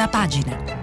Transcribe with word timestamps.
prima 0.00 0.08
pagina. 0.08 0.78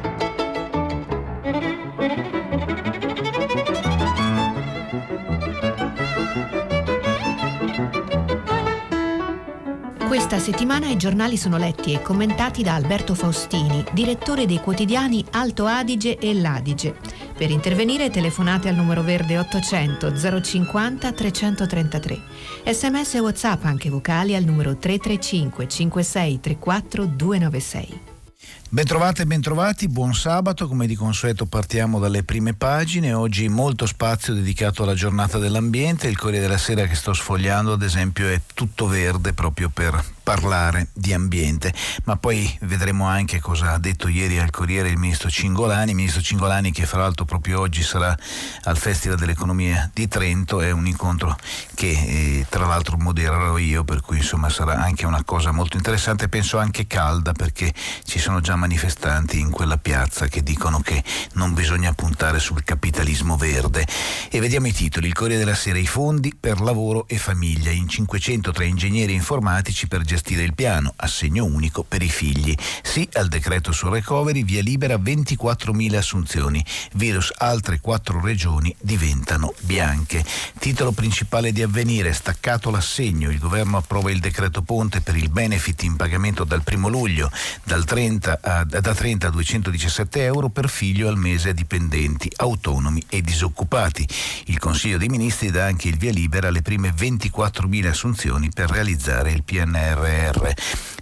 Questa 10.07 10.39
settimana 10.39 10.87
i 10.87 10.97
giornali 10.97 11.37
sono 11.37 11.57
letti 11.57 11.93
e 11.93 12.01
commentati 12.01 12.61
da 12.61 12.75
Alberto 12.75 13.15
Faustini, 13.15 13.83
direttore 13.93 14.45
dei 14.45 14.59
quotidiani 14.59 15.23
Alto 15.31 15.65
Adige 15.65 16.17
e 16.17 16.33
L'Adige. 16.33 16.95
Per 17.35 17.49
intervenire 17.51 18.09
telefonate 18.09 18.67
al 18.67 18.75
numero 18.75 19.03
verde 19.03 19.37
800 19.37 20.41
050 20.43 21.11
333. 21.11 22.21
Sms 22.65 23.15
e 23.15 23.19
WhatsApp 23.19 23.63
anche 23.65 23.89
vocali 23.89 24.35
al 24.35 24.43
numero 24.43 24.75
335 24.75 25.67
56 25.67 26.39
34 26.39 27.05
296. 27.05 28.06
Bentrovate 28.69 29.21
e 29.21 29.25
bentrovati, 29.25 29.87
buon 29.87 30.13
sabato, 30.13 30.67
come 30.67 30.87
di 30.87 30.95
consueto 30.95 31.45
partiamo 31.45 31.99
dalle 31.99 32.23
prime 32.23 32.53
pagine, 32.53 33.13
oggi 33.13 33.47
molto 33.47 33.85
spazio 33.85 34.33
dedicato 34.33 34.83
alla 34.83 34.93
giornata 34.93 35.37
dell'ambiente, 35.37 36.09
il 36.09 36.17
Corriere 36.17 36.47
della 36.47 36.57
Sera 36.57 36.85
che 36.85 36.95
sto 36.95 37.13
sfogliando 37.13 37.71
ad 37.71 37.81
esempio 37.81 38.27
è 38.27 38.41
tutto 38.53 38.87
verde 38.87 39.31
proprio 39.31 39.69
per 39.69 40.16
parlare 40.27 40.89
di 40.91 41.13
ambiente, 41.13 41.73
ma 42.03 42.17
poi 42.17 42.53
vedremo 42.63 43.07
anche 43.07 43.39
cosa 43.39 43.71
ha 43.71 43.77
detto 43.77 44.09
ieri 44.09 44.39
al 44.39 44.49
Corriere 44.49 44.89
il 44.89 44.97
ministro 44.97 45.29
Cingolani, 45.29 45.91
il 45.91 45.95
ministro 45.95 46.21
Cingolani 46.21 46.73
che 46.73 46.85
fra 46.85 46.99
l'altro 46.99 47.23
proprio 47.23 47.61
oggi 47.61 47.81
sarà 47.81 48.13
al 48.63 48.77
Festival 48.77 49.17
dell'Economia 49.17 49.89
di 49.93 50.09
Trento, 50.09 50.59
è 50.59 50.69
un 50.71 50.85
incontro 50.85 51.33
che 51.75 51.91
eh, 51.91 52.45
tra 52.49 52.65
l'altro 52.65 52.97
modererò 52.97 53.57
io, 53.57 53.85
per 53.85 54.01
cui 54.01 54.17
insomma 54.17 54.49
sarà 54.49 54.73
anche 54.73 55.05
una 55.05 55.23
cosa 55.23 55.53
molto 55.53 55.77
interessante, 55.77 56.27
penso 56.27 56.57
anche 56.57 56.87
calda 56.87 57.31
perché 57.31 57.73
ci 58.03 58.19
sono 58.19 58.41
già 58.41 58.57
manifestanti 58.57 59.39
in 59.39 59.49
quella 59.49 59.77
piazza 59.77 60.27
che 60.27 60.43
dicono 60.43 60.81
che 60.81 61.01
non 61.35 61.53
bisogna 61.53 61.93
puntare 61.93 62.39
sul 62.39 62.65
capitalismo 62.65 63.37
verde. 63.37 63.87
E 64.29 64.41
vediamo 64.41 64.67
i 64.67 64.73
titoli, 64.73 65.07
il 65.07 65.13
Corriere 65.13 65.45
della 65.45 65.55
Sera, 65.55 65.77
i 65.77 65.87
fondi 65.87 66.35
per 66.37 66.59
lavoro 66.59 67.07
e 67.07 67.17
famiglia, 67.17 67.71
in 67.71 67.87
500 67.87 68.51
tra 68.51 68.65
ingegneri 68.65 69.13
informatici 69.13 69.87
per 69.87 70.01
gestire 70.01 70.15
gestire 70.17 70.41
il 70.41 70.55
piano, 70.55 70.93
assegno 70.95 71.45
unico 71.45 71.83
per 71.83 72.01
i 72.01 72.09
figli. 72.09 72.55
Sì 72.81 73.07
al 73.13 73.27
decreto 73.27 73.71
sul 73.71 73.91
recovery, 73.91 74.43
via 74.43 74.63
libera 74.63 74.95
24.000 74.95 75.95
assunzioni. 75.95 76.65
Virus 76.93 77.31
altre 77.37 77.79
quattro 77.79 78.19
regioni 78.19 78.75
diventano 78.81 79.53
bianche. 79.61 80.25
Titolo 80.57 80.91
principale 80.91 81.51
di 81.51 81.61
avvenire, 81.61 82.13
staccato 82.13 82.71
l'assegno. 82.71 83.29
Il 83.29 83.37
governo 83.37 83.77
approva 83.77 84.09
il 84.09 84.19
decreto 84.19 84.63
ponte 84.63 85.01
per 85.01 85.15
il 85.15 85.29
benefit 85.29 85.83
in 85.83 85.95
pagamento 85.95 86.43
dal 86.43 86.63
1 86.65 86.87
luglio, 86.87 87.31
dal 87.63 87.85
30 87.85 88.39
a, 88.41 88.63
da 88.63 88.95
30 88.95 89.27
a 89.27 89.29
217 89.29 90.23
euro 90.23 90.49
per 90.49 90.67
figlio 90.67 91.07
al 91.07 91.17
mese 91.17 91.49
a 91.49 91.53
dipendenti, 91.53 92.31
autonomi 92.37 93.03
e 93.07 93.21
disoccupati. 93.21 94.07
Il 94.45 94.57
Consiglio 94.57 94.97
dei 94.97 95.09
Ministri 95.09 95.51
dà 95.51 95.65
anche 95.65 95.87
il 95.87 95.97
via 95.97 96.11
libera 96.11 96.47
alle 96.47 96.63
prime 96.63 96.89
24.000 96.89 97.87
assunzioni 97.87 98.49
per 98.49 98.71
realizzare 98.71 99.31
il 99.31 99.43
PNR 99.43 100.06
PNRR. 100.07 100.51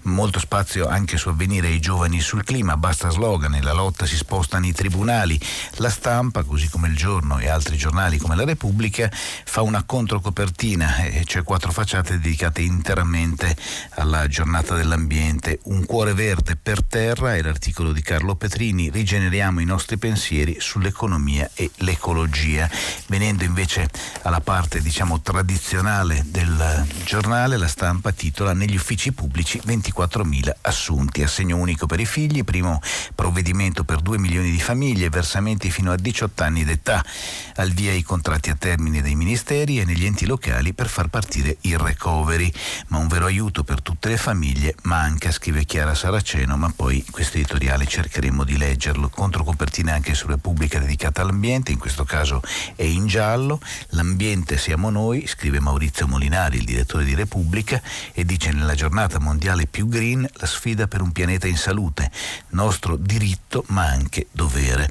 Molto 0.05 0.37
spazio 0.37 0.87
anche 0.87 1.17
su 1.17 1.29
avvenire 1.29 1.67
ai 1.67 1.79
giovani 1.79 2.19
sul 2.19 2.43
clima, 2.43 2.77
basta 2.77 3.09
slogan 3.09 3.57
la 3.61 3.73
lotta 3.73 4.05
si 4.05 4.15
sposta 4.15 4.59
nei 4.59 4.71
tribunali. 4.71 5.39
La 5.77 5.89
stampa, 5.89 6.43
così 6.43 6.69
come 6.69 6.87
il 6.89 6.95
giorno 6.95 7.39
e 7.39 7.49
altri 7.49 7.75
giornali 7.75 8.19
come 8.19 8.35
la 8.35 8.45
Repubblica, 8.45 9.09
fa 9.11 9.63
una 9.63 9.83
controcopertina, 9.83 10.93
cioè 11.23 11.41
quattro 11.41 11.71
facciate 11.71 12.19
dedicate 12.19 12.61
interamente 12.61 13.55
alla 13.95 14.27
giornata 14.27 14.75
dell'ambiente. 14.75 15.59
Un 15.63 15.85
cuore 15.85 16.13
verde 16.13 16.55
per 16.55 16.83
terra 16.83 17.35
è 17.35 17.41
l'articolo 17.41 17.91
di 17.91 18.03
Carlo 18.03 18.35
Petrini, 18.35 18.91
rigeneriamo 18.91 19.59
i 19.59 19.65
nostri 19.65 19.97
pensieri 19.97 20.57
sull'economia 20.59 21.49
e 21.55 21.71
l'ecologia. 21.77 22.69
Venendo 23.07 23.43
invece 23.43 23.89
alla 24.21 24.39
parte 24.39 24.81
diciamo 24.81 25.19
tradizionale 25.21 26.23
del 26.27 26.85
giornale, 27.03 27.57
la 27.57 27.67
stampa 27.67 28.11
titola 28.11 28.53
Negli 28.53 28.75
uffici 28.75 28.94
uffici 28.95 29.11
pubblici 29.11 29.61
24.000 29.65 30.51
assunti. 30.61 31.21
Assegno 31.21 31.57
unico 31.57 31.85
per 31.85 31.99
i 31.99 32.05
figli, 32.05 32.43
primo 32.43 32.81
provvedimento 33.13 33.83
per 33.83 33.99
2 33.99 34.17
milioni 34.17 34.49
di 34.49 34.59
famiglie, 34.59 35.09
versamenti 35.09 35.69
fino 35.69 35.91
a 35.91 35.97
18 35.97 36.43
anni 36.43 36.63
d'età. 36.63 37.03
Al 37.55 37.71
via 37.71 37.91
i 37.91 38.03
contratti 38.03 38.49
a 38.49 38.55
termine 38.55 39.01
dei 39.01 39.15
ministeri 39.15 39.79
e 39.79 39.85
negli 39.85 40.05
enti 40.05 40.25
locali 40.25 40.73
per 40.73 40.87
far 40.87 41.09
partire 41.09 41.57
il 41.61 41.77
recovery. 41.77 42.51
Ma 42.87 42.97
un 42.97 43.07
vero 43.07 43.25
aiuto 43.25 43.63
per 43.63 43.81
tutte 43.81 44.07
le 44.07 44.17
famiglie 44.17 44.75
manca, 44.83 45.31
scrive 45.31 45.65
Chiara 45.65 45.93
Saraceno, 45.93 46.55
ma 46.55 46.71
poi 46.73 47.03
questo 47.11 47.37
editoriale 47.37 47.85
cercheremo 47.85 48.45
di 48.45 48.57
leggerlo. 48.57 49.09
Controcopertina 49.09 49.93
anche 49.93 50.13
su 50.13 50.27
Repubblica 50.27 50.79
dedicata 50.79 51.21
all'ambiente, 51.21 51.71
in 51.71 51.79
questo 51.79 52.05
caso 52.05 52.41
è 52.75 52.83
in 52.83 53.07
giallo. 53.07 53.59
L'ambiente 53.89 54.57
siamo 54.57 54.89
noi, 54.89 55.27
scrive 55.27 55.59
Maurizio 55.59 56.07
Molinari, 56.07 56.57
il 56.57 56.65
direttore 56.65 57.03
di 57.03 57.13
Repubblica, 57.13 57.81
e 58.13 58.23
dice 58.23 58.51
nella 58.51 58.73
giornata 58.73 58.83
giornata 58.85 59.19
mondiale 59.19 59.65
più 59.65 59.87
green, 59.87 60.29
la 60.33 60.45
sfida 60.45 60.85
per 60.85 61.01
un 61.01 61.11
pianeta 61.11 61.47
in 61.47 61.57
salute, 61.57 62.11
nostro 62.49 62.97
diritto 62.97 63.63
ma 63.69 63.87
anche 63.87 64.27
dovere. 64.31 64.87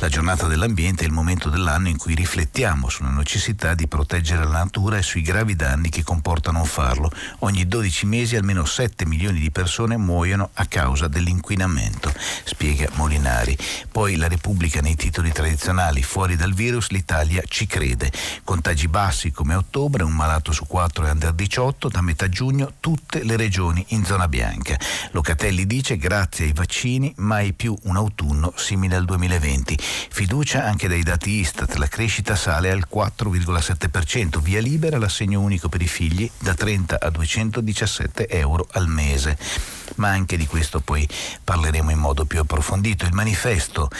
La 0.00 0.10
giornata 0.10 0.46
dell'ambiente 0.46 1.04
è 1.04 1.06
il 1.06 1.14
momento 1.14 1.48
dell'anno 1.48 1.88
in 1.88 1.96
cui 1.96 2.14
riflettiamo 2.14 2.90
sulla 2.90 3.08
necessità 3.08 3.72
di 3.72 3.88
proteggere 3.88 4.44
la 4.44 4.58
natura 4.58 4.98
e 4.98 5.02
sui 5.02 5.22
gravi 5.22 5.56
danni 5.56 5.88
che 5.88 6.02
comporta 6.02 6.50
non 6.50 6.66
farlo. 6.66 7.10
Ogni 7.38 7.66
12 7.66 8.04
mesi 8.04 8.36
almeno 8.36 8.66
7 8.66 9.06
milioni 9.06 9.40
di 9.40 9.50
persone 9.50 9.96
muoiono 9.96 10.50
a 10.52 10.66
causa 10.66 11.08
dell'inquinamento, 11.08 12.12
spiega 12.44 12.90
Molinari. 12.96 13.56
Poi 13.90 14.16
la 14.16 14.28
Repubblica 14.28 14.82
nei 14.82 14.94
titoli 14.94 15.32
tradizionali, 15.32 16.02
fuori 16.02 16.36
dal 16.36 16.52
virus 16.52 16.90
l'Italia 16.90 17.42
ci 17.48 17.66
crede. 17.66 18.12
Contagi 18.44 18.88
bassi 18.88 19.30
come 19.30 19.54
a 19.54 19.56
ottobre, 19.56 20.02
un 20.02 20.12
malato 20.12 20.52
su 20.52 20.66
quattro 20.66 21.06
è 21.06 21.10
under 21.10 21.32
18, 21.32 21.88
da 21.88 22.02
metà 22.02 22.28
giugno 22.28 22.74
tutte 22.78 23.24
le 23.24 23.36
regioni 23.38 23.82
in 23.88 24.04
zona 24.04 24.28
bianca. 24.28 24.76
Locatelli 25.12 25.66
dice 25.66 25.96
grazie 25.96 26.44
ai 26.44 26.52
vaccini 26.52 27.12
mai 27.16 27.54
più 27.54 27.74
un 27.84 27.96
autunno 27.96 28.52
simile 28.56 28.96
al 28.96 29.06
2020. 29.06 29.78
Fiducia 29.78 30.64
anche 30.64 30.88
dai 30.88 31.02
dati 31.02 31.30
Istat, 31.30 31.76
la 31.76 31.86
crescita 31.86 32.36
sale 32.36 32.70
al 32.70 32.86
4,7%, 32.92 34.40
via 34.40 34.60
libera 34.60 34.98
l'assegno 34.98 35.40
unico 35.40 35.68
per 35.70 35.80
i 35.80 35.88
figli 35.88 36.30
da 36.38 36.52
30 36.52 36.98
a 37.00 37.08
217 37.08 38.28
euro 38.28 38.66
al 38.72 38.88
mese. 38.88 39.77
Ma 39.96 40.08
anche 40.08 40.36
di 40.36 40.46
questo 40.46 40.80
poi 40.80 41.08
parleremo 41.42 41.90
in 41.90 41.98
modo 41.98 42.24
più 42.24 42.40
approfondito. 42.40 43.04
Il 43.04 43.12
manifesto 43.12 43.90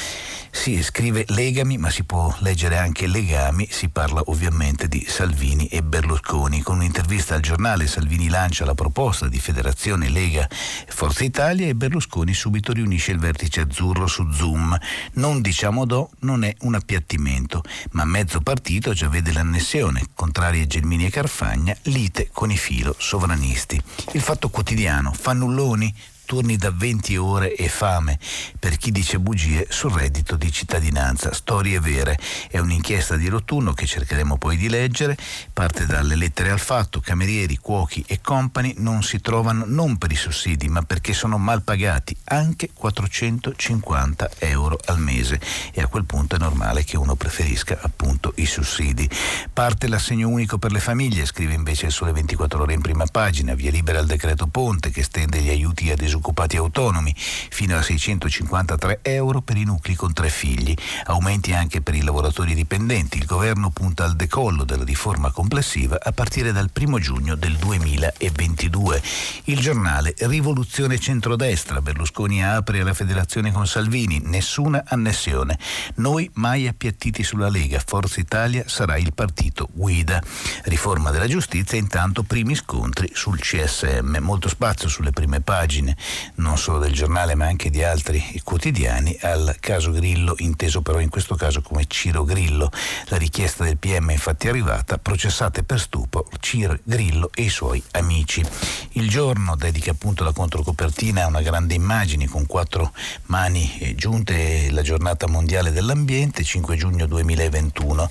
si 0.50 0.82
scrive 0.82 1.24
legami, 1.28 1.78
ma 1.78 1.90
si 1.90 2.04
può 2.04 2.34
leggere 2.40 2.78
anche 2.78 3.06
legami, 3.06 3.68
si 3.70 3.88
parla 3.88 4.22
ovviamente 4.26 4.88
di 4.88 5.04
Salvini 5.08 5.66
e 5.68 5.82
Berlusconi. 5.82 6.62
Con 6.62 6.76
un'intervista 6.76 7.34
al 7.34 7.40
giornale 7.40 7.86
Salvini 7.86 8.28
lancia 8.28 8.64
la 8.64 8.74
proposta 8.74 9.28
di 9.28 9.38
federazione 9.38 10.08
Lega 10.08 10.48
Forza 10.88 11.24
Italia 11.24 11.66
e 11.66 11.74
Berlusconi 11.74 12.34
subito 12.34 12.72
riunisce 12.72 13.12
il 13.12 13.18
vertice 13.18 13.60
azzurro 13.60 14.06
su 14.06 14.30
Zoom. 14.32 14.76
Non 15.14 15.40
diciamo 15.40 15.84
do, 15.84 16.10
non 16.20 16.44
è 16.44 16.54
un 16.60 16.74
appiattimento, 16.74 17.62
ma 17.92 18.04
mezzo 18.04 18.40
partito 18.40 18.92
già 18.92 19.08
vede 19.08 19.32
l'annessione, 19.32 20.08
contraria 20.14 20.66
Gelmini 20.66 21.06
e 21.06 21.10
Carfagna, 21.10 21.76
lite 21.82 22.30
con 22.32 22.50
i 22.50 22.56
filo 22.56 22.94
sovranisti. 22.98 23.80
Il 24.12 24.22
fatto 24.22 24.48
quotidiano, 24.48 25.12
fannulloni, 25.12 25.77
azioni 25.78 25.94
turni 26.28 26.58
da 26.58 26.70
20 26.70 27.16
ore 27.16 27.54
e 27.54 27.70
fame 27.70 28.18
per 28.58 28.76
chi 28.76 28.92
dice 28.92 29.18
bugie 29.18 29.66
sul 29.70 29.92
reddito 29.92 30.36
di 30.36 30.52
cittadinanza. 30.52 31.32
Storie 31.32 31.80
vere. 31.80 32.18
È 32.50 32.58
un'inchiesta 32.58 33.16
di 33.16 33.28
Rotunno 33.28 33.72
che 33.72 33.86
cercheremo 33.86 34.36
poi 34.36 34.58
di 34.58 34.68
leggere. 34.68 35.16
Parte 35.54 35.86
dalle 35.86 36.16
lettere 36.16 36.50
al 36.50 36.58
fatto. 36.58 37.00
Camerieri, 37.00 37.56
cuochi 37.56 38.04
e 38.06 38.20
company 38.20 38.74
non 38.76 39.02
si 39.02 39.22
trovano 39.22 39.64
non 39.66 39.96
per 39.96 40.12
i 40.12 40.16
sussidi 40.16 40.68
ma 40.68 40.82
perché 40.82 41.14
sono 41.14 41.38
mal 41.38 41.62
pagati, 41.62 42.14
anche 42.24 42.68
450 42.74 44.30
euro 44.40 44.78
al 44.84 44.98
mese. 44.98 45.40
E 45.72 45.80
a 45.80 45.86
quel 45.86 46.04
punto 46.04 46.36
è 46.36 46.38
normale 46.38 46.84
che 46.84 46.98
uno 46.98 47.14
preferisca 47.14 47.78
appunto 47.80 48.34
i 48.36 48.44
sussidi. 48.44 49.08
Parte 49.50 49.88
l'assegno 49.88 50.28
unico 50.28 50.58
per 50.58 50.72
le 50.72 50.80
famiglie, 50.80 51.24
scrive 51.24 51.54
invece 51.54 51.86
il 51.86 51.92
Sole 51.92 52.12
24 52.12 52.60
ore 52.60 52.74
in 52.74 52.82
prima 52.82 53.06
pagina. 53.06 53.54
Via 53.54 53.70
libera 53.70 54.00
il 54.00 54.06
decreto 54.06 54.46
Ponte 54.46 54.90
che 54.90 55.02
stende 55.02 55.40
gli 55.40 55.48
aiuti 55.48 55.90
a 55.90 55.94
disoccupati 55.94 56.16
disoccupati 56.18 56.56
autonomi, 56.56 57.14
fino 57.16 57.76
a 57.76 57.82
653 57.82 59.00
euro 59.02 59.40
per 59.40 59.56
i 59.56 59.64
nuclei 59.64 59.96
con 59.96 60.12
tre 60.12 60.28
figli, 60.28 60.74
aumenti 61.04 61.52
anche 61.52 61.80
per 61.80 61.94
i 61.94 62.02
lavoratori 62.02 62.54
dipendenti. 62.54 63.18
Il 63.18 63.24
governo 63.24 63.70
punta 63.70 64.04
al 64.04 64.16
decollo 64.16 64.64
della 64.64 64.84
riforma 64.84 65.30
complessiva 65.30 65.98
a 66.02 66.12
partire 66.12 66.52
dal 66.52 66.70
1 66.74 66.98
giugno 66.98 67.34
del 67.36 67.56
2022. 67.56 69.02
Il 69.44 69.60
giornale 69.60 70.14
Rivoluzione 70.18 70.98
centrodestra, 70.98 71.80
Berlusconi 71.80 72.44
apre 72.44 72.80
alla 72.80 72.94
federazione 72.94 73.52
con 73.52 73.66
Salvini, 73.66 74.20
nessuna 74.24 74.82
annessione. 74.86 75.58
Noi 75.96 76.28
mai 76.34 76.66
appiattiti 76.66 77.22
sulla 77.22 77.48
Lega, 77.48 77.82
Forza 77.84 78.20
Italia 78.20 78.64
sarà 78.66 78.96
il 78.96 79.14
partito 79.14 79.68
guida. 79.72 80.22
Riforma 80.64 81.10
della 81.10 81.28
giustizia, 81.28 81.78
intanto 81.78 82.22
primi 82.24 82.54
scontri 82.54 83.10
sul 83.14 83.38
CSM, 83.38 84.18
molto 84.20 84.48
spazio 84.48 84.88
sulle 84.88 85.12
prime 85.12 85.40
pagine. 85.40 85.96
Non 86.36 86.58
solo 86.58 86.78
del 86.78 86.92
giornale 86.92 87.34
ma 87.34 87.46
anche 87.46 87.70
di 87.70 87.82
altri 87.82 88.40
quotidiani, 88.44 89.16
al 89.22 89.56
caso 89.60 89.90
Grillo, 89.90 90.34
inteso 90.38 90.82
però 90.82 91.00
in 91.00 91.08
questo 91.08 91.34
caso 91.34 91.62
come 91.62 91.84
Ciro 91.86 92.24
Grillo. 92.24 92.70
La 93.06 93.16
richiesta 93.16 93.64
del 93.64 93.78
PM 93.78 94.10
è 94.10 94.12
infatti 94.12 94.48
arrivata, 94.48 94.98
processate 94.98 95.62
per 95.62 95.80
stupro 95.80 96.28
Ciro 96.40 96.78
Grillo 96.82 97.30
e 97.34 97.42
i 97.42 97.48
suoi 97.48 97.82
amici. 97.92 98.44
Il 98.92 99.08
giorno 99.08 99.56
dedica 99.56 99.90
appunto 99.90 100.24
la 100.24 100.32
controcopertina 100.32 101.24
a 101.24 101.26
una 101.26 101.42
grande 101.42 101.74
immagine 101.74 102.26
con 102.28 102.46
quattro 102.46 102.92
mani 103.26 103.94
giunte 103.96 104.70
la 104.70 104.82
giornata 104.82 105.26
mondiale 105.26 105.72
dell'ambiente, 105.72 106.44
5 106.44 106.76
giugno 106.76 107.06
2021. 107.06 108.10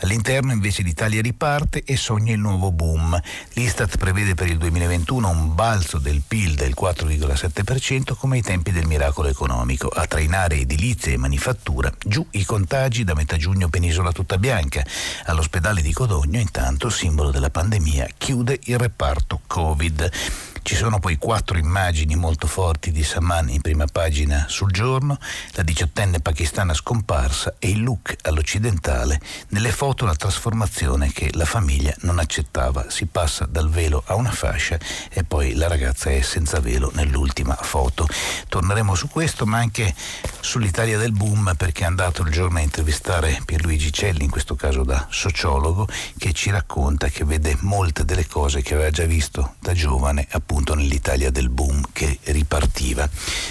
All'interno 0.00 0.52
invece 0.52 0.82
l'Italia 0.82 1.22
riparte 1.22 1.82
e 1.84 1.96
sogna 1.96 2.32
il 2.32 2.38
nuovo 2.38 2.70
boom. 2.70 3.18
L'Istat 3.54 3.96
prevede 3.96 4.34
per 4.34 4.48
il 4.48 4.58
2021 4.58 5.28
un 5.28 5.54
balzo 5.54 5.98
del 5.98 6.22
PIL 6.26 6.54
del 6.54 6.74
4,7% 6.78 8.14
come 8.16 8.36
ai 8.36 8.42
tempi 8.42 8.72
del 8.72 8.86
miracolo 8.86 9.28
economico, 9.28 9.88
a 9.88 10.06
trainare 10.06 10.56
edilizia 10.56 11.12
e 11.12 11.16
manifattura, 11.16 11.92
giù 12.04 12.26
i 12.32 12.44
contagi 12.44 13.04
da 13.04 13.14
metà 13.14 13.36
giugno 13.36 13.68
penisola 13.68 14.12
tutta 14.12 14.38
bianca. 14.38 14.84
All'ospedale 15.24 15.80
di 15.80 15.92
Codogno 15.92 16.40
intanto, 16.40 16.90
simbolo 16.90 17.30
della 17.30 17.50
pandemia, 17.50 18.08
chiude 18.16 18.60
il 18.64 18.78
reparto 18.78 19.40
Covid. 19.46 20.10
Ci 20.66 20.74
sono 20.74 20.98
poi 20.98 21.16
quattro 21.16 21.58
immagini 21.58 22.16
molto 22.16 22.48
forti 22.48 22.90
di 22.90 23.04
Saman 23.04 23.50
in 23.50 23.60
prima 23.60 23.84
pagina 23.86 24.46
sul 24.48 24.72
giorno, 24.72 25.16
la 25.52 25.62
diciottenne 25.62 26.18
pakistana 26.18 26.74
scomparsa 26.74 27.54
e 27.60 27.68
il 27.68 27.84
look 27.84 28.16
all'occidentale. 28.22 29.20
Nelle 29.50 29.70
foto 29.70 30.04
la 30.04 30.16
trasformazione 30.16 31.12
che 31.12 31.30
la 31.34 31.44
famiglia 31.44 31.94
non 32.00 32.18
accettava. 32.18 32.90
Si 32.90 33.06
passa 33.06 33.46
dal 33.46 33.70
velo 33.70 34.02
a 34.06 34.16
una 34.16 34.32
fascia 34.32 34.76
e 35.08 35.22
poi 35.22 35.54
la 35.54 35.68
ragazza 35.68 36.10
è 36.10 36.20
senza 36.20 36.58
velo 36.58 36.90
nell'ultima 36.94 37.54
foto. 37.54 38.08
Torneremo 38.48 38.96
su 38.96 39.06
questo 39.06 39.46
ma 39.46 39.58
anche 39.58 39.94
sull'Italia 40.40 40.98
del 40.98 41.12
boom 41.12 41.54
perché 41.56 41.84
è 41.84 41.86
andato 41.86 42.22
il 42.22 42.32
giorno 42.32 42.58
a 42.58 42.62
intervistare 42.62 43.40
Pierluigi 43.44 43.92
Celli, 43.92 44.24
in 44.24 44.30
questo 44.30 44.56
caso 44.56 44.82
da 44.82 45.06
sociologo, 45.10 45.86
che 46.18 46.32
ci 46.32 46.50
racconta 46.50 47.06
che 47.06 47.24
vede 47.24 47.56
molte 47.60 48.04
delle 48.04 48.26
cose 48.26 48.62
che 48.62 48.74
aveva 48.74 48.90
già 48.90 49.04
visto 49.04 49.54
da 49.60 49.72
giovane 49.72 50.26
appunto 50.30 50.54
appunto 50.56 50.74
nell'Italia 50.74 51.30
del 51.30 51.50
boom 51.50 51.82
che 51.92 52.18
ripartiva. 52.24 53.06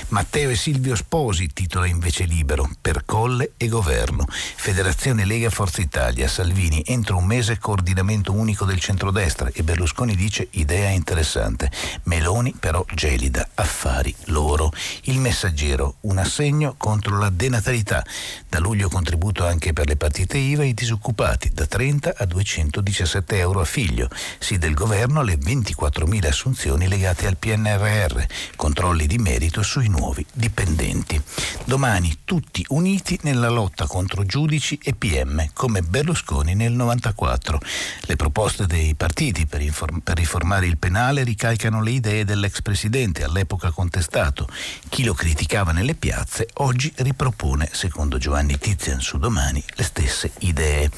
Matteo 0.08 0.50
e 0.50 0.56
Silvio 0.56 0.96
Sposi 0.96 1.54
titola 1.54 1.86
invece 1.86 2.24
libero 2.24 2.68
per 2.82 3.04
Colle 3.06 3.52
e 3.58 3.68
Governo. 3.68 4.26
Federazione 4.28 5.24
Lega 5.24 5.52
Forza 5.52 5.82
Italia, 5.82 6.28
Salvini 6.28 6.82
entro 6.84 7.18
un 7.18 7.26
mese 7.26 7.60
coordinamento 7.60 8.32
unico 8.32 8.66
del 8.66 8.80
centrodestra 8.80 9.52
e 9.54 9.62
Berlusconi 9.62 10.16
dice 10.16 10.48
idea 10.52 10.90
interessante. 10.90 11.70
Meloni 12.04 12.56
però 12.60 12.84
gelida, 12.96 13.50
affari 13.54 14.14
loro. 14.26 14.72
Il 15.04 15.20
messaggero, 15.20 15.98
un 16.02 16.18
assegno 16.18 16.74
contro 16.76 17.20
la 17.20 17.30
denatalità. 17.30 18.04
Da 18.50 18.58
luglio 18.58 18.90
contributo 18.90 19.46
anche 19.46 19.74
per 19.74 19.86
le 19.86 19.96
partite 19.96 20.40
IVA 20.40 20.64
e 20.64 20.70
i 20.70 20.74
disoccupati, 20.74 21.52
da 21.54 21.68
30 21.68 22.16
a 22.18 22.26
217 22.26 23.38
euro 23.38 23.60
a 23.60 23.66
figlio. 23.66 24.10
Sì 24.40 24.58
del 24.58 24.74
governo 24.74 25.20
alle 25.20 25.36
24.000 25.36 26.26
assunzioni 26.26 26.94
legate 26.96 27.28
al 27.28 27.36
PNRR, 27.36 28.24
controlli 28.56 29.06
di 29.06 29.18
merito 29.18 29.62
sui 29.62 29.90
nuovi 29.90 30.26
dipendenti. 30.32 31.22
Domani 31.66 32.20
tutti 32.24 32.66
uniti 32.70 33.20
nella 33.24 33.50
lotta 33.50 33.86
contro 33.86 34.26
giudici 34.26 34.80
e 34.82 34.94
PM, 34.94 35.50
come 35.54 35.82
Berlusconi 35.82 36.56
nel 36.56 36.72
94. 36.72 37.60
Le 38.02 38.16
proposte 38.16 38.66
dei 38.66 38.96
partiti 38.96 39.46
per, 39.46 39.62
inform- 39.62 40.00
per 40.00 40.16
riformare 40.16 40.68
il 40.68 40.78
penale 40.78 41.24
ricalcano 41.24 41.82
le 41.82 41.92
idee 41.92 42.24
dell'ex 42.24 42.62
presidente, 42.62 43.26
all'epoca 43.26 43.72
contestato. 43.72 44.48
Chi 44.88 45.04
lo 45.04 45.14
criticava 45.14 45.74
nelle 45.74 45.96
piazze 45.96 46.48
oggi 46.56 46.94
ripropone, 46.96 47.70
secondo 47.74 48.18
Giovanni 48.18 48.58
Tizian 48.58 49.02
su 49.02 49.18
Domani, 49.18 49.62
le 49.76 49.84
stesse 49.84 50.32
idee. 50.40 50.90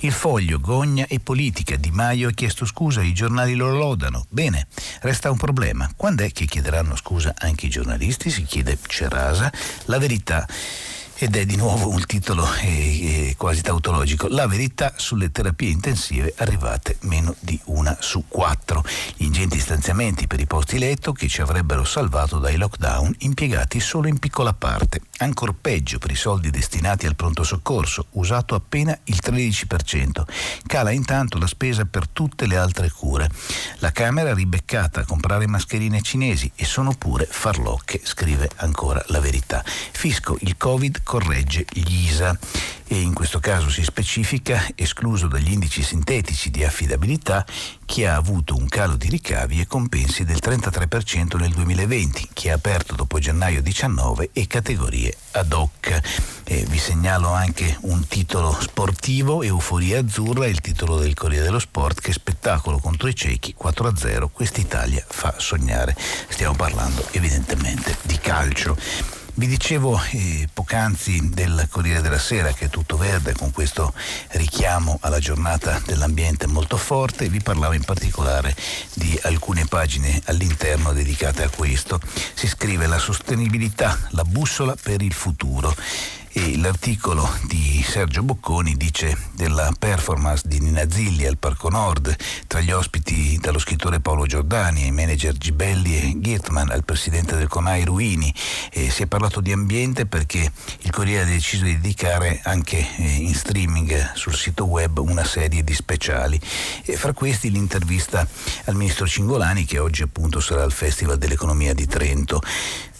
Il 0.00 0.12
foglio, 0.12 0.60
gogna 0.60 1.06
e 1.08 1.18
politica. 1.18 1.76
Di 1.76 1.90
Maio 1.90 2.28
ha 2.28 2.32
chiesto 2.32 2.66
scusa, 2.66 3.00
i 3.00 3.14
giornali 3.14 3.54
lo 3.54 3.70
lodano. 3.70 4.26
Bene, 4.28 4.66
resta 5.00 5.30
un 5.30 5.38
problema. 5.46 5.88
Quando 5.94 6.24
è 6.24 6.32
che 6.32 6.44
chiederanno 6.44 6.96
scusa 6.96 7.32
anche 7.38 7.66
i 7.66 7.68
giornalisti? 7.68 8.30
Si 8.30 8.42
chiede 8.42 8.76
Cerasa. 8.84 9.52
La 9.84 9.98
verità 9.98 10.44
ed 11.18 11.34
è 11.34 11.46
di 11.46 11.56
nuovo 11.56 11.88
un 11.88 12.04
titolo 12.04 12.46
eh, 12.60 13.28
eh, 13.28 13.34
quasi 13.38 13.62
tautologico. 13.62 14.26
La 14.28 14.46
verità 14.48 14.92
sulle 14.96 15.30
terapie 15.30 15.70
intensive 15.70 16.34
arrivate 16.38 16.96
meno 17.02 17.34
di 17.38 17.58
una 17.66 17.96
su 18.00 18.24
quattro. 18.26 18.84
Gli 19.14 19.24
ingenti 19.24 19.60
stanziamenti 19.60 20.26
per 20.26 20.40
i 20.40 20.46
posti 20.46 20.78
letto 20.78 21.12
che 21.12 21.28
ci 21.28 21.40
avrebbero 21.40 21.84
salvato 21.84 22.38
dai 22.38 22.56
lockdown 22.56 23.14
impiegati 23.18 23.78
solo 23.78 24.08
in 24.08 24.18
piccola 24.18 24.52
parte. 24.52 25.00
Ancora 25.18 25.54
peggio 25.58 25.98
per 25.98 26.10
i 26.10 26.14
soldi 26.14 26.50
destinati 26.50 27.06
al 27.06 27.16
pronto 27.16 27.42
soccorso, 27.42 28.08
usato 28.12 28.54
appena 28.54 28.96
il 29.04 29.18
13%. 29.22 30.22
Cala 30.66 30.90
intanto 30.90 31.38
la 31.38 31.46
spesa 31.46 31.86
per 31.86 32.06
tutte 32.06 32.46
le 32.46 32.58
altre 32.58 32.90
cure. 32.90 33.30
La 33.78 33.92
Camera 33.92 34.34
ribeccata 34.34 35.00
a 35.00 35.06
comprare 35.06 35.46
mascherine 35.46 36.02
cinesi 36.02 36.52
e 36.54 36.66
sono 36.66 36.92
pure 36.92 37.26
farlocche, 37.30 38.00
scrive 38.04 38.50
ancora 38.56 39.02
la 39.06 39.20
verità. 39.20 39.64
Fisco, 39.64 40.36
il 40.40 40.58
Covid 40.58 41.02
corregge 41.02 41.64
gli 41.70 42.08
ISA 42.08 42.38
e 42.88 43.00
in 43.00 43.14
questo 43.14 43.40
caso 43.40 43.68
si 43.68 43.82
specifica 43.82 44.66
escluso 44.74 45.26
dagli 45.26 45.50
indici 45.50 45.82
sintetici 45.82 46.50
di 46.50 46.64
affidabilità 46.64 47.44
chi 47.84 48.04
ha 48.04 48.14
avuto 48.14 48.56
un 48.56 48.68
calo 48.68 48.96
di 48.96 49.08
ricavi 49.08 49.60
e 49.60 49.66
compensi 49.66 50.24
del 50.24 50.38
33% 50.42 51.38
nel 51.38 51.52
2020, 51.52 52.28
chi 52.32 52.48
ha 52.48 52.54
aperto 52.54 52.94
dopo 52.94 53.18
gennaio 53.18 53.62
19 53.62 54.30
e 54.32 54.46
categorie 54.46 55.16
ad 55.32 55.52
hoc. 55.52 56.00
E 56.44 56.64
vi 56.68 56.78
segnalo 56.78 57.30
anche 57.32 57.76
un 57.82 58.06
titolo 58.06 58.56
sportivo, 58.60 59.42
Euforia 59.42 60.00
Azzurra, 60.00 60.46
il 60.46 60.60
titolo 60.60 60.98
del 60.98 61.14
Corriere 61.14 61.44
dello 61.44 61.58
Sport, 61.58 62.00
che 62.00 62.12
spettacolo 62.12 62.78
contro 62.78 63.08
i 63.08 63.14
ciechi 63.14 63.54
4-0, 63.60 64.28
quest'Italia 64.32 65.04
fa 65.08 65.34
sognare. 65.38 65.96
Stiamo 66.28 66.54
parlando 66.54 67.06
evidentemente 67.12 67.96
di 68.02 68.18
calcio. 68.18 69.24
Vi 69.38 69.46
dicevo 69.46 70.00
eh, 70.12 70.48
poc'anzi 70.50 71.28
del 71.28 71.66
Corriere 71.70 72.00
della 72.00 72.18
Sera 72.18 72.54
che 72.54 72.64
è 72.64 72.68
tutto 72.70 72.96
verde 72.96 73.34
con 73.34 73.50
questo 73.50 73.92
richiamo 74.30 74.96
alla 75.02 75.18
giornata 75.18 75.78
dell'ambiente 75.84 76.46
molto 76.46 76.78
forte, 76.78 77.28
vi 77.28 77.42
parlavo 77.42 77.74
in 77.74 77.84
particolare 77.84 78.56
di 78.94 79.18
alcune 79.24 79.66
pagine 79.66 80.22
all'interno 80.24 80.94
dedicate 80.94 81.42
a 81.42 81.50
questo. 81.50 82.00
Si 82.32 82.48
scrive 82.48 82.86
la 82.86 82.98
sostenibilità, 82.98 83.98
la 84.12 84.24
bussola 84.24 84.74
per 84.74 85.02
il 85.02 85.12
futuro 85.12 85.76
e 86.38 86.58
l'articolo 86.58 87.26
di 87.44 87.82
Sergio 87.82 88.22
Bocconi 88.22 88.76
dice 88.76 89.16
della 89.32 89.72
performance 89.78 90.46
di 90.46 90.60
Nina 90.60 90.84
Zilli 90.86 91.24
al 91.24 91.38
Parco 91.38 91.70
Nord, 91.70 92.14
tra 92.46 92.60
gli 92.60 92.70
ospiti 92.72 93.38
dallo 93.40 93.58
scrittore 93.58 94.00
Paolo 94.00 94.26
Giordani, 94.26 94.82
ai 94.82 94.90
manager 94.90 95.32
Gibelli 95.32 95.96
e 95.96 96.20
Girtman, 96.20 96.68
al 96.68 96.84
presidente 96.84 97.36
del 97.36 97.48
Conai 97.48 97.84
Ruini. 97.84 98.34
E 98.70 98.90
si 98.90 99.02
è 99.02 99.06
parlato 99.06 99.40
di 99.40 99.50
ambiente 99.50 100.04
perché 100.04 100.52
il 100.80 100.90
Corriere 100.90 101.22
ha 101.22 101.32
deciso 101.32 101.64
di 101.64 101.80
dedicare 101.80 102.42
anche 102.44 102.86
eh, 102.96 103.02
in 103.02 103.34
streaming 103.34 104.12
sul 104.12 104.34
sito 104.34 104.66
web 104.66 104.98
una 104.98 105.24
serie 105.24 105.64
di 105.64 105.72
speciali. 105.72 106.38
E 106.84 106.96
fra 106.96 107.14
questi 107.14 107.50
l'intervista 107.50 108.28
al 108.64 108.74
ministro 108.74 109.06
Cingolani 109.06 109.64
che 109.64 109.78
oggi 109.78 110.02
appunto 110.02 110.40
sarà 110.40 110.64
al 110.64 110.72
Festival 110.72 111.16
dell'Economia 111.16 111.72
di 111.72 111.86
Trento. 111.86 112.42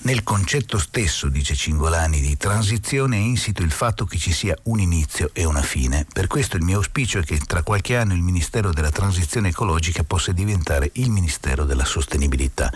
Nel 0.06 0.22
concetto 0.22 0.78
stesso, 0.78 1.28
dice 1.28 1.56
Cingolani, 1.56 2.20
di 2.20 2.36
transizione 2.36 3.16
è 3.16 3.18
insito 3.18 3.64
il 3.64 3.72
fatto 3.72 4.04
che 4.04 4.18
ci 4.18 4.30
sia 4.30 4.56
un 4.66 4.78
inizio 4.78 5.30
e 5.32 5.44
una 5.44 5.62
fine. 5.62 6.06
Per 6.12 6.28
questo 6.28 6.56
il 6.56 6.62
mio 6.62 6.76
auspicio 6.76 7.18
è 7.18 7.24
che 7.24 7.38
tra 7.38 7.64
qualche 7.64 7.96
anno 7.96 8.14
il 8.14 8.20
Ministero 8.20 8.72
della 8.72 8.92
Transizione 8.92 9.48
Ecologica 9.48 10.04
possa 10.04 10.30
diventare 10.30 10.90
il 10.92 11.10
Ministero 11.10 11.64
della 11.64 11.84
Sostenibilità. 11.84 12.72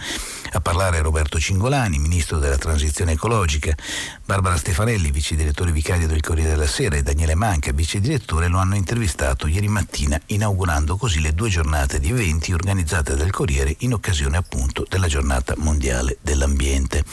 A 0.55 0.61
parlare 0.61 1.01
Roberto 1.03 1.39
Cingolani, 1.39 2.01
Ministro 2.01 2.41
della 2.41 2.59
Transizione 2.59 3.13
Ecologica, 3.13 3.77
Barbara 4.25 4.57
Stefanelli, 4.57 5.13
Vice 5.13 5.37
Direttore 5.37 5.71
Vicario 5.71 6.09
del 6.09 6.23
Corriere 6.23 6.51
della 6.51 6.67
Sera 6.67 6.97
e 6.97 7.05
Daniele 7.05 7.37
Manca, 7.37 7.71
Vice 7.71 8.01
Direttore, 8.01 8.49
lo 8.49 8.59
hanno 8.59 8.75
intervistato 8.75 9.47
ieri 9.47 9.69
mattina 9.69 10.21
inaugurando 10.27 10.97
così 10.97 11.21
le 11.21 11.33
due 11.33 11.49
giornate 11.49 12.01
di 12.01 12.11
eventi 12.11 12.53
organizzate 12.53 13.15
dal 13.15 13.31
Corriere 13.31 13.77
in 13.79 13.93
occasione 13.93 14.37
appunto 14.37 14.85
della 14.89 15.07
giornata 15.07 15.55
mondiale 15.59 16.19
dell'ambiente. 16.23 17.05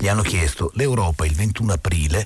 Gli 0.00 0.06
hanno 0.06 0.22
chiesto, 0.22 0.70
l'Europa 0.74 1.26
il 1.26 1.34
21 1.34 1.72
aprile 1.72 2.24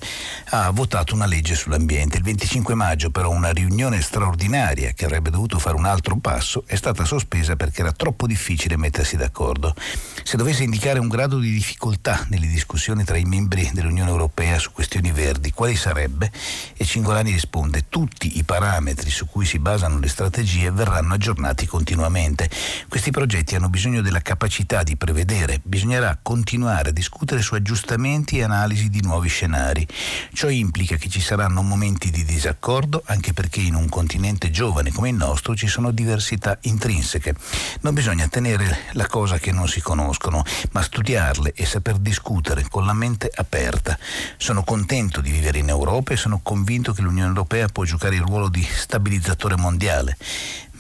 ha 0.50 0.70
votato 0.72 1.14
una 1.14 1.24
legge 1.24 1.54
sull'ambiente, 1.54 2.18
il 2.18 2.22
25 2.22 2.74
maggio 2.74 3.08
però 3.08 3.30
una 3.30 3.50
riunione 3.50 4.02
straordinaria 4.02 4.92
che 4.92 5.06
avrebbe 5.06 5.30
dovuto 5.30 5.58
fare 5.58 5.76
un 5.76 5.86
altro 5.86 6.18
passo 6.18 6.64
è 6.66 6.74
stata 6.74 7.06
sospesa 7.06 7.56
perché 7.56 7.80
era 7.80 7.92
troppo 7.92 8.26
difficile 8.26 8.76
mettersi 8.76 9.16
d'accordo. 9.16 9.74
Se 10.22 10.36
dovesse 10.36 10.64
indicare 10.64 10.98
un 10.98 11.08
grado 11.08 11.38
di 11.38 11.50
difficoltà 11.50 12.26
nelle 12.28 12.46
discussioni 12.46 13.04
tra 13.04 13.16
i 13.16 13.24
membri 13.24 13.70
dell'Unione 13.72 14.10
Europea 14.10 14.58
su 14.58 14.72
questioni 14.72 15.10
verdi, 15.10 15.50
quali 15.50 15.74
sarebbe? 15.74 16.30
E 16.76 16.84
Cingolani 16.84 17.32
risponde, 17.32 17.86
tutti 17.88 18.36
i 18.36 18.44
parametri 18.44 19.08
su 19.08 19.26
cui 19.26 19.46
si 19.46 19.58
basano 19.58 19.98
le 19.98 20.08
strategie 20.08 20.70
verranno 20.70 21.14
aggiornati 21.14 21.64
continuamente. 21.64 22.50
Questi 22.86 23.10
progetti 23.10 23.54
hanno 23.54 23.70
bisogno 23.70 24.02
della 24.02 24.20
capacità 24.20 24.82
di 24.82 24.96
prevedere, 24.96 25.60
bisognerà 25.62 26.18
continuare 26.20 26.90
a 26.90 26.92
discutere 26.92 27.20
su 27.40 27.54
aggiustamenti 27.54 28.38
e 28.38 28.42
analisi 28.42 28.90
di 28.90 29.00
nuovi 29.00 29.28
scenari. 29.28 29.86
Ciò 30.32 30.48
implica 30.48 30.96
che 30.96 31.08
ci 31.08 31.20
saranno 31.20 31.62
momenti 31.62 32.10
di 32.10 32.24
disaccordo, 32.24 33.02
anche 33.06 33.32
perché 33.32 33.60
in 33.60 33.74
un 33.74 33.88
continente 33.88 34.50
giovane 34.50 34.90
come 34.90 35.10
il 35.10 35.14
nostro 35.14 35.54
ci 35.54 35.68
sono 35.68 35.92
diversità 35.92 36.58
intrinseche. 36.62 37.34
Non 37.82 37.94
bisogna 37.94 38.26
tenere 38.26 38.86
la 38.92 39.06
cosa 39.06 39.38
che 39.38 39.52
non 39.52 39.68
si 39.68 39.80
conoscono, 39.80 40.42
ma 40.72 40.82
studiarle 40.82 41.52
e 41.54 41.64
saper 41.64 41.98
discutere 41.98 42.66
con 42.68 42.84
la 42.84 42.92
mente 42.92 43.30
aperta. 43.32 43.96
Sono 44.36 44.64
contento 44.64 45.20
di 45.20 45.30
vivere 45.30 45.58
in 45.58 45.68
Europa 45.68 46.12
e 46.12 46.16
sono 46.16 46.40
convinto 46.42 46.92
che 46.92 47.02
l'Unione 47.02 47.28
Europea 47.28 47.68
può 47.68 47.84
giocare 47.84 48.16
il 48.16 48.22
ruolo 48.22 48.48
di 48.48 48.62
stabilizzatore 48.62 49.56
mondiale. 49.56 50.16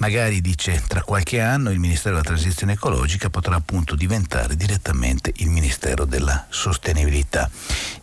Magari, 0.02 0.40
dice, 0.40 0.82
tra 0.88 1.02
qualche 1.02 1.40
anno 1.40 1.70
il 1.70 1.78
Ministero 1.78 2.16
della 2.16 2.26
Transizione 2.26 2.72
Ecologica 2.72 3.30
potrà 3.30 3.54
appunto 3.54 3.94
diventare 3.94 4.56
direttamente 4.56 5.32
il 5.36 5.48
Ministero 5.48 6.04
della 6.06 6.46
Sostenibilità. 6.48 7.48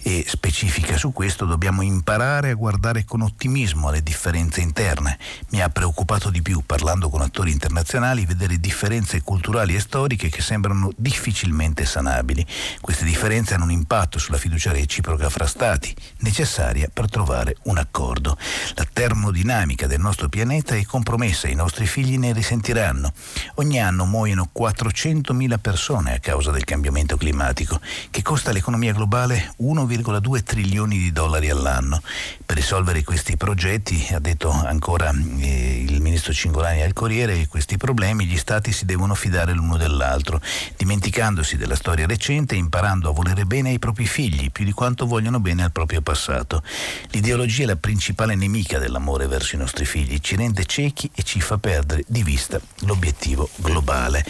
E 0.01 0.23
specifica 0.25 0.95
su 0.95 1.11
questo 1.11 1.43
dobbiamo 1.43 1.81
imparare 1.81 2.51
a 2.51 2.53
guardare 2.53 3.03
con 3.03 3.19
ottimismo 3.19 3.89
alle 3.89 4.01
differenze 4.01 4.61
interne. 4.61 5.19
Mi 5.49 5.61
ha 5.61 5.67
preoccupato 5.67 6.29
di 6.29 6.41
più, 6.41 6.63
parlando 6.65 7.09
con 7.09 7.19
attori 7.19 7.51
internazionali, 7.51 8.25
vedere 8.25 8.61
differenze 8.61 9.21
culturali 9.21 9.75
e 9.75 9.81
storiche 9.81 10.29
che 10.29 10.41
sembrano 10.41 10.93
difficilmente 10.95 11.85
sanabili. 11.85 12.45
Queste 12.79 13.03
differenze 13.03 13.55
hanno 13.55 13.65
un 13.65 13.71
impatto 13.71 14.19
sulla 14.19 14.37
fiducia 14.37 14.71
reciproca 14.71 15.29
fra 15.29 15.45
Stati, 15.45 15.93
necessaria 16.19 16.89
per 16.91 17.09
trovare 17.09 17.57
un 17.63 17.77
accordo. 17.77 18.37
La 18.75 18.87
termodinamica 18.89 19.85
del 19.85 19.99
nostro 19.99 20.29
pianeta 20.29 20.75
è 20.75 20.85
compromessa, 20.85 21.49
i 21.49 21.55
nostri 21.55 21.87
figli 21.89 22.17
ne 22.17 22.31
risentiranno. 22.31 23.11
Ogni 23.55 23.81
anno 23.81 24.05
muoiono 24.05 24.49
400.000 24.57 25.57
persone 25.57 26.13
a 26.13 26.19
causa 26.19 26.51
del 26.51 26.63
cambiamento 26.63 27.17
climatico, 27.17 27.81
che 28.11 28.21
costa 28.21 28.51
all'economia 28.51 28.93
globale 28.93 29.55
1,2 29.61 30.43
trilioni 30.43 30.99
di 30.99 31.11
dollari 31.11 31.49
all'anno. 31.49 32.01
Per 32.45 32.55
risolvere 32.55 33.03
questi 33.03 33.35
progetti, 33.35 34.07
ha 34.11 34.19
detto 34.19 34.51
ancora 34.51 35.09
eh, 35.09 35.83
il 35.85 35.99
ministro 35.99 36.31
Cingolani 36.31 36.83
al 36.83 36.93
Corriere, 36.93 37.47
questi 37.47 37.77
problemi 37.77 38.25
gli 38.25 38.37
stati 38.37 38.71
si 38.71 38.85
devono 38.85 39.15
fidare 39.15 39.53
l'uno 39.53 39.75
dell'altro, 39.75 40.39
dimenticandosi 40.77 41.57
della 41.57 41.75
storia 41.75 42.05
recente 42.05 42.53
e 42.53 42.59
imparando 42.59 43.09
a 43.09 43.13
volere 43.13 43.45
bene 43.45 43.69
ai 43.69 43.79
propri 43.79 44.05
figli 44.05 44.51
più 44.51 44.63
di 44.63 44.73
quanto 44.73 45.07
vogliono 45.07 45.39
bene 45.39 45.63
al 45.63 45.71
proprio 45.71 46.01
passato. 46.01 46.61
L'ideologia 47.09 47.63
è 47.63 47.65
la 47.65 47.75
principale 47.75 48.35
nemica 48.35 48.77
dell'amore 48.77 49.25
verso 49.25 49.55
i 49.55 49.57
nostri 49.57 49.85
figli, 49.85 50.19
ci 50.19 50.35
rende 50.35 50.65
ciechi 50.65 51.09
e 51.15 51.23
ci 51.23 51.41
fa 51.41 51.57
perdere 51.57 51.78
perdere 51.79 52.03
di 52.07 52.23
vista 52.23 52.59
l'obiettivo 52.79 53.49
globale. 53.55 54.25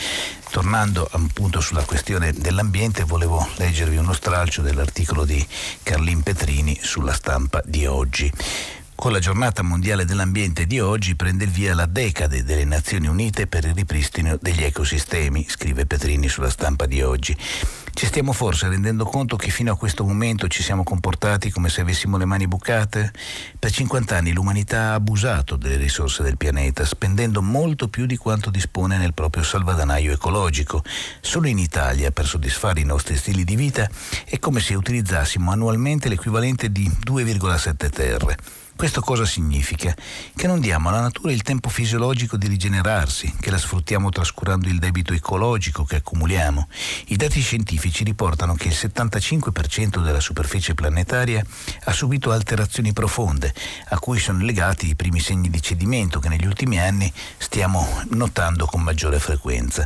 Tornando 0.52 1.08
appunto 1.12 1.62
sulla 1.62 1.84
questione 1.84 2.32
dell'ambiente, 2.32 3.04
volevo 3.04 3.48
leggervi 3.56 3.98
uno 3.98 4.14
stralcio 4.14 4.62
dell'articolo 4.62 5.26
di 5.26 5.46
Carlin 5.84 6.22
Petrini 6.22 6.78
sulla 6.82 7.14
stampa 7.14 7.62
di 7.66 7.86
oggi. 7.86 8.32
Con 8.94 9.14
la 9.14 9.20
giornata 9.20 9.62
mondiale 9.64 10.04
dell'ambiente 10.04 10.66
di 10.66 10.80
oggi 10.80 11.16
prende 11.16 11.46
il 11.46 11.52
via 11.52 11.74
la 11.74 11.86
decade 11.86 12.44
delle 12.44 12.66
Nazioni 12.66 13.08
Unite 13.08 13.48
per 13.48 13.64
il 13.64 13.74
ripristino 13.74 14.38
degli 14.42 14.64
ecosistemi, 14.64 15.46
scrive 15.48 15.86
Petrini 15.86 16.28
sulla 16.28 16.50
stampa 16.50 16.86
di 16.86 17.02
oggi. 17.02 17.36
Ci 17.94 18.06
stiamo 18.06 18.32
forse 18.32 18.70
rendendo 18.70 19.04
conto 19.04 19.36
che 19.36 19.50
fino 19.50 19.74
a 19.74 19.78
questo 19.78 20.06
momento 20.06 20.48
ci 20.48 20.64
siamo 20.64 20.84
comportati 20.84 21.50
come 21.50 21.70
se 21.70 21.82
avessimo 21.82 22.18
le 22.18 22.26
mani 22.26 22.48
bucate? 22.48 23.12
Per 23.58 23.72
50 23.72 24.16
anni 24.16 24.32
l'umanità 24.32 24.92
ha 24.92 24.94
abusato 24.94 25.58
delle 25.58 25.76
risorse 25.76 26.24
del 26.24 26.38
pianeta, 26.38 26.86
spendendo 26.86 27.42
molto 27.42 27.90
più 27.90 28.06
di 28.06 28.16
quanto 28.16 28.50
dispone 28.50 28.98
nel 28.98 29.14
proprio 29.14 29.44
salvadanaio 29.44 30.14
ecologico. 30.14 30.84
Solo 31.20 31.48
in 31.48 31.58
Italia, 31.58 32.12
per 32.12 32.26
soddisfare 32.26 32.80
i 32.80 32.86
nostri 32.86 33.18
stili 33.18 33.44
di 33.44 33.56
vita, 33.56 33.90
è 34.26 34.40
come 34.40 34.62
se 34.62 34.76
utilizzassimo 34.76 35.52
annualmente 35.52 36.08
l'equivalente 36.08 36.72
di 36.72 36.90
2,7 36.90 37.90
terre. 37.90 38.38
Questo 38.80 39.02
cosa 39.02 39.26
significa? 39.26 39.94
Che 40.34 40.48
non 40.48 40.62
diamo 40.62 40.88
alla 40.88 41.02
natura 41.02 41.34
il 41.34 41.42
tempo 41.42 41.68
fisiologico 41.68 42.38
di 42.38 42.48
rigenerarsi, 42.48 43.36
che 43.38 43.52
la 43.52 43.58
sfruttiamo 43.58 44.10
trascurando 44.10 44.70
il 44.70 44.80
debito 44.80 45.12
ecologico 45.12 45.84
che 45.84 45.98
accumuliamo. 45.98 46.66
I 47.08 47.18
dati 47.18 47.42
scientifici 47.42 48.06
riportano 48.06 48.56
che 48.56 48.70
il 48.70 48.78
75% 48.80 50.02
della 50.02 50.22
superficie 50.22 50.76
planetaria 50.76 51.44
ha 51.84 51.92
subito 51.92 52.32
alterazioni 52.32 52.94
profonde, 52.94 53.54
a 53.90 54.00
cui 54.00 54.18
sono 54.18 54.46
legati 54.46 54.88
i 54.88 54.96
primi 54.96 55.20
segni 55.20 55.50
di 55.50 55.62
cedimento 55.62 56.22
che 56.22 56.30
negli 56.30 56.46
ultimi 56.46 56.80
anni 56.80 57.12
stiamo 57.38 57.86
notando 58.12 58.66
con 58.66 58.82
maggiore 58.82 59.20
frequenza. 59.20 59.86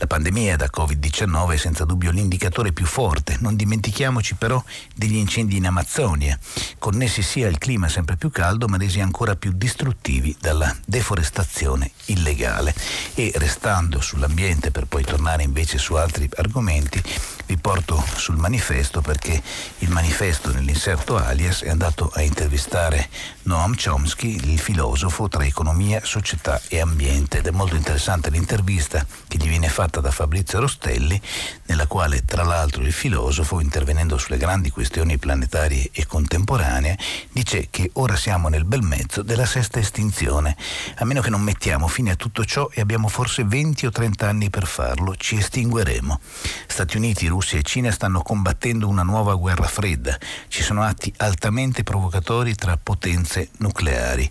La 0.00 0.06
pandemia 0.06 0.56
da 0.56 0.70
Covid-19 0.74 1.50
è 1.50 1.56
senza 1.58 1.84
dubbio 1.84 2.10
l'indicatore 2.10 2.72
più 2.72 2.86
forte. 2.86 3.36
Non 3.40 3.54
dimentichiamoci 3.54 4.34
però 4.34 4.64
degli 4.94 5.16
incendi 5.16 5.58
in 5.58 5.66
Amazzonia, 5.66 6.38
connessi 6.78 7.20
sia 7.20 7.48
al 7.48 7.58
clima 7.58 7.86
sempre 7.86 8.16
più 8.16 8.30
caldo, 8.30 8.66
ma 8.66 8.78
resi 8.78 9.00
ancora 9.00 9.36
più 9.36 9.52
distruttivi 9.52 10.34
dalla 10.40 10.74
deforestazione 10.86 11.90
illegale. 12.06 12.74
E 13.14 13.30
restando 13.34 14.00
sull'ambiente, 14.00 14.70
per 14.70 14.86
poi 14.86 15.04
tornare 15.04 15.42
invece 15.42 15.76
su 15.76 15.92
altri 15.92 16.26
argomenti, 16.34 17.02
vi 17.44 17.58
porto 17.58 18.02
sul 18.14 18.36
manifesto 18.36 19.02
perché 19.02 19.42
il 19.78 19.90
manifesto 19.90 20.50
nell'inserto 20.50 21.16
alias 21.16 21.62
è 21.62 21.68
andato 21.68 22.10
a 22.14 22.22
intervistare 22.22 23.08
Noam 23.42 23.74
Chomsky, 23.74 24.36
il 24.50 24.58
filosofo 24.58 25.28
tra 25.28 25.44
economia, 25.44 26.00
società 26.04 26.58
e 26.68 26.80
ambiente. 26.80 27.38
Ed 27.38 27.48
è 27.48 27.50
molto 27.50 27.74
interessante 27.74 28.30
l'intervista 28.30 29.04
che 29.28 29.36
gli 29.36 29.48
viene 29.48 29.68
fatta 29.68 29.89
da 29.98 30.12
Fabrizio 30.12 30.60
Rostelli, 30.60 31.20
nella 31.66 31.88
quale 31.88 32.24
tra 32.24 32.44
l'altro 32.44 32.82
il 32.84 32.92
filosofo, 32.92 33.58
intervenendo 33.58 34.16
sulle 34.16 34.36
grandi 34.36 34.70
questioni 34.70 35.18
planetarie 35.18 35.88
e 35.90 36.06
contemporanee, 36.06 36.96
dice 37.32 37.66
che 37.68 37.90
ora 37.94 38.14
siamo 38.14 38.46
nel 38.46 38.64
bel 38.64 38.82
mezzo 38.82 39.22
della 39.22 39.46
sesta 39.46 39.80
estinzione. 39.80 40.56
A 40.98 41.04
meno 41.04 41.20
che 41.20 41.30
non 41.30 41.40
mettiamo 41.40 41.88
fine 41.88 42.12
a 42.12 42.16
tutto 42.16 42.44
ciò 42.44 42.70
e 42.72 42.80
abbiamo 42.80 43.08
forse 43.08 43.42
20 43.42 43.86
o 43.86 43.90
30 43.90 44.28
anni 44.28 44.50
per 44.50 44.68
farlo, 44.68 45.16
ci 45.16 45.34
estingueremo. 45.34 46.20
Stati 46.68 46.96
Uniti, 46.96 47.26
Russia 47.26 47.58
e 47.58 47.62
Cina 47.62 47.90
stanno 47.90 48.22
combattendo 48.22 48.86
una 48.86 49.02
nuova 49.02 49.34
guerra 49.34 49.66
fredda. 49.66 50.16
Ci 50.46 50.62
sono 50.62 50.84
atti 50.84 51.12
altamente 51.16 51.82
provocatori 51.82 52.54
tra 52.54 52.76
potenze 52.76 53.48
nucleari 53.56 54.30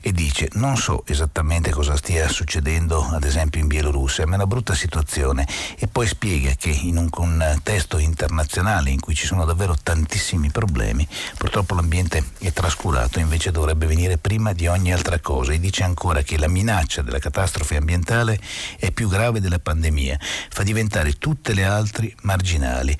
e 0.00 0.12
dice 0.12 0.48
non 0.54 0.76
so 0.76 1.04
esattamente 1.06 1.70
cosa 1.70 1.96
stia 1.96 2.28
succedendo 2.28 3.04
ad 3.12 3.24
esempio 3.24 3.60
in 3.60 3.66
Bielorussia, 3.66 4.26
ma 4.26 4.32
è 4.32 4.34
una 4.36 4.46
brutta 4.46 4.74
situazione. 4.74 5.46
E 5.78 5.86
poi 5.86 6.06
spiega 6.06 6.52
che 6.54 6.70
in 6.70 6.96
un 6.96 7.10
contesto 7.10 7.98
internazionale 7.98 8.90
in 8.90 9.00
cui 9.00 9.14
ci 9.14 9.26
sono 9.26 9.44
davvero 9.44 9.76
tantissimi 9.80 10.50
problemi, 10.50 11.06
purtroppo 11.36 11.74
l'ambiente 11.74 12.24
è 12.38 12.52
trascurato, 12.52 13.18
invece 13.18 13.50
dovrebbe 13.50 13.86
venire 13.86 14.18
prima 14.18 14.52
di 14.52 14.66
ogni 14.66 14.92
altra 14.92 15.18
cosa. 15.20 15.52
E 15.52 15.60
dice 15.60 15.84
ancora 15.84 16.22
che 16.22 16.38
la 16.38 16.48
minaccia 16.48 17.02
della 17.02 17.18
catastrofe 17.18 17.76
ambientale 17.76 18.38
è 18.78 18.90
più 18.90 19.08
grave 19.08 19.40
della 19.40 19.58
pandemia, 19.58 20.18
fa 20.50 20.62
diventare 20.62 21.12
tutte 21.18 21.52
le 21.52 21.64
altre 21.64 22.14
marginali 22.22 22.96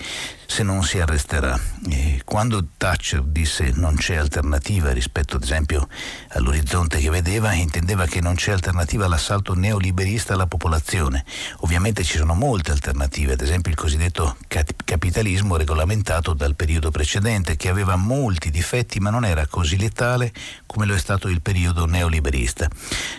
se 0.51 0.65
non 0.65 0.83
si 0.83 0.99
arresterà. 0.99 1.57
E 1.89 2.23
quando 2.25 2.67
Thatcher 2.77 3.23
disse 3.23 3.71
non 3.77 3.95
c'è 3.95 4.17
alternativa 4.17 4.91
rispetto 4.91 5.37
ad 5.37 5.45
esempio 5.45 5.87
all'orizzonte 6.31 6.99
che 6.99 7.09
vedeva, 7.09 7.53
intendeva 7.53 8.05
che 8.07 8.21
non 8.21 8.35
c'è 8.35 8.51
alternativa 8.51 9.05
all'assalto 9.05 9.55
neoliberista 9.55 10.35
alla 10.35 10.49
popolazione. 10.49 11.25
Ovviamente 11.59 12.03
ci 12.03 12.19
sono 12.19 12.35
molte 12.35 12.73
alternative, 12.73 13.35
ad 13.35 13.43
esempio 13.43 13.71
il 13.71 13.77
cosiddetto 13.77 14.37
capitalismo 14.85 15.57
regolamentato 15.57 16.35
dal 16.35 16.57
periodo 16.57 16.91
precedente, 16.91 17.55
che 17.57 17.69
aveva 17.69 17.95
molti 17.95 18.51
difetti 18.51 18.99
ma 18.99 19.11
non 19.11 19.25
era 19.25 19.47
così 19.47 19.79
letale 19.79 20.33
come 20.67 20.85
lo 20.85 20.95
è 20.95 20.99
stato 20.99 21.29
il 21.29 21.43
periodo 21.43 21.87
neoliberista. 21.87 22.69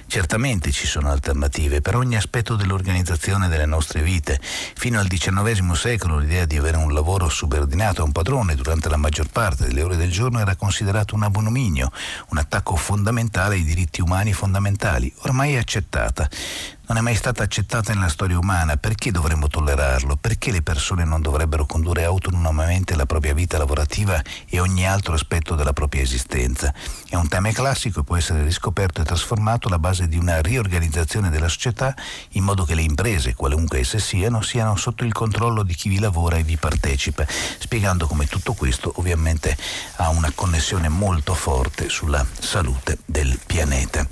Certamente 0.06 0.72
ci 0.72 0.86
sono 0.86 1.10
alternative 1.10 1.80
per 1.80 1.96
ogni 1.96 2.18
aspetto 2.18 2.58
dell'organizzazione 2.58 3.48
delle 3.48 3.66
nostre 3.66 4.02
vite. 4.02 4.38
Fino 4.42 5.00
al 5.00 5.08
XIX 5.08 5.72
secolo 5.72 6.18
l'idea 6.18 6.44
di 6.44 6.58
avere 6.58 6.76
un 6.76 6.94
lavoro 6.94 7.20
subordinato 7.30 8.02
a 8.02 8.06
un 8.06 8.12
padrone 8.12 8.56
durante 8.56 8.90
la 8.90 8.98
maggior 8.98 9.28
parte 9.30 9.66
delle 9.66 9.82
ore 9.82 9.96
del 9.96 10.12
giorno 10.12 10.40
era 10.40 10.56
considerato 10.56 11.16
un 11.16 11.24
abominio, 11.24 11.92
un 12.30 12.38
attacco 12.38 12.76
fondamentale 12.76 13.56
ai 13.56 13.64
diritti 13.64 14.02
umani 14.02 14.34
fondamentali, 14.34 15.14
ormai 15.22 15.58
accettata. 15.58 16.30
Non 16.92 17.00
è 17.00 17.04
mai 17.04 17.16
stata 17.16 17.44
accettata 17.44 17.94
nella 17.94 18.10
storia 18.10 18.38
umana, 18.38 18.76
perché 18.76 19.12
dovremmo 19.12 19.48
tollerarlo? 19.48 20.18
Perché 20.18 20.52
le 20.52 20.62
persone 20.62 21.06
non 21.06 21.22
dovrebbero 21.22 21.66
condurre 21.66 22.04
autonomamente 22.04 22.98
la 22.98 23.06
propria 23.06 23.34
vita 23.34 23.58
lavorativa 23.58 24.22
e 24.50 24.60
ogni 24.60 24.86
altro 24.86 25.14
aspetto 25.14 25.56
della 25.56 25.72
propria 25.72 26.02
esistenza? 26.02 26.74
È 27.08 27.16
un 27.16 27.30
tema 27.30 27.50
classico 27.54 28.02
e 28.02 28.04
può 28.04 28.18
essere 28.18 28.44
riscoperto 28.44 29.00
e 29.00 29.06
trasformato 29.06 29.70
alla 29.70 29.80
base 29.80 30.10
di 30.10 30.18
una 30.18 30.42
riorganizzazione 30.42 31.30
della 31.30 31.48
società 31.48 31.96
in 32.32 32.44
modo 32.44 32.66
che 32.66 32.76
le 32.76 32.82
imprese, 32.82 33.36
qualunque 33.36 33.80
esse 33.80 33.98
siano, 33.98 34.42
siano 34.42 34.76
sotto 34.76 35.06
il 35.06 35.14
controllo 35.14 35.64
di 35.64 35.76
chi 35.76 35.88
vi 35.88 35.98
lavora 35.98 36.36
e 36.36 36.44
vi 36.44 36.58
partecipa, 36.58 37.26
spiegando 37.26 38.06
come 38.06 38.26
tutto 38.26 38.52
questo 38.52 38.92
ovviamente 38.98 39.56
ha 39.96 40.10
una 40.10 40.34
connessione 40.36 40.90
molto 40.90 41.36
forte 41.36 41.88
sulla 41.88 42.26
salute 42.38 42.98
del 43.06 43.40
pianeta. 43.46 44.06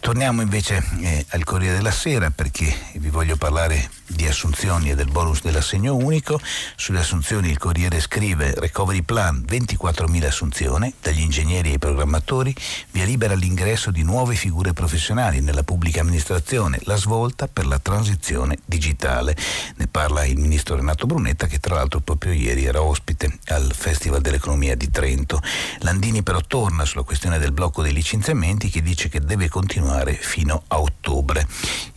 Torniamo 0.00 0.42
invece 0.42 0.84
eh, 1.00 1.24
al 1.30 1.42
Corriere 1.44 1.76
della 1.76 1.90
Sera 1.90 2.24
perché 2.30 2.74
vi 2.94 3.08
voglio 3.08 3.36
parlare 3.36 3.90
di 4.06 4.26
assunzioni 4.26 4.90
e 4.90 4.94
del 4.94 5.10
bonus 5.10 5.42
dell'assegno 5.42 5.94
unico. 5.94 6.40
Sulle 6.76 7.00
assunzioni 7.00 7.50
il 7.50 7.58
Corriere 7.58 8.00
scrive 8.00 8.54
Recovery 8.56 9.02
Plan 9.02 9.44
24.000 9.46 10.24
assunzioni 10.24 10.92
dagli 11.00 11.20
ingegneri 11.20 11.72
ai 11.72 11.78
programmatori, 11.78 12.54
via 12.92 13.04
libera 13.04 13.34
l'ingresso 13.34 13.90
di 13.90 14.02
nuove 14.02 14.34
figure 14.34 14.72
professionali 14.72 15.40
nella 15.40 15.62
pubblica 15.62 16.00
amministrazione, 16.00 16.78
la 16.84 16.96
svolta 16.96 17.48
per 17.48 17.66
la 17.66 17.78
transizione 17.78 18.58
digitale. 18.64 19.36
Ne 19.76 19.86
parla 19.86 20.24
il 20.24 20.38
ministro 20.38 20.76
Renato 20.76 21.06
Brunetta 21.06 21.46
che 21.46 21.58
tra 21.58 21.74
l'altro 21.74 22.00
proprio 22.00 22.32
ieri 22.32 22.64
era 22.64 22.82
ospite 22.82 23.38
al 23.46 23.72
Festival 23.74 24.20
dell'Economia 24.20 24.76
di 24.76 24.90
Trento. 24.90 25.42
Landini 25.80 26.22
però 26.22 26.40
torna 26.40 26.84
sulla 26.84 27.02
questione 27.02 27.38
del 27.38 27.52
blocco 27.52 27.82
dei 27.82 27.92
licenziamenti 27.92 28.70
che 28.70 28.82
dice 28.82 29.08
che 29.08 29.20
deve 29.20 29.48
continuare 29.48 30.14
fino 30.14 30.62
a 30.68 30.80
ottobre. 30.80 31.46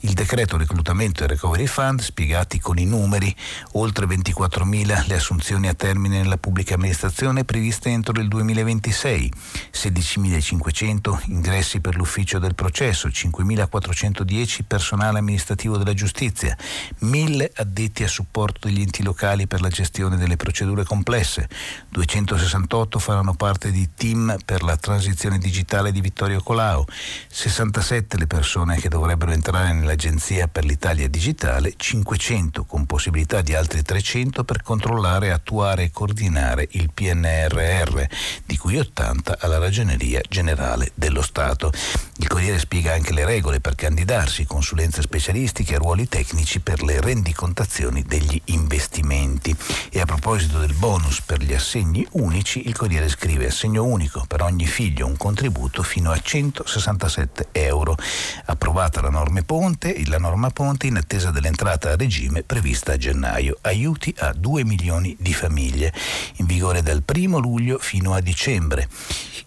Il 0.01 0.13
decreto 0.19 0.57
reclutamento 0.57 1.23
e 1.23 1.27
recovery 1.27 1.65
fund 1.65 2.01
spiegati 2.01 2.59
con 2.59 2.77
i 2.77 2.83
numeri, 2.83 3.33
oltre 3.73 4.05
24.000 4.05 5.07
le 5.07 5.15
assunzioni 5.15 5.69
a 5.69 5.73
termine 5.73 6.17
nella 6.17 6.35
pubblica 6.35 6.73
amministrazione 6.73 7.45
previste 7.45 7.87
entro 7.87 8.19
il 8.19 8.27
2026, 8.27 9.31
16.500 9.71 11.21
ingressi 11.27 11.79
per 11.79 11.95
l'ufficio 11.95 12.37
del 12.37 12.53
processo, 12.53 13.07
5.410 13.07 14.59
personale 14.67 15.19
amministrativo 15.19 15.77
della 15.77 15.93
giustizia, 15.93 16.53
1.000 17.01 17.51
addetti 17.55 18.03
a 18.03 18.09
supporto 18.09 18.67
degli 18.67 18.81
enti 18.81 19.03
locali 19.03 19.47
per 19.47 19.61
la 19.61 19.69
gestione 19.69 20.17
delle 20.17 20.35
procedure 20.35 20.83
complesse, 20.83 21.47
268 21.87 22.99
faranno 22.99 23.35
parte 23.35 23.71
di 23.71 23.87
team 23.95 24.35
per 24.43 24.63
la 24.63 24.75
transizione 24.75 25.37
digitale 25.37 25.93
di 25.93 26.01
Vittorio 26.01 26.41
Colau, 26.43 26.83
67 27.29 28.17
le 28.17 28.27
persone 28.27 28.75
che 28.81 28.89
dovrebbero 28.89 29.31
entrare 29.31 29.69
nell'Agenzia 29.99 30.47
per 30.47 30.63
l'Italia 30.63 31.09
Digitale, 31.09 31.73
500 31.75 32.63
con 32.63 32.85
possibilità 32.85 33.41
di 33.41 33.53
altri 33.53 33.81
300 33.81 34.45
per 34.45 34.61
controllare, 34.61 35.31
attuare 35.31 35.83
e 35.83 35.91
coordinare 35.91 36.69
il 36.71 36.89
PNRR, 36.93 38.03
di 38.45 38.55
cui 38.55 38.77
80 38.77 39.37
alla 39.39 39.57
Ragioneria 39.57 40.21
Generale 40.27 40.91
dello 40.93 41.21
Stato. 41.21 41.73
Il 42.17 42.27
Corriere 42.27 42.59
spiega 42.59 42.93
anche 42.93 43.11
le 43.11 43.25
regole 43.25 43.59
per 43.59 43.75
candidarsi, 43.75 44.45
consulenze 44.45 45.01
specialistiche 45.01 45.73
e 45.75 45.77
ruoli 45.77 46.07
tecnici 46.07 46.61
per 46.61 46.81
le 46.81 47.01
rendicontazioni 47.01 48.03
degli 48.03 48.41
investimenti. 48.45 49.53
E 49.89 49.99
a 49.99 50.05
proposito 50.05 50.59
del 50.59 50.73
bonus 50.73 51.21
per 51.21 51.41
gli 51.41 51.53
assegni 51.53 52.07
unici, 52.11 52.67
il 52.67 52.75
Corriere 52.75 53.09
scrive 53.09 53.47
assegno 53.47 53.83
unico 53.83 54.23
per 54.27 54.43
ogni 54.43 54.65
figlio 54.65 55.07
un 55.07 55.17
contributo 55.17 55.83
fino 55.83 56.11
a 56.11 56.19
167 56.19 57.49
euro. 57.51 57.97
Approvata 58.45 59.01
la 59.01 59.09
norma 59.09 59.41
Ponte, 59.49 59.88
la 60.07 60.17
norma 60.17 60.49
Ponte 60.49 60.87
in 60.87 60.97
attesa 60.97 61.31
dell'entrata 61.31 61.91
a 61.91 61.95
regime 61.95 62.43
prevista 62.43 62.93
a 62.93 62.97
gennaio. 62.97 63.57
Aiuti 63.61 64.13
a 64.17 64.33
2 64.33 64.63
milioni 64.63 65.15
di 65.19 65.33
famiglie, 65.33 65.93
in 66.37 66.45
vigore 66.45 66.81
dal 66.81 67.03
1 67.05 67.37
luglio 67.37 67.77
fino 67.79 68.13
a 68.13 68.21
dicembre. 68.21 68.87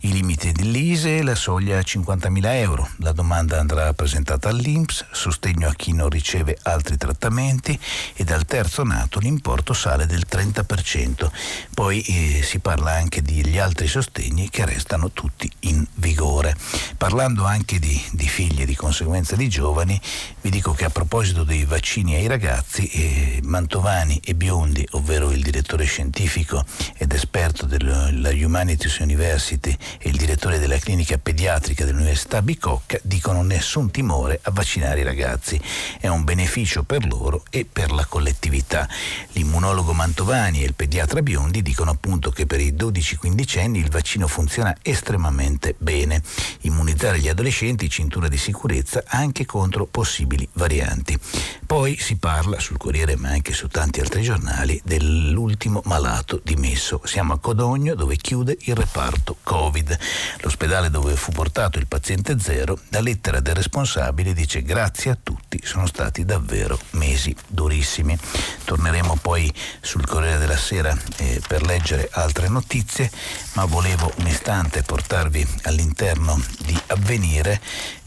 I 0.04 0.12
limiti 0.12 0.50
dell'ISE 0.50 1.18
e 1.18 1.22
la 1.22 1.37
soglia 1.37 1.78
a 1.78 1.82
50.000 1.82 2.40
euro. 2.56 2.88
La 2.96 3.12
domanda 3.12 3.61
andrà 3.61 3.92
presentata 3.92 4.49
all'INPS, 4.49 5.06
sostegno 5.12 5.68
a 5.68 5.75
chi 5.75 5.92
non 5.92 6.08
riceve 6.08 6.58
altri 6.62 6.96
trattamenti 6.96 7.78
e 8.14 8.25
dal 8.25 8.44
terzo 8.44 8.82
nato 8.82 9.20
l'importo 9.20 9.72
sale 9.72 10.06
del 10.06 10.25
30%. 10.28 11.30
Poi 11.72 12.00
eh, 12.00 12.42
si 12.42 12.58
parla 12.58 12.92
anche 12.92 13.22
degli 13.22 13.58
altri 13.58 13.87
sostegni 13.87 14.50
che 14.50 14.64
restano 14.64 15.12
tutti 15.12 15.49
in 15.61 15.87
vigore. 15.94 16.56
Parlando 16.96 17.44
anche 17.44 17.78
di, 17.78 18.02
di 18.11 18.26
figli 18.26 18.62
e 18.62 18.66
di 18.66 18.75
conseguenza 18.75 19.37
di 19.37 19.49
giovani, 19.49 20.00
vi 20.42 20.50
dico 20.50 20.72
che 20.72 20.84
a 20.84 20.90
proposito 20.90 21.44
dei 21.44 21.64
vaccini 21.64 22.16
ai 22.16 22.26
ragazzi, 22.26 22.88
eh, 22.88 23.40
Mantovani 23.44 24.20
e 24.25 24.34
Biondi, 24.34 24.84
ovvero 24.92 25.30
il 25.30 25.40
direttore 25.40 25.84
scientifico 25.84 26.64
ed 26.96 27.12
esperto 27.12 27.64
della 27.64 28.30
Humanities 28.30 28.99
University 28.99 29.76
e 29.99 30.08
il 30.08 30.16
direttore 30.16 30.58
della 30.58 30.78
clinica 30.78 31.16
pediatrica 31.16 31.85
dell'Università 31.85 32.42
Bicocca, 32.42 32.98
dicono 33.02 33.42
nessun 33.42 33.92
timore 33.92 34.40
a 34.42 34.50
vaccinare 34.50 35.00
i 35.00 35.05
ragazzi. 35.05 35.61
È 36.00 36.09
un 36.09 36.24
beneficio 36.24 36.83
per 36.83 37.07
loro 37.07 37.44
e 37.48 37.64
per 37.64 37.92
la 37.92 38.05
collettività. 38.05 38.88
L'immunologo 39.33 39.92
Mantovani 39.92 40.62
e 40.62 40.66
il 40.66 40.74
pediatra 40.74 41.22
Biondi 41.22 41.62
dicono 41.62 41.92
appunto 41.92 42.31
che 42.31 42.46
per 42.46 42.61
i 42.61 42.72
12-15 42.72 43.61
anni 43.61 43.78
il 43.78 43.90
vaccino 43.90 44.26
funziona 44.26 44.76
estremamente 44.83 45.76
bene. 45.78 46.20
Immunizzare 46.62 47.20
gli 47.20 47.28
adolescenti, 47.28 47.88
cintura 47.88 48.26
di 48.26 48.38
sicurezza 48.38 49.05
anche 49.07 49.46
contro 49.46 49.87
possibili 49.87 50.31
varianti. 50.55 51.18
Poi 51.66 51.97
si 51.99 52.16
parla 52.16 52.61
sul 52.61 52.77
Corriere 52.77 53.16
ma 53.16 53.31
anche 53.31 53.53
su 53.53 53.68
tanti 53.68 54.01
altri 54.01 54.23
giornali 54.23 54.81
dell'ultimo 54.85 55.81
malato 55.85 56.40
dimesso. 56.45 57.01
Siamo 57.05 57.33
a 57.33 57.38
Codogno 57.38 57.95
dove 57.95 58.16
chiude 58.16 58.57
il 58.62 58.75
reparto 58.75 59.37
Covid. 59.42 59.99
L'ospedale 60.40 60.90
dove 60.90 61.16
fu 61.16 61.33
portato 61.33 61.79
il 61.79 61.87
paziente 61.87 62.38
zero, 62.38 62.79
la 62.90 63.01
lettera 63.01 63.40
del 63.40 63.55
responsabile 63.55 64.35
dice 64.35 64.62
grazie 64.62 65.11
a 65.12 65.18
tutti, 65.21 65.61
sono 65.62 65.87
stati 65.87 66.25
davvero 66.25 66.79
mesi 66.90 67.35
durissimi. 67.47 68.18
Torneremo 68.64 69.16
poi 69.21 69.53
sul 69.81 70.07
Corriere 70.07 70.38
della 70.38 70.57
Sera 70.57 70.97
eh, 71.16 71.40
per 71.47 71.62
leggere 71.62 72.09
altre 72.12 72.49
notizie, 72.49 73.11
ma 73.55 73.64
volevo 73.64 74.12
un 74.18 74.27
istante 74.27 74.83
portarvi 74.83 75.47
all'interno 75.62 76.40
di 76.64 76.79
Avvenire 76.88 77.61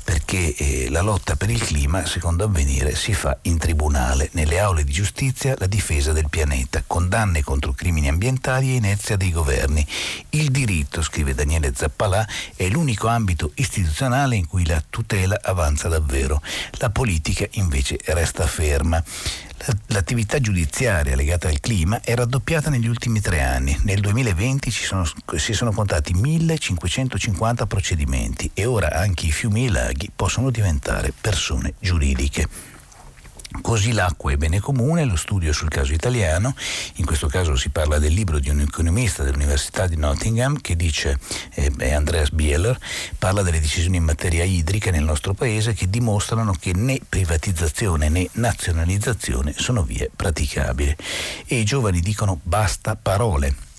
perché 0.06 0.56
eh, 0.56 0.90
la 0.92 1.02
lotta 1.02 1.36
per 1.36 1.50
il 1.50 1.60
clima, 1.60 2.06
secondo 2.06 2.44
Avvenire, 2.44 2.94
si 2.94 3.16
fa 3.16 3.40
in 3.42 3.58
tribunale, 3.58 4.30
nelle 4.34 4.60
aule 4.60 4.84
di 4.84 4.92
giustizia, 4.92 5.56
la 5.58 5.66
difesa 5.66 6.14
del 6.14 6.30
pianeta, 6.30 6.84
condanne 6.86 7.42
contro 7.42 7.74
crimini 7.74 8.08
ambientali 8.08 8.70
e 8.70 8.76
inerzia 8.76 9.18
dei 9.18 9.32
governi. 9.32 9.86
Il 10.30 10.52
diritto, 10.52 11.02
scrive 11.02 11.34
Daniele 11.34 11.74
Zappalà, 11.76 12.26
è 12.56 12.68
l'unico 12.68 13.08
ambito 13.08 13.52
istituzionale 13.56 14.36
in 14.36 14.48
cui 14.48 14.64
la 14.68 14.82
tutela 14.88 15.40
avanza 15.42 15.88
davvero. 15.88 16.40
La 16.74 16.92
politica 16.92 17.48
invece 17.54 17.98
resta 18.06 18.46
ferma. 18.46 19.04
L'attività 19.88 20.40
giudiziaria 20.40 21.16
legata 21.16 21.48
al 21.48 21.60
clima 21.60 22.02
è 22.02 22.14
raddoppiata 22.14 22.70
negli 22.70 22.88
ultimi 22.88 23.20
tre 23.20 23.42
anni. 23.42 23.76
Nel 23.84 24.00
2020 24.00 24.70
sono, 24.70 25.10
si 25.36 25.54
sono 25.54 25.72
contati 25.72 26.14
1550 26.14 27.66
procedimenti 27.66 28.52
e 28.54 28.66
ora 28.66 28.92
anche 28.92 29.26
i 29.26 29.32
fiumi 29.32 29.64
e 29.64 29.66
i 29.66 29.72
laghi 29.72 30.12
possono 30.16 30.52
diventare 30.52 31.14
persone 31.20 31.74
giuridiche. 31.80 32.75
Così 33.62 33.92
l'acqua 33.92 34.32
è 34.32 34.38
bene 34.38 34.60
comune, 34.60 35.06
lo 35.06 35.16
studio 35.16 35.54
sul 35.54 35.70
caso 35.70 35.94
italiano, 35.94 36.56
in 36.96 37.06
questo 37.06 37.28
caso 37.28 37.56
si 37.56 37.70
parla 37.70 38.00
del 38.00 38.14
libro 38.14 38.40
di 38.40 38.50
un 38.50 38.60
economista 38.60 39.24
dell'Università 39.24 39.88
di 39.88 39.98
Nottingham 39.98 40.60
che 40.62 40.76
dice, 40.76 41.20
eh, 41.54 41.94
Andreas 41.94 42.32
Bieler, 42.32 42.78
parla 43.18 43.42
delle 43.42 43.60
decisioni 43.60 43.98
in 43.98 44.04
materia 44.04 44.44
idrica 44.44 44.92
nel 44.92 45.04
nostro 45.04 45.34
paese 45.34 45.74
che 45.74 45.90
dimostrano 45.90 46.54
che 46.60 46.74
né 46.74 47.00
privatizzazione 47.08 48.10
né 48.10 48.28
nazionalizzazione 48.34 49.54
sono 49.56 49.84
vie 49.84 50.10
praticabili. 50.16 50.96
E 51.46 51.56
i 51.56 51.64
giovani 51.66 52.00
dicono 52.00 52.40
basta 52.44 52.96
parole 52.96 53.74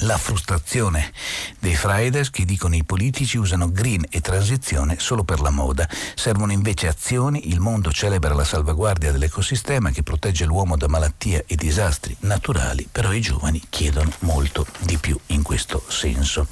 la 0.00 0.18
frustrazione 0.18 1.12
dei 1.58 1.74
Fridays 1.74 2.30
che 2.30 2.44
dicono 2.44 2.74
i 2.74 2.84
politici 2.84 3.38
usano 3.38 3.70
green 3.70 4.04
e 4.10 4.20
transizione 4.20 4.96
solo 4.98 5.24
per 5.24 5.40
la 5.40 5.50
moda. 5.50 5.88
Servono 6.14 6.52
invece 6.52 6.88
azioni, 6.88 7.48
il 7.48 7.60
mondo 7.60 7.90
celebra 7.92 8.34
la 8.34 8.44
salvaguardia 8.44 9.12
dell'ecosistema 9.12 9.90
che 9.90 10.02
protegge 10.02 10.44
l'uomo 10.44 10.76
da 10.76 10.88
malattie 10.88 11.44
e 11.46 11.56
disastri 11.56 12.16
naturali, 12.20 12.86
però 12.90 13.12
i 13.12 13.20
giovani 13.20 13.62
chiedono 13.68 14.12
molto 14.20 14.66
di 14.80 14.98
più 14.98 15.18
in 15.26 15.42
questo 15.42 15.82
senso. 15.88 16.46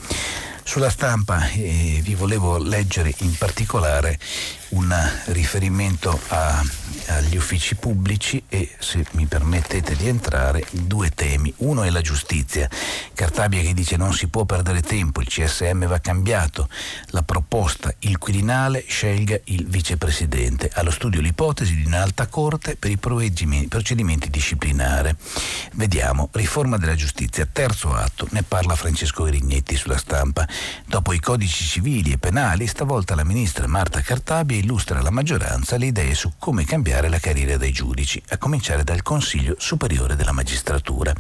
Sulla 0.67 0.89
stampa 0.89 1.47
eh, 1.51 2.01
vi 2.03 2.15
volevo 2.15 2.57
leggere 2.57 3.15
in 3.19 3.37
particolare 3.37 4.19
un 4.75 4.93
riferimento 5.27 6.19
a, 6.29 6.63
agli 7.07 7.37
uffici 7.37 7.77
pubblici 7.77 8.43
e, 8.49 8.71
se 8.79 9.05
mi 9.13 9.27
permettete 9.27 9.95
di 9.95 10.09
entrare, 10.09 10.67
due 10.71 11.11
temi. 11.11 11.53
Uno 11.59 11.83
è 11.83 11.91
la 11.91 12.01
giustizia. 12.01 12.69
Cartabia 13.15 13.63
che 13.63 13.75
dice 13.75 13.97
non 13.97 14.13
si 14.13 14.29
può 14.29 14.45
perdere 14.45 14.81
tempo, 14.81 15.21
il 15.21 15.29
CSM 15.29 15.87
va 15.87 15.99
cambiato. 16.01 16.69
La 17.09 17.23
proposta, 17.23 17.95
il 18.01 18.19
Quirinale 18.19 18.85
scelga 18.87 19.39
il 19.45 19.67
vicepresidente. 19.67 20.71
Allo 20.75 20.91
studio 20.91 21.21
l'ipotesi 21.21 21.77
di 21.77 21.85
un'alta 21.85 22.27
corte 22.27 22.77
per 22.77 22.91
i 22.91 22.99
procedimenti 22.99 24.31
disciplinari. 24.31 25.15
Vediamo, 25.75 26.29
riforma 26.33 26.79
della 26.79 26.95
giustizia, 26.95 27.47
terzo 27.51 27.95
atto, 27.95 28.27
ne 28.31 28.43
parla 28.43 28.75
Francesco 28.75 29.25
Grignetti 29.25 29.77
sulla 29.77 29.99
stampa. 29.99 30.47
Dopo 30.87 31.13
i 31.13 31.21
codici 31.21 31.65
civili 31.65 32.13
e 32.13 32.19
penali, 32.19 32.67
stavolta 32.67 33.15
la 33.15 33.25
ministra 33.25 33.67
Marta 33.67 34.01
Cartabia 34.01 34.63
illustra 34.65 34.99
alla 34.99 35.11
maggioranza 35.11 35.77
le 35.77 35.87
idee 35.87 36.15
su 36.15 36.33
come 36.39 36.65
cambiare 36.65 37.09
la 37.09 37.19
carriera 37.19 37.57
dei 37.59 37.71
giudici, 37.71 38.21
a 38.31 38.39
cominciare 38.39 38.83
dal 38.83 39.03
Consiglio 39.03 39.55
Superiore 39.59 40.17
della 40.17 40.33
Magistratura. 40.33 41.13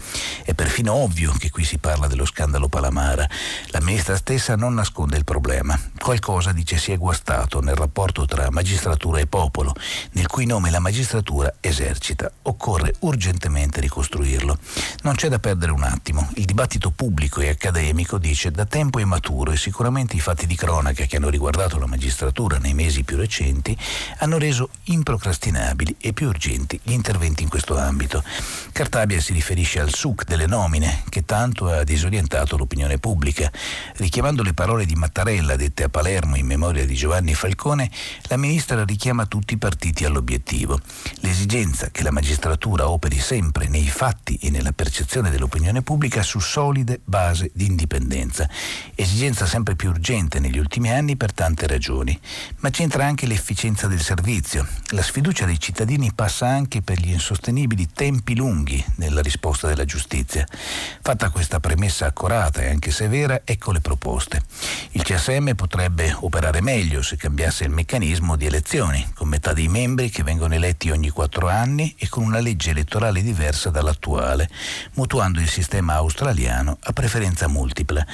È 0.42 0.54
perfino 0.54 0.94
ovvio 0.94 1.33
che 1.38 1.50
qui 1.50 1.62
si 1.62 1.78
parla 1.78 2.07
dello 2.07 2.24
scandalo 2.24 2.68
Palamara. 2.68 3.28
La 3.66 3.80
ministra 3.80 4.16
stessa 4.16 4.57
non 4.57 4.74
nasconde 4.74 5.18
il 5.18 5.24
problema. 5.24 5.78
Qualcosa, 5.98 6.52
dice, 6.52 6.78
si 6.78 6.92
è 6.92 6.96
guastato 6.96 7.61
nel 7.61 7.76
rapporto 7.76 8.24
tra 8.24 8.50
magistratura 8.50 9.20
e 9.20 9.26
popolo, 9.26 9.74
nel 10.12 10.26
cui 10.26 10.46
nome 10.46 10.70
la 10.70 10.80
magistratura 10.80 11.54
esercita. 11.61 12.30
Occorre 12.42 12.94
urgentemente 13.00 13.80
ricostruirlo. 13.80 14.59
Non 15.02 15.14
c'è 15.14 15.28
da 15.28 15.38
perdere 15.38 15.72
un 15.72 15.83
attimo. 15.83 16.30
Il 16.35 16.46
dibattito 16.46 16.90
pubblico 16.90 17.40
e 17.40 17.50
accademico, 17.50 18.16
dice, 18.16 18.50
da 18.50 18.64
tempo 18.64 18.98
è 18.98 19.04
maturo 19.04 19.52
e 19.52 19.59
sicuramente 19.59 20.16
i 20.16 20.20
fatti 20.20 20.46
di 20.46 20.57
cronaca 20.57 21.04
che 21.04 21.16
hanno 21.16 21.28
riguardato 21.28 21.78
la 21.78 21.87
magistratura 21.87 22.57
nei 22.57 22.72
mesi 22.72 23.02
più 23.04 23.16
recenti 23.18 23.23
hanno 24.18 24.38
reso 24.38 24.68
improcrastinabili 24.84 25.96
e 26.00 26.12
più 26.12 26.28
urgenti 26.28 26.78
gli 26.82 26.92
interventi 26.92 27.42
in 27.42 27.48
questo 27.48 27.78
ambito. 27.78 28.22
Cartabia 28.72 29.20
si 29.20 29.32
riferisce 29.32 29.80
al 29.80 29.94
suc 29.94 30.24
delle 30.24 30.46
nomine 30.46 31.02
che 31.08 31.24
tanto 31.24 31.68
ha 31.68 31.84
disorientato 31.84 32.56
l'opinione 32.56 32.98
pubblica. 32.98 33.50
Richiamando 33.96 34.42
le 34.42 34.52
parole 34.52 34.84
di 34.84 34.94
Mattarella 34.94 35.56
dette 35.56 35.84
a 35.84 35.88
Palermo 35.88 36.37
in 36.37 36.46
memoria 36.46 36.84
di 36.84 36.94
Giovanni 36.94 37.34
Falcone, 37.34 37.90
la 38.28 38.37
ministra 38.37 38.84
richiama 38.84 39.26
tutti 39.26 39.54
i 39.54 39.58
partiti 39.58 40.04
all'obiettivo. 40.04 40.80
L'esigenza 41.20 41.90
che 41.90 42.02
la 42.02 42.10
magistratura 42.10 42.88
operi 42.88 43.18
sempre 43.20 43.68
nei 43.68 43.87
fatti 43.87 44.37
e 44.40 44.50
nella 44.50 44.72
percezione 44.72 45.30
dell'opinione 45.30 45.82
pubblica 45.82 46.22
su 46.22 46.40
solide 46.40 47.00
basi 47.04 47.50
di 47.54 47.66
indipendenza. 47.66 48.48
Esigenza 48.94 49.46
sempre 49.46 49.76
più 49.76 49.90
urgente 49.90 50.40
negli 50.40 50.58
ultimi 50.58 50.90
anni 50.90 51.16
per 51.16 51.32
tante 51.32 51.66
ragioni. 51.66 52.18
Ma 52.58 52.70
c'entra 52.70 53.06
anche 53.06 53.13
l'efficienza 53.22 53.87
del 53.87 54.00
servizio. 54.00 54.66
La 54.88 55.03
sfiducia 55.03 55.46
dei 55.46 55.61
cittadini 55.61 56.12
passa 56.12 56.48
anche 56.48 56.83
per 56.83 56.98
gli 56.98 57.12
insostenibili 57.12 57.88
tempi 57.94 58.35
lunghi 58.35 58.85
nella 58.96 59.22
risposta 59.22 59.68
della 59.68 59.85
giustizia. 59.85 60.44
Fatta 61.00 61.31
questa 61.31 61.61
premessa 61.61 62.07
accurata 62.07 62.62
e 62.62 62.70
anche 62.70 62.90
severa, 62.90 63.42
ecco 63.44 63.72
le 63.72 63.81
proposte. 63.81 64.42
Il 64.90 65.03
CSM 65.03 65.53
potrebbe 65.55 66.14
operare 66.20 66.61
meglio 66.61 67.00
se 67.03 67.16
cambiasse 67.16 67.64
il 67.64 67.70
meccanismo 67.70 68.37
di 68.37 68.46
elezioni, 68.46 69.12
con 69.14 69.29
metà 69.29 69.53
dei 69.53 69.68
membri 69.68 70.11
che 70.11 70.24
vengono 70.24 70.55
eletti 70.55 70.90
ogni 70.90 71.11
quattro 71.11 71.48
anni 71.48 71.94
e 71.96 72.09
con 72.09 72.24
una 72.24 72.40
legge 72.40 72.70
elettorale 72.70 73.22
diversa 73.22 73.70
dall'attuale, 73.70 74.50
mutuando 74.94 75.40
il 75.40 75.48
sistema 75.48 75.94
australiano 75.94 76.79
a 76.81 76.92
preferenza 76.92 77.48
multipla. 77.48 78.05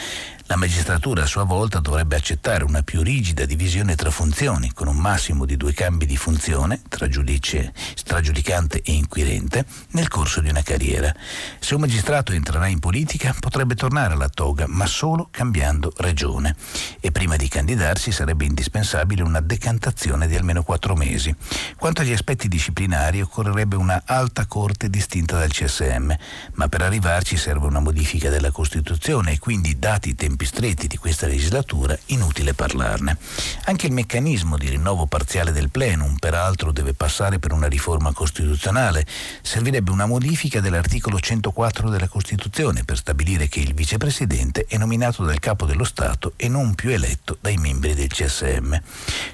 La 0.51 0.57
magistratura 0.57 1.23
a 1.23 1.27
sua 1.27 1.45
volta 1.45 1.79
dovrebbe 1.79 2.17
accettare 2.17 2.65
una 2.65 2.83
più 2.83 3.03
rigida 3.03 3.45
divisione 3.45 3.95
tra 3.95 4.11
funzioni, 4.11 4.73
con 4.73 4.89
un 4.89 4.97
massimo 4.97 5.45
di 5.45 5.57
due 5.57 5.73
cambi 5.73 6.07
di 6.07 6.17
funzione, 6.17 6.83
tra 6.89 7.07
giudice, 7.07 7.73
stragiudicante 7.95 8.83
e 8.83 8.91
inquirente, 8.91 9.65
nel 9.91 10.09
corso 10.09 10.41
di 10.41 10.49
una 10.49 10.65
carriera. 10.65 11.15
Se 11.61 11.75
un 11.75 11.83
magistrato 11.83 12.33
entrerà 12.33 12.67
in 12.67 12.81
politica 12.81 13.33
potrebbe 13.39 13.77
tornare 13.77 14.15
alla 14.15 14.29
toga, 14.29 14.65
ma 14.67 14.87
solo 14.87 15.29
cambiando 15.31 15.93
regione. 15.99 16.57
E 16.99 17.13
prima 17.13 17.37
di 17.37 17.47
candidarsi 17.47 18.11
sarebbe 18.11 18.45
indispensabile 18.45 19.23
una 19.23 19.41
decantazione 19.41 20.27
di 20.27 20.35
almeno 20.35 20.65
quattro 20.65 20.97
mesi. 20.97 21.33
Quanto 21.77 22.01
agli 22.01 22.13
aspetti 22.13 22.49
disciplinari 22.49 23.21
occorrerebbe 23.21 23.77
una 23.77 24.03
alta 24.05 24.47
corte 24.47 24.91
distinta 24.91 25.39
dal 25.39 25.53
CSM, 25.53 26.13
ma 26.55 26.67
per 26.67 26.83
arrivarci 26.83 27.37
serve 27.37 27.69
una 27.69 27.79
modifica 27.79 28.31
della 28.31 28.51
Costituzione 28.51 29.35
e 29.35 29.39
quindi 29.39 29.79
dati 29.79 30.17
tempi 30.17 30.39
tempi 30.40 30.44
stretti 30.46 30.87
di 30.87 30.96
questa 30.96 31.26
legislatura, 31.26 31.98
inutile 32.07 32.55
parlarne. 32.55 33.18
Anche 33.64 33.87
il 33.87 33.92
meccanismo 33.92 34.57
di 34.57 34.68
rinnovo 34.68 35.07
parziale 35.07 35.53
del 35.53 35.68
plenum, 35.68 36.16
peraltro, 36.16 36.72
deve 36.72 36.94
passare 36.94 37.38
per 37.38 37.53
una 37.53 37.66
riforma 37.66 38.12
costituzionale. 38.12 39.05
Servirebbe 39.42 39.90
una 39.90 40.07
modifica 40.07 40.61
dell'articolo 40.61 41.18
104 41.20 41.90
della 41.90 42.09
Costituzione 42.09 42.85
per 42.85 42.96
stabilire 42.96 43.48
che 43.48 43.61
il 43.61 43.74
vicepresidente 43.74 44.64
è 44.66 44.79
nominato 44.79 45.24
dal 45.24 45.38
capo 45.38 45.66
dello 45.66 45.85
Stato 45.85 46.33
e 46.37 46.48
non 46.48 46.74
più 46.74 46.90
eletto 46.90 47.37
dai 47.40 47.57
membri 47.57 47.94
del 47.94 48.09
CSM. 48.09 48.74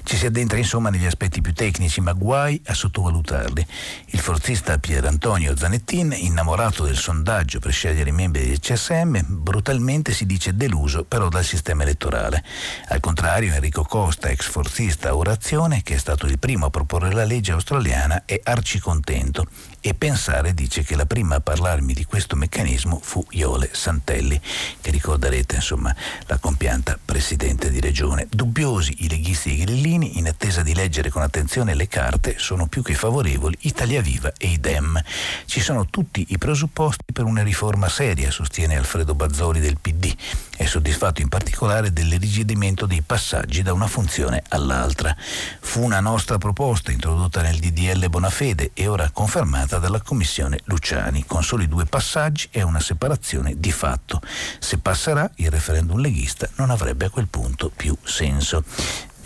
Ci 0.03 0.17
si 0.17 0.25
addentra 0.25 0.57
insomma 0.57 0.89
negli 0.89 1.05
aspetti 1.05 1.41
più 1.41 1.53
tecnici, 1.53 2.01
ma 2.01 2.13
guai 2.13 2.61
a 2.65 2.73
sottovalutarli. 2.73 3.65
Il 4.07 4.19
forzista 4.19 4.77
Pier 4.77 5.05
Antonio 5.05 5.55
Zanettin, 5.55 6.13
innamorato 6.17 6.83
del 6.83 6.97
sondaggio 6.97 7.59
per 7.59 7.71
scegliere 7.71 8.09
i 8.09 8.13
membri 8.13 8.47
del 8.47 8.59
CSM, 8.59 9.19
brutalmente 9.27 10.11
si 10.11 10.25
dice 10.25 10.55
deluso 10.55 10.96
escluso 10.97 11.03
però 11.03 11.29
dal 11.29 11.43
sistema 11.43 11.83
elettorale. 11.83 12.43
Al 12.87 12.99
contrario, 12.99 13.53
Enrico 13.53 13.83
Costa, 13.83 14.29
ex 14.29 14.47
forzista 14.47 15.15
Orazione, 15.15 15.81
che 15.83 15.95
è 15.95 15.97
stato 15.97 16.25
il 16.25 16.39
primo 16.39 16.65
a 16.65 16.69
proporre 16.69 17.11
la 17.11 17.25
legge 17.25 17.51
australiana, 17.51 18.23
è 18.25 18.39
arcicontento 18.43 19.45
e 19.87 19.93
pensare 19.93 20.53
dice 20.53 20.83
che 20.83 20.97
la 20.97 21.05
prima 21.05 21.35
a 21.35 21.39
parlarmi 21.39 21.93
di 21.93 22.03
questo 22.03 22.35
meccanismo 22.35 22.99
fu 23.01 23.25
Iole 23.29 23.69
Santelli, 23.71 24.39
che 24.81 24.91
ricorderete 24.91 25.55
insomma 25.55 25.95
la 26.25 26.37
compianta 26.39 26.99
presidente 27.03 27.69
di 27.69 27.79
regione. 27.79 28.27
Dubbiosi 28.29 28.95
i 29.05 29.09
leghisti 29.09 29.49
e 29.49 29.53
i 29.53 29.57
grillini, 29.63 30.17
in 30.17 30.27
attesa 30.27 30.61
di 30.61 30.73
leggere 30.73 31.09
con 31.09 31.21
attenzione 31.21 31.73
le 31.73 31.87
carte, 31.87 32.35
sono 32.37 32.67
più 32.67 32.81
che 32.81 32.95
favorevoli 32.95 33.55
Italia 33.61 34.01
Viva 34.01 34.33
e 34.37 34.47
i 34.47 34.59
Dem. 34.59 35.01
Ci 35.45 35.61
sono 35.61 35.85
tutti 35.85 36.25
i 36.29 36.37
presupposti 36.37 37.13
per 37.13 37.23
una 37.23 37.43
riforma 37.43 37.87
seria, 37.87 38.29
sostiene 38.29 38.75
Alfredo 38.75 39.15
Bazzoli 39.15 39.61
del 39.61 39.77
PD. 39.79 40.13
È 40.57 40.65
soddisfatto 40.65 41.21
in 41.21 41.29
particolare 41.29 41.93
dell'irrigidimento 41.93 42.85
dei 42.85 43.03
passaggi 43.03 43.61
da 43.61 43.71
una 43.71 43.87
funzione 43.87 44.43
all'altra. 44.49 45.15
Fu 45.61 45.81
una 45.83 46.01
nostra 46.01 46.37
proposta 46.37 46.91
introdotta 46.91 47.41
nel 47.41 47.59
DDL 47.59 48.09
Bonafede 48.09 48.71
e 48.73 48.87
ora 48.87 49.09
confermata 49.11 49.76
approvata 49.77 49.79
dalla 49.79 50.01
Commissione 50.01 50.59
Luciani, 50.65 51.23
con 51.25 51.43
soli 51.43 51.67
due 51.67 51.85
passaggi 51.85 52.49
e 52.51 52.61
una 52.63 52.79
separazione 52.79 53.55
di 53.57 53.71
fatto. 53.71 54.21
Se 54.59 54.77
passerà, 54.79 55.29
il 55.35 55.49
referendum 55.49 55.99
leghista 55.99 56.49
non 56.55 56.69
avrebbe 56.69 57.05
a 57.05 57.09
quel 57.09 57.27
punto 57.27 57.71
più 57.73 57.95
senso. 58.03 58.63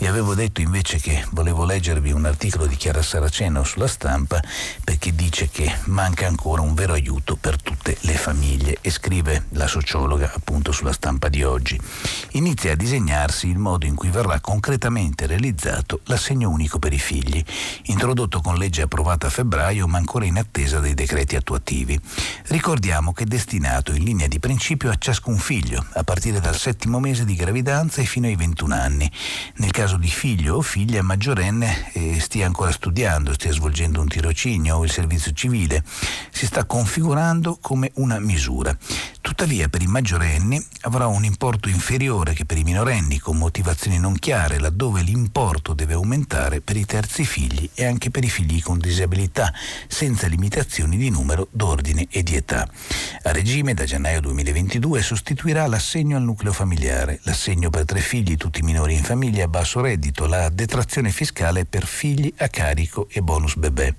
Vi 0.02 0.08
avevo 0.08 0.34
detto 0.34 0.60
invece 0.60 0.98
che 0.98 1.24
volevo 1.30 1.64
leggervi 1.64 2.10
un 2.10 2.24
articolo 2.24 2.66
di 2.66 2.74
Chiara 2.74 3.02
Saraceno 3.02 3.62
sulla 3.62 3.86
stampa 3.86 4.42
perché 4.82 5.14
dice 5.14 5.48
che 5.48 5.72
manca 5.84 6.26
ancora 6.26 6.60
un 6.60 6.74
vero 6.74 6.92
aiuto 6.92 7.36
per 7.36 7.62
tutte 7.62 7.96
le 8.00 8.14
famiglie 8.14 8.78
e 8.80 8.90
scrive 8.90 9.44
la 9.50 9.68
sociologa 9.68 10.32
appunto 10.34 10.72
sulla 10.72 10.92
stampa 10.92 11.28
di 11.28 11.44
oggi. 11.44 11.80
Inizia 12.32 12.72
a 12.72 12.74
disegnarsi 12.74 13.46
il 13.46 13.58
modo 13.58 13.86
in 13.86 13.94
cui 13.94 14.08
verrà 14.08 14.40
concretamente 14.40 15.28
realizzato 15.28 16.00
l'assegno 16.06 16.50
unico 16.50 16.80
per 16.80 16.92
i 16.92 16.98
figli, 16.98 17.40
introdotto 17.84 18.40
con 18.40 18.56
legge 18.56 18.82
approvata 18.82 19.28
a 19.28 19.30
febbraio 19.30 19.86
ma 19.86 19.98
ancora 19.98 20.24
in 20.24 20.36
attesa 20.36 20.80
dei 20.80 20.94
decreti 20.94 21.36
attuativi. 21.36 21.96
Ricordiamo 22.48 23.12
che 23.12 23.22
è 23.22 23.26
destinato 23.26 23.92
in 23.92 24.02
linea 24.02 24.26
di 24.26 24.40
principio 24.40 24.90
a 24.90 24.96
ciascun 24.98 25.38
figlio, 25.38 25.86
a 25.92 26.02
partire 26.02 26.40
dal 26.40 26.56
settimo 26.56 26.98
mese 26.98 27.24
di 27.24 27.36
gravidanza 27.36 28.02
e 28.02 28.04
fino 28.04 28.26
ai 28.26 28.34
21 28.34 28.74
anni. 28.74 29.08
Nel 29.58 29.70
caso 29.70 29.90
caso 29.92 29.96
di 29.96 30.08
figlio 30.08 30.56
o 30.56 30.62
figlia 30.62 31.02
maggiorenne 31.02 31.92
eh, 31.92 32.20
stia 32.20 32.46
ancora 32.46 32.70
studiando, 32.70 33.32
stia 33.34 33.52
svolgendo 33.52 34.00
un 34.00 34.08
tirocinio 34.08 34.76
o 34.76 34.84
il 34.84 34.90
servizio 34.90 35.32
civile, 35.32 35.82
si 36.30 36.46
sta 36.46 36.64
configurando 36.64 37.58
come 37.60 37.90
una 37.94 38.18
misura. 38.18 38.76
Tuttavia 39.20 39.68
per 39.68 39.82
i 39.82 39.86
maggiorenni 39.86 40.62
avrà 40.82 41.06
un 41.06 41.24
importo 41.24 41.68
inferiore 41.68 42.32
che 42.32 42.44
per 42.44 42.58
i 42.58 42.64
minorenni 42.64 43.18
con 43.18 43.36
motivazioni 43.36 43.98
non 43.98 44.18
chiare, 44.18 44.58
laddove 44.58 45.02
l'importo 45.02 45.74
deve 45.74 45.94
aumentare 45.94 46.60
per 46.60 46.76
i 46.76 46.84
terzi 46.84 47.24
figli 47.24 47.68
e 47.74 47.84
anche 47.84 48.10
per 48.10 48.24
i 48.24 48.30
figli 48.30 48.62
con 48.62 48.78
disabilità, 48.78 49.52
senza 49.88 50.26
limitazioni 50.26 50.96
di 50.96 51.10
numero, 51.10 51.48
d'ordine 51.50 52.06
e 52.10 52.22
di 52.22 52.34
età. 52.34 52.68
A 53.22 53.32
regime 53.32 53.74
da 53.74 53.84
gennaio 53.84 54.20
2022 54.20 55.02
sostituirà 55.02 55.66
l'assegno 55.66 56.16
al 56.16 56.22
nucleo 56.22 56.52
familiare, 56.52 57.20
l'assegno 57.22 57.70
per 57.70 57.84
tre 57.84 58.00
figli, 58.00 58.36
tutti 58.36 58.62
minori 58.62 58.94
in 58.94 59.02
famiglia 59.02 59.44
a 59.44 59.48
basso 59.72 59.80
reddito, 59.80 60.26
la 60.26 60.50
detrazione 60.50 61.10
fiscale 61.10 61.64
per 61.64 61.86
figli 61.86 62.32
a 62.38 62.48
carico 62.48 63.06
e 63.10 63.22
bonus 63.22 63.56
bebè. 63.56 63.94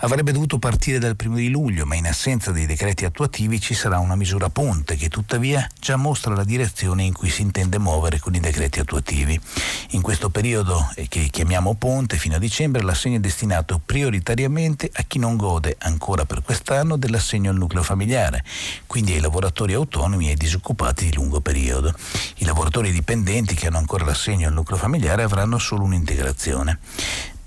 Avrebbe 0.00 0.30
dovuto 0.30 0.60
partire 0.60 1.00
dal 1.00 1.16
primo 1.16 1.34
di 1.34 1.48
luglio, 1.48 1.84
ma 1.84 1.96
in 1.96 2.06
assenza 2.06 2.52
dei 2.52 2.66
decreti 2.66 3.04
attuativi 3.04 3.60
ci 3.60 3.74
sarà 3.74 3.98
una 3.98 4.14
misura 4.14 4.48
ponte 4.48 4.94
che 4.94 5.08
tuttavia 5.08 5.68
già 5.80 5.96
mostra 5.96 6.36
la 6.36 6.44
direzione 6.44 7.02
in 7.02 7.12
cui 7.12 7.28
si 7.30 7.42
intende 7.42 7.80
muovere 7.80 8.20
con 8.20 8.32
i 8.32 8.38
decreti 8.38 8.78
attuativi. 8.78 9.38
In 9.90 10.00
questo 10.00 10.30
periodo 10.30 10.88
eh, 10.94 11.08
che 11.08 11.26
chiamiamo 11.30 11.74
ponte 11.74 12.16
fino 12.16 12.36
a 12.36 12.38
dicembre 12.38 12.82
l'assegno 12.82 13.16
è 13.16 13.20
destinato 13.20 13.80
prioritariamente 13.84 14.88
a 14.92 15.02
chi 15.02 15.18
non 15.18 15.36
gode 15.36 15.74
ancora 15.80 16.24
per 16.24 16.42
quest'anno 16.42 16.96
dell'assegno 16.96 17.50
al 17.50 17.56
nucleo 17.56 17.82
familiare, 17.82 18.44
quindi 18.86 19.14
ai 19.14 19.20
lavoratori 19.20 19.72
autonomi 19.72 20.28
e 20.28 20.30
ai 20.30 20.36
disoccupati 20.36 21.06
di 21.06 21.14
lungo 21.14 21.40
periodo. 21.40 21.92
I 22.36 22.44
lavoratori 22.44 22.92
dipendenti 22.92 23.56
che 23.56 23.66
hanno 23.66 23.78
ancora 23.78 24.04
l'assegno 24.04 24.46
al 24.46 24.54
nucleo 24.54 24.78
familiare 24.78 25.24
avranno 25.24 25.58
solo 25.58 25.82
un'integrazione 25.82 26.78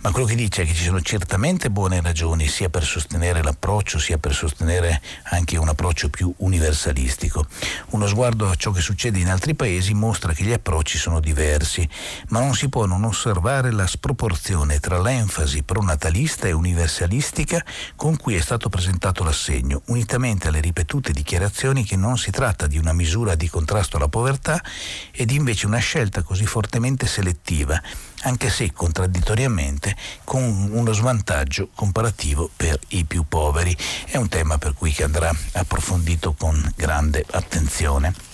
ma 0.01 0.11
quello 0.11 0.25
che 0.25 0.35
dice 0.35 0.63
è 0.63 0.65
che 0.65 0.73
ci 0.73 0.83
sono 0.83 0.99
certamente 1.01 1.69
buone 1.69 2.01
ragioni 2.01 2.47
sia 2.47 2.69
per 2.69 2.83
sostenere 2.83 3.43
l'approccio 3.43 3.99
sia 3.99 4.17
per 4.17 4.33
sostenere 4.33 4.99
anche 5.25 5.57
un 5.57 5.67
approccio 5.67 6.09
più 6.09 6.33
universalistico. 6.37 7.45
Uno 7.89 8.07
sguardo 8.07 8.49
a 8.49 8.55
ciò 8.55 8.71
che 8.71 8.81
succede 8.81 9.19
in 9.19 9.29
altri 9.29 9.53
paesi 9.53 9.93
mostra 9.93 10.33
che 10.33 10.43
gli 10.43 10.51
approcci 10.51 10.97
sono 10.97 11.19
diversi, 11.19 11.87
ma 12.29 12.39
non 12.39 12.55
si 12.55 12.67
può 12.67 12.85
non 12.85 13.03
osservare 13.03 13.71
la 13.71 13.85
sproporzione 13.85 14.79
tra 14.79 14.99
l'enfasi 14.99 15.61
pronatalista 15.61 16.47
e 16.47 16.51
universalistica 16.51 17.63
con 17.95 18.17
cui 18.17 18.35
è 18.35 18.41
stato 18.41 18.69
presentato 18.69 19.23
l'assegno, 19.23 19.83
unitamente 19.87 20.47
alle 20.47 20.61
ripetute 20.61 21.11
dichiarazioni 21.11 21.83
che 21.83 21.95
non 21.95 22.17
si 22.17 22.31
tratta 22.31 22.65
di 22.65 22.79
una 22.79 22.93
misura 22.93 23.35
di 23.35 23.47
contrasto 23.47 23.97
alla 23.97 24.07
povertà 24.07 24.63
ed 25.11 25.29
invece 25.29 25.67
una 25.67 25.77
scelta 25.77 26.23
così 26.23 26.47
fortemente 26.47 27.05
selettiva 27.05 27.79
anche 28.21 28.49
se 28.49 28.71
contraddittoriamente 28.73 29.95
con 30.23 30.69
uno 30.71 30.91
svantaggio 30.93 31.69
comparativo 31.73 32.49
per 32.55 32.79
i 32.89 33.05
più 33.05 33.25
poveri. 33.27 33.75
È 34.05 34.17
un 34.17 34.27
tema 34.27 34.57
per 34.57 34.73
cui 34.73 34.91
che 34.91 35.03
andrà 35.03 35.31
approfondito 35.53 36.33
con 36.33 36.71
grande 36.75 37.25
attenzione 37.31 38.30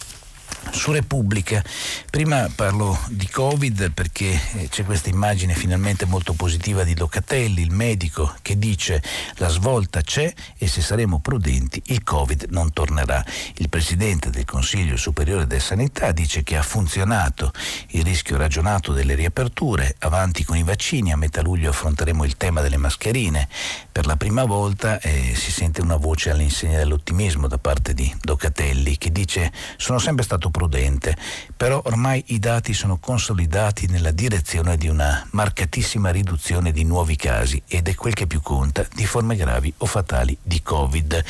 su 0.72 0.92
Repubblica. 0.92 1.64
Prima 2.10 2.50
parlo 2.54 2.98
di 3.10 3.28
Covid 3.28 3.92
perché 3.92 4.40
eh, 4.54 4.70
c'è 4.70 4.84
questa 4.84 5.10
immagine 5.10 5.54
finalmente 5.54 6.06
molto 6.06 6.34
positiva 6.34 6.84
di 6.84 6.96
Locatelli, 6.96 7.62
il 7.62 7.72
medico, 7.72 8.36
che 8.42 8.58
dice 8.58 9.02
la 9.36 9.48
svolta 9.48 10.02
c'è 10.02 10.34
e 10.58 10.68
se 10.68 10.82
saremo 10.82 11.20
prudenti 11.20 11.82
il 11.88 12.04
Covid 12.04 12.48
non 12.50 12.74
tornerà. 12.74 13.24
Il 13.56 13.70
Presidente 13.70 14.30
del 14.30 14.46
Consiglio 14.46 14.98
Superiore 14.98 15.48
della 15.48 15.62
Sanità 15.62 16.12
dice 16.12 16.44
che 16.44 16.58
ha 16.58 16.64
funzionato 16.64 17.52
il 17.90 18.04
rischio 18.04 18.38
ragionato 18.38 18.94
delle 18.94 19.16
riaperture, 19.16 19.96
avanti 20.00 20.44
con 20.44 20.58
i 20.58 20.64
vaccini, 20.64 21.12
a 21.12 21.18
metà 21.18 21.42
luglio 21.42 21.70
affronteremo 21.70 22.24
il 22.24 22.38
tema 22.38 22.62
delle 22.62 22.78
mascherine. 22.78 23.48
Per 23.92 24.06
la 24.06 24.16
prima 24.16 24.46
volta 24.46 25.00
eh, 25.00 25.34
si 25.36 25.52
sente 25.52 25.82
una 25.82 25.96
voce 25.98 26.30
all'insegna 26.30 26.78
dell'ottimismo 26.78 27.48
da 27.48 27.58
parte 27.58 27.94
di 27.94 28.14
Locatelli 28.22 28.98
che 28.98 29.12
dice 29.12 29.52
sono 29.78 30.00
sempre 30.00 30.24
stato 30.24 30.50
prudente, 30.58 31.16
però 31.56 31.80
ormai 31.86 32.24
i 32.28 32.40
dati 32.40 32.74
sono 32.74 32.98
consolidati 32.98 33.86
nella 33.86 34.10
direzione 34.10 34.76
di 34.76 34.88
una 34.88 35.24
marcatissima 35.34 36.10
riduzione 36.10 36.72
di 36.72 36.84
nuovi 36.84 37.16
casi 37.16 37.62
ed 37.68 37.88
è 37.88 37.94
quel 37.94 38.16
che 38.16 38.26
più 38.26 38.42
conta 38.42 38.84
di 38.96 39.06
forme 39.06 39.36
gravi 39.36 39.72
o 39.78 39.86
fatali 39.86 40.36
di 40.42 40.64
Covid 40.64 41.24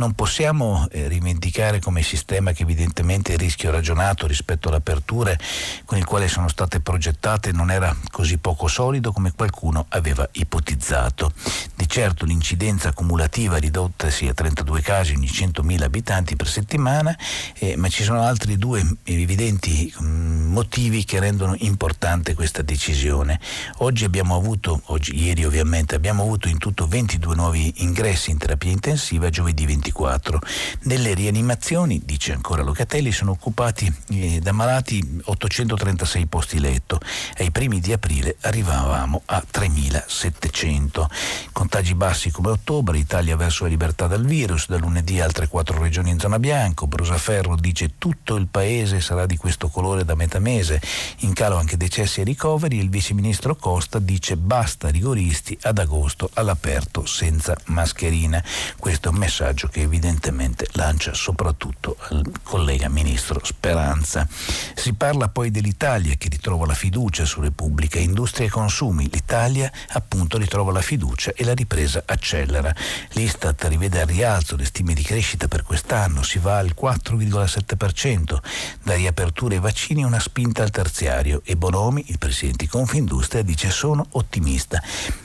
non 0.00 0.14
possiamo 0.14 0.88
eh, 0.90 1.08
rivendicare 1.08 1.78
come 1.78 2.00
sistema 2.00 2.52
che 2.52 2.62
evidentemente 2.62 3.32
il 3.32 3.38
rischio 3.38 3.70
ragionato 3.70 4.26
rispetto 4.26 4.68
alle 4.68 4.78
aperture 4.78 5.38
con 5.84 5.98
il 5.98 6.06
quale 6.06 6.26
sono 6.26 6.48
state 6.48 6.80
progettate 6.80 7.52
non 7.52 7.70
era 7.70 7.94
così 8.10 8.38
poco 8.38 8.66
solido 8.66 9.12
come 9.12 9.32
qualcuno 9.36 9.84
aveva 9.90 10.26
ipotizzato. 10.32 11.32
Di 11.74 11.86
certo 11.86 12.24
l'incidenza 12.24 12.94
cumulativa 12.94 13.58
ridottasi 13.58 14.26
a 14.26 14.32
32 14.32 14.80
casi 14.80 15.12
ogni 15.12 15.26
100.000 15.26 15.82
abitanti 15.82 16.34
per 16.34 16.48
settimana, 16.48 17.14
eh, 17.58 17.76
ma 17.76 17.88
ci 17.88 18.02
sono 18.02 18.22
altri 18.22 18.56
due 18.56 18.82
evidenti 19.04 19.92
mh, 19.94 20.04
mm, 20.04 20.52
motivi 20.52 21.04
che 21.04 21.20
rendono 21.20 21.54
importante 21.58 22.34
questa 22.34 22.62
decisione. 22.62 23.38
Oggi 23.78 24.04
abbiamo 24.06 24.34
avuto, 24.34 24.80
oggi, 24.86 25.22
ieri 25.22 25.44
ovviamente, 25.44 25.94
abbiamo 25.94 26.22
avuto 26.22 26.48
in 26.48 26.56
tutto 26.56 26.86
22 26.86 27.34
nuovi 27.34 27.70
ingressi 27.82 28.30
in 28.30 28.38
terapia 28.38 28.70
intensiva, 28.70 29.28
giovedì 29.28 29.66
24 29.66 29.88
24. 29.90 30.40
Nelle 30.82 31.14
rianimazioni, 31.14 32.00
dice 32.04 32.32
ancora 32.32 32.62
Locatelli, 32.62 33.12
sono 33.12 33.32
occupati 33.32 33.92
eh, 34.10 34.40
da 34.40 34.52
malati 34.52 35.20
836 35.24 36.26
posti 36.26 36.58
letto. 36.60 37.00
Ai 37.38 37.50
primi 37.50 37.80
di 37.80 37.92
aprile 37.92 38.36
arrivavamo 38.40 39.22
a 39.26 39.44
3700. 39.48 41.10
Contagi 41.52 41.94
bassi 41.94 42.30
come 42.30 42.50
ottobre, 42.50 42.98
Italia 42.98 43.36
verso 43.36 43.64
la 43.64 43.70
libertà 43.70 44.06
dal 44.06 44.24
virus, 44.24 44.68
da 44.68 44.78
lunedì 44.78 45.20
altre 45.20 45.48
quattro 45.48 45.78
regioni 45.80 46.10
in 46.10 46.18
zona 46.18 46.38
bianco, 46.38 46.86
Brusaferro 46.86 47.56
dice 47.56 47.92
tutto 47.98 48.36
il 48.36 48.46
paese 48.46 49.00
sarà 49.00 49.26
di 49.26 49.36
questo 49.36 49.68
colore 49.68 50.04
da 50.04 50.14
metà 50.14 50.38
mese, 50.38 50.80
in 51.18 51.32
calo 51.32 51.56
anche 51.56 51.76
decessi 51.76 52.20
e 52.20 52.24
ricoveri, 52.24 52.78
il 52.78 52.88
vice 52.88 53.14
ministro 53.14 53.56
Costa 53.56 53.98
dice 53.98 54.36
basta 54.36 54.88
rigoristi 54.88 55.58
ad 55.62 55.78
agosto 55.78 56.30
all'aperto 56.34 57.04
senza 57.04 57.56
mascherina. 57.66 58.42
Questo 58.78 59.08
è 59.08 59.12
un 59.12 59.18
messaggio 59.18 59.68
che 59.68 59.79
che 59.80 59.86
evidentemente 59.86 60.68
lancia 60.72 61.14
soprattutto 61.14 61.96
al 62.08 62.22
collega 62.42 62.88
ministro 62.88 63.40
Speranza. 63.42 64.28
Si 64.74 64.92
parla 64.92 65.28
poi 65.28 65.50
dell'Italia 65.50 66.14
che 66.16 66.28
ritrova 66.28 66.66
la 66.66 66.74
fiducia 66.74 67.24
su 67.24 67.40
Repubblica, 67.40 67.98
Industria 67.98 68.46
e 68.46 68.50
Consumi. 68.50 69.08
L'Italia 69.10 69.72
appunto 69.92 70.36
ritrova 70.36 70.72
la 70.72 70.82
fiducia 70.82 71.32
e 71.34 71.44
la 71.44 71.54
ripresa 71.54 72.02
accelera. 72.04 72.74
L'Istat 73.12 73.64
rivede 73.64 74.00
al 74.00 74.06
rialzo 74.06 74.56
le 74.56 74.66
stime 74.66 74.92
di 74.92 75.02
crescita 75.02 75.48
per 75.48 75.62
quest'anno, 75.62 76.22
si 76.22 76.38
va 76.38 76.58
al 76.58 76.74
4,7%. 76.78 78.38
Da 78.82 78.94
riaperture 78.94 79.54
ai 79.54 79.60
vaccini 79.60 80.04
una 80.04 80.20
spinta 80.20 80.62
al 80.62 80.70
terziario 80.70 81.40
e 81.44 81.56
Bonomi, 81.56 82.04
il 82.08 82.18
presidente 82.18 82.64
di 82.64 82.70
Confindustria, 82.70 83.42
dice 83.42 83.70
sono 83.70 84.06
ottimista. 84.10 84.82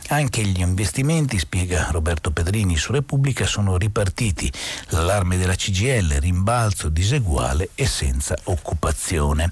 Anche 0.10 0.44
gli 0.44 0.60
investimenti, 0.60 1.40
spiega 1.40 1.90
Roberto 1.90 2.30
Pedrini 2.30 2.78
su 2.78 2.92
Repubblica, 2.92 3.46
sono 3.46 3.76
ripartiti. 3.76 4.35
L'allarme 4.90 5.38
della 5.38 5.56
CGL, 5.56 6.20
rimbalzo 6.20 6.90
diseguale 6.90 7.70
e 7.76 7.86
senza 7.86 8.36
occupazione 8.46 9.52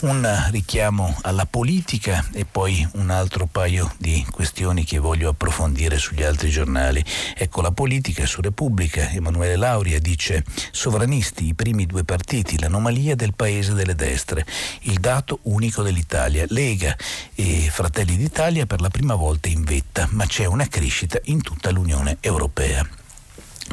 un 0.00 0.26
richiamo 0.50 1.14
alla 1.22 1.44
politica 1.44 2.26
e 2.32 2.44
poi 2.44 2.86
un 2.92 3.10
altro 3.10 3.46
paio 3.46 3.92
di 3.98 4.24
questioni 4.30 4.84
che 4.84 4.98
voglio 4.98 5.30
approfondire 5.30 5.98
sugli 5.98 6.22
altri 6.22 6.48
giornali. 6.48 7.04
Ecco 7.36 7.60
la 7.60 7.70
politica 7.70 8.24
su 8.24 8.40
Repubblica, 8.40 9.10
Emanuele 9.10 9.56
Lauria 9.56 9.98
dice 9.98 10.44
sovranisti, 10.70 11.46
i 11.46 11.54
primi 11.54 11.86
due 11.86 12.04
partiti, 12.04 12.58
l'anomalia 12.58 13.14
del 13.14 13.34
paese 13.34 13.74
delle 13.74 13.94
destre, 13.94 14.46
il 14.82 15.00
dato 15.00 15.40
unico 15.42 15.82
dell'Italia, 15.82 16.46
Lega 16.48 16.96
e 17.34 17.68
Fratelli 17.70 18.16
d'Italia 18.16 18.66
per 18.66 18.80
la 18.80 18.88
prima 18.88 19.14
volta 19.14 19.48
in 19.48 19.64
vetta, 19.64 20.08
ma 20.12 20.26
c'è 20.26 20.46
una 20.46 20.66
crescita 20.66 21.18
in 21.24 21.42
tutta 21.42 21.70
l'Unione 21.70 22.16
Europea. 22.20 22.99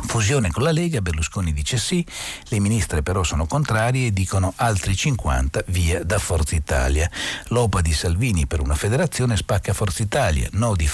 Fusione 0.05 0.51
con 0.51 0.63
la 0.63 0.71
Lega, 0.71 1.01
Berlusconi 1.01 1.51
dice 1.51 1.77
sì, 1.77 2.05
le 2.49 2.59
ministre 2.59 3.01
però 3.01 3.23
sono 3.23 3.45
contrarie 3.45 4.07
e 4.07 4.13
dicono 4.13 4.53
altri 4.57 4.95
50 4.95 5.63
via 5.67 6.03
da 6.03 6.19
Forza 6.19 6.55
Italia. 6.55 7.09
L'OPA 7.47 7.81
di 7.81 7.93
Salvini 7.93 8.45
per 8.45 8.61
una 8.61 8.75
federazione 8.75 9.35
spacca 9.35 9.73
Forza 9.73 10.03
Italia, 10.03 10.47
no 10.53 10.75
di 10.75 10.89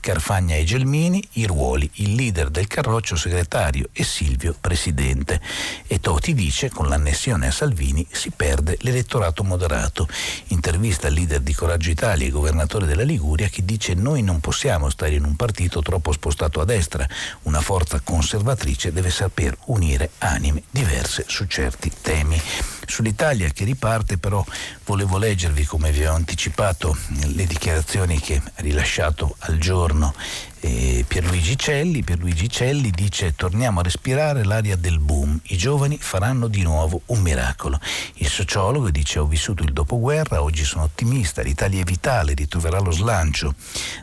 Carfagna 0.00 0.56
e 0.56 0.64
Gelmini, 0.64 1.22
i 1.34 1.46
ruoli, 1.46 1.88
il 1.94 2.14
leader 2.14 2.50
del 2.50 2.66
Carroccio 2.66 3.16
segretario 3.16 3.88
e 3.92 4.04
Silvio 4.04 4.54
presidente. 4.60 5.40
E 5.86 6.00
Toti 6.00 6.34
dice 6.34 6.68
con 6.68 6.88
l'annessione 6.88 7.46
a 7.46 7.52
Salvini 7.52 8.06
si 8.10 8.30
perde 8.30 8.76
l'elettorato 8.80 9.44
moderato. 9.44 10.06
Intervista 10.48 11.06
al 11.06 11.14
leader 11.14 11.40
di 11.40 11.54
Coraggio 11.54 11.90
Italia 11.90 12.26
e 12.26 12.30
governatore 12.30 12.86
della 12.86 13.02
Liguria 13.02 13.48
che 13.48 13.64
dice 13.64 13.94
noi 13.94 14.22
non 14.22 14.40
possiamo 14.40 14.90
stare 14.90 15.14
in 15.14 15.24
un 15.24 15.36
partito 15.36 15.80
troppo 15.80 16.12
spostato 16.12 16.60
a 16.60 16.64
destra, 16.64 17.08
una 17.42 17.60
forza 17.60 18.00
conservativa 18.00 18.31
conservatrice 18.32 18.92
deve 18.92 19.10
saper 19.10 19.54
unire 19.66 20.12
anime 20.18 20.62
diverse 20.70 21.24
su 21.26 21.44
certi 21.44 21.92
temi. 22.00 22.40
Sull'Italia 22.86 23.48
che 23.50 23.64
riparte 23.64 24.18
però 24.18 24.44
volevo 24.84 25.18
leggervi, 25.18 25.64
come 25.64 25.92
vi 25.92 26.04
ho 26.04 26.14
anticipato, 26.14 26.96
le 27.34 27.46
dichiarazioni 27.46 28.20
che 28.20 28.36
ha 28.36 28.60
rilasciato 28.60 29.36
al 29.40 29.58
giorno 29.58 30.14
eh, 30.62 31.04
Pierluigi 31.06 31.58
Celli. 31.58 32.02
Pierluigi 32.02 32.48
Celli 32.48 32.90
dice 32.90 33.34
torniamo 33.34 33.80
a 33.80 33.82
respirare 33.82 34.44
l'aria 34.44 34.76
del 34.76 34.98
boom, 35.00 35.38
i 35.44 35.56
giovani 35.56 35.98
faranno 35.98 36.46
di 36.46 36.62
nuovo 36.62 37.02
un 37.06 37.20
miracolo. 37.20 37.80
Il 38.14 38.28
sociologo 38.28 38.90
dice 38.90 39.18
ho 39.18 39.26
vissuto 39.26 39.62
il 39.62 39.72
dopoguerra, 39.72 40.42
oggi 40.42 40.64
sono 40.64 40.84
ottimista, 40.84 41.42
l'Italia 41.42 41.80
è 41.80 41.84
vitale, 41.84 42.34
ritroverà 42.34 42.78
lo 42.78 42.92
slancio. 42.92 43.54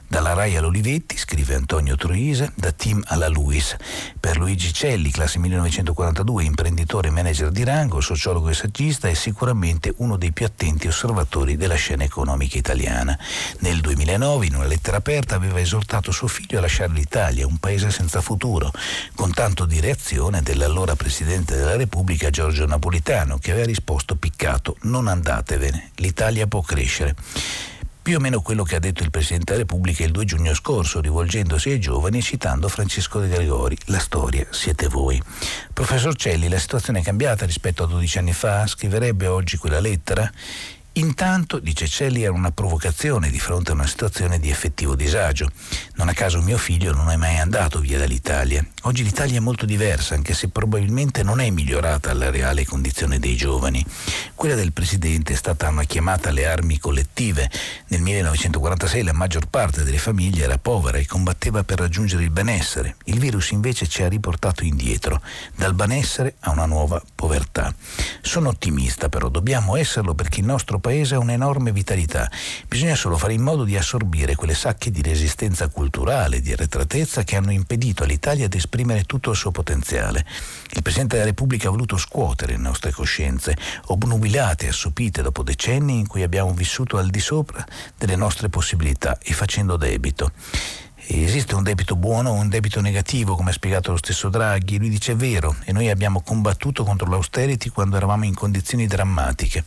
Dalla 0.07 0.33
Rai 0.33 0.57
all'Olivetti, 0.57 1.17
scrive 1.17 1.55
Antonio 1.55 1.95
Truise, 1.95 2.51
da 2.55 2.71
Tim 2.71 3.01
alla 3.05 3.27
Luis. 3.27 3.75
Per 4.19 4.37
Luigi 4.37 4.73
Celli, 4.73 5.11
classe 5.11 5.39
1942, 5.39 6.43
imprenditore 6.43 7.07
e 7.07 7.11
manager 7.11 7.51
di 7.51 7.63
rango, 7.63 8.01
sociologo 8.01 8.49
e 8.49 8.53
saggista 8.69 9.07
e 9.07 9.15
sicuramente 9.15 9.93
uno 9.97 10.15
dei 10.15 10.31
più 10.31 10.45
attenti 10.45 10.87
osservatori 10.87 11.57
della 11.57 11.75
scena 11.75 12.03
economica 12.03 12.57
italiana. 12.57 13.17
Nel 13.59 13.81
2009, 13.81 14.45
in 14.45 14.55
una 14.55 14.65
lettera 14.65 14.97
aperta, 14.97 15.33
aveva 15.33 15.59
esortato 15.59 16.11
suo 16.11 16.27
figlio 16.27 16.59
a 16.59 16.61
lasciare 16.61 16.93
l'Italia, 16.93 17.47
un 17.47 17.57
paese 17.57 17.89
senza 17.89 18.21
futuro, 18.21 18.71
con 19.15 19.33
tanto 19.33 19.65
di 19.65 19.79
reazione 19.79 20.43
dell'allora 20.43 20.95
Presidente 20.95 21.55
della 21.55 21.75
Repubblica 21.75 22.29
Giorgio 22.29 22.67
Napolitano, 22.67 23.39
che 23.39 23.51
aveva 23.51 23.65
risposto 23.65 24.15
piccato: 24.15 24.77
Non 24.81 25.07
andatevene, 25.07 25.91
l'Italia 25.95 26.45
può 26.45 26.61
crescere 26.61 27.15
più 28.09 28.17
o 28.17 28.21
meno 28.21 28.41
quello 28.41 28.63
che 28.63 28.75
ha 28.75 28.79
detto 28.79 29.03
il 29.03 29.11
Presidente 29.11 29.51
della 29.51 29.59
Repubblica 29.59 30.03
il 30.03 30.09
2 30.09 30.25
giugno 30.25 30.55
scorso, 30.55 30.99
rivolgendosi 30.99 31.69
ai 31.69 31.79
giovani 31.79 32.17
e 32.17 32.21
citando 32.23 32.67
Francesco 32.67 33.19
De 33.19 33.27
Gregori, 33.27 33.77
la 33.85 33.99
storia 33.99 34.47
siete 34.49 34.87
voi. 34.87 35.21
Professor 35.71 36.15
Celli, 36.15 36.49
la 36.49 36.57
situazione 36.57 37.01
è 37.01 37.03
cambiata 37.03 37.45
rispetto 37.45 37.83
a 37.83 37.85
12 37.85 38.17
anni 38.17 38.33
fa? 38.33 38.65
Scriverebbe 38.65 39.27
oggi 39.27 39.57
quella 39.57 39.79
lettera? 39.79 40.27
Intanto, 40.93 41.59
dice 41.59 41.87
Celli, 41.87 42.23
era 42.23 42.33
una 42.33 42.51
provocazione 42.51 43.29
di 43.29 43.39
fronte 43.39 43.71
a 43.71 43.73
una 43.73 43.87
situazione 43.87 44.37
di 44.37 44.49
effettivo 44.49 44.95
disagio. 44.95 45.49
Non 45.95 46.09
a 46.09 46.13
caso 46.13 46.41
mio 46.41 46.57
figlio 46.57 46.93
non 46.93 47.09
è 47.09 47.15
mai 47.15 47.37
andato 47.37 47.79
via 47.79 47.97
dall'Italia. 47.97 48.65
Oggi 48.83 49.03
l'Italia 49.03 49.37
è 49.37 49.39
molto 49.39 49.65
diversa, 49.65 50.15
anche 50.15 50.33
se 50.33 50.49
probabilmente 50.49 51.23
non 51.23 51.39
è 51.39 51.49
migliorata 51.51 52.13
la 52.13 52.29
reale 52.29 52.65
condizione 52.65 53.17
dei 53.19 53.37
giovani. 53.37 53.85
Quella 54.35 54.55
del 54.55 54.73
Presidente 54.73 55.33
è 55.33 55.35
stata 55.37 55.69
una 55.69 55.83
chiamata 55.83 56.29
alle 56.29 56.47
armi 56.47 56.79
collettive. 56.79 57.49
Nel 57.87 58.01
1946 58.01 59.03
la 59.03 59.13
maggior 59.13 59.47
parte 59.47 59.83
delle 59.83 59.99
famiglie 59.99 60.43
era 60.43 60.57
povera 60.57 60.97
e 60.97 61.05
combatteva 61.05 61.63
per 61.63 61.79
raggiungere 61.79 62.23
il 62.23 62.31
benessere. 62.31 62.97
Il 63.05 63.19
virus 63.19 63.51
invece 63.51 63.87
ci 63.87 64.03
ha 64.03 64.09
riportato 64.09 64.65
indietro, 64.65 65.21
dal 65.55 65.75
benessere 65.75 66.35
a 66.41 66.51
una 66.51 66.65
nuova 66.65 67.01
povertà. 67.15 67.73
Sono 68.21 68.49
ottimista 68.49 69.07
però, 69.07 69.29
dobbiamo 69.29 69.77
esserlo 69.77 70.13
perché 70.13 70.41
il 70.41 70.45
nostro 70.45 70.79
paese 70.79 70.87
paese 70.89 71.13
ha 71.13 71.19
un'enorme 71.19 71.71
vitalità. 71.71 72.31
Bisogna 72.67 72.95
solo 72.95 73.15
fare 73.15 73.33
in 73.33 73.43
modo 73.43 73.63
di 73.63 73.77
assorbire 73.77 74.33
quelle 74.33 74.55
sacche 74.55 74.89
di 74.89 75.03
resistenza 75.03 75.67
culturale, 75.67 76.41
di 76.41 76.51
arretratezza 76.51 77.23
che 77.23 77.35
hanno 77.35 77.51
impedito 77.51 78.03
all'Italia 78.03 78.47
di 78.47 78.57
esprimere 78.57 79.03
tutto 79.03 79.29
il 79.29 79.35
suo 79.35 79.51
potenziale. 79.51 80.25
Il 80.71 80.81
Presidente 80.81 81.15
della 81.15 81.27
Repubblica 81.27 81.67
ha 81.67 81.71
voluto 81.71 81.95
scuotere 81.97 82.53
le 82.53 82.57
nostre 82.57 82.91
coscienze, 82.91 83.55
obnubilate 83.85 84.65
e 84.65 84.69
assopite 84.69 85.21
dopo 85.21 85.43
decenni 85.43 85.99
in 85.99 86.07
cui 86.07 86.23
abbiamo 86.23 86.53
vissuto 86.53 86.97
al 86.97 87.11
di 87.11 87.19
sopra 87.19 87.63
delle 87.95 88.15
nostre 88.15 88.49
possibilità 88.49 89.19
e 89.21 89.33
facendo 89.33 89.77
debito 89.77 90.31
esiste 91.11 91.55
un 91.55 91.63
debito 91.63 91.95
buono 91.95 92.29
o 92.29 92.33
un 92.33 92.49
debito 92.49 92.81
negativo, 92.81 93.35
come 93.35 93.49
ha 93.49 93.53
spiegato 93.53 93.91
lo 93.91 93.97
stesso 93.97 94.29
Draghi. 94.29 94.77
Lui 94.77 94.89
dice 94.89 95.13
è 95.13 95.15
vero 95.15 95.55
e 95.65 95.71
noi 95.71 95.89
abbiamo 95.89 96.21
combattuto 96.21 96.83
contro 96.83 97.09
l'austerity 97.09 97.69
quando 97.69 97.97
eravamo 97.97 98.25
in 98.25 98.35
condizioni 98.35 98.85
drammatiche. 98.85 99.63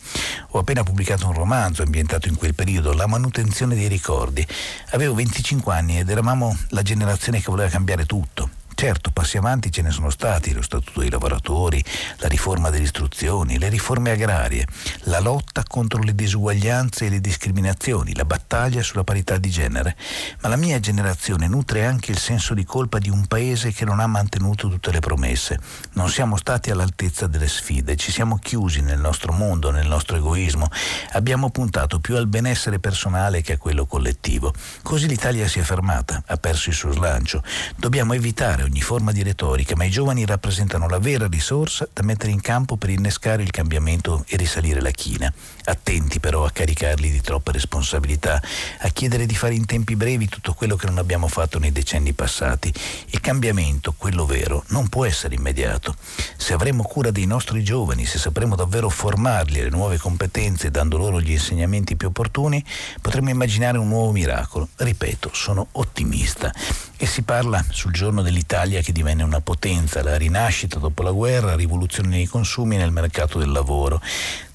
Ho 0.50 0.60
appena 0.60 0.84
pubblicato 0.84 1.26
un 1.26 1.34
romanzo 1.34 1.82
ambientato 1.82 2.28
in 2.28 2.36
quel 2.36 2.54
periodo, 2.54 2.92
La 2.92 3.06
manutenzione 3.06 3.74
dei 3.74 3.88
ricordi. 3.88 4.46
Avevo 4.90 5.14
25 5.14 5.74
anni 5.74 5.98
ed 5.98 6.08
eravamo 6.08 6.56
la 6.68 6.82
generazione 6.82 7.40
che 7.40 7.50
voleva 7.50 7.68
cambiare 7.68 8.06
tutto. 8.06 8.61
Certo, 8.82 9.12
passi 9.12 9.36
avanti 9.36 9.70
ce 9.70 9.80
ne 9.80 9.92
sono 9.92 10.10
stati, 10.10 10.52
lo 10.52 10.60
Statuto 10.60 10.98
dei 10.98 11.10
lavoratori, 11.10 11.84
la 12.16 12.26
riforma 12.26 12.68
delle 12.68 12.82
istruzioni, 12.82 13.56
le 13.56 13.68
riforme 13.68 14.10
agrarie, 14.10 14.66
la 15.02 15.20
lotta 15.20 15.62
contro 15.64 16.02
le 16.02 16.16
disuguaglianze 16.16 17.06
e 17.06 17.08
le 17.08 17.20
discriminazioni, 17.20 18.12
la 18.16 18.24
battaglia 18.24 18.82
sulla 18.82 19.04
parità 19.04 19.36
di 19.36 19.50
genere. 19.50 19.96
Ma 20.40 20.48
la 20.48 20.56
mia 20.56 20.80
generazione 20.80 21.46
nutre 21.46 21.84
anche 21.84 22.10
il 22.10 22.18
senso 22.18 22.54
di 22.54 22.64
colpa 22.64 22.98
di 22.98 23.08
un 23.08 23.28
paese 23.28 23.70
che 23.70 23.84
non 23.84 24.00
ha 24.00 24.06
mantenuto 24.08 24.68
tutte 24.68 24.90
le 24.90 24.98
promesse. 24.98 25.60
Non 25.92 26.08
siamo 26.08 26.36
stati 26.36 26.72
all'altezza 26.72 27.28
delle 27.28 27.48
sfide, 27.48 27.94
ci 27.94 28.10
siamo 28.10 28.38
chiusi 28.38 28.80
nel 28.80 28.98
nostro 28.98 29.32
mondo, 29.32 29.70
nel 29.70 29.86
nostro 29.86 30.16
egoismo. 30.16 30.68
Abbiamo 31.12 31.50
puntato 31.50 32.00
più 32.00 32.16
al 32.16 32.26
benessere 32.26 32.80
personale 32.80 33.42
che 33.42 33.52
a 33.52 33.58
quello 33.58 33.86
collettivo. 33.86 34.52
Così 34.82 35.06
l'Italia 35.06 35.46
si 35.46 35.60
è 35.60 35.62
fermata, 35.62 36.20
ha 36.26 36.36
perso 36.36 36.70
il 36.70 36.74
suo 36.74 36.90
slancio. 36.90 37.44
Dobbiamo 37.76 38.14
evitare 38.14 38.70
ogni 38.72 38.80
forma 38.80 39.12
di 39.12 39.22
retorica, 39.22 39.76
ma 39.76 39.84
i 39.84 39.90
giovani 39.90 40.24
rappresentano 40.24 40.88
la 40.88 40.98
vera 40.98 41.28
risorsa 41.28 41.86
da 41.92 42.02
mettere 42.02 42.32
in 42.32 42.40
campo 42.40 42.76
per 42.78 42.88
innescare 42.88 43.42
il 43.42 43.50
cambiamento 43.50 44.24
e 44.26 44.38
risalire 44.38 44.80
la 44.80 44.90
china. 44.90 45.30
Attenti 45.64 46.20
però 46.20 46.44
a 46.44 46.50
caricarli 46.50 47.10
di 47.10 47.20
troppe 47.20 47.52
responsabilità, 47.52 48.40
a 48.80 48.88
chiedere 48.88 49.26
di 49.26 49.34
fare 49.34 49.54
in 49.54 49.66
tempi 49.66 49.96
brevi 49.96 50.28
tutto 50.28 50.54
quello 50.54 50.76
che 50.76 50.86
non 50.86 50.98
abbiamo 50.98 51.28
fatto 51.28 51.58
nei 51.58 51.72
decenni 51.72 52.12
passati. 52.12 52.72
Il 53.06 53.20
cambiamento, 53.20 53.94
quello 53.96 54.26
vero, 54.26 54.64
non 54.68 54.88
può 54.88 55.04
essere 55.04 55.34
immediato. 55.34 55.94
Se 56.36 56.52
avremo 56.52 56.82
cura 56.82 57.10
dei 57.10 57.26
nostri 57.26 57.62
giovani, 57.62 58.04
se 58.04 58.18
sapremo 58.18 58.56
davvero 58.56 58.88
formarli 58.88 59.60
alle 59.60 59.70
nuove 59.70 59.98
competenze 59.98 60.70
dando 60.70 60.98
loro 60.98 61.20
gli 61.20 61.32
insegnamenti 61.32 61.96
più 61.96 62.08
opportuni, 62.08 62.64
potremo 63.00 63.30
immaginare 63.30 63.78
un 63.78 63.88
nuovo 63.88 64.12
miracolo. 64.12 64.68
Ripeto, 64.76 65.30
sono 65.32 65.68
ottimista. 65.72 66.52
E 66.96 67.06
si 67.06 67.22
parla 67.22 67.64
sul 67.70 67.90
giorno 67.92 68.22
dell'Italia 68.22 68.40
Italia 68.62 68.80
che 68.82 68.92
divenne 68.92 69.22
una 69.22 69.40
potenza, 69.40 70.02
la 70.02 70.16
rinascita 70.16 70.78
dopo 70.78 71.02
la 71.02 71.10
guerra, 71.10 71.56
rivoluzione 71.56 72.08
nei 72.08 72.26
consumi 72.26 72.74
e 72.74 72.78
nel 72.78 72.90
mercato 72.90 73.38
del 73.38 73.50
lavoro. 73.50 74.00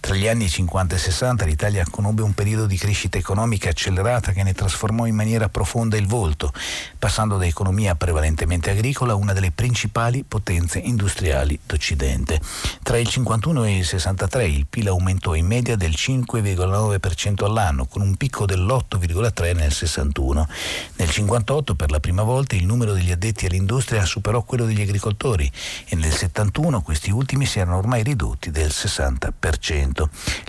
Tra 0.08 0.16
gli 0.16 0.30
anni 0.30 0.48
50 0.48 0.96
e 0.96 1.00
60 1.00 1.44
l'Italia 1.44 1.84
conobbe 1.92 2.22
un 2.22 2.32
periodo 2.32 2.66
di 2.66 2.78
crescita 2.78 3.18
economica 3.18 3.72
accelerata 3.72 4.32
che 4.32 4.42
ne 4.42 4.54
trasformò 4.54 5.06
in 5.06 5.16
maniera 5.16 5.50
profonda 5.50 5.98
il 5.98 6.08
volto, 6.08 6.54
passando 6.98 7.36
da 7.36 7.46
economia 7.46 7.94
prevalentemente 7.96 8.70
agricola 8.70 9.12
a 9.12 9.16
una 9.16 9.34
delle 9.34 9.52
principali 9.52 10.24
potenze 10.24 10.80
industriali 10.80 11.60
d'Occidente. 11.62 12.40
Tra 12.84 12.98
il 12.98 13.06
51 13.06 13.66
e 13.66 13.78
il 13.80 13.86
63 13.86 14.48
il 14.48 14.66
PIL 14.66 14.88
aumentò 14.88 15.36
in 15.36 15.46
media 15.46 15.76
del 15.76 15.92
5,9% 15.92 17.44
all'anno, 17.44 17.86
con 17.86 18.02
un 18.02 18.16
picco 18.16 18.46
dell'8,3% 18.46 19.56
nel 19.58 19.74
61. 19.74 20.48
Nel 20.96 21.10
58 21.10 21.76
per 21.76 21.92
la 21.92 22.00
prima 22.00 22.24
volta 22.24 22.56
il 22.56 22.66
numero 22.66 22.94
degli 22.94 23.12
addetti 23.12 23.46
all'industria 23.46 24.06
superò 24.06 24.42
quello 24.44 24.64
degli 24.64 24.80
agricoltori 24.80 25.52
e 25.86 25.98
nel 25.98 26.14
71 26.14 26.82
questi 26.82 27.12
ultimi 27.12 27.46
si 27.46 27.60
erano 27.60 27.76
ormai 27.76 28.04
ridotti 28.04 28.52
del 28.52 28.70
60%. 28.70 29.97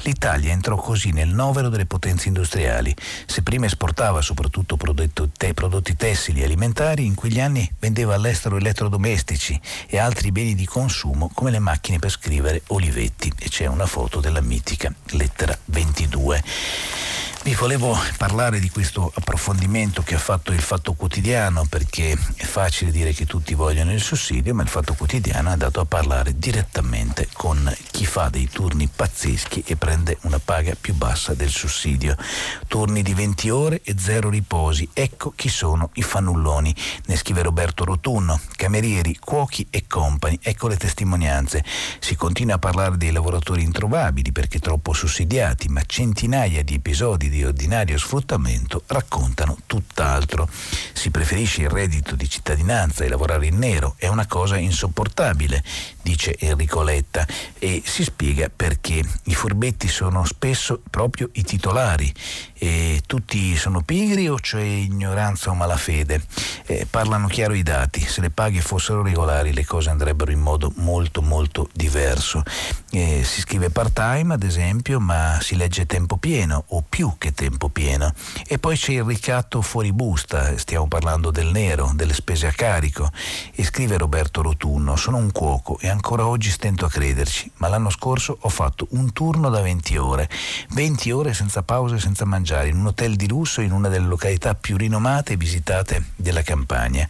L'Italia 0.03 0.53
entrò 0.53 0.77
così 0.77 1.11
nel 1.11 1.29
novero 1.29 1.69
delle 1.69 1.87
potenze 1.87 2.29
industriali. 2.29 2.95
Se 3.27 3.43
prima 3.43 3.67
esportava 3.67 4.21
soprattutto 4.21 4.77
prodotti 4.77 5.97
tessili 5.97 6.41
e 6.41 6.45
alimentari, 6.45 7.07
in 7.07 7.15
quegli 7.15 7.41
anni 7.41 7.71
vendeva 7.79 8.15
all'estero 8.15 8.57
elettrodomestici 8.57 9.61
e 9.87 9.99
altri 9.99 10.33
beni 10.33 10.55
di 10.55 10.67
consumo 10.67 11.31
come 11.33 11.51
le 11.51 11.59
macchine 11.59 11.99
per 11.99 12.11
scrivere 12.11 12.63
Olivetti. 12.69 13.33
E 13.39 13.49
c'è 13.49 13.67
una 13.67 13.87
foto 13.87 14.21
della 14.21 14.41
mitica 14.41 14.93
lettera 15.11 15.57
22. 15.67 16.43
Vi 17.41 17.55
volevo 17.55 17.97
parlare 18.19 18.59
di 18.59 18.69
questo 18.69 19.11
approfondimento 19.15 20.03
che 20.03 20.17
ha 20.17 20.19
fatto 20.19 20.53
il 20.53 20.61
Fatto 20.61 20.93
Quotidiano 20.93 21.65
perché 21.65 22.13
è 22.35 22.45
facile 22.45 22.91
dire 22.91 23.13
che 23.13 23.25
tutti 23.25 23.55
vogliono 23.55 23.93
il 23.93 24.03
sussidio, 24.03 24.55
ma 24.55 24.63
il 24.63 24.69
Fatto 24.69 24.93
Quotidiano 24.93 25.49
è 25.49 25.53
andato 25.53 25.81
a 25.81 25.87
parlare 25.87 26.37
direttamente 26.37 27.29
con 27.33 27.75
chi 27.91 28.05
fa 28.05 28.29
dei 28.29 28.49
turni 28.51 28.89
pazzeschi 28.95 29.63
e 29.67 29.77
prende 29.77 30.19
una 30.23 30.39
paga 30.39 30.77
più 30.79 30.95
bassa 30.95 31.33
del 31.33 31.49
sussidio. 31.49 32.17
Turni 32.67 33.03
di 33.03 33.15
20 33.15 33.51
ore 33.51 33.81
e 33.83 33.95
zero 33.97 34.29
riposi. 34.29 34.91
Ecco 34.93 35.33
chi 35.35 35.49
sono 35.49 35.91
i 35.95 36.03
fannulloni. 36.03 36.75
Ne 37.07 37.17
scrive 37.17 37.43
Roberto 37.43 37.85
Rotunno, 37.85 38.39
camerieri, 38.57 39.17
cuochi 39.19 39.67
e 39.71 39.87
compagni. 39.87 40.39
Ecco 40.43 40.69
le 40.69 40.77
testimonianze. 40.77 41.65
Si 41.99 42.15
continua 42.15 42.57
a 42.57 42.59
parlare 42.59 42.99
dei 42.99 43.13
lavoratori 43.13 43.63
introvabili 43.63 44.33
perché 44.33 44.59
troppo 44.59 44.93
sussidiati, 44.93 45.69
ma 45.69 45.81
centinaia 45.87 46.63
di 46.63 46.75
episodi 46.75 47.28
di 47.29 47.45
ordinario 47.45 47.99
sfruttamento 47.99 48.83
raccontano 48.87 49.57
tutt'altro. 49.67 50.49
Si 50.99 51.13
preferisce 51.13 51.63
il 51.63 51.71
reddito 51.71 52.17
di 52.17 52.29
cittadinanza 52.29 53.05
e 53.05 53.09
lavorare 53.09 53.47
in 53.47 53.57
nero, 53.57 53.95
è 53.99 54.09
una 54.09 54.27
cosa 54.27 54.57
insopportabile, 54.57 55.63
dice 56.03 56.37
Enrico 56.37 56.83
Letta, 56.83 57.25
e 57.57 57.83
si 57.85 58.03
spiega 58.03 58.51
perché 58.55 59.05
i 59.23 59.35
furbetti 59.35 59.87
sono 59.87 60.25
spesso 60.25 60.83
proprio 60.91 61.31
i 61.35 61.45
titolari. 61.45 62.13
E 62.61 63.03
tutti 63.07 63.57
sono 63.57 63.83
pigri 63.83 64.29
o 64.29 64.35
c'è 64.35 64.61
ignoranza 64.61 65.51
o 65.51 65.55
malafede? 65.55 66.21
Eh, 66.67 66.89
parlano 66.91 67.29
chiaro 67.29 67.55
i 67.55 67.63
dati, 67.63 68.01
se 68.01 68.21
le 68.21 68.31
paghe 68.31 68.61
fossero 68.61 69.01
regolari 69.01 69.53
le 69.53 69.65
cose 69.65 69.91
andrebbero 69.91 70.33
in 70.33 70.41
modo 70.41 70.73
molto 70.79 71.23
molto 71.23 71.69
diverso. 71.73 72.43
Eh, 72.91 73.23
si 73.23 73.41
scrive 73.43 73.71
part 73.71 73.93
time 73.93 74.35
ad 74.35 74.43
esempio 74.43 74.99
ma 74.99 75.39
si 75.41 75.55
legge 75.55 75.87
tempo 75.87 76.17
pieno 76.17 76.65
o 76.69 76.83
più 76.87 77.15
che 77.17 77.33
tempo 77.33 77.69
pieno. 77.69 78.13
E 78.49 78.59
poi 78.59 78.77
c'è 78.77 78.95
il 78.95 79.05
ricatto 79.05 79.63
fuori 79.63 79.93
busta, 79.93 80.59
stiamo 80.59 80.88
parlando 80.89 81.31
del 81.31 81.49
nero, 81.49 81.93
delle 81.95 82.15
spese 82.15 82.47
a 82.47 82.53
carico. 82.53 83.11
E 83.55 83.65
scrive 83.65 83.97
Roberto 83.99 84.43
Rotunno, 84.43 84.97
sono 84.97 85.19
un 85.19 85.31
cuoco 85.31 85.79
e 85.81 85.89
ancora 85.89 86.27
oggi 86.27 86.51
stento 86.51 86.85
a 86.85 86.91
crederci, 86.91 87.51
ma 87.57 87.69
l'anno 87.69 87.91
scorso 87.91 88.37
ho 88.41 88.49
fatto 88.49 88.87
un 88.91 89.13
turno 89.13 89.51
da 89.51 89.61
20 89.61 89.97
ore, 89.97 90.29
20 90.71 91.11
ore 91.13 91.35
senza 91.35 91.63
pausa 91.63 91.97
e 91.97 92.01
senza 92.01 92.25
mangiare, 92.25 92.69
in 92.69 92.79
un 92.79 92.87
hotel 92.87 93.15
di 93.17 93.29
lusso 93.29 93.61
in 93.61 93.73
una 93.73 93.89
delle 93.89 94.07
località 94.07 94.55
più 94.55 94.77
rinomate 94.77 95.35
e 95.35 95.37
visitate 95.37 96.13
della 96.17 96.43
campagna. 96.43 97.09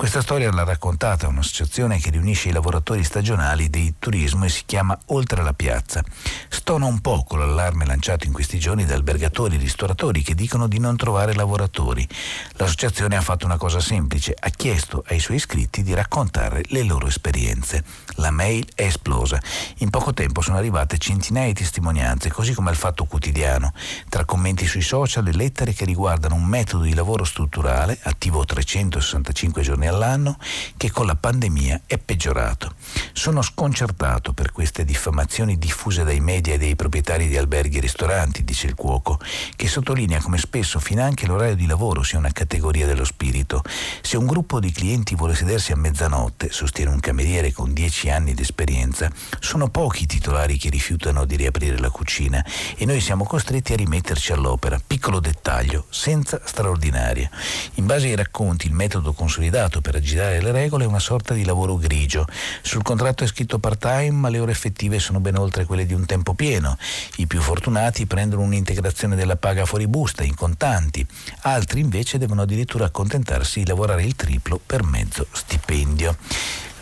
Questa 0.00 0.22
storia 0.22 0.50
l'ha 0.50 0.64
raccontata 0.64 1.28
un'associazione 1.28 1.98
che 1.98 2.08
riunisce 2.08 2.48
i 2.48 2.52
lavoratori 2.52 3.04
stagionali 3.04 3.68
del 3.68 3.96
turismo 3.98 4.46
e 4.46 4.48
si 4.48 4.62
chiama 4.64 4.98
Oltre 5.08 5.42
la 5.42 5.52
Piazza. 5.52 6.02
Stona 6.48 6.86
un 6.86 7.00
po' 7.00 7.22
con 7.22 7.38
l'allarme 7.38 7.84
lanciato 7.84 8.24
in 8.24 8.32
questi 8.32 8.58
giorni 8.58 8.86
da 8.86 8.94
albergatori 8.94 9.56
e 9.56 9.58
ristoratori 9.58 10.22
che 10.22 10.34
dicono 10.34 10.68
di 10.68 10.78
non 10.78 10.96
trovare 10.96 11.34
lavoratori. 11.34 12.08
L'associazione 12.52 13.14
ha 13.14 13.20
fatto 13.20 13.44
una 13.44 13.58
cosa 13.58 13.78
semplice, 13.78 14.34
ha 14.38 14.48
chiesto 14.48 15.04
ai 15.08 15.20
suoi 15.20 15.36
iscritti 15.36 15.82
di 15.82 15.92
raccontare 15.92 16.62
le 16.68 16.82
loro 16.82 17.06
esperienze. 17.06 17.84
La 18.14 18.30
mail 18.30 18.66
è 18.74 18.84
esplosa. 18.84 19.38
In 19.78 19.90
poco 19.90 20.14
tempo 20.14 20.40
sono 20.40 20.56
arrivate 20.56 20.96
centinaia 20.96 21.48
di 21.48 21.54
testimonianze, 21.54 22.30
così 22.30 22.54
come 22.54 22.70
al 22.70 22.76
Fatto 22.76 23.04
Quotidiano, 23.04 23.74
tra 24.08 24.24
commenti 24.24 24.66
sui 24.66 24.80
social 24.80 25.28
e 25.28 25.32
lettere 25.32 25.74
che 25.74 25.84
riguardano 25.84 26.36
un 26.36 26.44
metodo 26.44 26.84
di 26.84 26.94
lavoro 26.94 27.24
strutturale, 27.24 27.98
attivo 28.00 28.46
365 28.46 29.60
giorni 29.60 29.88
all'anno 29.90 30.38
che 30.76 30.90
con 30.90 31.06
la 31.06 31.14
pandemia 31.14 31.82
è 31.86 31.98
peggiorato. 31.98 32.74
Sono 33.12 33.42
sconcertato 33.42 34.32
per 34.32 34.52
queste 34.52 34.84
diffamazioni 34.84 35.58
diffuse 35.58 36.04
dai 36.04 36.20
media 36.20 36.54
e 36.54 36.58
dai 36.58 36.76
proprietari 36.76 37.28
di 37.28 37.36
alberghi 37.36 37.78
e 37.78 37.80
ristoranti, 37.80 38.44
dice 38.44 38.66
il 38.66 38.74
cuoco, 38.74 39.20
che 39.56 39.68
sottolinea 39.68 40.20
come 40.20 40.38
spesso 40.38 40.78
finanche 40.78 41.26
l'orario 41.26 41.56
di 41.56 41.66
lavoro 41.66 42.02
sia 42.02 42.18
una 42.18 42.32
categoria 42.32 42.86
dello 42.86 43.04
spirito. 43.04 43.62
Se 44.00 44.16
un 44.16 44.26
gruppo 44.26 44.60
di 44.60 44.72
clienti 44.72 45.14
vuole 45.14 45.34
sedersi 45.34 45.72
a 45.72 45.76
mezzanotte, 45.76 46.50
sostiene 46.50 46.92
un 46.92 47.00
cameriere 47.00 47.52
con 47.52 47.72
dieci 47.72 48.08
anni 48.08 48.34
di 48.34 48.42
esperienza, 48.42 49.10
sono 49.38 49.68
pochi 49.68 50.04
i 50.04 50.06
titolari 50.06 50.56
che 50.56 50.70
rifiutano 50.70 51.24
di 51.24 51.36
riaprire 51.36 51.78
la 51.78 51.90
cucina 51.90 52.44
e 52.76 52.84
noi 52.86 53.00
siamo 53.00 53.24
costretti 53.24 53.72
a 53.72 53.76
rimetterci 53.76 54.32
all'opera. 54.32 54.80
Piccolo 54.84 55.20
dettaglio, 55.20 55.86
senza 55.90 56.40
straordinaria. 56.44 57.28
In 57.74 57.86
base 57.86 58.06
ai 58.06 58.16
racconti, 58.16 58.66
il 58.66 58.72
metodo 58.72 59.12
consolidato 59.12 59.79
usato 59.80 59.80
per 59.80 59.96
aggirare 59.96 60.40
le 60.40 60.52
regole 60.52 60.84
è 60.84 60.86
una 60.86 60.98
sorta 60.98 61.34
di 61.34 61.44
lavoro 61.44 61.76
grigio. 61.76 62.26
Sul 62.62 62.82
contratto 62.82 63.24
è 63.24 63.26
scritto 63.26 63.58
part-time, 63.58 64.10
ma 64.10 64.28
le 64.28 64.38
ore 64.38 64.52
effettive 64.52 64.98
sono 64.98 65.18
ben 65.18 65.36
oltre 65.36 65.64
quelle 65.64 65.86
di 65.86 65.94
un 65.94 66.04
tempo 66.06 66.34
pieno. 66.34 66.76
I 67.16 67.26
più 67.26 67.40
fortunati 67.40 68.06
prendono 68.06 68.42
un'integrazione 68.42 69.16
della 69.16 69.36
paga 69.36 69.64
fuori 69.64 69.88
busta, 69.88 70.22
in 70.22 70.34
contanti. 70.34 71.04
Altri 71.42 71.80
invece 71.80 72.18
devono 72.18 72.42
addirittura 72.42 72.84
accontentarsi 72.84 73.60
di 73.60 73.66
lavorare 73.66 74.04
il 74.04 74.14
triplo 74.14 74.60
per 74.64 74.84
mezzo 74.84 75.26
stipendio. 75.32 76.16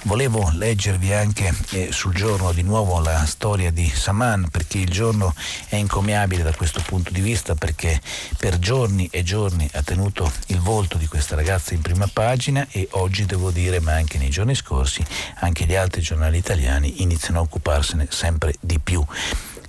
Volevo 0.09 0.51
leggervi 0.55 1.13
anche 1.13 1.55
eh, 1.73 1.93
sul 1.93 2.15
giorno 2.15 2.53
di 2.53 2.63
nuovo 2.63 2.99
la 2.99 3.27
storia 3.27 3.71
di 3.71 3.87
Saman 3.87 4.49
perché 4.51 4.79
il 4.79 4.89
giorno 4.89 5.35
è 5.69 5.77
incommiabile 5.77 6.43
da 6.43 6.55
questo 6.55 6.81
punto 6.81 7.11
di 7.11 7.21
vista 7.21 7.55
perché 7.55 8.01
per 8.39 8.59
giorni 8.59 9.07
e 9.13 9.23
giorni 9.23 9.69
ha 9.75 9.83
tenuto 9.83 10.33
il 10.47 10.61
volto 10.61 10.97
di 10.97 11.07
questa 11.07 11.35
ragazza 11.35 11.75
in 11.75 11.83
prima 11.83 12.09
pagina 12.11 12.67
e 12.71 12.89
oggi 12.93 13.27
devo 13.27 13.51
dire, 13.51 13.81
ma 13.81 13.93
anche 13.93 14.17
nei 14.17 14.31
giorni 14.31 14.55
scorsi, 14.55 15.05
anche 15.41 15.67
gli 15.67 15.75
altri 15.75 16.01
giornali 16.01 16.39
italiani 16.39 17.03
iniziano 17.03 17.41
a 17.41 17.43
occuparsene 17.43 18.07
sempre 18.09 18.55
di 18.61 18.79
più. 18.79 19.05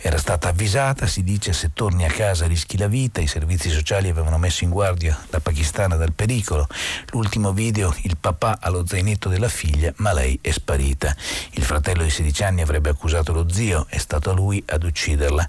Era 0.01 0.17
stata 0.17 0.47
avvisata, 0.47 1.07
si 1.07 1.23
dice 1.23 1.51
se 1.51 1.71
torni 1.73 2.05
a 2.05 2.09
casa 2.09 2.47
rischi 2.47 2.77
la 2.77 2.87
vita, 2.87 3.19
i 3.19 3.27
servizi 3.27 3.69
sociali 3.69 4.07
avevano 4.07 4.37
messo 4.37 4.63
in 4.63 4.69
guardia 4.69 5.19
la 5.29 5.41
pakistana 5.41 5.97
dal 5.97 6.13
pericolo. 6.13 6.67
L'ultimo 7.11 7.51
video, 7.51 7.93
il 8.03 8.15
papà 8.15 8.59
allo 8.61 8.85
zainetto 8.87 9.27
della 9.27 9.49
figlia, 9.49 9.91
ma 9.97 10.13
lei 10.13 10.39
è 10.41 10.51
sparita. 10.51 11.13
Il 11.51 11.63
fratello 11.63 12.03
di 12.03 12.11
16 12.11 12.43
anni 12.43 12.61
avrebbe 12.61 12.89
accusato 12.89 13.33
lo 13.33 13.51
zio, 13.51 13.87
è 13.89 13.97
stato 13.97 14.33
lui 14.33 14.63
ad 14.67 14.83
ucciderla. 14.83 15.47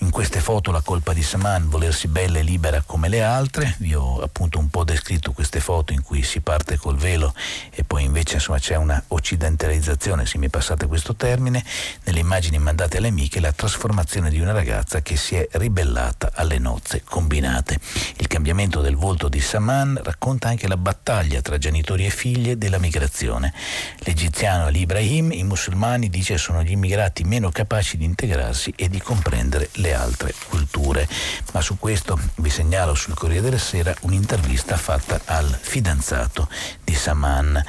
In 0.00 0.10
queste 0.10 0.38
foto 0.38 0.70
la 0.70 0.80
colpa 0.80 1.12
di 1.12 1.24
Saman, 1.24 1.68
volersi 1.68 2.06
bella 2.06 2.38
e 2.38 2.42
libera 2.42 2.82
come 2.86 3.08
le 3.08 3.20
altre, 3.20 3.74
vi 3.78 3.94
ho 3.94 4.20
appunto 4.20 4.60
un 4.60 4.68
po' 4.68 4.84
descritto 4.84 5.32
queste 5.32 5.58
foto 5.58 5.92
in 5.92 6.02
cui 6.02 6.22
si 6.22 6.40
parte 6.40 6.76
col 6.76 6.96
velo 6.96 7.34
e 7.70 7.82
poi 7.82 8.04
invece 8.04 8.34
insomma, 8.34 8.60
c'è 8.60 8.76
una 8.76 9.02
occidentalizzazione, 9.08 10.24
se 10.24 10.38
mi 10.38 10.48
passate 10.48 10.86
questo 10.86 11.16
termine, 11.16 11.64
nelle 12.04 12.20
immagini 12.20 12.58
mandate 12.58 12.98
alle 12.98 13.08
amiche 13.08 13.40
la 13.40 13.50
trasformazione 13.50 14.30
di 14.30 14.38
una 14.38 14.52
ragazza 14.52 15.02
che 15.02 15.16
si 15.16 15.34
è 15.34 15.48
ribellata 15.52 16.30
alle 16.32 16.58
nozze 16.58 17.02
combinate. 17.02 17.80
Il 18.18 18.28
cambiamento 18.28 18.80
del 18.80 18.94
volto 18.94 19.28
di 19.28 19.40
Saman 19.40 20.00
racconta 20.04 20.46
anche 20.46 20.68
la 20.68 20.76
battaglia 20.76 21.42
tra 21.42 21.58
genitori 21.58 22.06
e 22.06 22.10
figlie 22.10 22.56
della 22.56 22.78
migrazione. 22.78 23.52
L'egiziano 23.98 24.66
Ali 24.66 24.80
Ibrahim, 24.80 25.32
i 25.32 25.42
musulmani 25.42 26.08
dice 26.08 26.38
sono 26.38 26.62
gli 26.62 26.70
immigrati 26.70 27.24
meno 27.24 27.50
capaci 27.50 27.96
di 27.96 28.04
integrarsi 28.04 28.72
e 28.76 28.88
di 28.88 29.00
comprendere 29.00 29.70
le 29.72 29.87
le 29.88 29.94
altre 29.94 30.34
culture. 30.48 31.08
Ma 31.52 31.60
su 31.60 31.78
questo 31.78 32.18
vi 32.36 32.50
segnalo 32.50 32.94
sul 32.94 33.14
Corriere 33.14 33.42
della 33.42 33.58
Sera 33.58 33.94
un'intervista 34.02 34.76
fatta 34.76 35.20
al 35.24 35.58
fidanzato 35.60 36.48
di 36.84 36.94
Saman. 36.94 37.64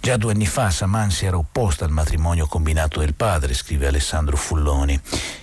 Già 0.00 0.16
due 0.16 0.32
anni 0.32 0.46
fa 0.46 0.70
Saman 0.70 1.10
si 1.10 1.26
era 1.26 1.36
opposta 1.36 1.84
al 1.84 1.90
matrimonio 1.90 2.46
combinato 2.46 3.00
del 3.00 3.14
padre, 3.14 3.54
scrive 3.54 3.86
Alessandro 3.88 4.36
Fulloni 4.36 5.00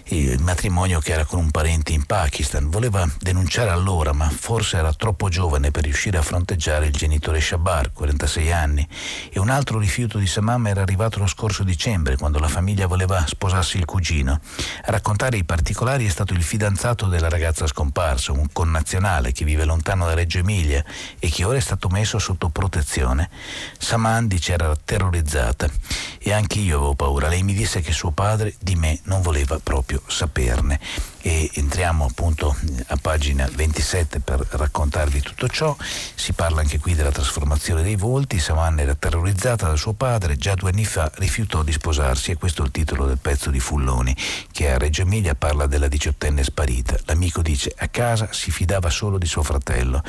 il 0.10 0.40
matrimonio 0.42 1.00
che 1.00 1.14
era 1.14 1.26
con 1.26 1.40
un 1.40 1.50
parente 1.50 1.92
in 1.92 2.06
Pakistan. 2.06 2.70
Voleva 2.70 3.08
denunciare 3.20 3.72
allora, 3.72 4.14
ma 4.14 4.30
forse 4.30 4.78
era 4.78 4.94
troppo 4.94 5.30
giovane 5.30 5.72
per 5.72 5.84
riuscire 5.84 6.18
a 6.18 6.22
fronteggiare 6.22 6.86
il 6.86 6.92
genitore 6.92 7.42
Shabar, 7.42 7.92
46 7.92 8.52
anni. 8.52 8.88
E 9.32 9.40
un 9.40 9.50
altro 9.50 9.80
rifiuto 9.80 10.18
di 10.20 10.28
Samam 10.28 10.68
era 10.68 10.82
arrivato 10.82 11.20
lo 11.20 11.28
scorso 11.28 11.64
dicembre, 11.64 12.18
quando 12.18 12.38
la 12.40 12.48
famiglia 12.48 12.86
voleva 12.86 13.26
sposarsi 13.26 13.78
il 13.78 13.86
cugino. 13.86 14.40
A 14.86 14.92
raccontare 14.92 15.38
i 15.38 15.44
particolari 15.44 16.06
è 16.06 16.10
stato 16.10 16.34
il 16.34 16.44
fidanzato 16.44 17.08
della 17.08 17.30
ragazza 17.30 17.66
scomparsa, 17.66 18.32
un 18.32 18.48
connazionale 18.52 19.32
che 19.32 19.44
vive 19.44 19.66
lontano 19.66 20.06
da 20.06 20.14
Reggio 20.14 20.38
Emilia 20.38 20.84
e 21.18 21.30
che 21.30 21.44
ora 21.44 21.58
è 21.58 21.62
stato 21.62 21.88
messo 21.90 22.20
sotto 22.20 22.50
protezione. 22.50 23.30
Saman 23.80 24.28
dice 24.28 24.54
era 24.54 24.76
terrorizzata 24.76 25.70
e 26.28 26.34
anche 26.34 26.58
io 26.58 26.78
avevo 26.78 26.96
paura. 26.96 27.28
Lei 27.28 27.44
mi 27.44 27.54
disse 27.54 27.82
che 27.82 27.92
suo 27.92 28.10
padre 28.10 28.56
di 28.60 28.76
me 28.76 29.00
non 29.04 29.22
voleva 29.22 29.60
proprio 29.62 30.02
saperne 30.08 30.80
e 31.22 31.50
entriamo 31.54 32.06
appunto 32.06 32.56
a 32.88 32.98
pagina 33.00 33.48
27 33.52 34.22
per 34.22 34.44
raccontarvi 34.50 35.22
tutto 35.22 35.48
ciò. 35.48 35.76
Si 36.16 36.34
parla 36.34 36.62
anche 36.62 36.80
qui 36.80 36.96
della 36.96 37.12
trasformazione 37.12 37.84
dei 37.84 37.96
volti. 37.96 38.40
Savanna 38.40 38.82
era 38.82 38.96
terrorizzata 38.96 39.68
da 39.68 39.76
suo 39.76 39.94
padre, 39.94 40.36
già 40.36 40.56
due 40.56 40.72
anni 40.72 40.86
fa 40.86 41.12
rifiutò 41.16 41.62
di 41.62 41.72
sposarsi 41.72 42.32
e 42.32 42.38
questo 42.38 42.64
è 42.64 42.66
il 42.66 42.72
titolo 42.72 43.06
del 43.06 43.20
pezzo 43.20 43.52
di 43.52 43.60
Fulloni 43.60 44.16
che 44.52 44.72
a 44.72 44.80
Reggio 44.80 45.04
Emilia 45.04 45.36
parla 45.36 45.68
della 45.68 45.88
diciottenne 45.88 46.44
sparita. 46.44 46.98
L'amico 47.06 47.44
dice 47.44 47.72
a 47.78 47.88
casa 47.88 48.30
si 48.32 48.50
fidava 48.50 48.90
solo 48.90 49.20
di 49.20 49.28
suo 49.28 49.44
fratello. 49.44 50.02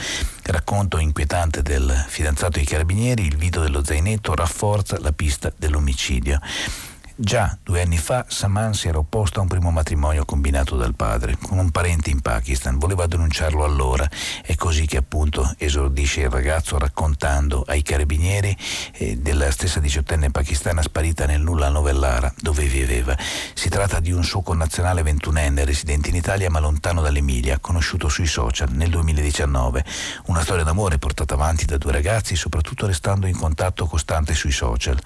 Racconto 0.45 0.97
inquietante 0.97 1.61
del 1.61 2.07
fidanzato 2.09 2.53
dei 2.53 2.65
carabinieri, 2.65 3.27
il 3.27 3.37
video 3.37 3.61
dello 3.61 3.85
zainetto 3.85 4.35
rafforza 4.35 4.99
la 4.99 5.13
pista 5.13 5.53
dell'omicidio 5.55 6.06
suicidio. 6.07 6.39
Già 7.19 7.57
due 7.63 7.81
anni 7.81 7.97
fa 7.97 8.27
Saman 8.29 8.75
si 8.75 8.89
era 8.89 8.99
opposto 8.99 9.39
a 9.39 9.43
un 9.43 9.49
primo 9.49 9.71
matrimonio 9.71 10.27
combinato 10.27 10.77
dal 10.77 10.95
padre 10.95 11.39
con 11.41 11.57
un 11.57 11.71
parente 11.71 12.11
in 12.11 12.21
Pakistan, 12.21 12.77
voleva 12.77 13.07
denunciarlo 13.07 13.65
allora, 13.65 14.07
è 14.43 14.55
così 14.55 14.85
che 14.85 14.99
appunto 14.99 15.55
esordisce 15.57 16.21
il 16.21 16.29
ragazzo 16.29 16.77
raccontando 16.77 17.65
ai 17.67 17.81
carabinieri 17.81 18.55
eh, 18.93 19.17
della 19.17 19.51
stessa 19.51 19.81
diciottenne 19.81 20.31
pakistana 20.31 20.83
sparita 20.83 21.25
nel 21.25 21.41
nulla 21.41 21.69
a 21.69 21.71
Novellara 21.71 22.31
dove 22.39 22.67
viveva. 22.67 23.17
Si 23.55 23.71
tratta 23.71 23.99
di 23.99 24.13
un 24.13 24.23
suo 24.23 24.43
connazionale 24.43 25.03
ventunenne 25.03 25.65
residente 25.65 26.11
in 26.11 26.17
Italia 26.17 26.51
ma 26.51 26.61
lontano 26.61 27.01
dall'Emilia, 27.01 27.61
conosciuto 27.61 28.11
sui 28.11 28.27
social 28.27 28.69
nel 28.73 28.91
2019. 28.91 29.83
Una 30.27 30.43
storia 30.43 30.65
d'amore 30.65 30.99
portata 30.99 31.33
avanti 31.33 31.65
da 31.65 31.79
due 31.79 31.93
ragazzi, 31.93 32.37
soprattutto 32.37 32.87
restando 32.87 33.27
in 33.27 33.39
contatto 33.39 33.87
costante 33.87 34.35
sui 34.35 34.53
social. 34.53 35.01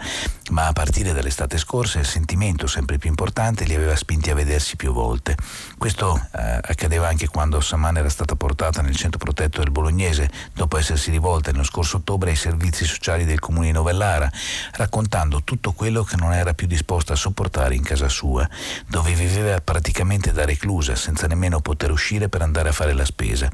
Ma 0.50 0.66
a 0.66 0.72
partire 0.72 1.12
dall'estate 1.12 1.56
scorsa 1.56 1.98
il 2.00 2.06
sentimento 2.06 2.66
sempre 2.66 2.98
più 2.98 3.08
importante 3.08 3.64
li 3.64 3.74
aveva 3.74 3.96
spinti 3.96 4.30
a 4.30 4.34
vedersi 4.34 4.76
più 4.76 4.92
volte. 4.92 5.36
Questo 5.78 6.16
eh, 6.32 6.60
accadeva 6.62 7.08
anche 7.08 7.28
quando 7.28 7.60
Saman 7.60 7.96
era 7.96 8.08
stata 8.08 8.34
portata 8.34 8.82
nel 8.82 8.96
centro 8.96 9.18
protetto 9.18 9.60
del 9.60 9.70
Bolognese 9.70 10.30
dopo 10.52 10.76
essersi 10.76 11.10
rivolta 11.10 11.50
nello 11.50 11.64
scorso 11.64 11.98
ottobre 11.98 12.30
ai 12.30 12.36
servizi 12.36 12.84
sociali 12.84 13.24
del 13.24 13.38
comune 13.38 13.66
di 13.66 13.72
Novellara, 13.72 14.30
raccontando 14.72 15.42
tutto 15.42 15.72
quello 15.72 16.02
che 16.02 16.16
non 16.16 16.32
era 16.32 16.54
più 16.54 16.66
disposta 16.66 17.12
a 17.12 17.16
sopportare 17.16 17.74
in 17.74 17.82
casa 17.82 18.08
sua, 18.08 18.48
dove 18.86 19.12
viveva 19.12 19.60
praticamente 19.60 20.32
da 20.32 20.44
reclusa, 20.44 20.94
senza 20.96 21.26
nemmeno 21.26 21.60
poter 21.60 21.90
uscire 21.90 22.28
per 22.28 22.42
andare 22.42 22.70
a 22.70 22.72
fare 22.72 22.92
la 22.92 23.04
spesa. 23.04 23.50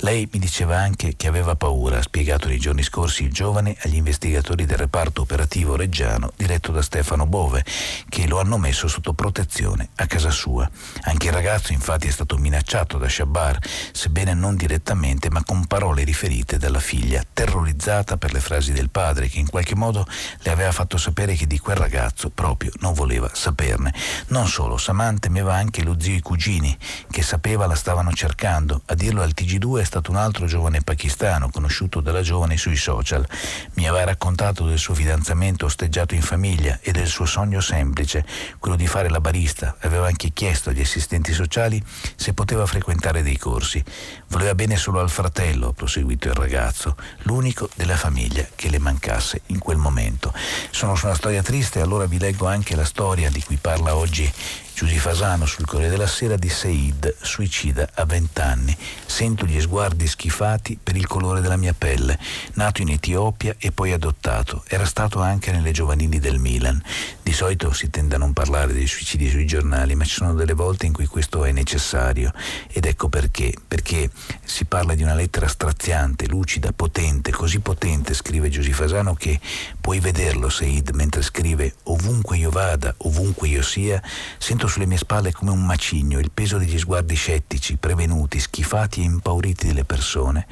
Lei 0.00 0.28
mi 0.32 0.38
diceva 0.38 0.78
anche 0.78 1.14
che 1.16 1.28
aveva 1.28 1.56
paura, 1.56 1.98
ha 1.98 2.02
spiegato 2.02 2.48
nei 2.48 2.58
giorni 2.58 2.82
scorsi 2.82 3.24
il 3.24 3.32
giovane 3.32 3.76
agli 3.82 3.96
investigatori 3.96 4.64
del 4.64 4.78
reparto 4.78 5.22
operativo 5.22 5.76
reggiano 5.76 6.32
diretto 6.36 6.72
da 6.72 6.82
Stefano 6.82 7.26
Bove, 7.26 7.64
che 8.08 8.26
lo 8.26 8.40
hanno 8.40 8.58
messo 8.58 8.88
sotto 8.88 9.12
protezione 9.12 9.88
a 9.96 10.06
casa 10.06 10.30
sua. 10.30 10.68
Anche 11.02 11.28
il 11.28 11.32
ragazzo 11.32 11.72
infatti 11.72 12.08
è 12.08 12.10
stato 12.10 12.36
minacciato 12.36 12.98
da 12.98 13.08
Shabar, 13.08 13.58
sebbene 13.92 14.34
non 14.34 14.56
direttamente, 14.56 15.30
ma 15.30 15.42
con 15.44 15.66
parole 15.66 16.04
riferite 16.04 16.58
dalla 16.58 16.80
figlia, 16.80 17.24
terrorizzata 17.32 18.16
per 18.16 18.32
le 18.32 18.40
frasi 18.40 18.72
del 18.72 18.90
padre 18.90 19.28
che 19.28 19.38
in 19.38 19.48
qualche 19.48 19.74
modo 19.74 20.06
le 20.40 20.50
aveva 20.50 20.72
fatto 20.72 20.96
sapere 20.96 21.34
che 21.34 21.46
di 21.46 21.58
quel 21.58 21.76
ragazzo 21.76 22.30
proprio 22.30 22.70
non 22.80 22.92
voleva 22.92 23.30
saperne. 23.32 23.92
Non 24.28 24.46
solo, 24.46 24.76
Saman 24.76 25.18
temeva 25.18 25.54
anche 25.54 25.82
lo 25.82 25.96
zio 25.98 26.12
e 26.12 26.16
i 26.16 26.20
cugini, 26.20 26.76
che 27.10 27.22
sapeva 27.22 27.66
la 27.66 27.74
stavano 27.74 28.12
cercando. 28.12 28.82
A 28.86 28.94
dirlo 28.94 29.22
al 29.22 29.32
TG2 29.34 29.80
è 29.80 29.84
stato 29.84 30.10
un 30.10 30.16
altro 30.16 30.46
giovane 30.46 30.82
pakistano, 30.82 31.50
conosciuto 31.50 32.00
dalla 32.00 32.22
giovane 32.22 32.56
sui 32.56 32.76
social. 32.76 33.26
Mi 33.74 33.88
aveva 33.88 34.04
raccontato 34.04 34.64
del 34.66 34.78
suo 34.78 34.94
fidanzamento 34.94 35.66
osteggiato 35.66 36.14
in 36.14 36.22
famiglia 36.22 36.78
e 36.82 36.92
del 36.92 37.06
suo 37.06 37.24
sogno 37.24 37.60
semplice, 37.72 38.24
quello 38.58 38.76
di 38.76 38.86
fare 38.86 39.08
la 39.08 39.20
barista. 39.20 39.76
Aveva 39.80 40.06
anche 40.06 40.32
chiesto 40.34 40.68
agli 40.68 40.82
assistenti 40.82 41.32
sociali 41.32 41.82
se 42.16 42.34
poteva 42.34 42.66
frequentare 42.66 43.22
dei 43.22 43.38
corsi. 43.38 43.82
Voleva 44.28 44.54
bene 44.54 44.76
solo 44.76 45.00
al 45.00 45.08
fratello, 45.08 45.68
ha 45.68 45.72
proseguito 45.72 46.28
il 46.28 46.34
ragazzo, 46.34 46.96
l'unico 47.22 47.70
della 47.74 47.96
famiglia 47.96 48.46
che 48.54 48.68
le 48.68 48.78
mancasse 48.78 49.40
in 49.46 49.58
quel 49.58 49.78
momento. 49.78 50.34
Sono 50.70 50.94
su 50.96 51.06
una 51.06 51.14
storia 51.14 51.42
triste, 51.42 51.80
allora 51.80 52.04
vi 52.04 52.18
leggo 52.18 52.46
anche 52.46 52.76
la 52.76 52.84
storia 52.84 53.30
di 53.30 53.42
cui 53.42 53.56
parla 53.56 53.96
oggi 53.96 54.30
Giusy 54.74 54.96
Fasano 54.96 55.44
sul 55.46 55.66
Corriere 55.66 55.90
della 55.90 56.06
Sera 56.06 56.36
di 56.36 56.48
Said, 56.48 57.14
suicida 57.20 57.90
a 57.94 58.04
20 58.04 58.40
anni. 58.40 58.76
Sento 59.06 59.44
gli 59.44 59.60
sguardi 59.60 60.06
schifati 60.08 60.78
per 60.82 60.96
il 60.96 61.06
colore 61.06 61.40
della 61.40 61.56
mia 61.56 61.74
pelle. 61.76 62.18
Nato 62.54 62.82
in 62.82 62.88
Etiopia 62.88 63.54
e 63.58 63.70
poi 63.70 63.92
adottato. 63.92 64.64
Era 64.66 64.86
stato 64.86 65.20
anche 65.20 65.52
nelle 65.52 65.70
giovanili 65.70 66.18
del 66.18 66.38
Milan. 66.38 66.82
Di 67.22 67.32
solito 67.32 67.72
si 67.72 67.90
tende 67.90 68.14
a 68.14 68.18
non 68.18 68.32
parlare 68.32 68.72
dei 68.72 68.86
suicidi 68.86 69.28
sui 69.28 69.46
giornali, 69.46 69.94
ma 69.94 70.04
ci 70.04 70.14
sono 70.14 70.34
delle 70.34 70.54
volte 70.54 70.86
in 70.86 70.92
cui 70.92 71.06
questo 71.06 71.44
è 71.44 71.52
necessario. 71.52 72.32
Ed 72.68 72.86
ecco 72.86 73.08
perché. 73.08 73.54
Perché 73.68 74.10
si 74.42 74.64
parla 74.64 74.94
di 74.94 75.02
una 75.02 75.14
lettera 75.14 75.46
straziante, 75.48 76.26
lucida, 76.26 76.72
potente, 76.72 77.30
così 77.30 77.60
potente, 77.60 78.14
scrive 78.14 78.48
Giusy 78.48 78.72
Fasano, 78.72 79.14
che 79.14 79.38
puoi 79.80 80.00
vederlo, 80.00 80.48
Said, 80.48 80.90
mentre 80.90 81.22
scrive 81.22 81.74
ovunque 81.84 82.38
io 82.38 82.50
vada, 82.50 82.94
ovunque 82.98 83.48
io 83.48 83.62
sia, 83.62 84.02
sento 84.38 84.61
Sento 84.62 84.78
sulle 84.78 84.88
mie 84.88 84.98
spalle 84.98 85.32
come 85.32 85.50
un 85.50 85.66
macigno 85.66 86.20
il 86.20 86.30
peso 86.30 86.56
degli 86.56 86.78
sguardi 86.78 87.16
scettici, 87.16 87.78
prevenuti, 87.78 88.38
schifati 88.38 89.00
e 89.00 89.04
impauriti 89.04 89.66
delle 89.66 89.82
persone. 89.82 90.46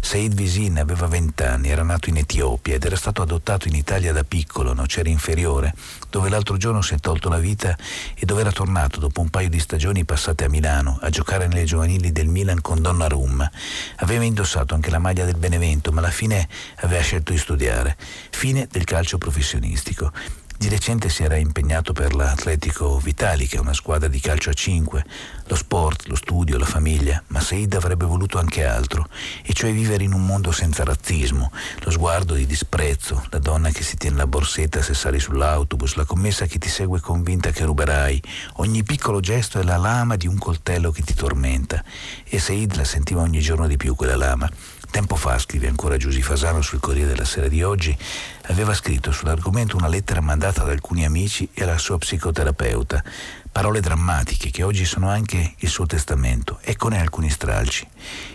Said 0.00 0.34
Visin 0.34 0.78
aveva 0.78 1.08
vent'anni, 1.08 1.70
era 1.70 1.82
nato 1.82 2.08
in 2.08 2.16
Etiopia 2.16 2.76
ed 2.76 2.84
era 2.84 2.94
stato 2.94 3.22
adottato 3.22 3.66
in 3.66 3.74
Italia 3.74 4.12
da 4.12 4.22
piccolo, 4.22 4.72
nocera 4.72 5.08
inferiore, 5.08 5.74
dove 6.10 6.28
l'altro 6.28 6.56
giorno 6.56 6.80
si 6.80 6.94
è 6.94 6.98
tolto 6.98 7.28
la 7.28 7.38
vita 7.38 7.76
e 8.14 8.24
dove 8.24 8.42
era 8.42 8.52
tornato 8.52 9.00
dopo 9.00 9.20
un 9.20 9.30
paio 9.30 9.48
di 9.48 9.58
stagioni 9.58 10.04
passate 10.04 10.44
a 10.44 10.48
Milano 10.48 11.00
a 11.00 11.10
giocare 11.10 11.48
nelle 11.48 11.64
giovanili 11.64 12.12
del 12.12 12.28
Milan 12.28 12.60
con 12.60 12.80
Donnarumma. 12.80 13.50
Aveva 13.96 14.22
indossato 14.22 14.74
anche 14.74 14.90
la 14.90 15.00
maglia 15.00 15.24
del 15.24 15.38
Benevento, 15.38 15.90
ma 15.90 15.98
alla 15.98 16.10
fine 16.10 16.48
aveva 16.82 17.02
scelto 17.02 17.32
di 17.32 17.38
studiare. 17.38 17.96
Fine 18.30 18.68
del 18.70 18.84
calcio 18.84 19.18
professionistico. 19.18 20.12
Di 20.58 20.68
recente 20.68 21.10
si 21.10 21.22
era 21.22 21.36
impegnato 21.36 21.92
per 21.92 22.14
l'Atletico 22.14 22.98
Vitali, 22.98 23.46
che 23.46 23.56
è 23.56 23.60
una 23.60 23.74
squadra 23.74 24.08
di 24.08 24.18
calcio 24.20 24.48
a 24.48 24.54
5, 24.54 25.04
lo 25.44 25.54
sport, 25.54 26.06
lo 26.06 26.16
studio, 26.16 26.56
la 26.56 26.64
famiglia, 26.64 27.22
ma 27.26 27.40
Said 27.40 27.74
avrebbe 27.74 28.06
voluto 28.06 28.38
anche 28.38 28.64
altro, 28.64 29.06
e 29.42 29.52
cioè 29.52 29.70
vivere 29.72 30.04
in 30.04 30.14
un 30.14 30.24
mondo 30.24 30.52
senza 30.52 30.82
razzismo, 30.82 31.52
lo 31.80 31.90
sguardo 31.90 32.32
di 32.32 32.46
disprezzo, 32.46 33.22
la 33.28 33.38
donna 33.38 33.70
che 33.70 33.82
si 33.82 33.98
tiene 33.98 34.16
la 34.16 34.26
borsetta 34.26 34.80
se 34.80 34.94
sali 34.94 35.20
sull'autobus, 35.20 35.94
la 35.96 36.06
commessa 36.06 36.46
che 36.46 36.58
ti 36.58 36.70
segue 36.70 37.00
convinta 37.00 37.50
che 37.50 37.64
ruberai, 37.64 38.22
ogni 38.54 38.82
piccolo 38.82 39.20
gesto 39.20 39.60
è 39.60 39.62
la 39.62 39.76
lama 39.76 40.16
di 40.16 40.26
un 40.26 40.38
coltello 40.38 40.90
che 40.90 41.02
ti 41.02 41.12
tormenta, 41.12 41.84
e 42.24 42.38
Said 42.38 42.76
la 42.76 42.84
sentiva 42.84 43.20
ogni 43.20 43.40
giorno 43.40 43.66
di 43.66 43.76
più 43.76 43.94
quella 43.94 44.16
lama. 44.16 44.50
Tempo 44.96 45.16
fa, 45.16 45.38
scrive 45.38 45.68
ancora 45.68 45.98
Giusy 45.98 46.22
Fasano 46.22 46.62
sul 46.62 46.80
Corriere 46.80 47.10
della 47.10 47.26
Sera 47.26 47.48
di 47.48 47.62
oggi, 47.62 47.94
aveva 48.44 48.72
scritto 48.72 49.12
sull'argomento 49.12 49.76
una 49.76 49.88
lettera 49.88 50.22
mandata 50.22 50.62
ad 50.62 50.70
alcuni 50.70 51.04
amici 51.04 51.46
e 51.52 51.64
alla 51.64 51.76
sua 51.76 51.98
psicoterapeuta. 51.98 53.04
Parole 53.52 53.80
drammatiche 53.80 54.48
che 54.50 54.62
oggi 54.62 54.86
sono 54.86 55.10
anche 55.10 55.52
il 55.58 55.68
suo 55.68 55.84
testamento. 55.84 56.60
Eccone 56.62 56.98
alcuni 56.98 57.28
stralci. 57.28 57.86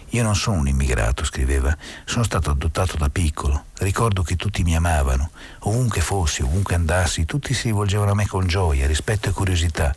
Io 0.10 0.22
non 0.22 0.36
sono 0.36 0.60
un 0.60 0.68
immigrato, 0.68 1.26
scriveva, 1.26 1.76
sono 2.06 2.24
stato 2.24 2.52
adottato 2.52 2.96
da 2.96 3.10
piccolo. 3.10 3.66
Ricordo 3.80 4.22
che 4.22 4.36
tutti 4.36 4.62
mi 4.62 4.76
amavano. 4.76 5.32
Ovunque 5.62 6.02
fossi, 6.02 6.44
ovunque 6.44 6.76
andassi, 6.76 7.26
tutti 7.26 7.56
si 7.56 7.70
rivolgevano 7.70 8.12
a 8.12 8.16
me 8.16 8.28
con 8.28 8.46
gioia, 8.46 8.86
rispetto 8.86 9.30
e 9.30 9.32
curiosità. 9.32 9.96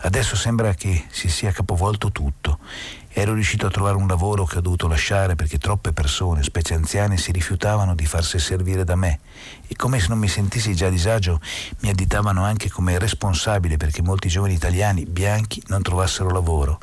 Adesso 0.00 0.36
sembra 0.36 0.74
che 0.74 1.06
si 1.10 1.28
sia 1.28 1.50
capovolto 1.50 2.12
tutto. 2.12 2.60
Ero 3.20 3.34
riuscito 3.34 3.66
a 3.66 3.70
trovare 3.70 3.96
un 3.96 4.06
lavoro 4.06 4.44
che 4.44 4.58
ho 4.58 4.60
dovuto 4.60 4.86
lasciare 4.86 5.34
perché 5.34 5.58
troppe 5.58 5.92
persone, 5.92 6.44
specie 6.44 6.74
anziane, 6.74 7.16
si 7.16 7.32
rifiutavano 7.32 7.96
di 7.96 8.06
farsi 8.06 8.38
servire 8.38 8.84
da 8.84 8.94
me 8.94 9.18
e 9.66 9.74
come 9.74 9.98
se 9.98 10.06
non 10.06 10.18
mi 10.18 10.28
sentissi 10.28 10.72
già 10.72 10.86
a 10.86 10.90
disagio 10.90 11.40
mi 11.80 11.88
additavano 11.88 12.44
anche 12.44 12.70
come 12.70 12.96
responsabile 12.96 13.76
perché 13.76 14.02
molti 14.02 14.28
giovani 14.28 14.54
italiani 14.54 15.04
bianchi 15.04 15.60
non 15.66 15.82
trovassero 15.82 16.30
lavoro. 16.30 16.78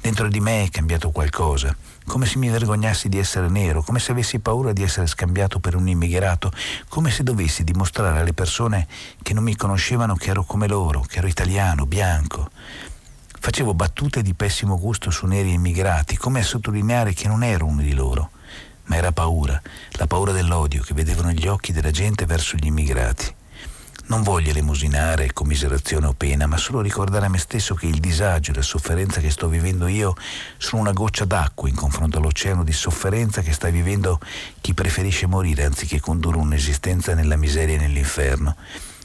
Dentro 0.00 0.28
di 0.28 0.40
me 0.40 0.62
è 0.62 0.70
cambiato 0.70 1.10
qualcosa, 1.10 1.76
come 2.06 2.24
se 2.24 2.38
mi 2.38 2.48
vergognassi 2.48 3.10
di 3.10 3.18
essere 3.18 3.50
nero, 3.50 3.82
come 3.82 3.98
se 3.98 4.12
avessi 4.12 4.38
paura 4.38 4.72
di 4.72 4.82
essere 4.82 5.06
scambiato 5.06 5.58
per 5.58 5.74
un 5.74 5.86
immigrato, 5.86 6.50
come 6.88 7.10
se 7.10 7.22
dovessi 7.22 7.62
dimostrare 7.62 8.20
alle 8.20 8.32
persone 8.32 8.86
che 9.22 9.34
non 9.34 9.42
mi 9.42 9.54
conoscevano 9.54 10.14
che 10.14 10.30
ero 10.30 10.44
come 10.44 10.66
loro, 10.66 11.02
che 11.06 11.18
ero 11.18 11.26
italiano, 11.26 11.84
bianco. 11.84 12.48
Facevo 13.40 13.72
battute 13.72 14.20
di 14.20 14.34
pessimo 14.34 14.78
gusto 14.78 15.10
su 15.10 15.24
neri 15.26 15.52
immigrati, 15.52 16.16
come 16.16 16.40
a 16.40 16.44
sottolineare 16.44 17.14
che 17.14 17.28
non 17.28 17.42
ero 17.44 17.66
uno 17.66 17.80
di 17.80 17.94
loro, 17.94 18.30
ma 18.86 18.96
era 18.96 19.12
paura, 19.12 19.60
la 19.92 20.06
paura 20.06 20.32
dell'odio 20.32 20.82
che 20.82 20.92
vedevo 20.92 21.22
negli 21.22 21.46
occhi 21.46 21.72
della 21.72 21.92
gente 21.92 22.26
verso 22.26 22.56
gli 22.56 22.66
immigrati. 22.66 23.34
Non 24.06 24.22
voglio 24.22 24.50
elemosinare 24.50 25.32
commiserazione 25.32 26.06
o 26.06 26.14
pena, 26.14 26.46
ma 26.46 26.56
solo 26.56 26.80
ricordare 26.80 27.26
a 27.26 27.28
me 27.28 27.38
stesso 27.38 27.74
che 27.74 27.86
il 27.86 28.00
disagio 28.00 28.50
e 28.50 28.54
la 28.54 28.62
sofferenza 28.62 29.20
che 29.20 29.30
sto 29.30 29.48
vivendo 29.48 29.86
io 29.86 30.14
sono 30.56 30.82
una 30.82 30.92
goccia 30.92 31.24
d'acqua 31.24 31.68
in 31.68 31.74
confronto 31.74 32.18
all'oceano 32.18 32.64
di 32.64 32.72
sofferenza 32.72 33.40
che 33.40 33.52
sta 33.52 33.68
vivendo 33.68 34.18
chi 34.60 34.74
preferisce 34.74 35.26
morire 35.26 35.64
anziché 35.64 36.00
condurre 36.00 36.38
un'esistenza 36.38 37.14
nella 37.14 37.36
miseria 37.36 37.76
e 37.76 37.78
nell'inferno. 37.78 38.56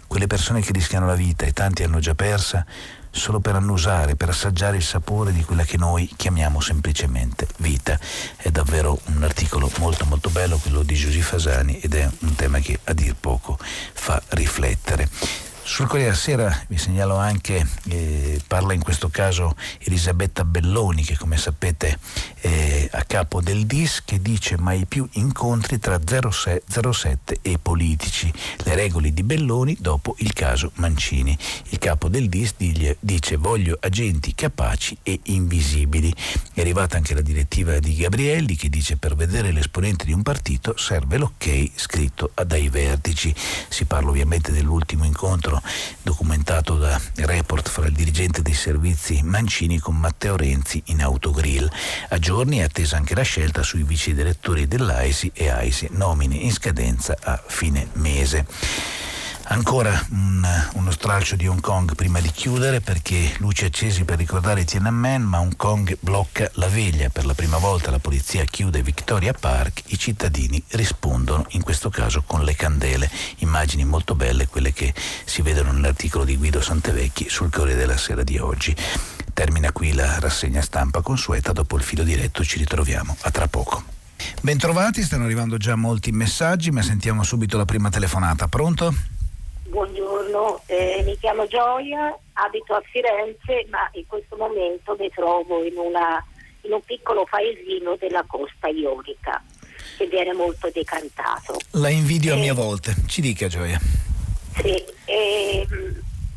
Quelle 0.08 0.28
persone 0.28 0.62
che 0.62 0.72
rischiano 0.72 1.06
la 1.06 1.16
vita 1.16 1.46
e 1.46 1.54
tanti 1.54 1.84
hanno 1.84 2.00
già 2.00 2.16
persa 2.16 2.66
solo 3.14 3.40
per 3.40 3.56
annusare, 3.56 4.16
per 4.16 4.30
assaggiare 4.30 4.76
il 4.76 4.84
sapore 4.84 5.32
di 5.32 5.44
quella 5.44 5.64
che 5.64 5.78
noi 5.78 6.12
chiamiamo 6.16 6.60
semplicemente 6.60 7.48
vita. 7.58 7.98
È 8.36 8.50
davvero 8.50 9.00
un 9.06 9.24
articolo 9.24 9.72
molto 9.78 10.06
molto 10.06 10.30
bello 10.30 10.58
quello 10.58 10.82
di 10.82 10.96
Giusy 10.96 11.22
Fasani 11.22 11.80
ed 11.80 11.94
è 11.94 12.10
un 12.20 12.36
tema 12.36 12.60
che 12.60 12.80
a 12.86 12.94
dir 12.94 13.16
poco 13.18 13.58
fa 13.60 14.22
riflettere. 14.30 15.08
Sul 15.66 15.88
Corriere 15.88 16.14
Sera 16.14 16.66
vi 16.68 16.78
segnalo 16.78 17.16
anche, 17.16 17.66
eh, 17.90 18.40
parla 18.46 18.74
in 18.74 18.84
questo 18.84 19.08
caso 19.08 19.56
Elisabetta 19.80 20.44
Belloni 20.44 21.04
che 21.04 21.18
come 21.18 21.38
sapete 21.38 21.98
è 22.40 22.90
a 22.92 23.04
capo 23.06 23.42
del 23.42 23.66
DIS 23.66 24.04
che 24.04 24.22
dice 24.22 24.58
mai 24.58 24.86
più 24.86 25.08
incontri 25.14 25.80
tra 25.80 25.98
07 26.06 27.40
e 27.42 27.58
politici, 27.62 28.32
le 28.66 28.76
regole 28.76 29.14
di 29.14 29.24
Belloni 29.24 29.78
dopo 29.80 30.16
il 30.20 30.34
caso 30.34 30.72
Mancini. 30.76 31.36
Il 31.70 31.80
capo 31.80 32.10
del 32.10 32.28
DIS 32.28 32.56
dice 33.00 33.38
voglio 33.38 33.78
agenti 33.80 34.36
capaci 34.36 34.98
e 35.02 35.22
invisibili. 35.24 36.14
È 36.54 36.60
arrivata 36.60 36.98
anche 36.98 37.14
la 37.14 37.22
direttiva 37.22 37.80
di 37.80 37.96
Gabrielli 37.96 38.58
che 38.58 38.70
dice 38.70 38.98
per 38.98 39.16
vedere 39.16 39.54
l'esponente 39.54 40.04
di 40.04 40.12
un 40.12 40.24
partito 40.24 40.76
serve 40.78 41.18
l'ok 41.18 41.72
scritto 41.76 42.32
dai 42.46 42.68
vertici. 42.68 43.34
Si 43.70 43.86
parla 43.86 44.10
ovviamente 44.10 44.52
dell'ultimo 44.52 45.06
incontro 45.06 45.53
incontro 45.54 45.62
documentato 46.02 46.78
da 46.78 47.00
report 47.16 47.70
fra 47.70 47.86
il 47.86 47.94
dirigente 47.94 48.42
dei 48.42 48.54
servizi 48.54 49.22
Mancini 49.24 49.80
con 49.80 49.98
Matteo 49.98 50.36
Renzi 50.36 50.82
in 50.88 51.02
autogrill. 51.02 51.70
A 52.10 52.18
giorni 52.18 52.58
è 52.58 52.64
attesa 52.64 52.98
anche 52.98 53.16
la 53.16 53.22
scelta 53.22 53.62
sui 53.62 53.84
vice 53.84 54.14
direttori 54.14 54.68
dell'AISI 54.68 55.32
e 55.34 55.50
AISI, 55.50 55.90
nomine 55.92 56.36
in 56.36 56.52
scadenza 56.52 57.16
a 57.22 57.42
fine 57.46 57.88
mese. 57.94 58.46
Ancora 59.54 60.04
un, 60.10 60.44
uno 60.74 60.90
stralcio 60.90 61.36
di 61.36 61.48
Hong 61.48 61.62
Kong 61.62 61.94
prima 61.94 62.20
di 62.20 62.32
chiudere 62.32 62.82
perché 62.82 63.36
luci 63.38 63.66
accesi 63.66 64.04
per 64.04 64.18
ricordare 64.18 64.66
Tiananmen, 64.66 65.22
ma 65.22 65.42
Hong 65.42 65.56
Kong 65.56 65.96
blocca 66.00 66.50
la 66.54 66.68
veglia. 66.68 67.10
Per 67.10 67.24
la 67.24 67.36
prima 67.36 67.60
volta 67.60 67.92
la 67.92 68.00
polizia 68.00 68.44
chiude 68.46 68.82
Victoria 68.82 69.32
Park, 69.32 69.84
i 69.92 70.00
cittadini 70.00 70.62
rispondono 70.70 71.46
in 71.50 71.62
questo 71.62 71.92
caso 71.92 72.24
con 72.26 72.44
le 72.44 72.56
candele. 72.56 73.08
Immagini 73.38 73.86
molto 73.86 74.16
belle 74.16 74.48
quelle 74.48 74.74
che 74.74 74.92
si 75.24 75.44
vedono 75.44 75.72
nell'articolo 75.72 76.24
di 76.24 76.36
Guido 76.36 76.60
Santevecchi 76.60 77.30
sul 77.30 77.52
Corriere 77.52 77.80
della 77.80 77.98
Sera 77.98 78.24
di 78.24 78.40
oggi. 78.40 78.76
Termina 79.36 79.72
qui 79.72 79.94
la 79.94 80.18
rassegna 80.18 80.64
stampa 80.64 81.04
consueta, 81.04 81.52
dopo 81.52 81.78
il 81.78 81.84
filo 81.84 82.04
diretto 82.04 82.44
ci 82.44 82.58
ritroviamo. 82.58 83.16
A 83.22 83.30
tra 83.30 83.48
poco. 83.48 83.84
Bentrovati, 84.42 85.04
stanno 85.04 85.26
arrivando 85.26 85.58
già 85.58 85.76
molti 85.76 86.12
messaggi, 86.12 86.72
ma 86.72 86.82
sentiamo 86.82 87.22
subito 87.22 87.56
la 87.56 87.66
prima 87.66 87.92
telefonata. 87.92 88.48
Pronto? 88.48 89.13
Buongiorno, 89.68 90.62
eh, 90.68 91.02
mi 91.06 91.18
chiamo 91.18 91.48
Gioia, 91.48 92.18
abito 92.34 92.74
a 92.74 92.82
Firenze, 92.92 93.66
ma 93.70 93.90
in 93.94 94.06
questo 94.08 94.36
momento 94.36 94.96
mi 95.00 95.10
trovo 95.10 95.64
in, 95.64 95.76
una, 95.78 96.24
in 96.62 96.74
un 96.74 96.82
piccolo 96.82 97.26
paesino 97.30 97.96
della 97.96 98.24
costa 98.28 98.68
ionica 98.68 99.42
che 99.98 100.06
viene 100.08 100.34
molto 100.34 100.70
decantato. 100.72 101.58
La 101.72 101.90
invidio 101.90 102.34
eh, 102.34 102.38
a 102.38 102.40
mia 102.40 102.54
volta, 102.54 102.92
ci 103.08 103.22
dica 103.22 103.48
Gioia. 103.48 103.80
Sì, 104.62 104.84
eh, 105.06 105.68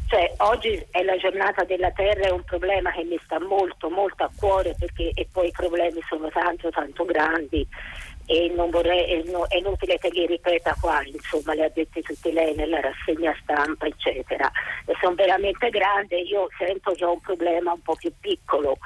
Cioè, 0.09 0.35
oggi 0.39 0.87
è 0.91 1.03
la 1.03 1.17
giornata 1.17 1.65
della 1.65 1.91
terra, 1.91 2.29
è 2.29 2.31
un 2.31 2.45
problema 2.45 2.93
che 2.93 3.03
mi 3.03 3.19
sta 3.25 3.41
molto, 3.41 3.91
molto 3.91 4.23
a 4.23 4.31
cuore 4.35 4.75
perché 4.79 5.11
e 5.13 5.27
poi 5.31 5.49
i 5.49 5.53
problemi 5.53 6.01
sono 6.09 6.31
tanto, 6.31 6.71
tanto 6.71 7.05
grandi 7.05 7.67
e 8.27 8.53
non 8.55 8.71
vorrei, 8.71 9.23
no, 9.31 9.47
è 9.47 9.57
inutile 9.57 9.99
che 9.99 10.09
li 10.11 10.27
ripeta 10.27 10.77
qua, 10.81 11.01
insomma 11.05 11.55
le 11.55 11.65
ha 11.65 11.69
dette 11.69 12.03
tutte 12.03 12.33
lei 12.33 12.55
nella 12.55 12.81
rassegna 12.81 13.35
stampa, 13.41 13.87
eccetera. 13.87 14.51
E 14.85 14.95
sono 15.01 15.15
veramente 15.15 15.71
grandi, 15.71 16.29
io 16.29 16.49
sento 16.59 16.93
ho 16.99 17.13
un 17.13 17.21
problema 17.21 17.73
un 17.73 17.83
po' 17.83 17.95
più 17.95 18.13
piccolo, 18.21 18.79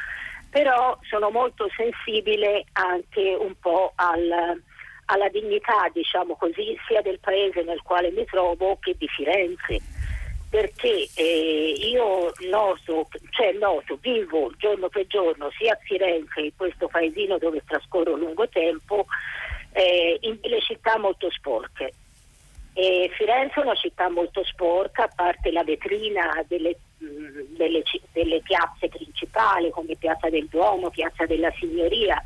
però 0.50 0.98
sono 1.02 1.30
molto 1.30 1.68
sensibile 1.74 2.66
anche 2.72 3.34
un 3.38 3.54
po' 3.58 3.92
al, 3.94 4.60
alla 5.06 5.28
dignità, 5.30 5.88
diciamo 5.92 6.36
così, 6.36 6.78
sia 6.86 7.00
del 7.00 7.18
paese 7.18 7.62
nel 7.62 7.80
quale 7.82 8.10
mi 8.10 8.24
trovo 8.26 8.76
che 8.78 8.94
di 8.98 9.08
Firenze 9.08 9.99
perché 10.50 11.08
eh, 11.14 11.74
io 11.78 12.32
noto, 12.50 13.08
cioè 13.30 13.52
noto, 13.52 13.96
vivo 14.00 14.50
giorno 14.56 14.88
per 14.88 15.06
giorno 15.06 15.48
sia 15.56 15.74
a 15.74 15.78
Firenze, 15.80 16.40
in 16.40 16.56
questo 16.56 16.88
paesino 16.88 17.38
dove 17.38 17.62
trascorro 17.64 18.16
lungo 18.16 18.48
tempo, 18.48 19.06
eh, 19.72 20.18
in 20.22 20.38
delle 20.40 20.60
città 20.60 20.98
molto 20.98 21.30
sporche. 21.30 21.92
E 22.72 23.08
Firenze 23.14 23.60
è 23.60 23.64
una 23.64 23.76
città 23.76 24.08
molto 24.08 24.42
sporca, 24.42 25.04
a 25.04 25.12
parte 25.14 25.52
la 25.52 25.62
vetrina 25.62 26.44
delle, 26.48 26.76
mh, 26.98 27.06
mm, 27.06 27.56
delle, 27.56 27.82
delle 28.12 28.40
piazze 28.40 28.88
principali 28.88 29.70
come 29.70 29.94
Piazza 29.94 30.28
del 30.30 30.48
Duomo, 30.48 30.90
Piazza 30.90 31.26
della 31.26 31.52
Signoria, 31.60 32.16
a 32.16 32.22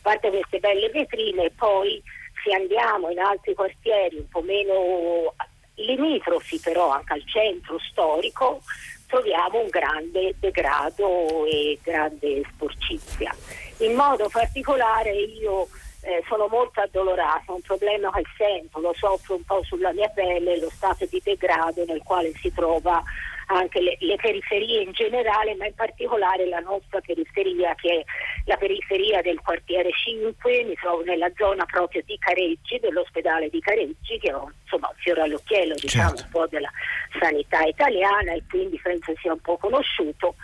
parte 0.00 0.30
queste 0.30 0.60
belle 0.60 0.90
vetrine, 0.90 1.50
poi 1.50 2.00
se 2.44 2.54
andiamo 2.54 3.10
in 3.10 3.18
altri 3.18 3.52
quartieri 3.54 4.16
un 4.16 4.28
po' 4.28 4.42
meno 4.42 5.34
limitrofi 5.76 6.58
però 6.58 6.90
anche 6.90 7.14
al 7.14 7.24
centro 7.26 7.78
storico 7.78 8.60
troviamo 9.06 9.60
un 9.60 9.68
grande 9.68 10.34
degrado 10.38 11.46
e 11.46 11.78
grande 11.82 12.42
sporcizia. 12.52 13.34
In 13.78 13.94
modo 13.94 14.28
particolare 14.28 15.12
io 15.12 15.68
eh, 16.02 16.22
sono 16.28 16.48
molto 16.48 16.80
addolorata, 16.80 17.52
un 17.52 17.60
problema 17.60 18.10
che 18.12 18.24
sento, 18.36 18.80
lo 18.80 18.92
soffro 18.94 19.36
un 19.36 19.44
po' 19.44 19.62
sulla 19.62 19.92
mia 19.92 20.08
pelle, 20.08 20.58
lo 20.58 20.70
stato 20.70 21.06
di 21.06 21.20
degrado 21.22 21.84
nel 21.86 22.02
quale 22.02 22.32
si 22.36 22.52
trova 22.52 23.02
anche 23.46 23.80
le, 23.80 23.96
le, 24.00 24.16
periferie 24.16 24.82
in 24.82 24.92
generale, 24.92 25.54
ma 25.56 25.66
in 25.66 25.74
particolare 25.74 26.46
la 26.46 26.60
nostra 26.60 27.00
periferia 27.00 27.74
che 27.74 28.00
è 28.00 28.04
la 28.46 28.56
periferia 28.56 29.20
del 29.22 29.40
quartiere 29.40 29.90
5, 29.90 30.64
mi 30.64 30.74
trovo 30.74 31.02
nella 31.02 31.30
zona 31.36 31.64
proprio 31.64 32.02
di 32.04 32.16
Careggi, 32.18 32.78
dell'ospedale 32.80 33.48
di 33.50 33.60
Careggi, 33.60 34.18
che 34.18 34.30
è 34.30 34.34
insomma 34.62 34.88
un 34.88 34.96
fiore 34.96 35.22
all'occhiello 35.22 35.74
diciamo, 35.74 36.08
certo. 36.10 36.24
un 36.24 36.30
po' 36.30 36.46
della 36.46 36.70
sanità 37.18 37.62
italiana 37.62 38.32
e 38.32 38.42
quindi 38.48 38.80
penso 38.82 39.12
sia 39.20 39.32
un 39.32 39.40
po' 39.40 39.56
conosciuto 39.56 40.34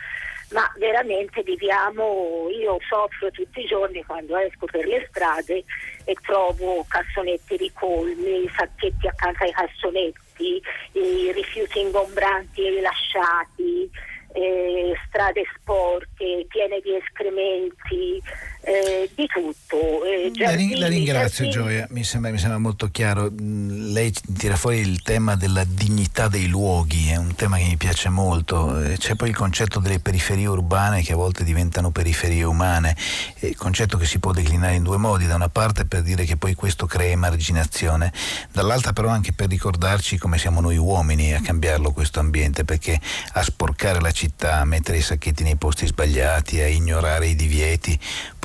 ma 0.51 0.71
veramente 0.79 1.43
viviamo, 1.43 2.49
io 2.51 2.79
soffro 2.89 3.31
tutti 3.31 3.61
i 3.61 3.67
giorni 3.67 4.03
quando 4.05 4.37
esco 4.37 4.67
per 4.67 4.85
le 4.87 5.07
strade 5.09 5.65
e 6.05 6.17
trovo 6.23 6.85
cassonetti 6.89 7.57
ricolmi, 7.57 8.51
sacchetti 8.57 9.07
accanto 9.07 9.45
ai 9.45 9.53
cassonetti, 9.53 10.19
i 10.45 11.33
rifiuti 11.33 11.81
ingombranti 11.81 12.69
rilasciati, 12.69 13.91
eh, 14.33 14.95
strade 15.07 15.45
sporche, 15.57 16.47
piene 16.49 16.81
di 16.81 16.95
escrementi, 16.95 18.23
eh, 18.63 19.11
di 19.15 19.27
tutto. 19.27 20.05
Eh, 20.05 20.31
giardini, 20.33 20.77
la, 20.77 20.87
ringrazio 20.87 21.49
giardini. 21.49 21.75
Gioia, 21.77 21.87
mi 21.91 22.05
sembra, 22.05 22.31
mi 22.31 22.39
sembra, 22.39 22.59
molto 22.59 22.89
chiaro. 22.91 23.31
Mm, 23.31 23.93
lei 23.93 24.13
tira 24.37 24.57
fuori 24.57 24.79
il 24.79 25.03
tema 25.03 25.35
della 25.35 25.65
dignità 25.65 26.29
dei 26.29 26.47
luoghi, 26.47 27.09
è 27.09 27.17
un 27.17 27.35
tema 27.35 27.57
che 27.57 27.65
mi 27.65 27.77
piace 27.77 28.09
molto. 28.09 28.81
Eh, 28.83 28.99
c'è 28.99 29.15
poi 29.15 29.31
il 29.31 29.37
concetto 29.37 29.81
delle 29.81 30.01
periferie 30.01 30.47
urbane 30.47 31.03
che 31.03 31.13
a 31.13 31.17
volte 31.17 31.45
diventano 31.45 31.91
periferie 31.91 32.43
umane, 32.45 32.97
il 33.41 33.57
concetto 33.57 33.97
che 33.97 34.05
si 34.05 34.19
può 34.19 34.33
declinare 34.33 34.75
in 34.75 34.83
due 34.83 34.99
modi, 34.99 35.27
da 35.27 35.37
una 35.37 35.49
parte 35.49 35.87
per 35.87 36.03
dire 36.03 36.25
che 36.25 36.37
poi 36.37 36.55
questo 36.55 36.87
crea 36.87 37.11
emarginazione, 37.11 38.13
dall'altra 38.53 38.93
però 38.93 39.09
anche 39.09 39.33
per 39.33 39.49
ricordarci 39.49 40.19
come 40.19 40.39
siamo 40.39 40.61
noi 40.61 40.77
uomini 40.77 41.33
a 41.33 41.41
cambiarlo 41.41 41.93
questo 41.93 42.21
ambiente, 42.21 42.65
perché 42.65 43.01
a 43.33 43.43
sporcare 43.43 44.01
la 44.01 44.11
città, 44.11 44.61
a 44.61 44.65
mettere 44.65 44.99
i 44.99 45.03
sacchetti 45.03 45.43
nei 45.43 45.57
posti 45.57 45.87
sbagliati, 45.87 46.61
a 46.61 46.67
ignorare 46.67 47.27
i 47.29 47.35
divieti, 47.35 47.99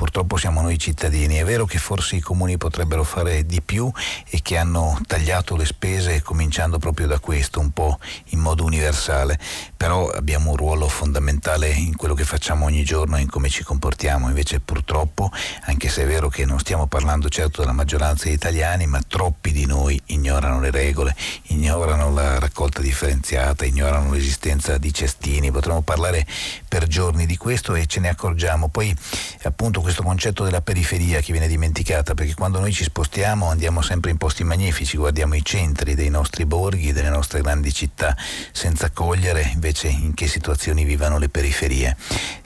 purtroppo 0.06 0.36
siamo 0.36 0.62
noi 0.62 0.78
cittadini. 0.78 1.34
È 1.34 1.44
vero 1.44 1.66
che 1.66 1.78
forse 1.78 2.14
i 2.14 2.20
comuni 2.20 2.56
potrebbero 2.58 3.02
fare 3.02 3.44
di 3.44 3.60
più 3.60 3.90
e 4.30 4.40
che 4.40 4.56
hanno 4.56 5.00
tagliato 5.04 5.56
le 5.56 5.64
spese 5.64 6.22
cominciando 6.22 6.78
proprio 6.78 7.08
da 7.08 7.18
questo, 7.18 7.58
un 7.58 7.72
po' 7.72 7.98
in 8.26 8.38
modo 8.38 8.62
universale, 8.62 9.36
però 9.76 10.08
abbiamo 10.08 10.50
un 10.50 10.56
ruolo 10.56 10.88
fondamentale 10.88 11.68
in 11.68 11.96
quello 11.96 12.14
che 12.14 12.24
facciamo 12.24 12.64
ogni 12.64 12.82
giorno 12.82 13.16
e 13.16 13.20
in 13.20 13.28
come 13.28 13.50
ci 13.50 13.62
comportiamo. 13.62 14.28
Invece 14.28 14.60
purtroppo, 14.60 15.30
anche 15.64 15.88
se 15.88 16.02
è 16.02 16.06
vero 16.06 16.28
che 16.28 16.46
non 16.46 16.58
stiamo 16.58 16.86
parlando 16.86 17.28
certo 17.28 17.60
della 17.60 17.72
maggioranza 17.72 18.24
degli 18.24 18.34
italiani, 18.34 18.86
ma 18.86 19.00
troppi 19.06 19.52
di 19.52 19.66
noi 19.66 20.00
ignorano 20.06 20.60
le 20.60 20.70
regole, 20.70 21.14
ignorano 21.48 22.10
la 22.12 22.38
raccolta 22.38 22.80
differenziata, 22.80 23.66
ignorano 23.66 24.12
l'esistenza 24.12 24.78
di 24.78 24.92
cestini, 24.94 25.50
potremmo 25.50 25.82
parlare 25.82 26.26
per 26.66 26.86
giorni 26.86 27.26
di 27.26 27.36
questo 27.36 27.74
e 27.74 27.86
ce 27.86 28.00
ne 28.00 28.08
accorgiamo. 28.08 28.68
Poi 28.68 28.94
appunto 29.42 29.82
questo 29.82 30.02
concetto 30.02 30.42
della 30.42 30.62
periferia 30.62 31.20
che 31.20 31.32
viene 31.32 31.48
dimenticata, 31.48 32.14
perché 32.14 32.34
quando 32.34 32.60
noi 32.60 32.72
ci 32.72 32.84
spostiamo 32.84 33.50
andiamo 33.50 33.82
sempre 33.82 34.10
in 34.10 34.16
posti 34.16 34.42
magnifici, 34.42 34.96
guardiamo 34.96 35.34
i 35.34 35.44
centri 35.44 35.94
dei 35.94 36.08
nostri 36.08 36.46
borghi, 36.46 36.92
delle 36.92 37.10
nostre 37.10 37.42
grandi 37.42 37.72
città, 37.72 38.16
senza 38.52 38.90
cogliere 38.90 39.50
invece 39.52 39.64
in 39.66 40.14
che 40.14 40.28
situazioni 40.28 40.84
vivano 40.84 41.18
le 41.18 41.28
periferie. 41.28 41.96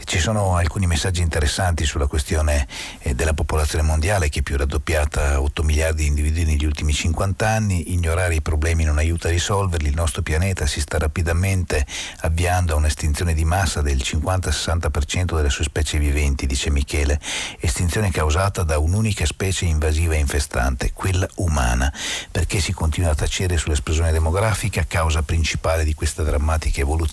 Ci 0.05 0.19
sono 0.19 0.57
alcuni 0.57 0.87
messaggi 0.87 1.21
interessanti 1.21 1.85
sulla 1.85 2.07
questione 2.07 2.67
eh, 3.01 3.15
della 3.15 3.35
popolazione 3.35 3.85
mondiale 3.85 4.31
che 4.31 4.39
è 4.39 4.43
più 4.43 4.57
raddoppiata 4.57 5.35
a 5.35 5.41
8 5.43 5.63
miliardi 5.63 6.03
di 6.03 6.09
individui 6.09 6.45
negli 6.45 6.65
ultimi 6.65 6.93
50 6.93 7.47
anni, 7.47 7.93
ignorare 7.93 8.35
i 8.35 8.41
problemi 8.41 8.85
non 8.85 8.97
aiuta 8.97 9.29
a 9.29 9.31
risolverli, 9.31 9.89
il 9.89 9.95
nostro 9.95 10.23
pianeta 10.23 10.67
si 10.67 10.81
sta 10.81 10.99
rapidamente 10.99 11.87
avviando 12.23 12.73
a 12.73 12.77
un'estinzione 12.77 13.35
di 13.35 13.45
massa 13.45 13.83
del 13.83 13.99
50-60% 13.99 15.37
delle 15.37 15.51
sue 15.51 15.65
specie 15.65 15.99
viventi, 15.99 16.47
dice 16.47 16.71
Michele, 16.71 17.21
estinzione 17.61 18.11
causata 18.11 18.63
da 18.63 18.79
un'unica 18.79 19.27
specie 19.27 19.67
invasiva 19.67 20.15
e 20.15 20.19
infestante, 20.19 20.93
quella 20.95 21.29
umana, 21.37 21.93
perché 22.31 22.61
si 22.61 22.73
continua 22.73 23.11
a 23.11 23.15
tacere 23.15 23.59
sull'esplosione 23.59 24.11
demografica, 24.11 24.87
causa 24.89 25.23
principale 25.23 25.85
di 25.85 25.95
questa 25.95 26.23
drammatica 26.23 26.81
evoluzione? 26.81 27.10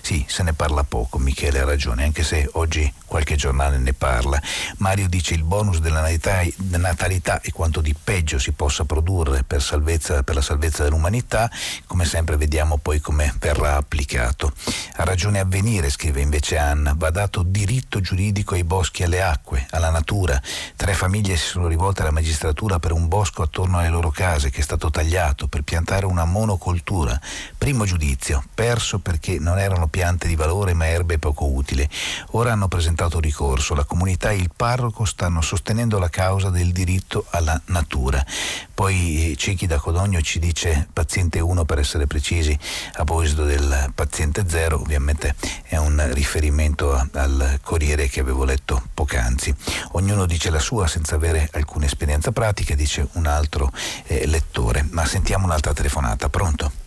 Sì, 0.00 0.24
se 0.28 0.42
ne 0.42 0.52
parla 0.52 0.84
poco, 0.84 1.18
Michele 1.18 1.60
ha 1.60 1.64
ragione 1.64 2.04
anche 2.04 2.22
se 2.22 2.48
oggi 2.52 2.92
qualche 3.06 3.36
giornale 3.36 3.78
ne 3.78 3.92
parla. 3.92 4.40
Mario 4.78 5.08
dice 5.08 5.34
il 5.34 5.44
bonus 5.44 5.78
della 5.78 6.02
natalità 6.02 7.40
è 7.40 7.50
quanto 7.52 7.80
di 7.80 7.94
peggio 7.94 8.38
si 8.38 8.52
possa 8.52 8.84
produrre 8.84 9.44
per, 9.44 9.62
salvezza, 9.62 10.22
per 10.22 10.34
la 10.34 10.40
salvezza 10.40 10.82
dell'umanità, 10.82 11.50
come 11.86 12.04
sempre 12.04 12.36
vediamo 12.36 12.76
poi 12.76 13.00
come 13.00 13.32
verrà 13.38 13.76
applicato. 13.76 14.52
Ha 14.96 15.04
ragione 15.04 15.38
a 15.38 15.44
venire, 15.44 15.90
scrive 15.90 16.20
invece 16.20 16.58
Anna, 16.58 16.92
va 16.96 17.10
dato 17.10 17.42
diritto 17.42 18.00
giuridico 18.00 18.54
ai 18.54 18.64
boschi 18.64 19.02
e 19.02 19.04
alle 19.04 19.22
acque, 19.22 19.66
alla 19.70 19.90
natura. 19.90 20.40
Tre 20.74 20.94
famiglie 20.94 21.36
si 21.36 21.46
sono 21.46 21.68
rivolte 21.68 22.02
alla 22.02 22.10
magistratura 22.10 22.78
per 22.78 22.92
un 22.92 23.06
bosco 23.08 23.42
attorno 23.42 23.78
alle 23.78 23.88
loro 23.88 24.10
case 24.10 24.50
che 24.50 24.60
è 24.60 24.64
stato 24.64 24.90
tagliato 24.90 25.46
per 25.46 25.62
piantare 25.62 26.04
una 26.04 26.24
monocoltura. 26.24 27.18
Primo 27.56 27.84
giudizio, 27.84 28.42
perso 28.52 28.98
perché 29.04 29.38
non 29.38 29.58
erano 29.58 29.86
piante 29.86 30.26
di 30.26 30.34
valore 30.34 30.72
ma 30.72 30.86
erbe 30.86 31.18
poco 31.18 31.44
utili. 31.44 31.86
Ora 32.30 32.52
hanno 32.52 32.68
presentato 32.68 33.20
ricorso, 33.20 33.74
la 33.74 33.84
comunità 33.84 34.30
e 34.30 34.36
il 34.36 34.50
parroco 34.56 35.04
stanno 35.04 35.42
sostenendo 35.42 35.98
la 35.98 36.08
causa 36.08 36.48
del 36.48 36.72
diritto 36.72 37.26
alla 37.30 37.60
natura. 37.66 38.24
Poi 38.72 39.32
eh, 39.32 39.36
Cecchi 39.36 39.66
da 39.66 39.78
Codogno 39.78 40.22
ci 40.22 40.38
dice 40.38 40.88
paziente 40.90 41.38
1 41.38 41.64
per 41.66 41.78
essere 41.78 42.06
precisi, 42.06 42.58
a 42.94 43.04
proposito 43.04 43.44
del 43.44 43.92
paziente 43.94 44.44
0, 44.48 44.80
ovviamente 44.80 45.34
è 45.64 45.76
un 45.76 46.02
riferimento 46.12 46.92
al 47.12 47.60
Corriere 47.62 48.08
che 48.08 48.20
avevo 48.20 48.44
letto 48.44 48.82
poc'anzi. 48.94 49.54
Ognuno 49.92 50.24
dice 50.24 50.48
la 50.48 50.58
sua 50.58 50.86
senza 50.86 51.16
avere 51.16 51.48
alcuna 51.52 51.84
esperienza 51.84 52.32
pratica, 52.32 52.74
dice 52.74 53.06
un 53.12 53.26
altro 53.26 53.70
eh, 54.06 54.26
lettore. 54.26 54.86
Ma 54.90 55.04
sentiamo 55.04 55.44
un'altra 55.44 55.74
telefonata, 55.74 56.30
pronto? 56.30 56.83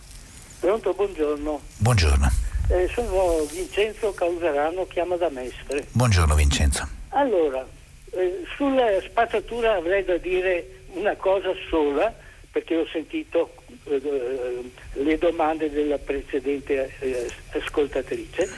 Pronto, 0.60 0.92
buongiorno. 0.92 1.60
Buongiorno. 1.76 2.28
Eh, 2.68 2.88
sono 2.92 3.46
Vincenzo 3.52 4.12
Causerano, 4.12 4.86
chiama 4.86 5.16
da 5.16 5.28
Mestre. 5.30 5.86
Buongiorno 5.92 6.34
Vincenzo. 6.34 6.86
Allora, 7.10 7.64
eh, 8.10 8.42
sulla 8.56 9.00
spazzatura 9.00 9.76
avrei 9.76 10.04
da 10.04 10.16
dire 10.16 10.80
una 10.94 11.14
cosa 11.14 11.50
sola, 11.70 12.12
perché 12.50 12.76
ho 12.76 12.86
sentito 12.90 13.54
eh, 13.84 14.70
le 14.94 15.18
domande 15.18 15.70
della 15.70 15.98
precedente 15.98 16.92
eh, 16.98 17.30
ascoltatrice, 17.52 18.48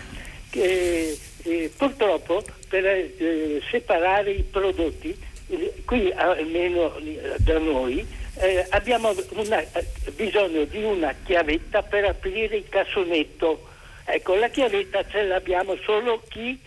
che 0.48 1.18
eh, 1.42 1.72
purtroppo 1.76 2.42
per 2.68 2.84
eh, 2.86 3.60
separare 3.70 4.30
i 4.30 4.42
prodotti, 4.42 5.28
qui 5.84 6.10
almeno 6.12 6.94
da 7.38 7.58
noi, 7.58 8.06
eh, 8.40 8.66
abbiamo 8.70 9.14
una, 9.30 9.60
eh, 9.60 9.86
bisogno 10.12 10.64
di 10.64 10.82
una 10.82 11.14
chiavetta 11.24 11.82
per 11.82 12.04
aprire 12.04 12.56
il 12.56 12.68
cassonetto. 12.68 13.68
Ecco, 14.04 14.34
la 14.34 14.48
chiavetta 14.48 15.06
ce 15.08 15.24
l'abbiamo 15.24 15.76
solo 15.84 16.22
chi 16.28 16.58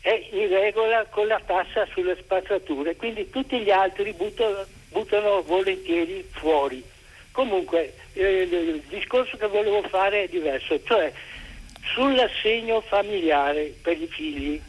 è 0.00 0.28
in 0.32 0.48
regola 0.48 1.04
con 1.06 1.26
la 1.26 1.40
tassa 1.44 1.86
sulle 1.92 2.16
spazzature, 2.20 2.96
quindi 2.96 3.30
tutti 3.30 3.58
gli 3.60 3.70
altri 3.70 4.12
buttano, 4.12 4.64
buttano 4.90 5.42
volentieri 5.42 6.26
fuori. 6.30 6.82
Comunque 7.30 7.94
eh, 8.14 8.42
il 8.42 8.82
discorso 8.88 9.36
che 9.36 9.46
volevo 9.46 9.82
fare 9.88 10.24
è 10.24 10.28
diverso, 10.28 10.82
cioè 10.84 11.12
sull'assegno 11.94 12.80
familiare 12.80 13.74
per 13.80 14.00
i 14.00 14.06
figli. 14.06 14.60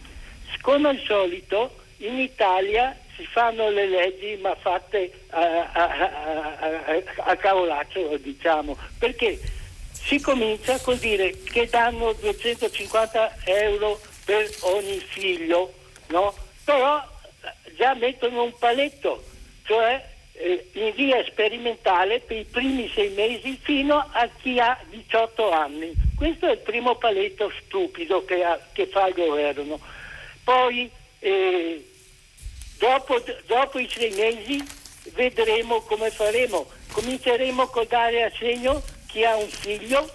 Come 0.62 0.90
al 0.90 1.00
solito 1.00 1.76
in 1.98 2.20
Italia 2.20 2.96
si 3.18 3.26
fanno 3.26 3.70
le 3.70 3.88
leggi 3.88 4.38
ma 4.38 4.56
fatte 4.56 5.12
a, 5.32 5.72
a, 5.72 6.58
a, 6.60 7.04
a 7.18 7.36
cavolaccio 7.36 8.16
diciamo. 8.18 8.78
Perché 8.98 9.40
si 9.92 10.22
comincia 10.22 10.80
col 10.80 10.98
dire 10.98 11.42
che 11.44 11.68
danno 11.68 12.14
250 12.14 13.38
euro 13.46 14.00
per 14.24 14.48
ogni 14.62 15.00
figlio 15.00 15.74
no? 16.08 16.34
però 16.64 17.04
già 17.76 17.94
mettono 17.96 18.44
un 18.44 18.54
paletto 18.58 19.24
cioè 19.64 20.02
eh, 20.34 20.70
in 20.74 20.94
via 20.96 21.24
sperimentale 21.26 22.20
per 22.20 22.38
i 22.38 22.46
primi 22.46 22.90
sei 22.94 23.10
mesi 23.10 23.60
fino 23.62 23.98
a 23.98 24.30
chi 24.42 24.60
ha 24.60 24.78
18 24.90 25.52
anni. 25.52 25.92
Questo 26.16 26.48
è 26.48 26.52
il 26.52 26.60
primo 26.60 26.96
paletto 26.96 27.52
stupido 27.64 28.24
che, 28.24 28.44
ha, 28.44 28.60
che 28.72 28.86
fa 28.88 29.08
il 29.08 29.16
governo. 29.16 29.80
Poi 30.44 30.90
eh, 31.20 31.86
Dopo, 32.78 33.22
dopo, 33.48 33.80
i 33.80 33.90
sei 33.90 34.12
mesi 34.12 34.64
vedremo 35.14 35.82
come 35.82 36.12
faremo. 36.12 36.68
Cominceremo 36.92 37.64
a 37.64 37.86
dare 37.88 38.24
assegno 38.24 38.82
chi 39.08 39.24
ha 39.24 39.36
un 39.36 39.48
figlio, 39.48 40.10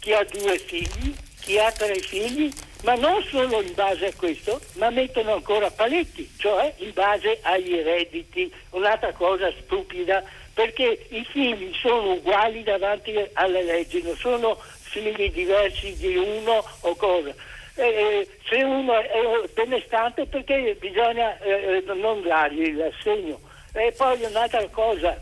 chi 0.00 0.12
ha 0.12 0.24
due 0.24 0.58
figli, 0.58 1.14
chi 1.40 1.58
ha 1.58 1.70
tre 1.72 1.98
figli, 2.00 2.52
ma 2.82 2.94
non 2.94 3.22
solo 3.24 3.62
in 3.62 3.74
base 3.74 4.06
a 4.06 4.14
questo, 4.14 4.60
ma 4.74 4.90
mettono 4.90 5.34
ancora 5.34 5.70
paletti, 5.70 6.30
cioè 6.38 6.72
in 6.78 6.92
base 6.92 7.38
ai 7.42 7.82
redditi. 7.82 8.52
Un'altra 8.70 9.12
cosa 9.12 9.52
stupida, 9.62 10.22
perché 10.52 11.06
i 11.08 11.24
figli 11.24 11.72
sono 11.74 12.12
uguali 12.12 12.62
davanti 12.62 13.14
alle 13.32 13.62
leggi, 13.62 14.02
non 14.02 14.16
sono 14.16 14.56
figli 14.82 15.30
diversi 15.32 15.96
di 15.96 16.16
uno 16.16 16.64
o 16.80 16.94
cosa 16.94 17.34
eh, 17.76 18.28
se 18.48 18.62
uno 18.62 18.98
è 18.98 19.48
benestante 19.52 20.26
perché 20.26 20.76
bisogna 20.78 21.38
eh, 21.38 21.82
non 21.94 22.22
dargli 22.22 22.74
l'assegno. 22.74 23.40
E 23.72 23.92
poi 23.96 24.22
un'altra 24.22 24.66
cosa, 24.68 25.20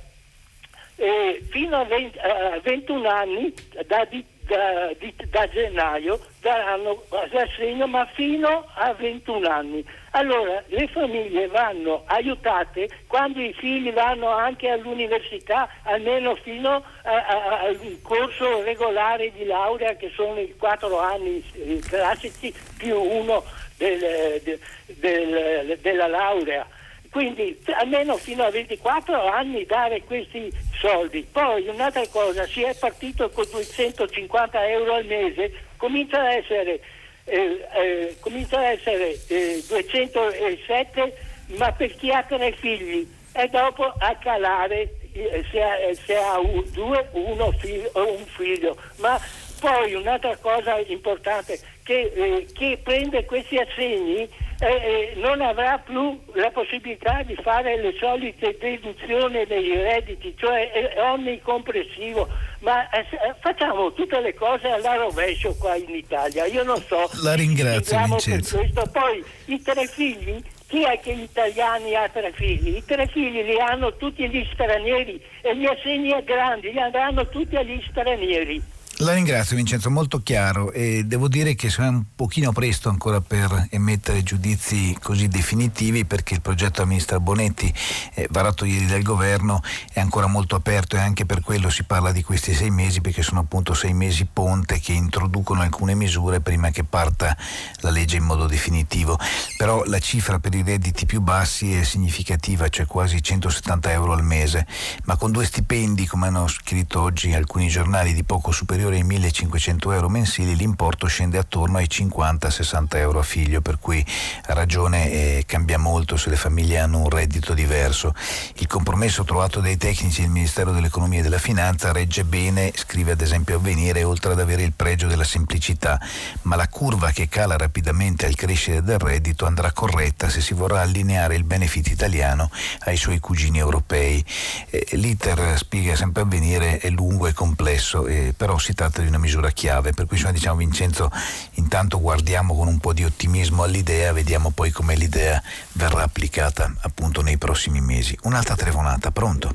eh, 0.96 1.42
fino 1.50 1.80
a, 1.80 1.84
20, 1.84 2.18
a 2.18 2.60
21 2.62 3.08
anni 3.08 3.54
da, 3.86 4.06
da, 4.46 4.90
da 5.30 5.48
gennaio 5.48 6.20
daranno 6.40 7.02
l'assegno 7.30 7.86
ma 7.86 8.06
fino 8.06 8.66
a 8.74 8.92
21 8.92 9.48
anni. 9.48 9.84
Allora 10.10 10.62
le 10.66 10.88
famiglie 10.88 11.46
vanno 11.48 12.02
aiutate 12.06 12.88
quando 13.06 13.40
i 13.40 13.52
figli 13.54 13.92
vanno 13.92 14.28
anche 14.28 14.68
all'università, 14.68 15.68
almeno 15.84 16.34
fino 16.34 16.82
al 17.02 17.98
corso 18.02 18.62
regolare 18.62 19.32
di 19.32 19.44
laurea 19.44 19.94
che 19.96 20.10
sono 20.14 20.38
i 20.38 20.54
quattro 20.56 20.98
anni 20.98 21.42
classici 21.88 22.52
più 22.76 23.00
uno 23.00 23.42
del, 23.76 23.98
del, 24.42 24.58
del, 24.86 25.78
della 25.80 26.06
laurea 26.06 26.66
quindi 27.12 27.62
almeno 27.78 28.16
fino 28.16 28.42
a 28.42 28.50
24 28.50 29.26
anni 29.26 29.66
dare 29.66 30.02
questi 30.02 30.50
soldi. 30.82 31.26
Poi 31.30 31.68
un'altra 31.68 32.06
cosa, 32.08 32.44
si 32.46 32.62
è 32.62 32.74
partito 32.74 33.30
con 33.30 33.46
250 33.48 34.68
euro 34.68 34.94
al 34.94 35.06
mese, 35.06 35.52
comincia 35.76 36.20
a 36.20 36.34
essere, 36.34 36.80
eh, 37.24 37.66
eh, 37.74 38.16
comincia 38.18 38.58
a 38.58 38.72
essere 38.72 39.16
eh, 39.28 39.62
207, 39.66 41.16
ma 41.58 41.70
per 41.72 41.94
chi 41.94 42.10
ha 42.10 42.24
tre 42.24 42.52
figli 42.52 43.08
e 43.32 43.48
dopo 43.48 43.84
a 43.84 44.16
calare 44.16 44.94
eh, 45.12 45.44
se 45.50 45.62
ha, 45.62 45.76
eh, 45.78 45.94
se 45.94 46.16
ha 46.16 46.38
un, 46.40 46.64
due, 46.72 47.08
uno 47.12 47.52
figlio, 47.52 47.90
o 47.92 48.12
un 48.12 48.26
figlio. 48.26 48.76
Ma 48.96 49.20
poi 49.60 49.94
un'altra 49.94 50.36
cosa 50.38 50.78
importante, 50.78 51.60
che 51.84 52.12
eh, 52.14 52.46
chi 52.52 52.76
prende 52.82 53.24
questi 53.24 53.56
assegni 53.56 54.28
eh, 54.68 55.12
non 55.16 55.40
avrà 55.40 55.78
più 55.78 56.20
la 56.34 56.50
possibilità 56.50 57.22
di 57.22 57.34
fare 57.42 57.80
le 57.80 57.94
solite 57.98 58.56
deduzioni 58.60 59.44
dei 59.46 59.74
redditi, 59.74 60.34
cioè 60.38 60.70
è 60.70 61.00
onnicomprensivo. 61.00 62.28
Ma 62.60 62.88
eh, 62.90 63.00
eh, 63.00 63.34
facciamo 63.40 63.92
tutte 63.92 64.20
le 64.20 64.34
cose 64.34 64.68
alla 64.68 64.94
rovescio 64.94 65.54
qua 65.58 65.74
in 65.74 65.94
Italia. 65.94 66.46
Io 66.46 66.62
non 66.62 66.80
so. 66.82 67.10
La 67.22 67.34
ringrazio, 67.34 67.98
Vincenzo. 68.06 68.60
Poi 68.92 69.24
i 69.46 69.60
tre 69.60 69.86
figli 69.86 70.40
chi 70.68 70.84
è 70.84 70.98
che 71.00 71.14
gli 71.14 71.22
italiani 71.22 71.94
ha 71.94 72.08
tre 72.08 72.32
figli? 72.32 72.76
I 72.76 72.84
tre 72.86 73.06
figli 73.06 73.44
li 73.44 73.58
hanno 73.58 73.94
tutti 73.96 74.26
gli 74.26 74.42
stranieri 74.54 75.22
e 75.42 75.54
gli 75.54 75.66
assegni 75.66 76.14
grandi 76.24 76.72
li 76.72 76.80
andranno 76.80 77.28
tutti 77.28 77.56
agli 77.56 77.78
stranieri. 77.90 78.62
La 78.96 79.14
ringrazio 79.14 79.56
Vincenzo, 79.56 79.90
molto 79.90 80.22
chiaro 80.22 80.70
e 80.70 81.04
devo 81.04 81.26
dire 81.26 81.54
che 81.54 81.72
è 81.74 81.80
un 81.80 82.04
pochino 82.14 82.52
presto 82.52 82.90
ancora 82.90 83.22
per 83.22 83.68
emettere 83.70 84.22
giudizi 84.22 84.96
così 85.00 85.28
definitivi 85.28 86.04
perché 86.04 86.34
il 86.34 86.42
progetto 86.42 86.74
della 86.74 86.86
ministra 86.86 87.18
Bonetti 87.18 87.72
eh, 88.14 88.28
varato 88.30 88.66
ieri 88.66 88.86
dal 88.86 89.02
governo 89.02 89.60
è 89.92 89.98
ancora 89.98 90.26
molto 90.26 90.56
aperto 90.56 90.96
e 90.96 91.00
anche 91.00 91.24
per 91.24 91.40
quello 91.40 91.70
si 91.70 91.84
parla 91.84 92.12
di 92.12 92.22
questi 92.22 92.54
sei 92.54 92.70
mesi 92.70 93.00
perché 93.00 93.22
sono 93.22 93.40
appunto 93.40 93.72
sei 93.72 93.94
mesi 93.94 94.26
ponte 94.30 94.78
che 94.78 94.92
introducono 94.92 95.62
alcune 95.62 95.94
misure 95.94 96.40
prima 96.40 96.70
che 96.70 96.84
parta 96.84 97.34
la 97.80 97.90
legge 97.90 98.18
in 98.18 98.24
modo 98.24 98.46
definitivo. 98.46 99.18
Però 99.56 99.82
la 99.86 99.98
cifra 99.98 100.38
per 100.38 100.54
i 100.54 100.62
redditi 100.62 101.06
più 101.06 101.22
bassi 101.22 101.74
è 101.74 101.82
significativa, 101.82 102.68
cioè 102.68 102.86
quasi 102.86 103.22
170 103.22 103.90
euro 103.90 104.12
al 104.12 104.22
mese, 104.22 104.66
ma 105.04 105.16
con 105.16 105.32
due 105.32 105.46
stipendi 105.46 106.06
come 106.06 106.26
hanno 106.26 106.46
scritto 106.46 107.00
oggi 107.00 107.32
alcuni 107.32 107.68
giornali 107.68 108.12
di 108.12 108.22
poco 108.22 108.52
superiore 108.52 108.81
superiore 108.82 108.96
ai 108.96 109.04
1500 109.04 109.92
euro 109.92 110.08
mensili 110.08 110.56
l'importo 110.56 111.06
scende 111.06 111.38
attorno 111.38 111.78
ai 111.78 111.86
50-60 111.88 112.96
euro 112.96 113.20
a 113.20 113.22
figlio, 113.22 113.60
per 113.60 113.78
cui 113.78 114.04
ha 114.46 114.54
ragione 114.54 115.10
eh, 115.10 115.44
cambia 115.46 115.78
molto 115.78 116.16
se 116.16 116.30
le 116.30 116.36
famiglie 116.36 116.78
hanno 116.78 116.98
un 116.98 117.08
reddito 117.08 117.54
diverso. 117.54 118.12
Il 118.56 118.66
compromesso 118.66 119.22
trovato 119.22 119.60
dai 119.60 119.76
tecnici 119.76 120.22
del 120.22 120.30
Ministero 120.30 120.72
dell'Economia 120.72 121.20
e 121.20 121.22
della 121.22 121.38
Finanza 121.38 121.92
regge 121.92 122.24
bene, 122.24 122.72
scrive 122.74 123.12
ad 123.12 123.20
esempio 123.20 123.56
Avvenire, 123.56 124.02
oltre 124.02 124.32
ad 124.32 124.40
avere 124.40 124.62
il 124.62 124.72
pregio 124.72 125.06
della 125.06 125.24
semplicità, 125.24 126.00
ma 126.42 126.56
la 126.56 126.66
curva 126.66 127.10
che 127.12 127.28
cala 127.28 127.56
rapidamente 127.56 128.26
al 128.26 128.34
crescere 128.34 128.82
del 128.82 128.98
reddito 128.98 129.46
andrà 129.46 129.70
corretta 129.70 130.28
se 130.28 130.40
si 130.40 130.54
vorrà 130.54 130.80
allineare 130.80 131.36
il 131.36 131.44
benefit 131.44 131.88
italiano 131.88 132.50
ai 132.80 132.96
suoi 132.96 133.20
cugini 133.20 133.58
europei. 133.58 134.24
Eh, 134.70 134.88
l'iter, 134.92 135.56
spiega 135.56 135.94
sempre 135.94 136.22
Avvenire, 136.22 136.78
è 136.78 136.88
lungo 136.88 137.28
e 137.28 137.32
complesso, 137.32 138.06
eh, 138.06 138.34
però 138.36 138.58
si 138.58 138.71
tratta 138.74 139.02
di 139.02 139.08
una 139.08 139.18
misura 139.18 139.50
chiave, 139.50 139.92
per 139.92 140.06
cui 140.06 140.16
insomma, 140.16 140.34
diciamo 140.34 140.56
Vincenzo 140.56 141.10
intanto 141.54 142.00
guardiamo 142.00 142.54
con 142.54 142.66
un 142.66 142.78
po' 142.78 142.92
di 142.92 143.04
ottimismo 143.04 143.62
all'idea, 143.62 144.12
vediamo 144.12 144.50
poi 144.50 144.70
come 144.70 144.94
l'idea 144.94 145.42
verrà 145.72 146.02
applicata 146.02 146.72
appunto 146.82 147.22
nei 147.22 147.38
prossimi 147.38 147.80
mesi. 147.80 148.16
Un'altra 148.22 148.56
telefonata, 148.56 149.10
pronto? 149.10 149.54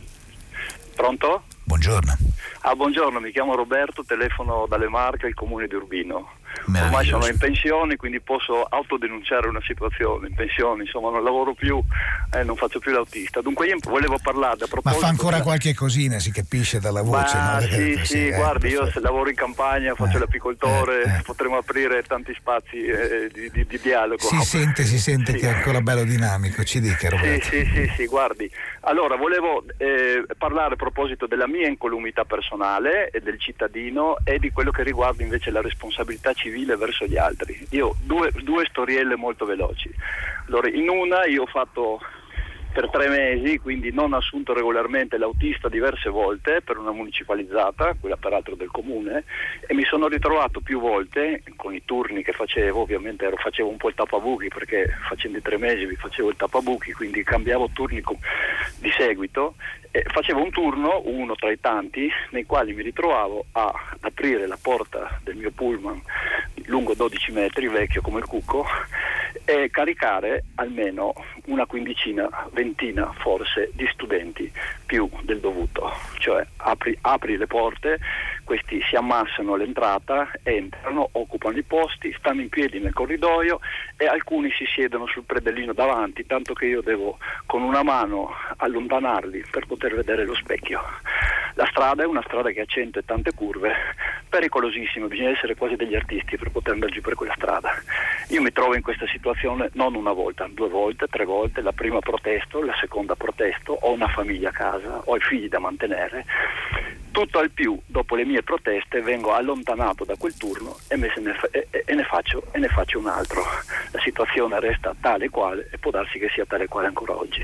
Pronto? 0.96 1.44
Buongiorno. 1.64 2.18
Ah, 2.62 2.76
buongiorno, 2.76 3.20
mi 3.20 3.32
chiamo 3.32 3.56
Roberto, 3.56 4.04
telefono 4.04 4.66
dalle 4.68 4.88
Marche, 4.88 5.28
il 5.28 5.34
comune 5.34 5.68
di 5.68 5.76
Urbino. 5.76 6.32
Ormai 6.66 7.06
sono 7.06 7.26
in 7.28 7.38
pensione, 7.38 7.96
quindi 7.96 8.20
posso 8.20 8.64
autodenunciare 8.64 9.48
una 9.48 9.62
situazione. 9.66 10.28
In 10.28 10.36
pensione, 10.36 10.84
insomma, 10.84 11.10
non 11.10 11.24
lavoro 11.24 11.54
più, 11.54 11.82
eh, 12.34 12.44
non 12.44 12.56
faccio 12.56 12.80
più 12.80 12.92
l'autista. 12.92 13.42
Dunque 13.42 13.68
io 13.68 13.78
volevo 13.84 14.18
parlare 14.22 14.64
a 14.64 14.68
proposito. 14.68 15.02
Ma 15.02 15.08
fa 15.08 15.08
ancora 15.08 15.42
qualche 15.42 15.74
cosina, 15.74 16.20
si 16.20 16.32
capisce 16.32 16.80
dalla 16.80 17.02
voce. 17.02 17.36
Ma, 17.36 17.60
no? 17.60 17.62
Sì, 17.62 17.96
sì, 17.98 18.06
sì, 18.06 18.28
eh, 18.28 18.36
guardi, 18.36 18.70
io 18.70 18.90
se 18.92 19.00
lavoro 19.00 19.30
in 19.30 19.36
campagna, 19.36 19.96
faccio 19.96 20.18
eh, 20.18 20.20
l'apicoltore, 20.20 21.04
eh, 21.04 21.18
eh. 21.18 21.22
potremo 21.24 21.58
aprire 21.58 22.04
tanti 22.04 22.34
spazi 22.38 22.84
eh, 22.84 23.30
di, 23.32 23.50
di, 23.52 23.66
di, 23.66 23.80
dialogo. 23.80 24.22
Si 24.22 24.40
sente, 24.42 24.84
si 24.84 25.00
sente 25.00 25.34
sì. 25.34 25.40
che 25.40 25.50
è 25.50 25.54
ancora 25.54 25.82
bello 25.82 26.04
dinamico, 26.04 26.64
ci 26.64 26.80
dica 26.80 27.10
Roberto. 27.10 27.46
Sì, 27.46 27.66
sì, 27.66 27.72
sì, 27.74 27.92
sì, 27.96 28.06
guardi. 28.06 28.50
Allora, 28.82 29.16
volevo 29.16 29.64
parlare 30.38 30.74
a 30.74 30.78
proposito 30.78 31.28
della 31.28 31.48
mia 31.48 31.68
incolumità 31.68 32.24
personale 32.26 33.10
e 33.10 33.20
del 33.22 33.40
cittadino 33.40 34.18
e 34.24 34.40
di 34.40 34.52
quello 34.52 34.72
che 34.72 34.84
riguarda 34.84 35.24
invece 35.24 35.52
la 35.52 35.62
responsabilità 35.62 36.34
civile 36.48 36.78
verso 36.78 37.06
gli 37.06 37.18
altri. 37.18 37.68
Io 37.72 37.96
due, 38.04 38.32
due 38.44 38.66
storielle 38.70 39.16
molto 39.16 39.46
veloci. 39.46 39.90
Allora, 40.48 40.70
in 40.70 40.88
una 40.90 41.26
io 41.26 41.44
ho 41.44 41.46
fatto 41.46 42.00
per 42.72 42.90
tre 42.92 43.10
mesi, 43.10 43.58
quindi 43.58 43.92
non 43.92 44.14
assunto 44.14 44.54
regolarmente 44.54 45.18
l'autista 45.18 45.68
diverse 45.68 46.10
volte 46.10 46.62
per 46.62 46.78
una 46.78 46.92
municipalizzata, 46.92 47.96
quella 48.00 48.18
peraltro 48.18 48.56
del 48.56 48.70
comune, 48.70 49.24
e 49.66 49.74
mi 49.74 49.84
sono 49.84 50.08
ritrovato 50.08 50.62
più 50.62 50.80
volte 50.80 51.42
con 51.56 51.74
i 51.74 51.82
turni 51.84 52.24
che 52.24 52.34
facevo, 52.34 52.82
ovviamente 52.82 53.26
ero, 53.26 53.36
facevo 53.36 53.68
un 53.68 53.78
po' 53.78 53.90
il 53.90 53.96
tappabuchi 53.96 54.50
perché 54.50 54.94
facendo 55.08 55.40
i 55.40 55.42
tre 55.42 55.58
mesi 55.58 55.86
vi 55.86 55.96
facevo 55.96 56.30
il 56.30 56.36
tappabuchi, 56.36 56.94
quindi 56.94 57.24
cambiavo 57.24 57.72
turni 57.74 58.04
di 58.80 58.92
seguito 58.96 59.56
eh, 59.92 60.04
facevo 60.08 60.42
un 60.42 60.50
turno, 60.52 61.02
uno 61.06 61.36
tra 61.36 61.52
i 61.52 61.60
tanti, 61.60 62.10
nei 62.32 62.46
quali 62.46 62.74
mi 62.74 62.84
ritrovavo 62.84 63.46
ad 63.52 63.74
aprire 64.02 64.48
la 64.48 64.58
porta 64.62 65.20
del 65.24 65.36
mio 65.36 65.52
pullman 65.52 66.02
lungo 66.68 66.94
12 66.94 67.32
metri, 67.32 67.68
vecchio 67.68 68.02
come 68.02 68.20
il 68.20 68.26
cucco, 68.26 68.66
e 69.46 69.70
caricare 69.70 70.44
almeno 70.56 71.14
una 71.46 71.66
quindicina, 71.66 72.28
ventina 72.52 73.12
forse 73.20 73.72
di 73.74 73.88
studenti 73.92 74.52
più 74.86 75.10
del 75.22 75.40
dovuto. 75.40 75.92
Cioè 76.20 76.46
apri, 76.58 76.98
apri 77.02 77.38
le 77.38 77.48
porte, 77.48 78.00
questi 78.48 78.82
si 78.82 78.96
ammassano 78.96 79.56
all'entrata, 79.56 80.32
entrano, 80.42 81.10
occupano 81.12 81.58
i 81.58 81.64
posti, 81.64 82.16
stanno 82.18 82.40
in 82.40 82.48
piedi 82.48 82.80
nel 82.80 82.94
corridoio 82.94 83.60
e 83.98 84.06
alcuni 84.06 84.50
si 84.52 84.64
siedono 84.74 85.06
sul 85.06 85.26
predellino 85.26 85.74
davanti, 85.74 86.26
tanto 86.26 86.54
che 86.54 86.66
io 86.66 86.82
devo 86.82 87.18
con 87.46 87.62
una 87.62 87.84
mano 87.84 88.32
allontanarli 88.56 89.44
per 89.52 89.66
poter 89.66 89.96
vedere 89.96 90.24
lo 90.24 90.34
specchio. 90.34 90.82
La 91.56 91.66
strada 91.66 92.04
è 92.04 92.06
una 92.06 92.22
strada 92.22 92.52
che 92.52 92.62
ha 92.62 92.66
cento 92.66 93.00
e 93.00 93.04
tante 93.04 93.34
curve, 93.34 93.74
pericolosissima, 94.30 95.08
bisogna 95.08 95.32
essere 95.32 95.56
quasi 95.56 95.76
degli 95.76 95.96
artisti 95.96 96.38
per 96.38 96.50
poter 96.50 96.74
andare 96.74 96.94
giù 96.94 97.02
per 97.02 97.16
quella 97.16 97.34
strada. 97.36 97.72
Io 98.30 98.42
mi 98.42 98.54
trovo 98.54 98.76
in 98.76 98.82
questa 98.82 99.08
situazione 99.08 99.72
non 99.74 99.96
una 99.96 100.14
volta, 100.14 100.48
due 100.50 100.70
volte, 100.70 101.08
tre 101.08 101.26
volte, 101.26 101.62
la 101.62 101.74
prima 101.74 102.00
protesto, 102.00 102.64
la 102.64 102.76
seconda 102.80 103.16
protesto, 103.16 103.74
ho 103.74 103.92
una 103.92 104.08
famiglia 104.08 104.50
a 104.50 104.54
casa, 104.54 105.02
ho 105.04 105.16
i 105.18 105.20
figli 105.20 105.50
da 105.50 105.60
mantenere, 105.60 106.26
tutto 107.18 107.40
al 107.40 107.50
più, 107.50 107.76
dopo 107.88 108.16
le 108.16 108.26
mie 108.26 108.44
proteste, 108.44 109.02
vengo 109.02 109.34
allontanato 109.34 110.06
da 110.06 110.16
quel 110.18 110.38
turno 110.38 110.78
e, 110.88 110.98
ne, 110.98 111.12
e, 111.50 111.68
e, 111.84 111.96
ne 111.96 112.04
faccio, 112.04 112.44
e 112.52 112.60
ne 112.60 112.68
faccio 112.68 113.00
un 113.00 113.08
altro. 113.08 113.42
La 113.90 114.00
situazione 114.02 114.60
resta 114.60 114.96
tale 115.02 115.26
e 115.26 115.30
quale 115.30 115.68
e 115.72 115.80
può 115.80 115.90
darsi 115.90 116.20
che 116.20 116.30
sia 116.30 116.46
tale 116.46 116.66
e 116.66 116.68
quale 116.68 116.86
ancora 116.86 117.18
oggi 117.18 117.44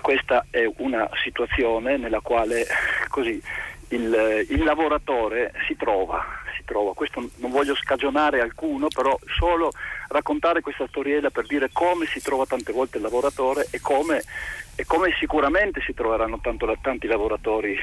questa 0.00 0.44
è 0.50 0.70
una 0.76 1.08
situazione 1.22 1.96
nella 1.96 2.20
quale 2.20 2.66
così, 3.08 3.42
il, 3.88 4.46
il, 4.50 4.62
lavoratore 4.62 5.54
si 5.66 5.76
trova, 5.76 6.22
trova. 6.64 6.94
Questo 6.94 7.28
non 7.36 7.50
voglio 7.50 7.74
scagionare 7.74 8.40
alcuno, 8.40 8.88
però 8.88 9.16
solo 9.38 9.72
raccontare 10.08 10.60
questa 10.60 10.86
storiella 10.88 11.30
per 11.30 11.46
dire 11.46 11.70
come 11.72 12.06
si 12.06 12.20
trova 12.20 12.46
tante 12.46 12.72
volte 12.72 12.96
il 12.96 13.02
lavoratore 13.02 13.68
e 13.70 13.80
come, 13.80 14.22
e 14.76 14.84
come 14.86 15.14
sicuramente 15.18 15.80
si 15.82 15.94
troveranno 15.94 16.40
tanto, 16.40 16.76
tanti 16.80 17.06
lavoratori 17.06 17.78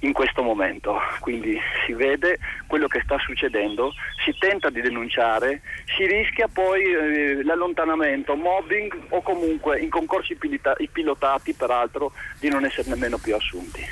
in 0.00 0.12
questo 0.12 0.42
momento. 0.42 0.98
Quindi 1.20 1.58
si 1.84 1.92
vede 1.92 2.38
quello 2.66 2.86
che 2.86 3.00
sta 3.04 3.18
succedendo, 3.18 3.92
si 4.24 4.34
tenta 4.38 4.70
di 4.70 4.80
denunciare, 4.80 5.62
si 5.96 6.06
rischia 6.06 6.48
poi 6.48 6.82
eh, 6.82 7.42
l'allontanamento, 7.42 8.34
mobbing 8.34 9.06
o 9.10 9.22
comunque 9.22 9.80
in 9.80 9.90
concorsi 9.90 10.36
pilotati 10.36 11.54
peraltro 11.54 12.12
di 12.38 12.48
non 12.48 12.64
essere 12.64 12.88
nemmeno 12.88 13.18
più 13.18 13.34
assunti. 13.34 13.84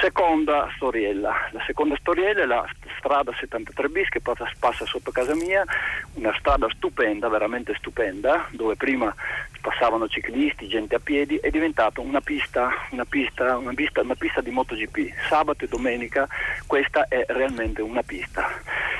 Seconda 0.00 0.68
storiella, 0.74 1.48
la 1.52 1.62
seconda 1.66 1.94
storiella 1.96 2.42
è 2.42 2.46
la 2.46 2.66
strada 2.98 3.32
73 3.38 3.88
bis 3.88 4.08
che 4.08 4.20
passa, 4.20 4.86
sotto 4.86 5.10
casa 5.10 5.34
mia, 5.34 5.64
una 6.14 6.34
strada 6.38 6.66
stupenda, 6.70 7.28
veramente 7.28 7.74
stupenda, 7.76 8.48
dove 8.50 8.74
prima 8.74 9.14
passavano 9.62 10.08
ciclisti, 10.08 10.66
gente 10.66 10.96
a 10.96 10.98
piedi, 10.98 11.36
è 11.36 11.48
diventata 11.48 12.02
una 12.02 12.20
pista, 12.20 12.68
una 12.90 13.06
pista, 13.06 13.56
una 13.56 13.72
pista, 13.72 14.02
una 14.02 14.16
pista 14.16 14.42
di 14.42 14.50
MotoGP. 14.50 15.14
Sabato 15.28 15.64
e 15.64 15.68
domenica 15.68 16.28
questa 16.66 17.06
è 17.08 17.24
realmente 17.28 17.80
una 17.80 18.02
pista. 18.02 18.50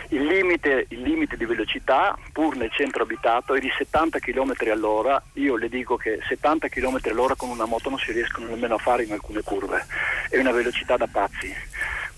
Il 0.08 0.24
limite, 0.24 0.86
il 0.88 1.02
limite 1.02 1.36
di 1.36 1.44
velocità, 1.44 2.16
pur 2.32 2.56
nel 2.56 2.70
centro 2.70 3.02
abitato, 3.02 3.54
è 3.54 3.60
di 3.60 3.70
70 3.76 4.20
km 4.20 4.52
all'ora. 4.70 5.20
Io 5.34 5.56
le 5.56 5.68
dico 5.68 5.96
che 5.96 6.20
70 6.26 6.68
km 6.68 6.98
all'ora 7.04 7.34
con 7.34 7.50
una 7.50 7.64
moto 7.64 7.90
non 7.90 7.98
si 7.98 8.12
riescono 8.12 8.46
nemmeno 8.46 8.76
a 8.76 8.78
fare 8.78 9.04
in 9.04 9.12
alcune 9.12 9.42
curve. 9.42 9.84
È 10.30 10.38
una 10.38 10.52
velocità 10.52 10.96
da 10.96 11.08
pazzi 11.10 11.54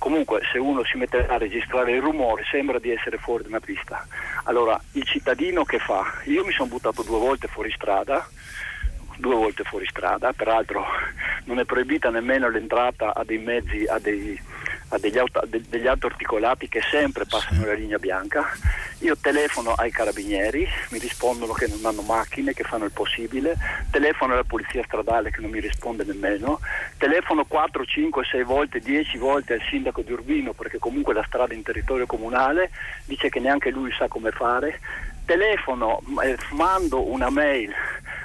comunque 0.05 0.43
se 0.53 0.59
uno 0.59 0.85
si 0.85 0.99
mette 0.99 1.27
a 1.27 1.39
registrare 1.39 1.93
il 1.93 2.03
rumore 2.03 2.45
sembra 2.51 2.79
di 2.79 2.91
essere 2.91 3.17
fuori 3.17 3.45
da 3.45 3.49
una 3.49 3.61
pista. 3.61 4.07
Allora 4.45 4.79
il 4.93 5.05
cittadino 5.05 5.65
che 5.65 5.79
fa? 5.79 6.21
Io 6.25 6.45
mi 6.45 6.53
sono 6.53 6.69
buttato 6.69 7.03
due 7.03 7.19
volte 7.19 7.49
fuori 7.49 7.71
strada, 7.71 8.29
due 9.17 9.35
volte 9.35 9.65
fuori 9.65 9.87
strada, 9.87 10.33
peraltro 10.33 10.85
non 11.45 11.59
è 11.59 11.65
proibita 11.65 12.11
nemmeno 12.11 12.49
l'entrata 12.49 13.15
a 13.15 13.25
dei 13.25 13.39
mezzi, 13.39 13.85
a 13.87 13.99
dei 13.99 14.39
a 14.95 14.99
degli, 14.99 15.19
auto, 15.19 15.41
a 15.41 15.47
degli 15.47 15.87
articolati 15.87 16.69
che 16.69 16.81
sempre 16.89 17.27
passano 17.27 17.65
la 17.65 17.73
linea 17.73 17.99
bianca. 17.99 18.45
Io 19.01 19.17
telefono 19.17 19.73
ai 19.73 19.91
carabinieri, 19.91 20.67
mi 20.91 20.99
rispondono 20.99 21.53
che 21.53 21.67
non 21.67 21.85
hanno 21.85 22.03
macchine, 22.03 22.55
che 22.55 22.63
fanno 22.63 22.85
il 22.85 22.93
possibile, 22.93 23.57
telefono 23.91 24.35
alla 24.35 24.45
polizia 24.45 24.83
stradale 24.85 25.31
che 25.31 25.41
non 25.41 25.51
mi 25.51 25.61
risponde 25.61 26.05
nemmeno, 26.05 26.61
telefono 26.97 27.45
4, 27.45 27.85
5, 27.85 28.25
6 28.25 28.45
volte, 28.45 28.79
10 28.79 29.19
volte 29.19 29.55
al 29.55 29.63
sindaco 29.69 30.03
di 30.03 30.13
Urbino 30.13 30.53
perché 30.53 30.79
comunque 30.79 31.13
la 31.13 31.25
strada 31.27 31.53
è 31.53 31.57
in 31.57 31.63
territorio 31.63 32.07
comunale, 32.07 32.71
dice 33.05 33.29
che 33.29 33.41
neanche 33.41 33.71
lui 33.71 33.93
sa 33.93 34.07
come 34.09 34.31
fare, 34.31 34.81
telefono, 35.25 36.01
eh, 36.23 36.37
mando 36.53 37.11
una 37.11 37.31
mail 37.31 37.75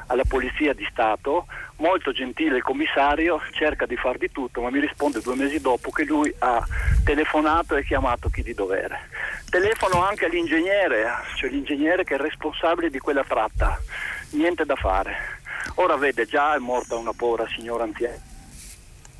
alla 0.09 0.23
Polizia 0.27 0.73
di 0.73 0.87
Stato, 0.89 1.45
molto 1.77 2.11
gentile 2.11 2.57
il 2.57 2.63
commissario, 2.63 3.39
cerca 3.51 3.85
di 3.85 3.95
far 3.95 4.17
di 4.17 4.31
tutto, 4.31 4.61
ma 4.61 4.69
mi 4.69 4.79
risponde 4.79 5.21
due 5.21 5.35
mesi 5.35 5.61
dopo 5.61 5.91
che 5.91 6.03
lui 6.03 6.33
ha 6.39 6.65
telefonato 7.03 7.75
e 7.75 7.83
chiamato 7.83 8.29
chi 8.29 8.41
di 8.41 8.53
dovere. 8.53 9.09
Telefono 9.49 10.03
anche 10.03 10.25
all'ingegnere, 10.25 11.05
cioè 11.35 11.49
l'ingegnere 11.49 12.03
che 12.03 12.15
è 12.15 12.17
responsabile 12.17 12.89
di 12.89 12.99
quella 12.99 13.23
tratta, 13.23 13.79
niente 14.31 14.65
da 14.65 14.75
fare. 14.75 15.37
Ora 15.75 15.95
vede, 15.95 16.25
già 16.25 16.55
è 16.55 16.57
morta 16.57 16.95
una 16.95 17.13
povera 17.13 17.47
signora 17.47 17.83
anziana 17.83 18.37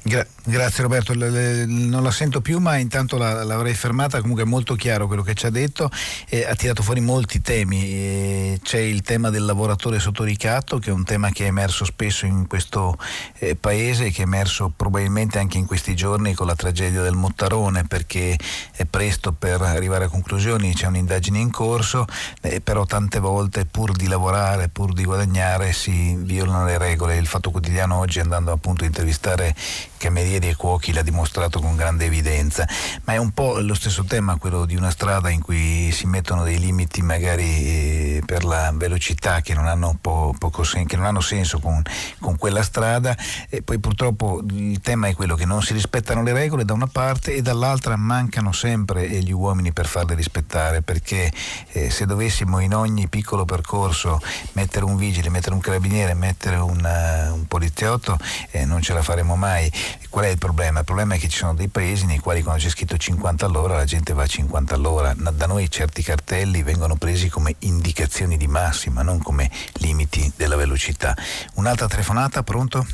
Gra- 0.09 0.25
grazie 0.43 0.81
Roberto, 0.81 1.13
le, 1.13 1.29
le, 1.29 1.65
non 1.67 2.01
la 2.01 2.09
sento 2.09 2.41
più 2.41 2.57
ma 2.57 2.77
intanto 2.77 3.15
la, 3.15 3.43
l'avrei 3.43 3.75
fermata, 3.75 4.19
comunque 4.21 4.41
è 4.41 4.47
molto 4.47 4.73
chiaro 4.73 5.05
quello 5.05 5.21
che 5.21 5.35
ci 5.35 5.45
ha 5.45 5.51
detto, 5.51 5.91
eh, 6.29 6.45
ha 6.45 6.55
tirato 6.55 6.81
fuori 6.81 6.99
molti 6.99 7.41
temi, 7.41 7.83
eh, 7.83 8.59
c'è 8.63 8.79
il 8.79 9.03
tema 9.03 9.29
del 9.29 9.45
lavoratore 9.45 9.99
sotto 9.99 10.23
ricatto 10.23 10.79
che 10.79 10.89
è 10.89 10.93
un 10.93 11.03
tema 11.03 11.29
che 11.29 11.43
è 11.43 11.47
emerso 11.49 11.85
spesso 11.85 12.25
in 12.25 12.47
questo 12.47 12.97
eh, 13.37 13.55
paese 13.55 14.05
e 14.05 14.11
che 14.11 14.23
è 14.23 14.25
emerso 14.25 14.73
probabilmente 14.75 15.37
anche 15.37 15.59
in 15.59 15.67
questi 15.67 15.95
giorni 15.95 16.33
con 16.33 16.47
la 16.47 16.55
tragedia 16.55 17.03
del 17.03 17.13
Mottarone 17.13 17.83
perché 17.83 18.35
è 18.71 18.85
presto 18.85 19.31
per 19.31 19.61
arrivare 19.61 20.05
a 20.05 20.09
conclusioni, 20.09 20.73
c'è 20.73 20.87
un'indagine 20.87 21.37
in 21.37 21.51
corso, 21.51 22.07
eh, 22.41 22.61
però 22.61 22.83
tante 22.85 23.19
volte 23.19 23.65
pur 23.65 23.91
di 23.91 24.07
lavorare, 24.07 24.69
pur 24.69 24.91
di 24.91 25.03
guadagnare 25.03 25.71
si 25.71 26.15
violano 26.15 26.65
le 26.65 26.79
regole, 26.79 27.17
il 27.17 27.27
Fatto 27.27 27.51
Quotidiano 27.51 27.99
oggi 27.99 28.19
andando 28.19 28.51
appunto 28.51 28.85
a 28.85 28.87
intervistare 28.87 29.55
camerieri 29.99 30.47
e 30.47 30.55
cuochi 30.55 30.93
l'ha 30.93 31.03
dimostrato 31.03 31.59
con 31.59 31.75
grande 31.75 32.05
evidenza, 32.05 32.67
ma 33.03 33.13
è 33.13 33.17
un 33.17 33.31
po' 33.31 33.59
lo 33.59 33.75
stesso 33.75 34.05
tema 34.05 34.37
quello 34.37 34.65
di 34.65 34.75
una 34.75 34.89
strada 34.89 35.29
in 35.29 35.41
cui 35.41 35.91
si 35.91 36.07
mettono 36.07 36.43
dei 36.43 36.57
limiti 36.57 37.01
magari 37.01 37.43
eh, 37.43 38.23
per 38.25 38.45
la 38.45 38.71
velocità 38.73 39.41
che 39.41 39.53
non 39.53 39.67
hanno, 39.67 39.97
po- 39.99 40.33
sen- 40.63 40.87
che 40.87 40.95
non 40.95 41.05
hanno 41.05 41.19
senso 41.19 41.59
con, 41.59 41.81
con, 42.19 42.37
quella 42.37 42.63
strada 42.63 43.15
e 43.49 43.61
poi 43.61 43.79
purtroppo 43.79 44.41
il 44.49 44.79
tema 44.79 45.07
è 45.07 45.13
quello 45.13 45.35
che 45.35 45.45
non 45.45 45.61
si 45.61 45.73
rispettano 45.73 46.23
le 46.23 46.31
regole 46.31 46.63
da 46.63 46.73
una 46.73 46.87
parte 46.87 47.35
e 47.35 47.41
dall'altra 47.41 47.97
mancano 47.97 48.53
sempre 48.53 49.07
gli 49.09 49.33
uomini 49.33 49.73
per 49.73 49.87
farle 49.87 50.15
rispettare 50.15 50.81
perché 50.81 51.31
eh, 51.73 51.89
se 51.89 52.05
dovessimo 52.05 52.59
in 52.59 52.73
ogni 52.73 53.09
piccolo 53.09 53.43
percorso 53.43 54.21
mettere 54.53 54.85
un 54.85 54.95
vigile, 54.95 55.29
mettere 55.29 55.53
un 55.53 55.61
carabiniere, 55.61 56.13
mettere 56.13 56.55
un, 56.55 56.77
uh, 56.77 57.33
un 57.33 57.45
poliziotto 57.47 58.17
eh, 58.51 58.63
non 58.65 58.81
ce 58.81 58.93
la 58.93 59.01
faremo 59.01 59.35
mai. 59.35 59.69
Qual 60.09 60.25
è 60.25 60.29
il 60.29 60.37
problema? 60.37 60.79
Il 60.79 60.85
problema 60.85 61.15
è 61.15 61.19
che 61.19 61.27
ci 61.27 61.37
sono 61.37 61.53
dei 61.53 61.67
paesi 61.67 62.05
nei 62.05 62.17
quali 62.17 62.41
quando 62.41 62.61
c'è 62.61 62.69
scritto 62.69 62.97
50 62.97 63.45
all'ora 63.45 63.75
la 63.75 63.85
gente 63.85 64.13
va 64.13 64.23
a 64.23 64.27
50 64.27 64.73
all'ora. 64.73 65.13
Da 65.13 65.45
noi 65.45 65.69
certi 65.69 66.01
cartelli 66.01 66.63
vengono 66.63 66.95
presi 66.95 67.29
come 67.29 67.55
indicazioni 67.59 68.35
di 68.35 68.47
massima, 68.47 69.03
non 69.03 69.21
come 69.21 69.51
limiti 69.75 70.31
della 70.35 70.55
velocità. 70.55 71.15
Un'altra 71.55 71.87
telefonata, 71.87 72.41
pronto? 72.41 72.85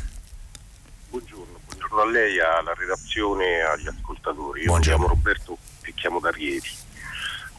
Buongiorno, 1.09 1.59
buongiorno 1.65 2.01
a 2.01 2.05
lei, 2.05 2.39
alla 2.39 2.73
redazione 2.75 3.45
e 3.45 3.61
agli 3.61 3.87
ascoltatori. 3.87 4.61
Io 4.61 4.67
buongiorno. 4.67 4.99
mi 4.99 5.05
chiamo 5.05 5.07
Roberto 5.07 5.57
e 5.83 5.93
chiamo 5.93 6.19
da 6.19 6.31
Rieti. 6.31 6.69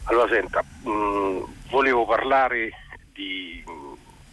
Allora 0.03 0.29
senta, 0.29 0.63
mh, 0.63 0.89
mm, 0.89 1.43
volevo 1.69 2.05
parlare 2.05 2.71
di, 3.11 3.63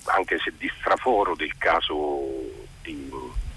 anche 0.04 0.38
se 0.38 0.52
di 0.58 0.70
straforo 0.78 1.34
del 1.34 1.56
caso 1.56 2.20
di 2.82 3.10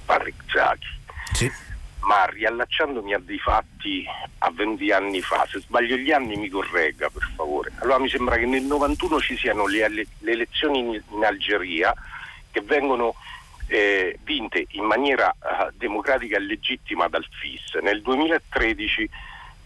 Patrick 0.05 0.43
Zaki 0.49 0.96
sì. 1.37 1.51
Ma 1.99 2.25
riallacciandomi 2.25 3.13
a 3.13 3.19
dei 3.19 3.37
fatti 3.37 4.05
avvenuti 4.39 4.91
anni 4.91 5.21
fa, 5.21 5.45
se 5.47 5.59
sbaglio 5.59 5.95
gli 5.95 6.11
anni 6.11 6.35
mi 6.35 6.49
corregga 6.49 7.09
per 7.09 7.31
favore. 7.35 7.71
Allora 7.79 7.99
mi 7.99 8.09
sembra 8.09 8.37
che 8.37 8.45
nel 8.45 8.63
91 8.63 9.19
ci 9.19 9.37
siano 9.37 9.67
le, 9.67 9.87
le 9.89 10.31
elezioni 10.31 10.79
in, 10.79 11.01
in, 11.11 11.23
Algeria 11.23 11.93
che 12.49 12.61
vengono 12.61 13.13
eh, 13.67 14.17
vinte 14.23 14.65
in 14.71 14.85
maniera 14.85 15.29
eh, 15.31 15.71
democratica 15.75 16.37
e 16.37 16.39
legittima 16.39 17.07
dal 17.07 17.25
FIS. 17.29 17.81
Nel 17.83 18.01
2013 18.01 19.09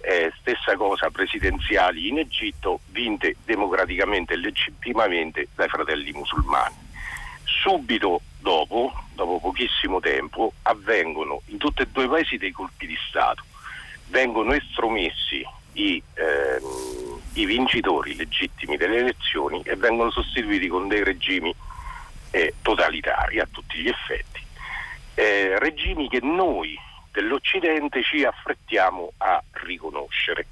eh, 0.01 0.33
stessa 0.39 0.75
cosa 0.75 1.09
presidenziali 1.09 2.07
in 2.07 2.17
Egitto 2.17 2.79
vinte 2.87 3.35
democraticamente 3.45 4.33
e 4.33 4.37
legittimamente 4.37 5.47
dai 5.55 5.69
fratelli 5.69 6.11
musulmani. 6.11 6.75
Subito 7.43 8.21
dopo, 8.41 8.91
dopo 9.13 9.39
pochissimo 9.39 9.99
tempo, 9.99 10.53
avvengono 10.63 11.41
in 11.45 11.57
tutti 11.57 11.83
e 11.83 11.87
due 11.87 12.05
i 12.05 12.09
paesi 12.09 12.37
dei 12.37 12.51
colpi 12.51 12.87
di 12.87 12.97
Stato. 13.07 13.43
Vengono 14.07 14.53
estromessi 14.53 15.45
i, 15.73 16.01
ehm, 16.13 17.21
i 17.33 17.45
vincitori 17.45 18.15
legittimi 18.15 18.75
delle 18.75 18.97
elezioni 18.97 19.61
e 19.63 19.75
vengono 19.75 20.11
sostituiti 20.11 20.67
con 20.67 20.87
dei 20.87 21.03
regimi 21.03 21.53
eh, 22.31 22.55
totalitari 22.61 23.39
a 23.39 23.47
tutti 23.49 23.77
gli 23.77 23.87
effetti. 23.87 24.41
Eh, 25.13 25.59
regimi 25.59 26.09
che 26.09 26.19
noi 26.21 26.77
dell'Occidente 27.11 28.01
ci 28.03 28.23
affrettiamo 28.23 29.13
a 29.17 29.41
riconoscere. 29.51 30.47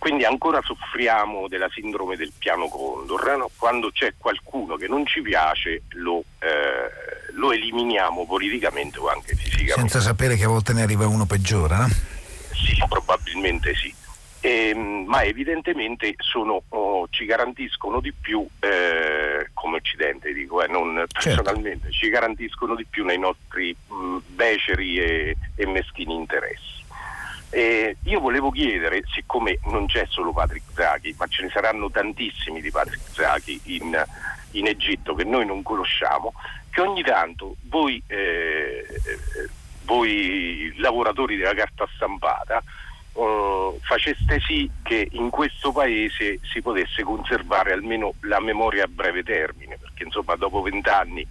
Quindi 0.00 0.24
ancora 0.24 0.62
soffriamo 0.62 1.46
della 1.46 1.68
sindrome 1.70 2.16
del 2.16 2.32
piano 2.38 2.68
Condor, 2.68 3.36
no? 3.36 3.50
quando 3.58 3.90
c'è 3.90 4.14
qualcuno 4.16 4.76
che 4.76 4.88
non 4.88 5.04
ci 5.04 5.20
piace 5.20 5.82
lo, 5.90 6.24
eh, 6.38 7.32
lo, 7.32 7.52
eliminiamo 7.52 8.24
politicamente 8.24 8.98
o 8.98 9.08
anche 9.08 9.34
fisicamente. 9.34 9.74
Senza 9.74 10.00
sapere 10.00 10.36
che 10.36 10.44
a 10.44 10.48
volte 10.48 10.72
ne 10.72 10.80
arriva 10.80 11.06
uno 11.06 11.26
peggiore, 11.26 11.76
no? 11.76 11.86
Sì, 11.86 12.82
probabilmente 12.88 13.74
sì. 13.74 13.94
E, 14.40 14.68
ehm, 14.70 15.04
ma 15.06 15.22
evidentemente 15.22 16.14
sono, 16.16 16.62
oh, 16.70 17.06
ci 17.10 17.26
garantiscono 17.26 18.00
di 18.00 18.14
più 18.18 18.48
eh, 18.58 19.50
come 19.52 19.76
Occidente, 19.76 20.32
dico, 20.32 20.62
eh, 20.62 20.66
non 20.66 21.04
certo. 21.08 21.42
personalmente, 21.42 21.90
ci 21.90 22.08
garantiscono 22.08 22.74
di 22.74 22.86
più 22.88 23.04
nei 23.04 23.18
nostri 23.18 23.76
mh, 23.86 24.16
beceri 24.28 24.98
e, 24.98 25.36
e 25.56 25.66
meschini 25.66 26.14
interessi. 26.14 26.79
Eh, 27.50 27.96
io 28.04 28.20
volevo 28.20 28.50
chiedere, 28.50 29.02
siccome 29.12 29.58
non 29.64 29.86
c'è 29.86 30.06
solo 30.08 30.32
Patrick 30.32 30.72
Zaki, 30.72 31.14
ma 31.18 31.26
ce 31.26 31.42
ne 31.42 31.50
saranno 31.50 31.90
tantissimi 31.90 32.60
di 32.60 32.70
Patrick 32.70 33.10
Zaki 33.10 33.60
in, 33.64 34.04
in 34.52 34.66
Egitto 34.66 35.14
che 35.14 35.24
noi 35.24 35.44
non 35.44 35.62
conosciamo, 35.62 36.32
che 36.70 36.80
ogni 36.80 37.02
tanto 37.02 37.56
voi, 37.62 38.00
eh, 38.06 38.86
voi 39.84 40.72
lavoratori 40.76 41.36
della 41.36 41.54
carta 41.54 41.88
stampata 41.94 42.62
eh, 43.12 43.78
faceste 43.80 44.40
sì 44.40 44.70
che 44.82 45.08
in 45.12 45.30
questo 45.30 45.72
paese 45.72 46.38
si 46.42 46.62
potesse 46.62 47.02
conservare 47.02 47.72
almeno 47.72 48.14
la 48.20 48.40
memoria 48.40 48.84
a 48.84 48.88
breve 48.88 49.22
termine, 49.22 49.76
perché 49.76 50.04
insomma 50.04 50.36
dopo 50.36 50.62
vent'anni 50.62 51.26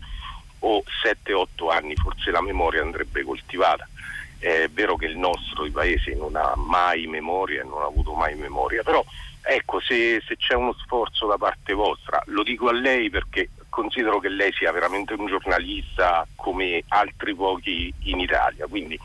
o 0.59 0.83
7-8 1.03 1.71
anni 1.71 1.95
forse 1.95 2.31
la 2.31 2.41
memoria 2.41 2.81
andrebbe 2.81 3.23
coltivata. 3.23 3.87
È 4.39 4.67
vero 4.69 4.95
che 4.95 5.05
il 5.05 5.17
nostro 5.17 5.65
il 5.65 5.71
paese 5.71 6.15
non 6.15 6.35
ha 6.35 6.53
mai 6.55 7.07
memoria, 7.07 7.63
non 7.63 7.81
ha 7.81 7.85
avuto 7.85 8.13
mai 8.13 8.35
memoria, 8.35 8.83
però 8.83 9.03
ecco, 9.41 9.79
se, 9.81 10.21
se 10.25 10.37
c'è 10.37 10.55
uno 10.55 10.73
sforzo 10.73 11.27
da 11.27 11.37
parte 11.37 11.73
vostra, 11.73 12.21
lo 12.27 12.43
dico 12.43 12.69
a 12.69 12.73
lei 12.73 13.09
perché 13.09 13.49
considero 13.69 14.19
che 14.19 14.29
lei 14.29 14.51
sia 14.53 14.71
veramente 14.71 15.13
un 15.13 15.27
giornalista 15.27 16.27
come 16.35 16.83
altri 16.87 17.35
pochi 17.35 17.93
in 18.03 18.19
Italia, 18.19 18.65
quindi 18.67 18.99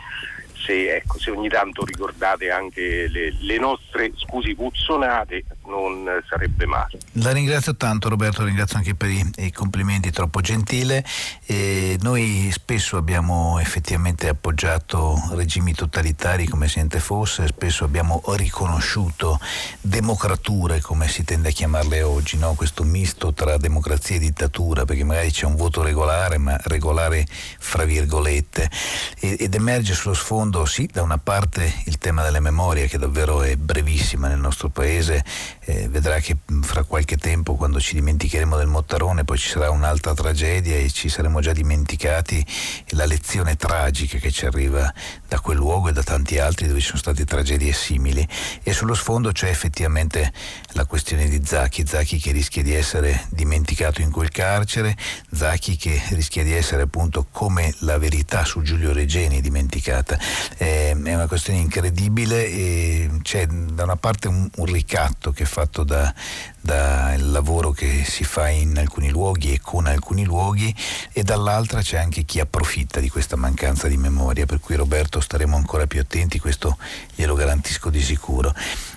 se, 0.64 0.96
ecco, 0.96 1.18
se, 1.18 1.30
ogni 1.30 1.48
tanto 1.48 1.84
ricordate 1.84 2.50
anche 2.50 3.06
le, 3.08 3.34
le, 3.38 3.58
nostre 3.58 4.12
scusi 4.16 4.54
puzzonate 4.54 5.44
non 5.66 6.06
sarebbe 6.28 6.66
male. 6.66 6.98
La 7.12 7.32
ringrazio 7.32 7.76
tanto 7.76 8.08
Roberto, 8.08 8.44
ringrazio 8.44 8.78
anche 8.78 8.94
per 8.94 9.08
i, 9.10 9.52
complimenti, 9.52 10.10
troppo 10.10 10.40
gentile. 10.40 11.04
E 11.46 11.98
noi 12.00 12.50
spesso 12.52 12.96
abbiamo 12.96 13.58
effettivamente 13.58 14.28
appoggiato 14.28 15.20
regimi 15.32 15.74
totalitari 15.74 16.46
come 16.46 16.68
siente 16.68 17.00
fosse, 17.00 17.46
spesso 17.46 17.84
abbiamo 17.84 18.22
riconosciuto 18.36 19.40
democrature 19.80 20.80
come 20.80 21.08
si 21.08 21.24
tende 21.24 21.48
a 21.48 21.52
chiamarle 21.52 22.02
oggi, 22.02 22.36
no? 22.36 22.54
questo 22.54 22.84
misto 22.84 23.32
tra 23.32 23.56
democrazia 23.56 24.16
e 24.16 24.20
dittatura, 24.20 24.84
perché 24.84 25.04
magari 25.04 25.30
c'è 25.30 25.46
un 25.46 25.56
voto 25.56 25.82
regolare, 25.82 26.38
ma 26.38 26.56
regolare 26.64 27.26
fra 27.58 27.84
virgolette, 27.84 28.70
ed 29.18 29.54
emerge 29.54 29.94
sullo 29.94 30.14
sfondo 30.14 30.32
fondo 30.44 30.64
sì, 30.66 30.88
da 30.92 31.02
una 31.02 31.16
parte 31.16 31.72
il 31.84 31.96
tema 31.98 32.22
delle 32.22 32.40
memorie 32.40 32.86
che 32.86 32.98
davvero 32.98 33.42
è 33.42 33.56
brevissima 33.56 34.28
nel 34.28 34.38
nostro 34.38 34.68
paese, 34.68 35.24
eh, 35.66 35.88
vedrà 35.88 36.18
che 36.20 36.36
fra 36.62 36.84
qualche 36.84 37.16
tempo 37.16 37.54
quando 37.54 37.80
ci 37.80 37.94
dimenticheremo 37.94 38.56
del 38.56 38.66
Mottarone 38.66 39.24
poi 39.24 39.38
ci 39.38 39.48
sarà 39.48 39.70
un'altra 39.70 40.14
tragedia 40.14 40.76
e 40.76 40.90
ci 40.90 41.08
saremo 41.08 41.40
già 41.40 41.52
dimenticati 41.52 42.44
la 42.90 43.06
lezione 43.06 43.56
tragica 43.56 44.18
che 44.18 44.30
ci 44.30 44.46
arriva 44.46 44.92
da 45.26 45.40
quel 45.40 45.56
luogo 45.56 45.88
e 45.88 45.92
da 45.92 46.02
tanti 46.02 46.38
altri 46.38 46.66
dove 46.66 46.80
ci 46.80 46.86
sono 46.86 46.98
state 46.98 47.24
tragedie 47.24 47.72
simili. 47.72 48.26
E 48.62 48.72
sullo 48.72 48.94
sfondo 48.94 49.32
c'è 49.32 49.48
effettivamente 49.48 50.32
la 50.72 50.84
questione 50.84 51.28
di 51.28 51.40
Zacchi, 51.44 51.86
Zacchi 51.86 52.18
che 52.18 52.32
rischia 52.32 52.62
di 52.62 52.74
essere 52.74 53.26
dimenticato 53.30 54.00
in 54.00 54.10
quel 54.10 54.30
carcere, 54.30 54.96
Zacchi 55.32 55.76
che 55.76 56.00
rischia 56.10 56.42
di 56.44 56.52
essere 56.52 56.82
appunto 56.82 57.26
come 57.30 57.74
la 57.80 57.98
verità 57.98 58.44
su 58.44 58.62
Giulio 58.62 58.92
Regeni 58.92 59.40
dimenticata. 59.40 60.18
Eh, 60.56 60.90
è 60.90 61.14
una 61.14 61.26
questione 61.26 61.58
incredibile 61.58 62.46
e 62.46 63.10
c'è 63.22 63.46
da 63.46 63.84
una 63.84 63.96
parte 63.96 64.28
un, 64.28 64.48
un 64.56 64.66
ricatto 64.66 65.32
che 65.32 65.44
è 65.44 65.46
fatto 65.54 65.84
dal 65.84 66.12
da 66.60 67.14
lavoro 67.18 67.70
che 67.70 68.04
si 68.04 68.24
fa 68.24 68.48
in 68.48 68.76
alcuni 68.76 69.10
luoghi 69.10 69.52
e 69.52 69.60
con 69.60 69.86
alcuni 69.86 70.24
luoghi 70.24 70.74
e 71.12 71.22
dall'altra 71.22 71.80
c'è 71.80 71.98
anche 71.98 72.24
chi 72.24 72.40
approfitta 72.40 72.98
di 72.98 73.08
questa 73.08 73.36
mancanza 73.36 73.86
di 73.86 73.96
memoria, 73.96 74.46
per 74.46 74.58
cui 74.58 74.74
Roberto 74.74 75.20
staremo 75.20 75.54
ancora 75.54 75.86
più 75.86 76.00
attenti, 76.00 76.40
questo 76.40 76.76
glielo 77.14 77.34
garantisco 77.34 77.88
di 77.88 78.02
sicuro. 78.02 78.52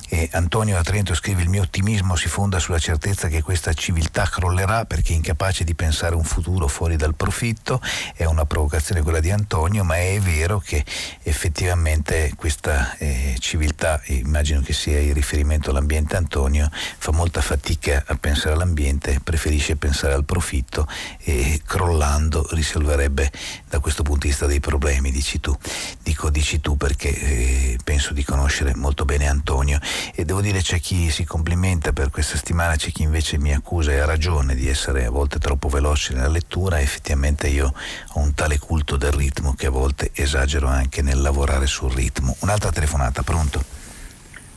E 0.09 0.29
Antonio 0.31 0.75
da 0.75 0.83
Trento 0.83 1.13
scrive 1.13 1.41
il 1.41 1.49
mio 1.49 1.63
ottimismo 1.63 2.15
si 2.15 2.29
fonda 2.29 2.59
sulla 2.59 2.79
certezza 2.79 3.27
che 3.27 3.41
questa 3.41 3.73
civiltà 3.73 4.23
crollerà 4.23 4.85
perché 4.85 5.11
è 5.11 5.15
incapace 5.17 5.65
di 5.65 5.75
pensare 5.75 6.15
un 6.15 6.23
futuro 6.23 6.69
fuori 6.69 6.95
dal 6.95 7.13
profitto, 7.13 7.81
è 8.15 8.23
una 8.23 8.45
provocazione 8.45 9.01
quella 9.01 9.19
di 9.19 9.31
Antonio, 9.31 9.83
ma 9.83 9.97
è 9.97 10.17
vero 10.21 10.59
che 10.59 10.85
effettivamente 11.23 12.31
questa 12.37 12.95
eh, 12.97 13.35
civiltà, 13.39 14.01
immagino 14.05 14.61
che 14.61 14.71
sia 14.71 14.97
il 14.97 15.13
riferimento 15.13 15.71
all'ambiente 15.71 16.15
Antonio, 16.15 16.69
fa 16.71 17.11
molta 17.11 17.41
fatica 17.41 18.03
a 18.07 18.15
pensare 18.15 18.53
all'ambiente, 18.53 19.19
preferisce 19.21 19.75
pensare 19.75 20.13
al 20.13 20.23
profitto 20.23 20.87
e 21.19 21.61
crollando 21.65 22.47
risolverebbe 22.51 23.29
da 23.67 23.79
questo 23.79 24.03
punto 24.03 24.21
di 24.21 24.29
vista 24.29 24.45
dei 24.45 24.61
problemi, 24.61 25.11
dici 25.11 25.41
tu. 25.41 25.53
Dico 26.01 26.29
dici 26.29 26.61
tu 26.61 26.77
perché 26.77 27.09
eh, 27.09 27.77
penso 27.83 28.13
di 28.13 28.23
conoscere 28.23 28.73
molto 28.73 29.03
bene 29.03 29.27
Antonio 29.27 29.79
e 30.15 30.25
devo 30.25 30.41
dire 30.41 30.61
c'è 30.61 30.79
chi 30.79 31.09
si 31.09 31.23
complimenta 31.23 31.93
per 31.93 32.09
questa 32.09 32.37
settimana, 32.37 32.75
c'è 32.75 32.91
chi 32.91 33.03
invece 33.03 33.37
mi 33.37 33.53
accusa 33.53 33.91
e 33.91 33.99
ha 33.99 34.05
ragione 34.05 34.55
di 34.55 34.67
essere 34.67 35.05
a 35.05 35.09
volte 35.09 35.39
troppo 35.39 35.69
veloce 35.69 36.13
nella 36.13 36.27
lettura, 36.27 36.79
effettivamente 36.79 37.47
io 37.47 37.73
ho 38.13 38.19
un 38.19 38.33
tale 38.33 38.57
culto 38.57 38.97
del 38.97 39.11
ritmo 39.11 39.53
che 39.55 39.67
a 39.67 39.71
volte 39.71 40.11
esagero 40.13 40.67
anche 40.67 41.01
nel 41.01 41.21
lavorare 41.21 41.67
sul 41.67 41.91
ritmo. 41.91 42.35
Un'altra 42.39 42.71
telefonata, 42.71 43.23
pronto? 43.23 43.63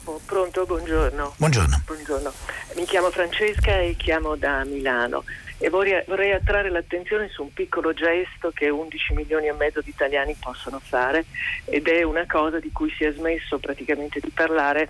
Oh, 0.05 0.21
pronto, 0.25 0.65
buongiorno. 0.67 1.35
Buongiorno. 1.37 1.83
Buongiorno. 1.87 2.33
Mi 2.75 2.85
chiamo 2.85 3.11
Francesca 3.11 3.79
e 3.79 3.95
chiamo 3.97 4.35
da 4.37 4.65
Milano 4.65 5.25
e 5.63 5.69
vorrei, 5.69 6.03
vorrei, 6.07 6.33
attrarre 6.33 6.71
l'attenzione 6.71 7.29
su 7.29 7.43
un 7.43 7.53
piccolo 7.53 7.93
gesto 7.93 8.51
che 8.51 8.71
11 8.71 9.13
milioni 9.13 9.47
e 9.47 9.53
mezzo 9.53 9.83
di 9.83 9.91
italiani 9.91 10.35
possono 10.41 10.81
fare 10.83 11.27
ed 11.67 11.87
è 11.87 12.03
una 12.03 12.25
cosa 12.27 12.59
di 12.59 12.73
cui 12.73 12.91
si 12.97 13.05
è 13.05 13.13
smesso 13.13 13.59
praticamente 13.59 14.21
di 14.21 14.31
parlare 14.31 14.89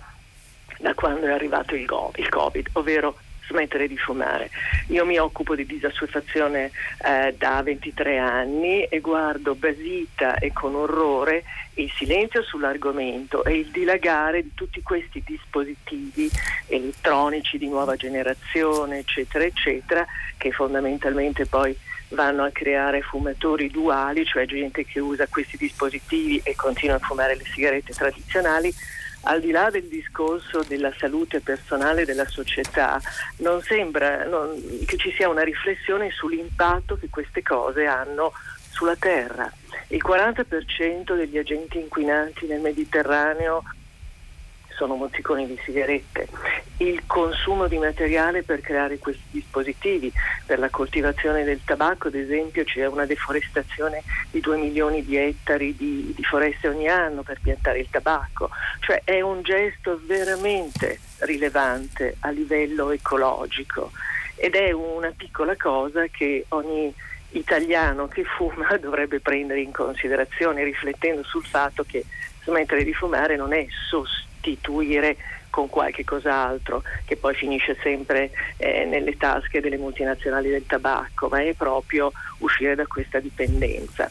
da 0.81 0.93
quando 0.93 1.27
è 1.27 1.31
arrivato 1.31 1.75
il, 1.75 1.85
go- 1.85 2.11
il 2.15 2.27
Covid, 2.27 2.69
ovvero 2.73 3.15
smettere 3.47 3.87
di 3.87 3.97
fumare. 3.97 4.49
Io 4.87 5.05
mi 5.05 5.17
occupo 5.17 5.55
di 5.55 5.65
disassuefazione 5.65 6.71
eh, 7.05 7.35
da 7.37 7.61
23 7.61 8.17
anni 8.17 8.83
e 8.83 8.99
guardo 8.99 9.55
basita 9.55 10.35
e 10.35 10.51
con 10.53 10.75
orrore 10.75 11.43
il 11.75 11.91
silenzio 11.95 12.43
sull'argomento 12.43 13.43
e 13.43 13.59
il 13.59 13.67
dilagare 13.67 14.41
di 14.41 14.51
tutti 14.53 14.81
questi 14.81 15.21
dispositivi 15.25 16.29
elettronici 16.67 17.57
di 17.57 17.67
nuova 17.67 17.95
generazione, 17.95 18.99
eccetera, 18.99 19.43
eccetera, 19.43 20.05
che 20.37 20.51
fondamentalmente 20.51 21.45
poi 21.45 21.77
vanno 22.09 22.43
a 22.43 22.49
creare 22.51 23.01
fumatori 23.01 23.69
duali, 23.69 24.25
cioè 24.25 24.45
gente 24.45 24.85
che 24.85 24.99
usa 24.99 25.27
questi 25.27 25.55
dispositivi 25.57 26.41
e 26.43 26.55
continua 26.55 26.95
a 26.95 26.99
fumare 26.99 27.35
le 27.35 27.45
sigarette 27.45 27.93
tradizionali 27.93 28.73
al 29.23 29.39
di 29.39 29.51
là 29.51 29.69
del 29.69 29.87
discorso 29.87 30.63
della 30.67 30.93
salute 30.97 31.41
personale 31.41 32.05
della 32.05 32.27
società, 32.27 32.99
non 33.37 33.61
sembra 33.61 34.25
non, 34.25 34.59
che 34.85 34.97
ci 34.97 35.11
sia 35.11 35.29
una 35.29 35.43
riflessione 35.43 36.09
sull'impatto 36.11 36.97
che 36.97 37.09
queste 37.09 37.41
cose 37.41 37.85
hanno 37.85 38.33
sulla 38.69 38.95
terra. 38.95 39.51
Il 39.87 40.01
40% 40.05 41.15
degli 41.15 41.37
agenti 41.37 41.79
inquinanti 41.79 42.47
nel 42.47 42.61
Mediterraneo 42.61 43.63
sono 44.81 44.95
mozziconi 44.95 45.45
di 45.45 45.59
sigarette, 45.63 46.27
il 46.77 47.03
consumo 47.05 47.67
di 47.67 47.77
materiale 47.77 48.41
per 48.41 48.61
creare 48.61 48.97
questi 48.97 49.21
dispositivi, 49.29 50.11
per 50.43 50.57
la 50.57 50.71
coltivazione 50.71 51.43
del 51.43 51.59
tabacco 51.63 52.07
ad 52.07 52.15
esempio 52.15 52.63
c'è 52.63 52.87
una 52.87 53.05
deforestazione 53.05 54.01
di 54.31 54.39
2 54.39 54.57
milioni 54.57 55.05
di 55.05 55.17
ettari 55.17 55.75
di, 55.75 56.11
di 56.15 56.23
foreste 56.23 56.67
ogni 56.67 56.87
anno 56.87 57.21
per 57.21 57.39
piantare 57.43 57.77
il 57.77 57.89
tabacco, 57.91 58.49
cioè 58.79 59.01
è 59.03 59.21
un 59.21 59.43
gesto 59.43 60.01
veramente 60.03 60.99
rilevante 61.19 62.15
a 62.21 62.31
livello 62.31 62.89
ecologico. 62.89 63.91
Ed 64.35 64.55
è 64.55 64.71
una 64.71 65.13
piccola 65.15 65.55
cosa 65.55 66.07
che 66.07 66.45
ogni 66.49 66.91
italiano 67.33 68.07
che 68.07 68.23
fuma 68.23 68.77
dovrebbe 68.81 69.19
prendere 69.19 69.61
in 69.61 69.71
considerazione 69.71 70.63
riflettendo 70.63 71.23
sul 71.23 71.45
fatto 71.45 71.83
che 71.83 72.03
smettere 72.43 72.83
di 72.83 72.95
fumare 72.95 73.35
non 73.35 73.53
è 73.53 73.67
sostituire 73.87 74.29
con 75.51 75.69
qualche 75.69 76.03
cos'altro 76.03 76.81
che 77.05 77.17
poi 77.17 77.35
finisce 77.35 77.77
sempre 77.83 78.31
eh, 78.57 78.85
nelle 78.85 79.17
tasche 79.17 79.59
delle 79.59 79.77
multinazionali 79.77 80.49
del 80.49 80.65
tabacco, 80.65 81.27
ma 81.27 81.41
è 81.41 81.53
proprio 81.53 82.11
uscire 82.39 82.73
da 82.73 82.87
questa 82.87 83.19
dipendenza. 83.19 84.09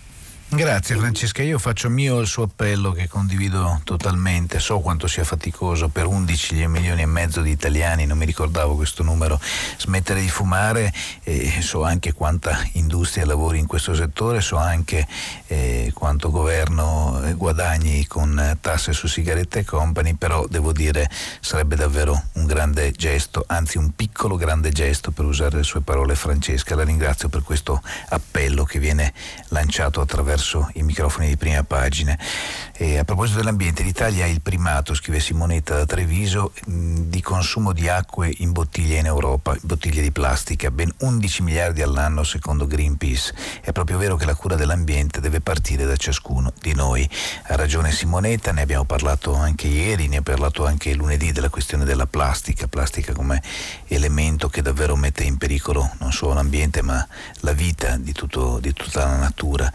Grazie 0.53 0.97
Francesca, 0.97 1.45
io 1.45 1.61
faccio 1.61 1.89
mio 1.89 2.19
il 2.19 2.27
suo 2.27 2.43
appello 2.43 2.91
che 2.91 3.07
condivido 3.07 3.81
totalmente, 3.85 4.59
so 4.59 4.81
quanto 4.81 5.07
sia 5.07 5.23
faticoso 5.23 5.89
per 5.91 6.07
11 6.07 6.67
milioni 6.67 7.03
e 7.03 7.07
mezzo 7.07 7.41
di 7.41 7.53
italiani, 7.53 8.05
non 8.05 8.19
mi 8.19 8.25
ricordavo 8.25 8.75
questo 8.75 9.05
numero, 9.05 9.41
smettere 9.79 10.21
di 10.21 10.29
fumare, 10.29 10.93
eh, 11.23 11.63
so 11.63 11.85
anche 11.85 12.13
quanta 12.13 12.59
industria 12.73 13.25
lavori 13.25 13.61
in 13.61 13.69
questo 13.69 13.95
settore, 13.95 14.41
so 14.41 14.57
anche 14.57 15.07
eh, 15.47 15.93
quanto 15.95 16.33
governo 16.33 17.23
eh, 17.23 17.35
guadagni 17.35 18.05
con 18.09 18.59
tasse 18.61 18.93
su 18.93 19.07
sigarette 19.07 19.61
e 19.61 19.65
company, 19.65 20.15
però 20.15 20.47
devo 20.49 20.73
dire 20.73 21.09
sarebbe 21.39 21.77
davvero 21.77 22.25
un 22.35 22.47
grande 22.47 22.91
gesto, 22.91 23.45
anzi 23.47 23.79
un 23.79 23.95
piccolo 23.95 24.35
grande 24.35 24.71
gesto 24.71 25.13
per 25.13 25.27
usare 25.27 25.59
le 25.59 25.63
sue 25.63 25.81
parole 25.81 26.17
Francesca, 26.17 26.75
la 26.75 26.83
ringrazio 26.83 27.29
per 27.29 27.45
questo 27.45 27.81
appello 28.09 28.65
che 28.65 28.81
viene 28.81 29.13
lanciato 29.51 30.01
attraverso 30.01 30.39
attraverso 30.41 30.71
i 30.75 30.83
microfoni 30.83 31.29
di 31.29 31.37
prima 31.37 31.63
pagina. 31.63 32.19
E 32.73 32.99
a 32.99 33.05
proposito 33.05 33.39
dell'ambiente, 33.39 33.83
l'Italia 33.83 34.25
ha 34.25 34.29
il 34.29 34.41
primato, 34.41 34.95
scrive 34.95 35.21
Simonetta 35.21 35.77
da 35.77 35.85
Treviso, 35.85 36.53
di 36.65 37.21
consumo 37.21 37.73
di 37.73 37.89
acque 37.89 38.33
in 38.39 38.53
bottiglie 38.53 38.99
in 38.99 39.07
Europa, 39.07 39.55
bottiglie 39.61 40.01
di 40.01 40.11
plastica, 40.11 40.71
ben 40.71 40.91
11 40.99 41.43
miliardi 41.43 41.83
all'anno 41.83 42.25
secondo 42.25 42.67
Greenpeace. 42.67 43.35
È 43.61 43.73
proprio 43.73 43.99
vero 43.99 44.17
che 44.17 44.25
la 44.25 44.35
cura 44.35 44.57
dell'ambiente 44.57 45.21
deve 45.21 45.41
partire 45.41 45.85
da 45.85 45.97
ciascuno 45.97 46.53
di 46.61 46.75
noi. 46.75 47.09
Ha 47.49 47.57
ragione 47.57 47.93
Simonetta, 47.93 48.53
ne 48.53 48.63
abbiamo 48.63 48.85
parlato 48.85 49.35
anche 49.35 49.67
ieri, 49.67 50.09
ne 50.09 50.19
ha 50.19 50.23
parlato 50.23 50.65
anche 50.65 50.95
lunedì 50.95 51.33
della 51.33 51.51
questione 51.51 51.85
della 51.85 52.07
plastica, 52.07 52.67
plastica 52.67 53.13
come 53.13 53.43
elemento 53.89 54.49
che 54.49 54.63
davvero 54.63 54.97
mette 54.97 55.25
in 55.25 55.37
pericolo 55.37 55.91
non 55.99 56.13
solo 56.13 56.35
l'ambiente 56.35 56.83
ma 56.83 57.07
la 57.41 57.53
vita 57.53 57.97
di, 57.97 58.13
tutto, 58.13 58.59
di 58.61 58.73
tutta 58.73 59.05
la 59.05 59.17
natura 59.17 59.71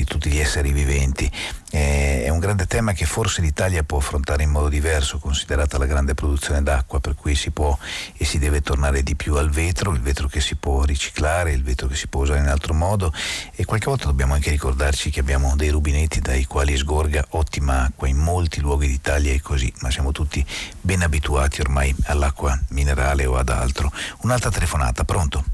di 0.00 0.06
tutti 0.06 0.30
gli 0.30 0.38
esseri 0.38 0.72
viventi. 0.72 1.30
è 1.70 2.28
un 2.28 2.38
grande 2.38 2.66
tema 2.66 2.92
che 2.92 3.04
forse 3.04 3.42
l'Italia 3.42 3.84
può 3.84 3.98
affrontare 3.98 4.42
in 4.42 4.50
modo 4.50 4.68
diverso, 4.68 5.18
considerata 5.18 5.78
la 5.78 5.86
grande 5.86 6.14
produzione 6.14 6.62
d'acqua, 6.62 7.00
per 7.00 7.14
cui 7.14 7.34
si 7.34 7.50
può 7.50 7.76
e 8.16 8.24
si 8.24 8.38
deve 8.38 8.60
tornare 8.60 9.02
di 9.02 9.14
più 9.14 9.36
al 9.36 9.50
vetro, 9.50 9.92
il 9.92 10.00
vetro 10.00 10.26
che 10.26 10.40
si 10.40 10.56
può 10.56 10.84
riciclare, 10.84 11.52
il 11.52 11.62
vetro 11.62 11.86
che 11.86 11.94
si 11.94 12.08
può 12.08 12.22
usare 12.22 12.40
in 12.40 12.48
altro 12.48 12.72
modo 12.74 13.12
e 13.54 13.64
qualche 13.64 13.86
volta 13.86 14.06
dobbiamo 14.06 14.34
anche 14.34 14.50
ricordarci 14.50 15.10
che 15.10 15.20
abbiamo 15.20 15.54
dei 15.54 15.68
rubinetti 15.68 16.20
dai 16.20 16.44
quali 16.44 16.76
sgorga 16.76 17.26
ottima 17.30 17.84
acqua 17.84 18.08
in 18.08 18.16
molti 18.16 18.60
luoghi 18.60 18.88
d'Italia 18.88 19.32
è 19.32 19.40
così, 19.40 19.72
ma 19.80 19.90
siamo 19.90 20.12
tutti 20.12 20.44
ben 20.80 21.02
abituati 21.02 21.60
ormai 21.60 21.94
all'acqua 22.06 22.58
minerale 22.70 23.26
o 23.26 23.36
ad 23.36 23.50
altro. 23.50 23.92
Un'altra 24.22 24.50
telefonata, 24.50 25.04
pronto? 25.04 25.44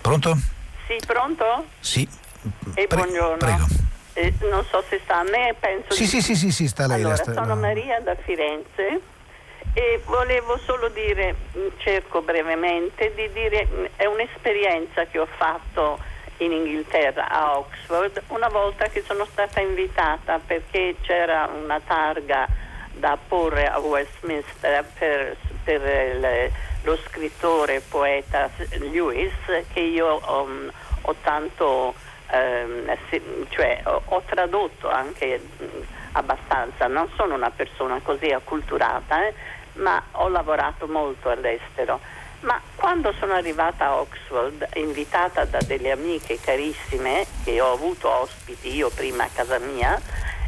Pronto? 0.00 0.38
Sì, 0.88 0.96
pronto? 1.06 1.66
Sì. 1.78 2.20
E 2.74 2.86
Pre- 2.86 2.96
buongiorno. 2.96 3.36
Prego. 3.36 3.66
Eh, 4.14 4.34
non 4.40 4.64
so 4.70 4.84
se 4.88 5.00
sta 5.04 5.20
a 5.20 5.22
me, 5.22 5.54
penso 5.58 5.92
sì, 5.92 6.02
di... 6.02 6.08
sì, 6.08 6.20
sì, 6.20 6.34
sì, 6.34 6.50
sì, 6.50 6.68
sta 6.68 6.86
lei. 6.86 7.00
Allora, 7.00 7.16
sta... 7.16 7.32
sono 7.32 7.56
Maria 7.56 8.00
da 8.00 8.14
Firenze 8.14 9.00
e 9.74 10.02
volevo 10.04 10.58
solo 10.58 10.88
dire, 10.88 11.34
mm, 11.56 11.66
cerco 11.78 12.20
brevemente 12.20 13.12
di 13.14 13.30
dire, 13.32 13.66
mm, 13.66 13.84
è 13.96 14.04
un'esperienza 14.04 15.06
che 15.06 15.18
ho 15.18 15.28
fatto 15.38 15.98
in 16.38 16.52
Inghilterra, 16.52 17.28
a 17.28 17.58
Oxford, 17.58 18.22
una 18.28 18.48
volta 18.48 18.88
che 18.88 19.02
sono 19.06 19.24
stata 19.24 19.60
invitata 19.60 20.38
perché 20.44 20.96
c'era 21.00 21.46
una 21.46 21.80
targa 21.80 22.46
da 22.92 23.16
porre 23.16 23.66
a 23.66 23.78
Westminster 23.78 24.84
per, 24.98 25.36
per 25.64 25.80
il, 25.82 26.52
lo 26.82 26.98
scrittore 27.06 27.80
poeta 27.80 28.50
Lewis 28.78 29.32
che 29.72 29.80
io 29.80 30.20
um, 30.28 30.70
ho 31.02 31.14
tanto 31.22 31.94
ehm, 32.32 32.96
cioè, 33.50 33.80
ho, 33.84 34.02
ho, 34.04 34.22
tradotto 34.26 34.88
anche 34.88 35.40
mh, 35.58 35.64
abbastanza, 36.12 36.86
non 36.86 37.08
sono 37.14 37.34
una 37.34 37.50
persona 37.50 38.00
così 38.02 38.30
acculturata, 38.30 39.26
eh, 39.26 39.34
ma 39.74 40.02
ho 40.12 40.28
lavorato 40.28 40.86
molto 40.86 41.28
all'estero. 41.28 42.00
Ma 42.40 42.60
quando 42.74 43.12
sono 43.20 43.34
arrivata 43.34 43.86
a 43.86 44.00
Oxford, 44.00 44.66
invitata 44.74 45.44
da 45.44 45.58
delle 45.64 45.92
amiche 45.92 46.40
carissime 46.40 47.24
che 47.44 47.60
ho 47.60 47.72
avuto 47.72 48.08
ospiti 48.08 48.74
io 48.74 48.90
prima 48.90 49.24
a 49.24 49.28
casa 49.32 49.58
mia, 49.58 50.00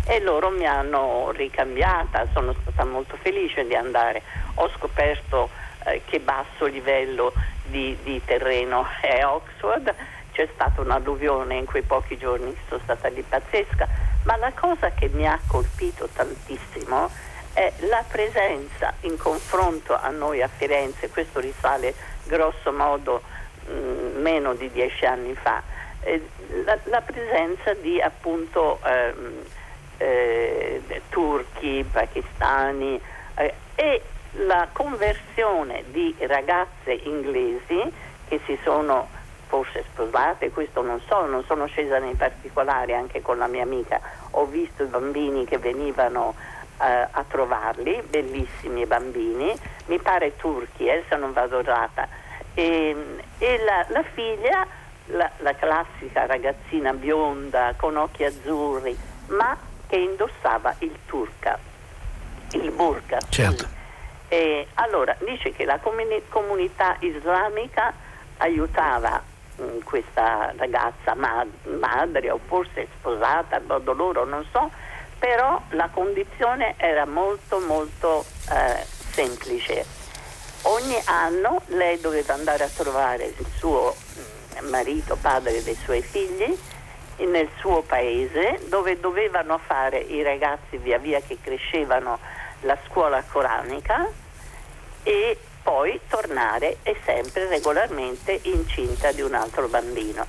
e 0.07 0.21
loro 0.21 0.51
mi 0.51 0.67
hanno 0.67 1.31
ricambiata, 1.31 2.27
sono 2.33 2.55
stata 2.61 2.85
molto 2.85 3.17
felice 3.23 3.67
di 3.67 3.75
andare. 3.75 4.23
Ho 4.55 4.69
scoperto 4.77 5.49
eh, 5.85 6.03
che 6.05 6.19
basso 6.21 6.67
livello 6.67 7.33
di, 7.65 7.97
di 8.03 8.21
terreno 8.25 8.87
è 9.01 9.25
Oxford 9.25 9.95
c'è 10.35 10.49
stata 10.53 10.81
un'alluvione 10.81 11.55
in 11.55 11.65
quei 11.65 11.83
pochi 11.83 12.19
giorni 12.19 12.55
sono 12.69 12.81
stata 12.83 13.09
lì 13.09 13.23
pazzesca, 13.23 13.89
ma 14.25 14.37
la 14.37 14.53
cosa 14.53 14.91
che 14.91 15.09
mi 15.09 15.27
ha 15.27 15.39
colpito 15.47 16.09
tantissimo 16.13 17.09
è 17.53 17.73
la 17.89 18.05
presenza 18.07 18.93
in 19.03 19.17
confronto 19.17 19.95
a 19.97 20.09
noi 20.09 20.43
a 20.43 20.49
Firenze, 20.49 21.09
questo 21.09 21.39
risale 21.39 21.95
grosso 22.25 22.73
modo 22.73 23.23
mh, 23.67 23.73
mm, 23.73 24.21
meno 24.21 24.55
di 24.55 24.69
dieci 24.73 25.07
anni 25.07 25.35
fa, 25.35 25.63
eh, 26.01 26.21
la, 26.65 26.77
la, 26.85 27.01
presenza 27.01 27.73
di 27.75 28.01
appunto 28.01 28.81
ehm, 28.85 29.45
eh, 29.99 30.83
turchi, 31.11 31.87
pakistani 31.89 33.01
eh, 33.37 33.55
e 33.77 34.03
la 34.47 34.67
conversione 34.73 35.85
di 35.93 36.13
ragazze 36.27 36.93
inglesi 36.93 37.81
che 38.27 38.41
si 38.47 38.59
sono 38.65 39.23
forse 39.47 39.85
sposate, 39.93 40.51
questo 40.51 40.83
non 40.83 41.01
so, 41.07 41.27
non 41.27 41.45
sono 41.45 41.67
scesa 41.67 41.99
nei 41.99 42.15
particolari 42.15 42.95
anche 42.95 43.23
con 43.23 43.39
la 43.39 43.47
mia 43.47 43.63
amica, 43.63 44.01
ho 44.31 44.47
visto 44.47 44.83
i 44.83 44.87
bambini 44.87 45.45
che 45.45 45.59
venivano 45.59 46.35
eh, 46.81 47.09
a 47.11 47.25
trovarli, 47.29 48.03
bellissimi 48.09 48.87
bambini, 48.87 49.53
mi 49.87 49.99
pare 49.99 50.37
turchi, 50.37 50.87
eh, 50.87 51.05
se 51.09 51.17
non 51.17 51.33
vado 51.33 51.61
errata, 51.61 52.09
e, 52.55 52.97
e 53.39 53.59
la, 53.65 53.85
la, 53.89 54.03
figlia, 54.03 54.67
la, 55.07 55.31
la 55.39 55.55
classica 55.55 56.27
ragazzina 56.27 56.93
bionda 56.93 57.75
con 57.77 57.97
occhi 57.97 58.25
azzurri, 58.25 58.97
ma 59.29 59.57
che 59.87 59.97
indossava 59.97 60.75
il 60.79 60.97
turca, 61.07 61.59
il 62.53 62.71
burka. 62.71 63.19
Certo. 63.29 63.83
E 64.29 64.69
allora 64.75 65.15
dice 65.21 65.53
che 65.53 65.65
la 65.65 65.79
comuni- 65.79 66.23
comunità 66.29 66.97
islamica 67.01 67.93
aiutava 68.39 69.23
Mm, 69.63 69.81
questa 69.85 70.53
ragazza 70.57 71.15
madre 71.15 72.31
o 72.31 72.41
forse 72.45 72.89
sposata, 72.99 73.57
al 73.57 73.65
modo 73.65 73.93
loro, 73.93 74.25
non 74.25 74.45
so, 74.51 74.69
però 75.19 75.63
la 75.71 75.89
condizione 75.93 76.75
era 76.77 77.07
molto 77.07 77.61
molto 77.61 78.25
eh, 78.51 78.85
semplice. 79.13 79.87
Ogni 80.63 81.01
anno 81.05 81.61
lei 81.67 82.01
doveva 82.01 82.35
andare 82.35 82.65
a 82.65 82.69
trovare 82.69 83.27
il 83.27 83.47
suo 83.57 83.95
mm, 83.95 84.69
marito, 84.71 85.17
padre 85.21 85.63
dei 85.63 85.77
suoi 85.77 86.03
figli, 86.03 86.59
nel 87.19 87.49
suo 87.59 87.83
paese 87.83 88.61
dove 88.67 88.99
dovevano 88.99 89.59
fare 89.59 89.99
i 89.99 90.21
ragazzi 90.23 90.79
via 90.79 90.99
via 90.99 91.21
che 91.21 91.39
crescevano 91.41 92.19
la 92.63 92.77
scuola 92.87 93.23
coranica 93.23 94.05
e 95.05 95.39
poi 95.65 95.99
tornare 96.09 96.77
e 96.85 96.95
sempre 97.05 97.49
regolarmente 97.49 98.39
incinta 98.43 99.11
di 99.11 99.23
un 99.23 99.35
altro 99.35 99.67
bambino. 99.67 100.25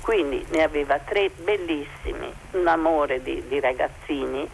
Quindi 0.00 0.46
ne 0.50 0.62
aveva 0.62 0.98
tre 1.00 1.28
bellissimi, 1.28 2.32
un 2.52 2.66
amore 2.66 3.20
di, 3.22 3.46
di 3.48 3.60
ragazzini 3.60 4.48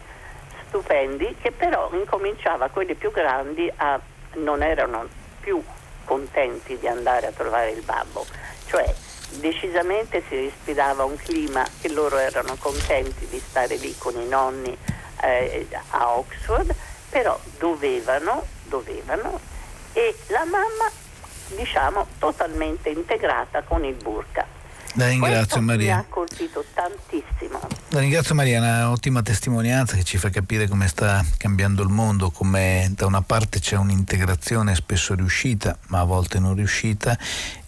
stupendi 0.67 1.35
che 1.39 1.51
però 1.51 1.89
incominciava 1.93 2.69
quelli 2.69 2.95
più 2.95 3.11
grandi 3.11 3.71
a 3.75 3.99
non 4.35 4.63
erano 4.63 5.07
più 5.39 5.63
contenti 6.05 6.79
di 6.79 6.87
andare 6.87 7.27
a 7.27 7.31
trovare 7.31 7.69
il 7.69 7.83
babbo, 7.83 8.25
cioè 8.65 8.91
decisamente 9.39 10.23
si 10.27 10.35
respirava 10.35 11.03
un 11.03 11.15
clima 11.15 11.63
che 11.79 11.89
loro 11.89 12.17
erano 12.17 12.55
contenti 12.57 13.27
di 13.27 13.39
stare 13.39 13.75
lì 13.75 13.95
con 13.97 14.19
i 14.19 14.27
nonni 14.27 14.75
eh, 15.21 15.67
a 15.91 16.17
Oxford, 16.17 16.73
però 17.09 17.39
dovevano, 17.59 18.43
dovevano 18.63 19.39
e 19.93 20.15
la 20.27 20.43
mamma 20.45 20.91
diciamo 21.55 22.07
totalmente 22.19 22.89
integrata 22.89 23.61
con 23.63 23.83
il 23.85 23.95
burka. 23.95 24.61
La 24.95 25.07
ringrazio 25.07 25.37
Questo 25.39 25.61
Maria. 25.61 25.95
Mi 25.95 26.01
ha 26.01 26.05
colpito 26.07 26.63
tantissimo. 26.71 27.59
La 27.89 27.99
ringrazio 27.99 28.35
Maria, 28.35 28.81
è 28.81 28.85
un'ottima 28.85 29.23
testimonianza 29.23 29.95
che 29.95 30.03
ci 30.03 30.17
fa 30.17 30.29
capire 30.29 30.67
come 30.67 30.87
sta 30.87 31.25
cambiando 31.37 31.81
il 31.81 31.89
mondo, 31.89 32.29
come 32.29 32.91
da 32.95 33.07
una 33.07 33.21
parte 33.21 33.59
c'è 33.59 33.75
un'integrazione 33.75 34.75
spesso 34.75 35.15
riuscita, 35.15 35.77
ma 35.87 36.01
a 36.01 36.03
volte 36.03 36.37
non 36.37 36.53
riuscita, 36.53 37.17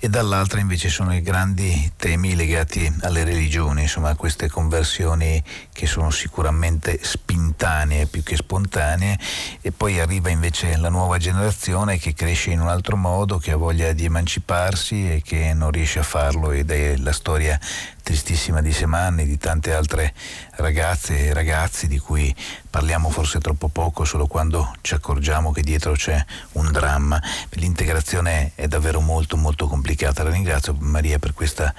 e 0.05 0.09
dall'altra 0.09 0.59
invece 0.59 0.89
sono 0.89 1.15
i 1.15 1.21
grandi 1.23 1.91
temi 1.95 2.35
legati 2.35 2.93
alle 3.01 3.23
religioni, 3.23 3.81
insomma 3.81 4.15
queste 4.15 4.47
conversioni 4.47 5.43
che 5.73 5.87
sono 5.87 6.11
sicuramente 6.11 6.99
spintanee 7.01 8.05
più 8.05 8.21
che 8.21 8.35
spontanee. 8.35 9.17
E 9.61 9.71
poi 9.71 9.99
arriva 9.99 10.29
invece 10.29 10.77
la 10.77 10.89
nuova 10.89 11.17
generazione 11.17 11.97
che 11.97 12.13
cresce 12.13 12.51
in 12.51 12.61
un 12.61 12.67
altro 12.67 12.95
modo, 12.95 13.39
che 13.39 13.49
ha 13.49 13.57
voglia 13.57 13.93
di 13.93 14.05
emanciparsi 14.05 15.11
e 15.11 15.23
che 15.25 15.55
non 15.55 15.71
riesce 15.71 15.97
a 15.97 16.03
farlo 16.03 16.51
ed 16.51 16.69
è 16.69 16.97
la 16.97 17.11
storia 17.11 17.59
tristissima 18.05 18.61
di 18.61 18.71
Semanni, 18.71 19.25
di 19.25 19.39
tante 19.39 19.73
altre 19.73 20.13
ragazze 20.57 21.25
e 21.25 21.33
ragazzi 21.33 21.87
di 21.87 21.97
cui 21.97 22.33
parliamo 22.69 23.09
forse 23.09 23.39
troppo 23.39 23.67
poco, 23.67 24.05
solo 24.05 24.27
quando 24.27 24.75
ci 24.81 24.93
accorgiamo 24.93 25.51
che 25.51 25.61
dietro 25.61 25.93
c'è 25.93 26.23
un 26.53 26.71
dramma. 26.71 27.19
L'integrazione 27.51 28.51
è 28.53 28.67
davvero 28.67 29.01
molto 29.01 29.37
molto 29.37 29.67
complicata. 29.67 30.21
La 30.21 30.29
ringrazio 30.29 30.75
Maria 30.77 31.17
per 31.17 31.33
questa 31.33 31.73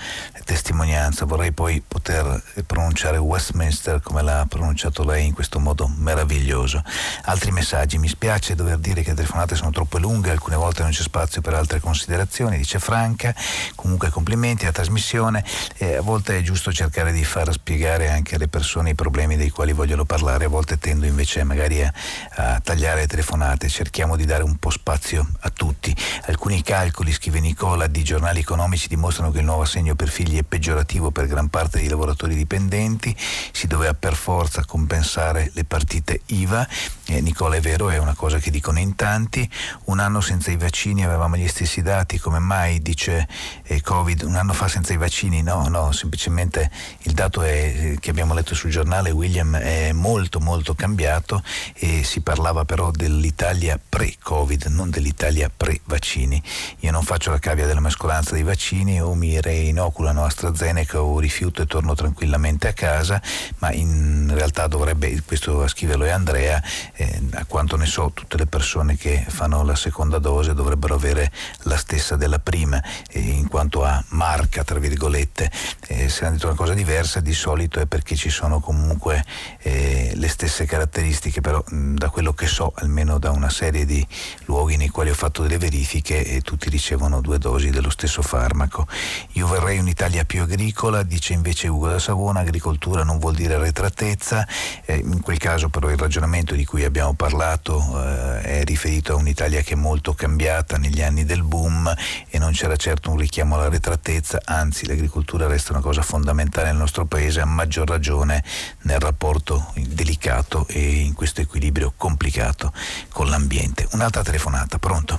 testimonianza. 0.44 1.26
Vorrei 1.26 1.52
poi 1.52 1.80
poter 1.86 2.42
pronunciare 2.66 3.18
Westminster 3.18 4.00
come 4.00 4.22
l'ha 4.22 4.46
pronunciato 4.48 5.04
lei 5.04 5.26
in 5.26 5.32
questo 5.32 5.60
modo 5.60 5.86
meraviglioso. 5.86 6.82
Altri 7.24 7.52
messaggi. 7.52 7.98
Mi 7.98 8.08
spiace 8.08 8.56
dover 8.56 8.78
dire 8.78 9.02
che 9.02 9.10
le 9.10 9.16
telefonate 9.16 9.54
sono 9.54 9.70
troppo 9.70 9.98
lunghe, 9.98 10.30
alcune 10.30 10.56
volte 10.56 10.82
non 10.82 10.90
c'è 10.90 11.02
spazio 11.02 11.40
per 11.40 11.54
altre 11.54 11.78
considerazioni, 11.78 12.56
dice 12.56 12.80
Franca. 12.80 13.32
Comunque 13.76 14.10
complimenti 14.10 14.64
alla 14.64 14.72
trasmissione. 14.72 15.44
Eh, 15.76 15.96
a 15.96 16.00
volte 16.16 16.38
è 16.38 16.42
giusto 16.42 16.72
cercare 16.72 17.12
di 17.12 17.24
far 17.24 17.52
spiegare 17.52 18.08
anche 18.08 18.36
alle 18.36 18.48
persone 18.48 18.90
i 18.90 18.94
problemi 18.94 19.36
dei 19.36 19.50
quali 19.50 19.74
vogliono 19.74 20.06
parlare, 20.06 20.46
a 20.46 20.48
volte 20.48 20.78
tendo 20.78 21.04
invece 21.04 21.44
magari 21.44 21.84
a, 21.84 21.92
a 22.36 22.60
tagliare 22.60 23.00
le 23.00 23.06
telefonate, 23.06 23.68
cerchiamo 23.68 24.16
di 24.16 24.24
dare 24.24 24.42
un 24.42 24.56
po' 24.56 24.70
spazio 24.70 25.28
a 25.40 25.50
tutti. 25.50 25.94
Alcuni 26.24 26.62
calcoli, 26.62 27.12
scrive 27.12 27.38
Nicola, 27.40 27.86
di 27.86 28.02
giornali 28.02 28.40
economici 28.40 28.88
dimostrano 28.88 29.30
che 29.30 29.40
il 29.40 29.44
nuovo 29.44 29.62
assegno 29.62 29.94
per 29.94 30.08
figli 30.08 30.38
è 30.38 30.42
peggiorativo 30.42 31.10
per 31.10 31.26
gran 31.26 31.48
parte 31.48 31.80
dei 31.80 31.88
lavoratori 31.88 32.34
dipendenti, 32.34 33.14
si 33.52 33.66
doveva 33.66 33.92
per 33.92 34.14
forza 34.14 34.64
compensare 34.64 35.50
le 35.52 35.64
partite 35.64 36.22
IVA. 36.26 36.66
Eh, 37.08 37.20
Nicola 37.20 37.56
è 37.56 37.60
vero, 37.60 37.90
è 37.90 37.98
una 37.98 38.14
cosa 38.14 38.38
che 38.38 38.50
dicono 38.50 38.78
in 38.78 38.94
tanti, 38.94 39.48
un 39.84 39.98
anno 39.98 40.22
senza 40.22 40.50
i 40.50 40.56
vaccini 40.56 41.04
avevamo 41.04 41.36
gli 41.36 41.46
stessi 41.46 41.82
dati, 41.82 42.18
come 42.18 42.38
mai 42.38 42.80
dice 42.80 43.28
eh, 43.64 43.82
Covid, 43.82 44.22
un 44.22 44.34
anno 44.34 44.54
fa 44.54 44.66
senza 44.66 44.94
i 44.94 44.96
vaccini? 44.96 45.42
No, 45.42 45.68
no, 45.68 45.92
semplicemente 46.06 46.70
il 47.02 47.12
dato 47.12 47.42
è, 47.42 47.50
eh, 47.50 47.96
che 48.00 48.10
abbiamo 48.10 48.32
letto 48.32 48.54
sul 48.54 48.70
giornale, 48.70 49.10
William, 49.10 49.56
è 49.56 49.90
molto 49.92 50.38
molto 50.38 50.74
cambiato 50.74 51.42
e 51.74 52.04
si 52.04 52.20
parlava 52.20 52.64
però 52.64 52.92
dell'Italia 52.92 53.78
pre-Covid, 53.86 54.66
non 54.66 54.90
dell'Italia 54.90 55.50
pre-vaccini. 55.54 56.40
Io 56.80 56.92
non 56.92 57.02
faccio 57.02 57.30
la 57.30 57.40
cavia 57.40 57.66
della 57.66 57.80
mescolanza 57.80 58.34
dei 58.34 58.44
vaccini 58.44 59.02
o 59.02 59.14
mi 59.14 59.40
reinoculano 59.40 60.24
AstraZeneca 60.24 61.02
o 61.02 61.18
rifiuto 61.18 61.62
e 61.62 61.66
torno 61.66 61.94
tranquillamente 61.94 62.68
a 62.68 62.72
casa, 62.72 63.20
ma 63.58 63.72
in 63.72 64.30
realtà 64.32 64.68
dovrebbe, 64.68 65.22
questo 65.26 65.62
a 65.62 65.68
scriverlo 65.68 66.04
è 66.04 66.10
Andrea, 66.10 66.62
eh, 66.94 67.20
a 67.32 67.44
quanto 67.46 67.76
ne 67.76 67.86
so 67.86 68.12
tutte 68.14 68.36
le 68.36 68.46
persone 68.46 68.96
che 68.96 69.24
fanno 69.26 69.64
la 69.64 69.74
seconda 69.74 70.18
dose 70.18 70.54
dovrebbero 70.54 70.94
avere 70.94 71.32
la 71.62 71.76
stessa 71.76 72.14
della 72.14 72.38
prima, 72.38 72.80
eh, 73.10 73.18
in 73.18 73.48
quanto 73.48 73.82
a 73.82 74.02
marca, 74.10 74.62
tra 74.62 74.78
virgolette. 74.78 75.50
Eh, 75.88 75.95
se 76.08 76.24
hanno 76.24 76.34
detto 76.34 76.46
una 76.46 76.56
cosa 76.56 76.74
diversa 76.74 77.20
di 77.20 77.32
solito 77.32 77.80
è 77.80 77.86
perché 77.86 78.14
ci 78.16 78.30
sono 78.30 78.60
comunque 78.60 79.24
eh, 79.62 80.12
le 80.14 80.28
stesse 80.28 80.64
caratteristiche, 80.66 81.40
però 81.40 81.62
mh, 81.66 81.94
da 81.94 82.10
quello 82.10 82.32
che 82.32 82.46
so, 82.46 82.72
almeno 82.76 83.18
da 83.18 83.30
una 83.30 83.50
serie 83.50 83.84
di 83.84 84.06
luoghi 84.44 84.76
nei 84.76 84.88
quali 84.88 85.10
ho 85.10 85.14
fatto 85.14 85.42
delle 85.42 85.58
verifiche, 85.58 86.24
eh, 86.24 86.40
tutti 86.40 86.68
ricevono 86.68 87.20
due 87.20 87.38
dosi 87.38 87.70
dello 87.70 87.90
stesso 87.90 88.22
farmaco. 88.22 88.86
Io 89.32 89.46
vorrei 89.46 89.78
un'Italia 89.78 90.24
più 90.24 90.42
agricola, 90.42 91.02
dice 91.02 91.32
invece 91.32 91.68
Ugo 91.68 91.88
da 91.88 91.98
Savona, 91.98 92.40
agricoltura 92.40 93.02
non 93.02 93.18
vuol 93.18 93.34
dire 93.34 93.54
arretratezza, 93.54 94.46
eh, 94.84 94.96
in 94.96 95.20
quel 95.20 95.38
caso 95.38 95.68
però 95.68 95.90
il 95.90 95.98
ragionamento 95.98 96.54
di 96.54 96.64
cui 96.64 96.84
abbiamo 96.84 97.14
parlato 97.14 97.80
eh, 98.02 98.40
è 98.42 98.64
riferito 98.64 99.12
a 99.12 99.16
un'Italia 99.16 99.62
che 99.62 99.72
è 99.72 99.76
molto 99.76 100.14
cambiata 100.14 100.76
negli 100.76 101.02
anni 101.02 101.24
del 101.24 101.42
boom 101.42 101.92
e 102.28 102.38
non 102.38 102.52
c'era 102.52 102.76
certo 102.76 103.10
un 103.10 103.16
richiamo 103.16 103.54
all'arretratezza, 103.56 104.42
anzi 104.44 104.86
l'agricoltura 104.86 105.46
resta 105.46 105.72
una 105.72 105.82
cosa 105.86 106.02
fondamentale 106.02 106.66
nel 106.66 106.78
nostro 106.78 107.04
paese, 107.04 107.40
a 107.40 107.46
maggior 107.46 107.86
ragione 107.86 108.42
nel 108.82 108.98
rapporto 108.98 109.72
delicato 109.76 110.66
e 110.68 110.80
in 110.80 111.14
questo 111.14 111.42
equilibrio 111.42 111.92
complicato 111.96 112.72
con 113.12 113.28
l'ambiente. 113.28 113.86
Un'altra 113.92 114.24
telefonata, 114.24 114.78
pronto? 114.80 115.16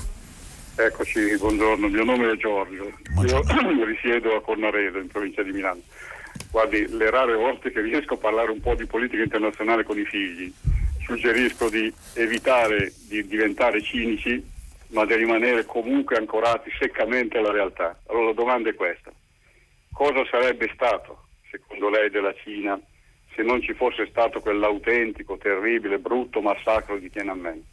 Eccoci, 0.76 1.38
buongiorno, 1.38 1.86
il 1.88 1.94
mio 1.94 2.04
nome 2.04 2.34
è 2.34 2.36
Giorgio, 2.36 2.92
Buongiorno. 3.12 3.72
io 3.72 3.86
risiedo 3.88 4.36
a 4.36 4.42
Cornaredo 4.42 5.00
in 5.00 5.08
provincia 5.08 5.42
di 5.42 5.54
Milano. 5.54 5.80
Guardi, 6.52 6.86
le 6.90 7.10
rare 7.12 7.34
volte 7.36 7.72
che 7.72 7.80
riesco 7.80 8.16
a 8.16 8.18
parlare 8.18 8.52
un 8.52 8.60
po' 8.60 8.76
di 8.76 8.86
politica 8.86 9.24
internazionale 9.24 9.86
con 9.86 9.98
i 9.98 10.04
figli, 10.04 10.52
suggerisco 11.02 11.70
di 11.70 11.92
evitare 12.16 12.92
di 13.08 13.26
diventare 13.26 13.82
cinici, 13.82 14.46
ma 14.88 15.06
di 15.06 15.16
rimanere 15.16 15.66
comunque 15.66 16.18
ancorati 16.18 16.70
seccamente 16.78 17.38
alla 17.38 17.52
realtà. 17.52 17.98
Allora 18.08 18.26
la 18.26 18.34
domanda 18.34 18.70
è 18.70 18.76
questa. 18.76 19.14
Cosa 19.98 20.24
sarebbe 20.30 20.70
stato, 20.76 21.24
secondo 21.50 21.90
lei, 21.90 22.12
della 22.12 22.32
Cina 22.44 22.80
se 23.34 23.42
non 23.42 23.64
ci 23.64 23.74
fosse 23.74 24.06
stato 24.06 24.42
quell'autentico, 24.42 25.38
terribile, 25.38 25.98
brutto 25.98 26.40
massacro 26.40 27.00
di 27.00 27.10
Tiananmen? 27.10 27.64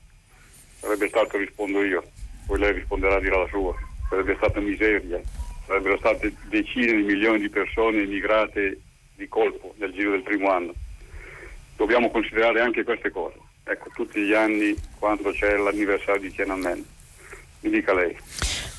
Sarebbe 0.78 1.08
stato, 1.08 1.36
rispondo 1.36 1.84
io, 1.84 2.02
poi 2.46 2.60
lei 2.60 2.72
risponderà 2.72 3.20
dirà 3.20 3.40
la 3.40 3.48
sua, 3.48 3.74
sarebbe 4.08 4.36
stata 4.36 4.58
miseria, 4.60 5.20
sarebbero 5.66 5.98
state 5.98 6.34
decine 6.48 6.96
di 6.96 7.02
milioni 7.02 7.40
di 7.40 7.50
persone 7.50 8.04
immigrate 8.04 8.80
di 9.16 9.28
colpo 9.28 9.74
nel 9.76 9.92
giro 9.92 10.12
del 10.12 10.22
primo 10.22 10.50
anno. 10.50 10.72
Dobbiamo 11.76 12.10
considerare 12.10 12.62
anche 12.62 12.84
queste 12.84 13.10
cose. 13.10 13.36
Ecco, 13.64 13.90
tutti 13.92 14.22
gli 14.22 14.32
anni 14.32 14.74
quando 14.98 15.30
c'è 15.30 15.58
l'anniversario 15.58 16.22
di 16.22 16.32
Tiananmen. 16.32 16.86
Mi 17.64 17.70
dica 17.70 17.94
lei. 17.94 18.14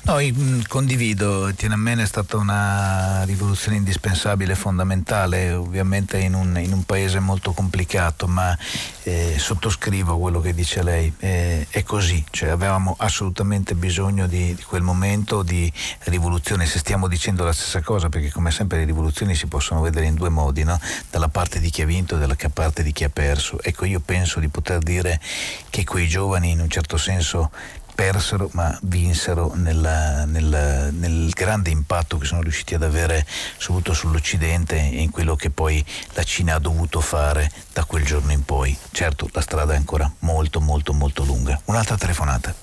No, 0.06 0.20
io, 0.20 0.32
mh, 0.32 0.66
condivido, 0.68 1.52
Tiananmen 1.52 1.98
è 1.98 2.06
stata 2.06 2.36
una 2.36 3.24
rivoluzione 3.24 3.76
indispensabile, 3.76 4.54
fondamentale, 4.54 5.52
ovviamente 5.52 6.18
in 6.18 6.34
un, 6.34 6.56
in 6.60 6.72
un 6.72 6.84
paese 6.84 7.18
molto 7.18 7.50
complicato, 7.50 8.28
ma 8.28 8.56
eh, 9.02 9.34
sottoscrivo 9.36 10.16
quello 10.16 10.40
che 10.40 10.54
dice 10.54 10.84
lei, 10.84 11.12
eh, 11.18 11.66
è 11.70 11.82
così, 11.82 12.24
cioè, 12.30 12.50
avevamo 12.50 12.94
assolutamente 12.96 13.74
bisogno 13.74 14.28
di, 14.28 14.54
di, 14.54 14.62
quel 14.62 14.82
momento 14.82 15.42
di 15.42 15.72
rivoluzione, 16.04 16.66
se 16.66 16.78
stiamo 16.78 17.08
dicendo 17.08 17.42
la 17.42 17.52
stessa 17.52 17.80
cosa, 17.80 18.08
perché 18.08 18.30
come 18.30 18.52
sempre 18.52 18.78
le 18.78 18.84
rivoluzioni 18.84 19.34
si 19.34 19.48
possono 19.48 19.80
vedere 19.80 20.06
in 20.06 20.14
due 20.14 20.28
modi, 20.28 20.62
no? 20.62 20.78
dalla 21.10 21.28
parte 21.28 21.58
di 21.58 21.68
chi 21.68 21.82
ha 21.82 21.86
vinto 21.86 22.14
e 22.14 22.20
dalla 22.20 22.36
parte 22.54 22.84
di 22.84 22.92
chi 22.92 23.02
ha 23.02 23.10
perso. 23.10 23.60
Ecco, 23.60 23.84
io 23.84 23.98
penso 23.98 24.38
di 24.38 24.46
poter 24.46 24.78
dire 24.78 25.20
che 25.68 25.82
quei 25.82 26.06
giovani 26.06 26.50
in 26.52 26.60
un 26.60 26.70
certo 26.70 26.96
senso 26.96 27.50
persero 27.96 28.50
ma 28.52 28.78
vinsero 28.82 29.52
nella, 29.54 30.26
nella, 30.26 30.90
nel 30.90 31.30
grande 31.30 31.70
impatto 31.70 32.18
che 32.18 32.26
sono 32.26 32.42
riusciti 32.42 32.74
ad 32.74 32.82
avere 32.82 33.26
soprattutto 33.56 33.94
sull'Occidente 33.94 34.76
e 34.76 35.00
in 35.00 35.10
quello 35.10 35.34
che 35.34 35.48
poi 35.48 35.82
la 36.12 36.22
Cina 36.22 36.56
ha 36.56 36.58
dovuto 36.58 37.00
fare 37.00 37.50
da 37.72 37.84
quel 37.84 38.04
giorno 38.04 38.32
in 38.32 38.44
poi. 38.44 38.76
Certo, 38.92 39.28
la 39.32 39.40
strada 39.40 39.72
è 39.72 39.76
ancora 39.76 40.08
molto 40.20 40.60
molto 40.60 40.92
molto 40.92 41.24
lunga. 41.24 41.58
Un'altra 41.64 41.96
telefonata. 41.96 42.54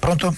Pronto? 0.00 0.34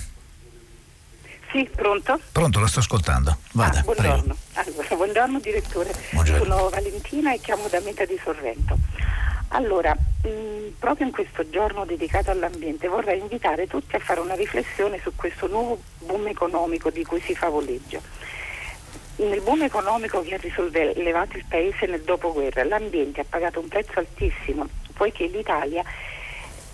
Sì, 1.50 1.68
pronto? 1.74 2.20
Pronto, 2.32 2.60
la 2.60 2.66
sto 2.66 2.80
ascoltando. 2.80 3.38
Vada, 3.52 3.78
ah, 3.78 3.82
buongiorno. 3.82 4.36
Allora, 4.52 4.94
buongiorno 4.94 5.40
direttore. 5.40 5.94
Buongiorno. 6.10 6.44
Sono 6.44 6.68
Valentina 6.68 7.32
e 7.32 7.40
chiamo 7.40 7.68
da 7.68 7.80
Meta 7.80 8.04
di 8.04 8.20
Sorrento. 8.22 8.76
Allora, 9.54 9.94
mh, 9.94 10.78
proprio 10.78 11.06
in 11.06 11.12
questo 11.12 11.48
giorno 11.50 11.84
dedicato 11.84 12.30
all'ambiente 12.30 12.88
vorrei 12.88 13.20
invitare 13.20 13.66
tutti 13.66 13.96
a 13.96 13.98
fare 13.98 14.20
una 14.20 14.34
riflessione 14.34 14.98
su 15.02 15.14
questo 15.14 15.46
nuovo 15.46 15.78
boom 15.98 16.26
economico 16.28 16.90
di 16.90 17.04
cui 17.04 17.20
si 17.20 17.34
favoleggia. 17.34 18.00
Nel 19.16 19.42
boom 19.42 19.62
economico 19.62 20.22
che 20.22 20.34
ha 20.34 20.38
risollevato 20.38 21.36
il 21.36 21.44
paese 21.46 21.86
nel 21.86 22.00
dopoguerra, 22.00 22.64
l'ambiente 22.64 23.20
ha 23.20 23.26
pagato 23.28 23.60
un 23.60 23.68
prezzo 23.68 23.98
altissimo, 23.98 24.66
poiché 24.94 25.26
l'Italia 25.26 25.84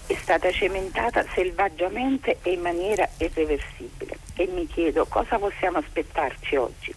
è 0.06 0.14
stata 0.14 0.50
cementata 0.52 1.24
selvaggiamente 1.34 2.38
e 2.42 2.52
in 2.52 2.60
maniera 2.60 3.08
irreversibile. 3.18 4.18
E 4.36 4.46
mi 4.46 4.68
chiedo 4.68 5.04
cosa 5.06 5.36
possiamo 5.36 5.78
aspettarci 5.78 6.54
oggi. 6.54 6.94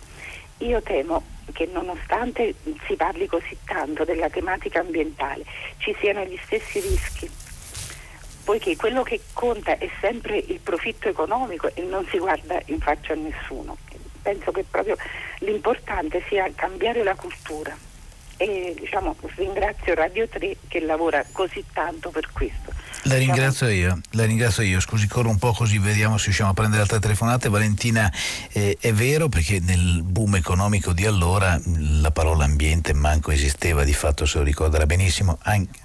Io 0.59 0.79
temo 0.83 1.23
che 1.53 1.67
nonostante 1.71 2.55
si 2.85 2.95
parli 2.95 3.25
così 3.27 3.57
tanto 3.65 4.03
della 4.03 4.29
tematica 4.29 4.79
ambientale, 4.79 5.43
ci 5.77 5.95
siano 5.99 6.23
gli 6.23 6.39
stessi 6.43 6.79
rischi, 6.79 7.29
poiché 8.43 8.75
quello 8.75 9.03
che 9.03 9.19
conta 9.33 9.77
è 9.77 9.89
sempre 9.99 10.37
il 10.37 10.59
profitto 10.59 11.09
economico 11.09 11.69
e 11.73 11.81
non 11.83 12.05
si 12.09 12.17
guarda 12.17 12.61
in 12.65 12.79
faccia 12.79 13.13
a 13.13 13.17
nessuno. 13.17 13.77
Penso 14.21 14.51
che 14.51 14.63
proprio 14.69 14.95
l'importante 15.39 16.23
sia 16.27 16.49
cambiare 16.53 17.03
la 17.03 17.15
cultura 17.15 17.75
e 18.37 18.73
diciamo, 18.75 19.15
ringrazio 19.35 19.93
Radio 19.93 20.27
3 20.27 20.57
che 20.67 20.79
lavora 20.79 21.23
così 21.31 21.63
tanto 21.73 22.09
per 22.09 22.31
questo. 22.31 22.71
La 23.05 23.17
ringrazio 23.17 23.67
io, 23.67 23.99
la 24.11 24.25
ringrazio 24.25 24.61
io, 24.61 24.79
scusi 24.79 25.07
corro 25.07 25.29
un 25.29 25.39
po' 25.39 25.53
così 25.53 25.79
vediamo 25.79 26.17
se 26.17 26.25
riusciamo 26.25 26.51
a 26.51 26.53
prendere 26.53 26.83
altre 26.83 26.99
telefonate. 26.99 27.49
Valentina, 27.49 28.11
eh, 28.51 28.77
è 28.79 28.93
vero 28.93 29.27
perché 29.27 29.59
nel 29.59 30.03
boom 30.03 30.35
economico 30.35 30.93
di 30.93 31.05
allora 31.05 31.59
la 31.65 32.11
parola 32.11 32.45
ambiente 32.45 32.93
manco 32.93 33.31
esisteva, 33.31 33.83
di 33.83 33.93
fatto 33.93 34.25
se 34.25 34.37
lo 34.37 34.43
ricorderà 34.43 34.85
benissimo, 34.85 35.39
anche, 35.41 35.79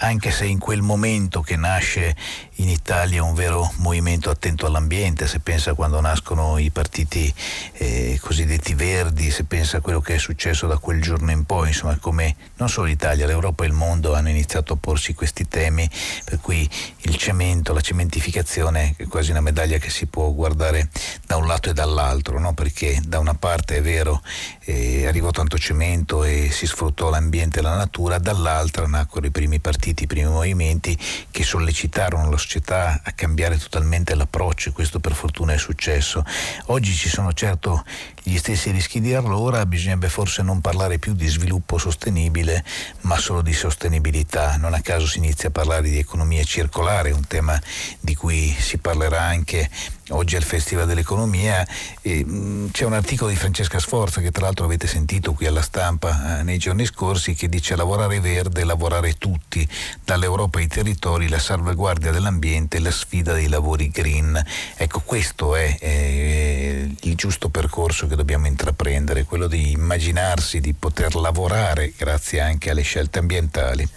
anche 0.00 0.30
se 0.30 0.46
in 0.46 0.58
quel 0.58 0.82
momento 0.82 1.40
che 1.42 1.56
nasce 1.56 2.16
in 2.56 2.68
Italia 2.68 3.22
un 3.22 3.34
vero 3.34 3.70
movimento 3.76 4.30
attento 4.30 4.66
all'ambiente, 4.66 5.26
se 5.26 5.40
pensa 5.40 5.74
quando 5.74 6.00
nascono 6.00 6.58
i 6.58 6.70
partiti 6.70 7.32
eh, 7.72 8.18
cosiddetti 8.20 8.74
verdi, 8.74 9.30
se 9.30 9.44
pensa 9.44 9.78
a 9.78 9.80
quello 9.80 10.00
che 10.00 10.14
è 10.14 10.18
successo 10.18 10.66
da 10.66 10.78
quel 10.78 11.00
giorno 11.00 11.30
in 11.30 11.44
poi, 11.44 11.68
insomma 11.68 11.96
come 11.98 12.36
non 12.56 12.68
solo 12.68 12.86
l'Italia, 12.86 13.26
l'Europa 13.26 13.64
e 13.64 13.66
il 13.66 13.72
mondo 13.72 14.14
hanno 14.14 14.28
iniziato 14.28 14.74
a 14.74 14.76
porsi 14.76 15.14
questi 15.14 15.48
temi, 15.48 15.88
per 16.24 16.40
cui 16.40 16.68
il 17.02 17.16
cemento, 17.16 17.72
la 17.72 17.80
cementificazione 17.80 18.94
è 18.96 19.06
quasi 19.06 19.30
una 19.30 19.40
medaglia 19.40 19.78
che 19.78 19.90
si 19.90 20.06
può 20.06 20.30
guardare 20.30 20.88
da 21.26 21.36
un 21.36 21.46
lato 21.46 21.70
e 21.70 21.72
dall'altro, 21.74 22.38
no? 22.38 22.54
perché 22.54 23.00
da 23.04 23.18
una 23.18 23.34
parte 23.34 23.76
è 23.76 23.82
vero 23.82 24.22
eh, 24.70 25.06
arrivò 25.06 25.30
tanto 25.30 25.58
cemento 25.58 26.24
e 26.24 26.48
si 26.50 26.66
sfruttò 26.66 27.10
l'ambiente 27.10 27.58
e 27.58 27.62
la 27.62 27.76
natura, 27.76 28.18
dall'altra 28.18 28.86
nacquero 28.86 29.26
i 29.26 29.30
primi 29.30 29.58
partiti, 29.58 30.04
i 30.04 30.06
primi 30.06 30.30
movimenti 30.30 30.96
che 31.30 31.42
sollecitarono 31.42 32.28
lo 32.28 32.36
società 32.36 33.00
a 33.02 33.12
cambiare 33.12 33.58
totalmente 33.58 34.14
l'approccio 34.14 34.68
e 34.68 34.72
questo 34.72 35.00
per 35.00 35.14
fortuna 35.14 35.52
è 35.52 35.58
successo. 35.58 36.24
Oggi 36.66 36.94
ci 36.94 37.08
sono 37.08 37.32
certo 37.32 37.84
gli 38.22 38.36
stessi 38.36 38.70
rischi 38.70 39.00
di 39.00 39.14
allora, 39.14 39.64
bisognerebbe 39.66 40.08
forse 40.08 40.42
non 40.42 40.60
parlare 40.60 40.98
più 40.98 41.14
di 41.14 41.26
sviluppo 41.26 41.78
sostenibile 41.78 42.64
ma 43.02 43.18
solo 43.18 43.42
di 43.42 43.52
sostenibilità. 43.52 44.56
Non 44.56 44.74
a 44.74 44.80
caso 44.80 45.06
si 45.06 45.18
inizia 45.18 45.48
a 45.48 45.52
parlare 45.52 45.88
di 45.88 45.98
economia 45.98 46.44
circolare, 46.44 47.10
un 47.10 47.26
tema 47.26 47.60
di 47.98 48.14
cui 48.14 48.54
si 48.58 48.78
parlerà 48.78 49.22
anche 49.22 49.68
oggi 50.10 50.36
al 50.36 50.42
Festival 50.42 50.86
dell'Economia. 50.86 51.66
E, 52.00 52.24
mh, 52.24 52.70
c'è 52.70 52.84
un 52.84 52.92
articolo 52.92 53.30
di 53.30 53.36
Francesca 53.36 53.78
Sforza 53.78 54.20
che 54.20 54.30
tra 54.30 54.44
l'altro 54.44 54.64
avete 54.64 54.86
sentito 54.86 55.32
qui 55.32 55.46
alla 55.46 55.62
stampa 55.62 56.38
eh, 56.38 56.42
nei 56.42 56.58
giorni 56.58 56.84
scorsi 56.84 57.34
che 57.34 57.48
dice 57.48 57.76
lavorare 57.76 58.20
verde, 58.20 58.64
lavorare 58.64 59.14
tutti, 59.14 59.66
dall'Europa 60.04 60.58
ai 60.58 60.66
territori, 60.66 61.28
la 61.28 61.38
salvaguardia 61.38 62.10
dell'ambiente, 62.10 62.78
la 62.78 62.90
sfida 62.90 63.32
dei 63.32 63.48
lavori 63.48 63.90
green. 63.90 64.42
Ecco, 64.76 65.00
questo 65.00 65.56
è 65.56 65.76
eh, 65.80 66.90
il 67.00 67.14
giusto 67.14 67.48
percorso 67.48 68.06
che 68.06 68.16
dobbiamo 68.16 68.46
intraprendere, 68.46 69.24
quello 69.24 69.46
di 69.46 69.72
immaginarsi 69.72 70.60
di 70.60 70.72
poter 70.72 71.14
lavorare 71.14 71.92
grazie 71.96 72.40
anche 72.40 72.70
alle 72.70 72.82
scelte 72.82 73.18
ambientali. 73.18 73.88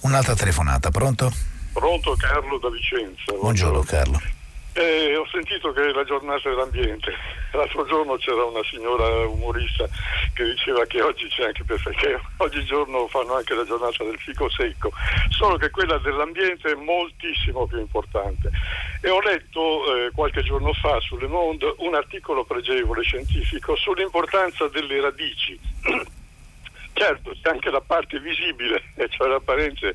Un'altra 0.00 0.34
telefonata, 0.34 0.90
pronto? 0.90 1.32
Pronto 1.72 2.14
Carlo 2.16 2.58
da 2.58 2.70
Vicenza. 2.70 3.32
Buongiorno 3.38 3.80
Carlo. 3.82 4.20
Eh, 4.78 5.16
ho 5.16 5.26
sentito 5.26 5.72
che 5.72 5.88
è 5.88 5.92
la 5.92 6.04
giornata 6.04 6.48
dell'ambiente. 6.48 7.12
L'altro 7.50 7.84
giorno 7.84 8.14
c'era 8.14 8.44
una 8.44 8.62
signora 8.62 9.26
umorista 9.26 9.88
che 10.32 10.44
diceva 10.44 10.84
che 10.84 11.02
oggi 11.02 11.26
c'è 11.26 11.46
anche 11.46 11.64
perché 11.64 12.20
oggigiorno 12.36 13.08
fanno 13.08 13.34
anche 13.34 13.56
la 13.56 13.64
giornata 13.64 14.04
del 14.04 14.16
fico 14.20 14.48
secco, 14.48 14.92
solo 15.30 15.56
che 15.56 15.70
quella 15.70 15.98
dell'ambiente 15.98 16.70
è 16.70 16.74
moltissimo 16.76 17.66
più 17.66 17.80
importante. 17.80 18.50
E 19.00 19.10
ho 19.10 19.20
letto 19.20 19.96
eh, 19.96 20.10
qualche 20.12 20.44
giorno 20.44 20.72
fa 20.74 21.00
su 21.00 21.18
Le 21.18 21.26
Monde 21.26 21.74
un 21.78 21.96
articolo 21.96 22.44
pregevole 22.44 23.02
scientifico 23.02 23.74
sull'importanza 23.74 24.68
delle 24.68 25.00
radici. 25.00 25.58
certo, 26.92 27.32
c'è 27.42 27.50
anche 27.50 27.70
la 27.70 27.80
parte 27.80 28.20
visibile, 28.20 28.80
cioè 29.10 29.26
l'apparenza 29.26 29.90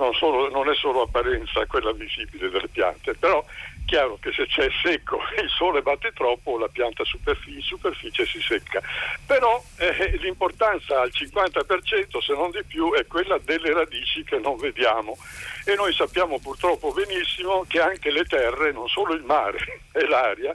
non, 0.00 0.14
solo, 0.14 0.48
non 0.48 0.68
è 0.68 0.74
solo 0.74 1.02
apparenza 1.02 1.64
quella 1.66 1.92
visibile 1.92 2.48
delle 2.48 2.68
piante, 2.68 3.14
però 3.14 3.44
chiaro 3.90 4.18
che 4.20 4.30
se 4.30 4.46
c'è 4.46 4.68
secco 4.84 5.18
e 5.36 5.42
il 5.42 5.48
sole 5.50 5.82
batte 5.82 6.12
troppo 6.12 6.56
la 6.56 6.68
pianta 6.68 7.04
superficie, 7.04 7.56
in 7.56 7.62
superficie 7.62 8.24
si 8.24 8.40
secca. 8.40 8.80
Però 9.26 9.60
eh, 9.78 10.16
l'importanza 10.18 11.00
al 11.00 11.10
50% 11.12 12.20
se 12.20 12.32
non 12.34 12.52
di 12.52 12.62
più 12.62 12.94
è 12.94 13.04
quella 13.08 13.36
delle 13.38 13.72
radici 13.72 14.22
che 14.22 14.38
non 14.38 14.56
vediamo 14.58 15.18
e 15.64 15.74
noi 15.74 15.92
sappiamo 15.92 16.38
purtroppo 16.38 16.92
benissimo 16.92 17.64
che 17.66 17.80
anche 17.80 18.12
le 18.12 18.24
terre, 18.24 18.70
non 18.70 18.86
solo 18.86 19.12
il 19.12 19.24
mare 19.24 19.58
e 19.92 20.06
l'aria, 20.06 20.54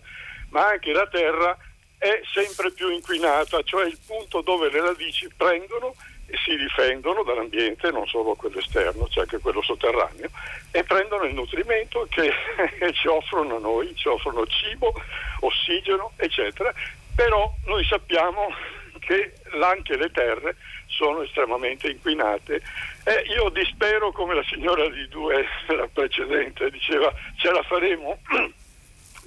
ma 0.51 0.69
anche 0.69 0.93
la 0.93 1.07
terra 1.07 1.57
è 1.97 2.21
sempre 2.33 2.71
più 2.71 2.89
inquinata, 2.89 3.61
cioè 3.63 3.85
il 3.85 3.99
punto 4.05 4.39
dove 4.41 4.69
le 4.69 4.79
radici 4.79 5.29
prendono 5.35 5.93
si 6.43 6.55
difendono 6.55 7.23
dall'ambiente, 7.23 7.91
non 7.91 8.07
solo 8.07 8.35
quello 8.35 8.59
esterno, 8.59 9.07
c'è 9.07 9.21
anche 9.21 9.39
quello 9.39 9.61
sotterraneo, 9.61 10.29
e 10.71 10.83
prendono 10.83 11.23
il 11.23 11.33
nutrimento 11.33 12.07
che 12.09 12.31
ci 12.93 13.07
offrono 13.07 13.57
a 13.57 13.59
noi, 13.59 13.95
ci 13.95 14.07
offrono 14.07 14.45
cibo, 14.47 14.93
ossigeno, 15.41 16.11
eccetera. 16.17 16.73
Però 17.15 17.53
noi 17.65 17.85
sappiamo 17.85 18.53
che 18.99 19.33
anche 19.61 19.95
le 19.95 20.11
terre 20.11 20.55
sono 20.87 21.21
estremamente 21.21 21.89
inquinate. 21.89 22.61
E 23.03 23.25
io 23.27 23.49
dispero 23.49 24.11
come 24.11 24.33
la 24.35 24.43
signora 24.43 24.87
di 24.89 25.07
due, 25.07 25.45
la 25.67 25.87
precedente, 25.91 26.69
diceva 26.71 27.13
ce 27.37 27.51
la 27.51 27.63
faremo? 27.63 28.19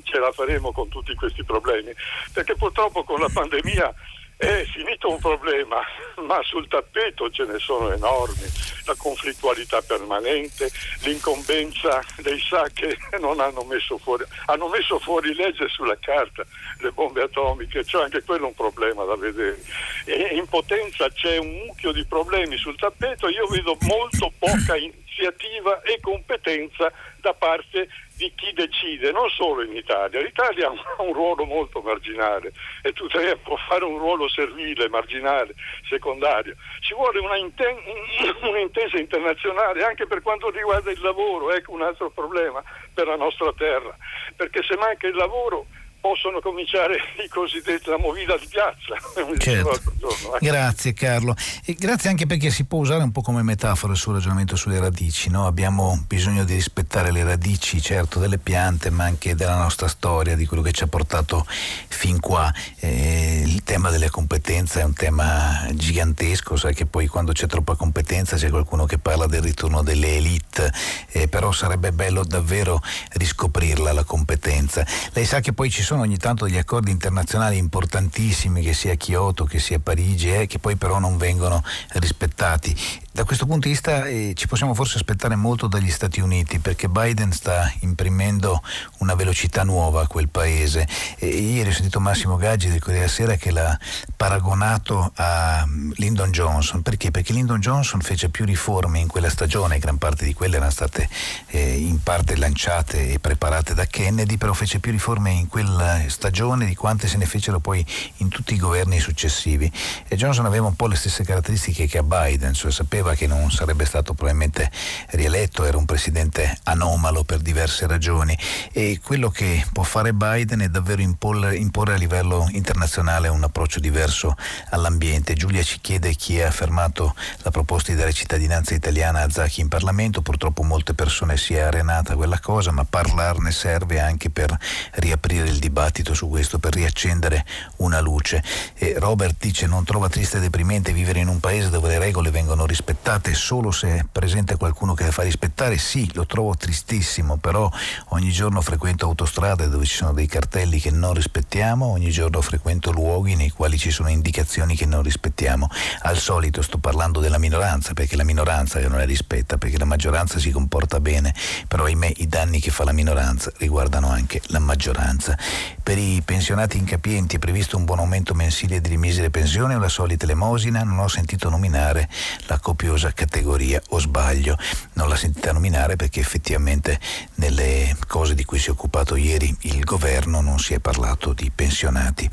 Ce 0.04 0.18
la 0.18 0.32
faremo 0.32 0.72
con 0.72 0.88
tutti 0.88 1.14
questi 1.14 1.44
problemi. 1.44 1.92
Perché 2.32 2.54
purtroppo 2.54 3.04
con 3.04 3.20
la 3.20 3.28
pandemia 3.30 3.94
è 4.38 4.64
finito 4.72 5.10
un 5.10 5.18
problema, 5.18 5.82
ma 6.24 6.40
sul 6.44 6.68
tappeto 6.68 7.28
ce 7.28 7.44
ne 7.44 7.58
sono 7.58 7.92
enormi, 7.92 8.46
la 8.86 8.94
conflittualità 8.96 9.82
permanente, 9.82 10.70
l'incombenza 11.00 12.00
dei 12.18 12.38
SA 12.38 12.68
che 12.72 12.96
non 13.18 13.40
hanno 13.40 13.64
messo 13.64 13.98
fuori, 13.98 14.24
hanno 14.46 14.68
messo 14.68 15.00
fuori 15.00 15.34
legge 15.34 15.66
sulla 15.68 15.98
carta, 15.98 16.46
le 16.78 16.92
bombe 16.92 17.22
atomiche, 17.22 17.84
c'è 17.84 18.00
anche 18.00 18.22
quello 18.22 18.46
un 18.46 18.54
problema 18.54 19.02
da 19.04 19.16
vedere. 19.16 19.60
E 20.04 20.36
in 20.36 20.46
potenza 20.46 21.10
c'è 21.10 21.36
un 21.38 21.64
mucchio 21.66 21.90
di 21.90 22.04
problemi 22.04 22.56
sul 22.58 22.76
tappeto, 22.76 23.28
io 23.28 23.48
vedo 23.48 23.76
molto 23.80 24.32
poca 24.38 24.76
iniziativa 24.76 25.82
e 25.82 25.98
competenza 26.00 26.92
da 27.20 27.34
parte 27.34 27.88
di 28.18 28.32
chi 28.34 28.52
decide, 28.52 29.12
non 29.12 29.30
solo 29.30 29.62
in 29.62 29.74
Italia. 29.74 30.20
L'Italia 30.20 30.68
ha 30.74 31.02
un 31.02 31.12
ruolo 31.12 31.44
molto 31.44 31.80
marginale 31.80 32.52
e 32.82 32.92
tuttavia 32.92 33.36
può 33.36 33.56
fare 33.68 33.84
un 33.84 33.96
ruolo 33.96 34.28
servile, 34.28 34.88
marginale, 34.88 35.54
secondario. 35.88 36.56
Ci 36.80 36.94
vuole 36.94 37.20
un'intesa 37.20 38.98
internazionale 38.98 39.84
anche 39.84 40.06
per 40.06 40.20
quanto 40.20 40.50
riguarda 40.50 40.90
il 40.90 41.00
lavoro, 41.00 41.52
ecco 41.52 41.72
un 41.72 41.82
altro 41.82 42.10
problema 42.10 42.62
per 42.92 43.06
la 43.06 43.16
nostra 43.16 43.52
terra, 43.52 43.96
perché 44.34 44.64
se 44.64 44.76
manca 44.76 45.06
il 45.06 45.14
lavoro 45.14 45.66
possono 46.08 46.40
cominciare 46.40 46.96
i 47.22 47.28
cosiddetti 47.28 47.90
la 47.90 47.98
movida 47.98 48.36
di 48.38 48.46
piazza. 48.48 48.96
Certo. 49.38 49.80
Giorno, 49.98 50.36
eh. 50.36 50.38
Grazie 50.40 50.94
Carlo. 50.94 51.34
E 51.64 51.74
grazie 51.74 52.10
anche 52.10 52.26
perché 52.26 52.50
si 52.50 52.64
può 52.64 52.80
usare 52.80 53.02
un 53.02 53.12
po' 53.12 53.20
come 53.20 53.42
metafora 53.42 53.92
il 53.92 53.98
suo 53.98 54.12
ragionamento 54.12 54.56
sulle 54.56 54.78
radici. 54.78 55.30
No? 55.30 55.46
Abbiamo 55.46 56.02
bisogno 56.06 56.44
di 56.44 56.54
rispettare 56.54 57.12
le 57.12 57.24
radici, 57.24 57.80
certo, 57.80 58.18
delle 58.18 58.38
piante, 58.38 58.90
ma 58.90 59.04
anche 59.04 59.34
della 59.34 59.56
nostra 59.56 59.86
storia, 59.86 60.34
di 60.34 60.46
quello 60.46 60.62
che 60.62 60.72
ci 60.72 60.82
ha 60.82 60.86
portato 60.86 61.46
fin 61.88 62.20
qua. 62.20 62.52
Eh, 62.80 63.42
il 63.44 63.62
tema 63.64 63.90
delle 63.90 64.10
competenze 64.10 64.80
è 64.80 64.84
un 64.84 64.94
tema 64.94 65.66
gigantesco, 65.72 66.56
sai 66.56 66.74
che 66.74 66.86
poi 66.86 67.06
quando 67.06 67.32
c'è 67.32 67.46
troppa 67.46 67.74
competenza 67.74 68.36
c'è 68.36 68.50
qualcuno 68.50 68.86
che 68.86 68.98
parla 68.98 69.26
del 69.26 69.42
ritorno 69.42 69.82
delle 69.82 70.16
elite, 70.16 70.72
eh, 71.10 71.28
però 71.28 71.52
sarebbe 71.52 71.92
bello 71.92 72.24
davvero 72.24 72.80
riscoprirla 73.12 73.92
la 73.92 74.04
competenza. 74.04 74.86
Lei 75.12 75.24
sa 75.24 75.40
che 75.40 75.52
poi 75.52 75.70
ci 75.70 75.82
sono 75.82 75.97
ogni 76.00 76.16
tanto 76.16 76.44
degli 76.44 76.58
accordi 76.58 76.90
internazionali 76.90 77.56
importantissimi, 77.56 78.62
che 78.62 78.72
sia 78.72 78.94
Kyoto, 78.94 79.44
che 79.44 79.58
sia 79.58 79.78
Parigi, 79.78 80.32
eh, 80.32 80.46
che 80.46 80.58
poi 80.58 80.76
però 80.76 80.98
non 80.98 81.16
vengono 81.16 81.62
rispettati. 81.94 82.76
Da 83.18 83.24
questo 83.24 83.46
punto 83.46 83.66
di 83.66 83.72
vista 83.72 84.04
eh, 84.04 84.32
ci 84.36 84.46
possiamo 84.46 84.74
forse 84.74 84.96
aspettare 84.96 85.34
molto 85.34 85.66
dagli 85.66 85.90
Stati 85.90 86.20
Uniti 86.20 86.60
perché 86.60 86.88
Biden 86.88 87.32
sta 87.32 87.68
imprimendo 87.80 88.62
una 88.98 89.16
velocità 89.16 89.64
nuova 89.64 90.02
a 90.02 90.06
quel 90.06 90.28
paese. 90.28 90.86
E 91.16 91.26
ieri 91.26 91.70
ho 91.70 91.72
sentito 91.72 91.98
Massimo 91.98 92.36
Gaggi 92.36 92.68
del 92.68 92.80
Corriere 92.80 93.08
Sera 93.08 93.34
che 93.34 93.50
l'ha 93.50 93.76
paragonato 94.14 95.10
a 95.16 95.66
Lyndon 95.94 96.30
Johnson. 96.30 96.82
Perché? 96.82 97.10
Perché 97.10 97.32
Lyndon 97.32 97.58
Johnson 97.58 98.00
fece 98.00 98.28
più 98.28 98.44
riforme 98.44 99.00
in 99.00 99.08
quella 99.08 99.30
stagione, 99.30 99.80
gran 99.80 99.98
parte 99.98 100.24
di 100.24 100.32
quelle 100.32 100.54
erano 100.54 100.70
state 100.70 101.08
eh, 101.48 101.76
in 101.76 102.00
parte 102.00 102.36
lanciate 102.36 103.10
e 103.10 103.18
preparate 103.18 103.74
da 103.74 103.86
Kennedy, 103.86 104.36
però 104.36 104.52
fece 104.52 104.78
più 104.78 104.92
riforme 104.92 105.32
in 105.32 105.48
quella 105.48 105.77
stagione 106.08 106.66
di 106.66 106.74
quante 106.74 107.08
se 107.08 107.16
ne 107.16 107.24
fecero 107.26 107.58
poi 107.58 107.84
in 108.16 108.28
tutti 108.28 108.52
i 108.52 108.58
governi 108.58 109.00
successivi. 109.00 109.72
E 110.06 110.16
Johnson 110.16 110.44
aveva 110.44 110.66
un 110.66 110.76
po' 110.76 110.86
le 110.86 110.96
stesse 110.96 111.24
caratteristiche 111.24 111.86
che 111.86 111.98
a 111.98 112.02
Biden, 112.02 112.52
cioè 112.52 112.70
sapeva 112.70 113.14
che 113.14 113.26
non 113.26 113.50
sarebbe 113.50 113.86
stato 113.86 114.12
probabilmente 114.12 114.70
rieletto, 115.10 115.64
era 115.64 115.78
un 115.78 115.86
presidente 115.86 116.58
anomalo 116.64 117.24
per 117.24 117.38
diverse 117.38 117.86
ragioni 117.86 118.36
e 118.72 119.00
quello 119.02 119.30
che 119.30 119.64
può 119.72 119.84
fare 119.84 120.12
Biden 120.12 120.60
è 120.60 120.68
davvero 120.68 121.00
imporre, 121.00 121.56
proporre 121.78 121.94
a 121.94 121.96
livello 121.96 122.48
internazionale 122.50 123.28
un 123.28 123.44
approccio 123.44 123.78
diverso 123.78 124.36
all'ambiente. 124.70 125.34
Giulia 125.34 125.62
ci 125.62 125.78
chiede 125.80 126.14
chi 126.14 126.40
ha 126.40 126.50
fermato 126.50 127.14
la 127.42 127.50
proposta 127.52 127.92
di 127.92 127.98
dare 127.98 128.12
cittadinanza 128.12 128.74
italiana 128.74 129.22
a 129.22 129.30
Zacchi 129.30 129.60
in 129.60 129.68
Parlamento, 129.68 130.20
purtroppo 130.20 130.62
molte 130.62 130.94
persone 130.94 131.36
si 131.36 131.54
è 131.54 131.60
arenata 131.60 132.16
quella 132.16 132.40
cosa, 132.40 132.72
ma 132.72 132.84
parlarne 132.84 133.52
serve 133.52 134.00
anche 134.00 134.28
per 134.30 134.56
riaprire 134.94 135.46
il 135.46 135.52
dibattito 135.52 135.67
su 136.14 136.28
questo, 136.28 136.58
per 136.58 136.74
riaccendere 136.74 137.44
una 137.76 138.00
luce. 138.00 138.42
E 138.74 138.94
Robert 138.98 139.36
dice 139.38 139.66
non 139.66 139.84
trova 139.84 140.08
triste 140.08 140.38
e 140.38 140.40
deprimente 140.40 140.92
vivere 140.92 141.20
in 141.20 141.28
un 141.28 141.40
paese 141.40 141.70
dove 141.70 141.88
le 141.88 141.98
regole 141.98 142.30
vengono 142.30 142.66
rispettate 142.66 143.34
solo 143.34 143.70
se 143.70 143.88
è 143.88 144.04
presente 144.10 144.56
qualcuno 144.56 144.94
che 144.94 145.04
le 145.04 145.12
fa 145.12 145.22
rispettare? 145.22 145.78
Sì, 145.78 146.10
lo 146.14 146.26
trovo 146.26 146.54
tristissimo, 146.56 147.36
però 147.36 147.70
ogni 148.08 148.30
giorno 148.30 148.60
frequento 148.60 149.06
autostrade 149.06 149.68
dove 149.68 149.84
ci 149.84 149.96
sono 149.96 150.12
dei 150.12 150.26
cartelli 150.26 150.80
che 150.80 150.90
non 150.90 151.14
rispettiamo, 151.14 151.86
ogni 151.86 152.10
giorno 152.10 152.40
frequento 152.40 152.90
luoghi 152.90 153.36
nei 153.36 153.50
quali 153.50 153.78
ci 153.78 153.90
sono 153.90 154.08
indicazioni 154.08 154.76
che 154.76 154.86
non 154.86 155.02
rispettiamo. 155.02 155.68
Al 156.02 156.18
solito 156.18 156.62
sto 156.62 156.78
parlando 156.78 157.20
della 157.20 157.38
minoranza, 157.38 157.94
perché 157.94 158.16
la 158.16 158.24
minoranza 158.24 158.80
non 158.88 158.98
le 158.98 159.04
rispetta, 159.04 159.58
perché 159.58 159.78
la 159.78 159.84
maggioranza 159.84 160.38
si 160.38 160.50
comporta 160.50 161.00
bene, 161.00 161.34
però 161.66 161.84
ahimè 161.84 162.12
i 162.16 162.26
danni 162.26 162.60
che 162.60 162.70
fa 162.70 162.84
la 162.84 162.92
minoranza 162.92 163.52
riguardano 163.58 164.08
anche 164.08 164.40
la 164.46 164.58
maggioranza. 164.58 165.36
Per 165.82 165.96
i 165.96 166.20
pensionati 166.24 166.76
incapienti 166.76 167.36
è 167.36 167.38
previsto 167.38 167.76
un 167.76 167.84
buon 167.84 168.00
aumento 168.00 168.34
mensile 168.34 168.80
di 168.80 168.96
misere 168.96 169.30
pensioni 169.30 169.74
o 169.74 169.78
la 169.78 169.88
solita 169.88 170.24
elemosina? 170.24 170.82
Non 170.82 170.98
ho 170.98 171.08
sentito 171.08 171.48
nominare 171.48 172.08
la 172.46 172.58
copiosa 172.58 173.12
categoria, 173.12 173.80
o 173.90 173.98
sbaglio? 173.98 174.58
Non 174.94 175.08
l'ha 175.08 175.16
sentita 175.16 175.52
nominare 175.52 175.96
perché 175.96 176.20
effettivamente 176.20 176.98
nelle 177.36 177.96
cose 178.06 178.34
di 178.34 178.44
cui 178.44 178.58
si 178.58 178.68
è 178.68 178.72
occupato 178.72 179.16
ieri 179.16 179.56
il 179.62 179.84
governo 179.84 180.40
non 180.40 180.58
si 180.58 180.74
è 180.74 180.78
parlato 180.78 181.32
di 181.32 181.50
pensionati. 181.54 182.28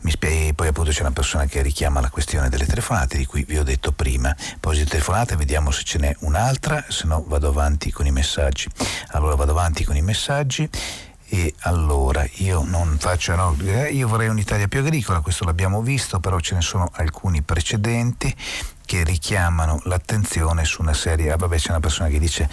Mi 0.00 0.10
spieghi, 0.10 0.52
poi 0.54 0.68
appunto 0.68 0.90
c'è 0.90 1.00
una 1.00 1.12
persona 1.12 1.46
che 1.46 1.62
richiama 1.62 2.00
la 2.00 2.10
questione 2.10 2.48
delle 2.48 2.66
telefonate 2.66 3.16
di 3.16 3.26
cui 3.26 3.44
vi 3.44 3.58
ho 3.58 3.64
detto 3.64 3.92
prima. 3.92 4.34
Poi 4.60 4.76
telefonate, 4.84 5.36
vediamo 5.36 5.70
se 5.70 5.82
ce 5.84 5.98
n'è 5.98 6.16
un'altra, 6.20 6.84
se 6.88 7.06
no 7.06 7.24
vado 7.26 7.48
avanti 7.48 7.92
con 7.92 8.06
i 8.06 8.12
messaggi. 8.12 8.68
Allora 9.08 9.34
vado 9.34 9.52
avanti 9.52 9.84
con 9.84 9.96
i 9.96 10.02
messaggi. 10.02 10.68
E 11.30 11.54
allora 11.60 12.26
io 12.36 12.64
non 12.64 12.96
faccio, 12.98 13.34
no, 13.34 13.54
eh, 13.64 13.92
io 13.92 14.08
vorrei 14.08 14.28
un'Italia 14.28 14.66
più 14.66 14.80
agricola, 14.80 15.20
questo 15.20 15.44
l'abbiamo 15.44 15.82
visto, 15.82 16.20
però 16.20 16.40
ce 16.40 16.54
ne 16.54 16.62
sono 16.62 16.88
alcuni 16.94 17.42
precedenti 17.42 18.34
che 18.88 19.04
richiamano 19.04 19.82
l'attenzione 19.84 20.64
su 20.64 20.80
una 20.80 20.94
serie. 20.94 21.30
Ah, 21.30 21.36
vabbè, 21.36 21.58
c'è 21.58 21.68
una 21.68 21.80
persona 21.80 22.08
che 22.08 22.18
dice 22.18 22.48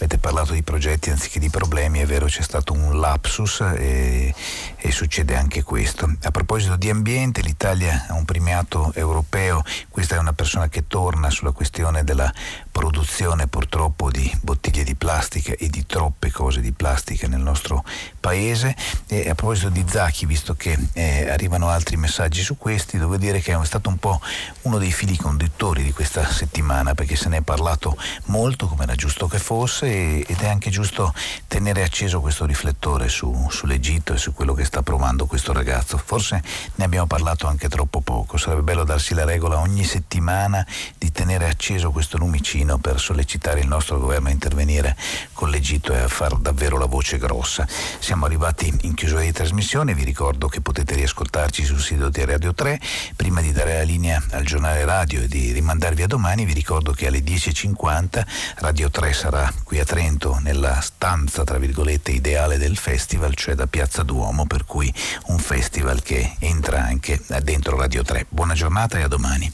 avete 0.00 0.16
parlato 0.16 0.54
di 0.54 0.62
progetti 0.62 1.10
anziché 1.10 1.38
di 1.38 1.50
problemi, 1.50 1.98
è 1.98 2.06
vero 2.06 2.24
c'è 2.24 2.40
stato 2.40 2.72
un 2.72 2.98
lapsus 2.98 3.60
e, 3.76 4.32
e, 4.76 4.92
succede 4.92 5.36
anche 5.36 5.62
questo. 5.62 6.10
A 6.22 6.30
proposito 6.30 6.76
di 6.76 6.88
ambiente, 6.88 7.42
l'Italia 7.42 8.06
ha 8.08 8.14
un 8.14 8.24
premiato 8.24 8.92
europeo, 8.94 9.62
questa 9.90 10.14
è 10.14 10.18
una 10.18 10.32
persona 10.32 10.68
che 10.68 10.86
torna 10.86 11.28
sulla 11.28 11.50
questione 11.50 12.02
della 12.02 12.32
produzione 12.70 13.46
purtroppo 13.46 14.10
di 14.10 14.30
bottiglie 14.40 14.84
di 14.84 14.94
plastica 14.94 15.52
e 15.58 15.68
di 15.68 15.84
troppe 15.84 16.30
cose 16.30 16.60
di 16.60 16.72
plastica 16.72 17.28
nel 17.28 17.40
nostro 17.40 17.84
paese 18.20 18.74
e 19.06 19.28
a 19.28 19.34
proposito 19.34 19.68
di 19.68 19.84
Zacchi, 19.86 20.24
visto 20.24 20.54
che 20.54 20.78
eh, 20.94 21.28
arrivano 21.28 21.68
altri 21.68 21.96
messaggi 21.96 22.42
su 22.42 22.56
questi, 22.56 22.96
devo 22.96 23.18
dire 23.18 23.40
che 23.40 23.52
è 23.52 23.64
stato 23.66 23.90
un 23.90 23.98
po' 23.98 24.18
uno 24.62 24.78
dei 24.78 24.92
fili 24.92 25.16
conduttori 25.16 25.79
di 25.82 25.92
questa 25.92 26.28
settimana 26.30 26.94
perché 26.94 27.16
se 27.16 27.28
ne 27.28 27.38
è 27.38 27.40
parlato 27.42 27.96
molto 28.26 28.66
come 28.66 28.84
era 28.84 28.94
giusto 28.94 29.26
che 29.26 29.38
fosse 29.38 30.24
ed 30.24 30.40
è 30.40 30.48
anche 30.48 30.70
giusto 30.70 31.12
tenere 31.46 31.82
acceso 31.82 32.20
questo 32.20 32.46
riflettore 32.46 33.08
su, 33.08 33.48
sull'Egitto 33.50 34.14
e 34.14 34.18
su 34.18 34.32
quello 34.32 34.54
che 34.54 34.64
sta 34.64 34.82
provando 34.82 35.26
questo 35.26 35.52
ragazzo. 35.52 35.96
Forse 35.98 36.42
ne 36.76 36.84
abbiamo 36.84 37.06
parlato 37.06 37.46
anche 37.46 37.68
troppo 37.68 38.00
poco, 38.00 38.36
sarebbe 38.36 38.62
bello 38.62 38.84
darsi 38.84 39.14
la 39.14 39.24
regola 39.24 39.58
ogni 39.58 39.84
settimana 39.84 40.66
di 40.96 41.10
tenere 41.12 41.46
acceso 41.46 41.90
questo 41.90 42.18
lumicino 42.18 42.78
per 42.78 43.00
sollecitare 43.00 43.60
il 43.60 43.66
nostro 43.66 43.98
governo 43.98 44.28
a 44.28 44.32
intervenire 44.32 44.96
con 45.32 45.50
l'Egitto 45.50 45.92
e 45.92 45.98
a 45.98 46.08
far 46.08 46.36
davvero 46.36 46.78
la 46.78 46.86
voce 46.86 47.18
grossa. 47.18 47.66
Siamo 47.98 48.26
arrivati 48.26 48.72
in 48.82 48.94
chiusura 48.94 49.20
di 49.20 49.32
trasmissione, 49.32 49.94
vi 49.94 50.04
ricordo 50.04 50.48
che 50.48 50.60
potete 50.60 50.94
riascoltarci 50.94 51.64
sul 51.64 51.80
sito 51.80 52.08
di 52.08 52.24
Radio 52.24 52.54
3. 52.54 52.80
Prima 53.16 53.40
di 53.40 53.52
dare 53.52 53.78
la 53.78 53.82
linea 53.82 54.22
al 54.30 54.44
giornale 54.44 54.84
radio 54.84 55.20
e 55.20 55.28
di 55.28 55.52
rimandarvi 55.70 56.02
a 56.02 56.08
domani, 56.08 56.44
vi 56.44 56.52
ricordo 56.52 56.90
che 56.90 57.06
alle 57.06 57.20
10.50 57.20 58.26
Radio 58.56 58.90
3 58.90 59.12
sarà 59.12 59.52
qui 59.62 59.78
a 59.78 59.84
Trento 59.84 60.40
nella 60.42 60.80
stanza 60.80 61.44
tra 61.44 61.58
virgolette 61.58 62.10
ideale 62.10 62.58
del 62.58 62.76
festival, 62.76 63.36
cioè 63.36 63.54
da 63.54 63.68
Piazza 63.68 64.02
Duomo, 64.02 64.46
per 64.46 64.64
cui 64.64 64.92
un 65.26 65.38
festival 65.38 66.02
che 66.02 66.34
entra 66.40 66.82
anche 66.82 67.20
dentro 67.44 67.76
Radio 67.76 68.02
3. 68.02 68.26
Buona 68.28 68.54
giornata 68.54 68.98
e 68.98 69.02
a 69.02 69.08
domani. 69.08 69.52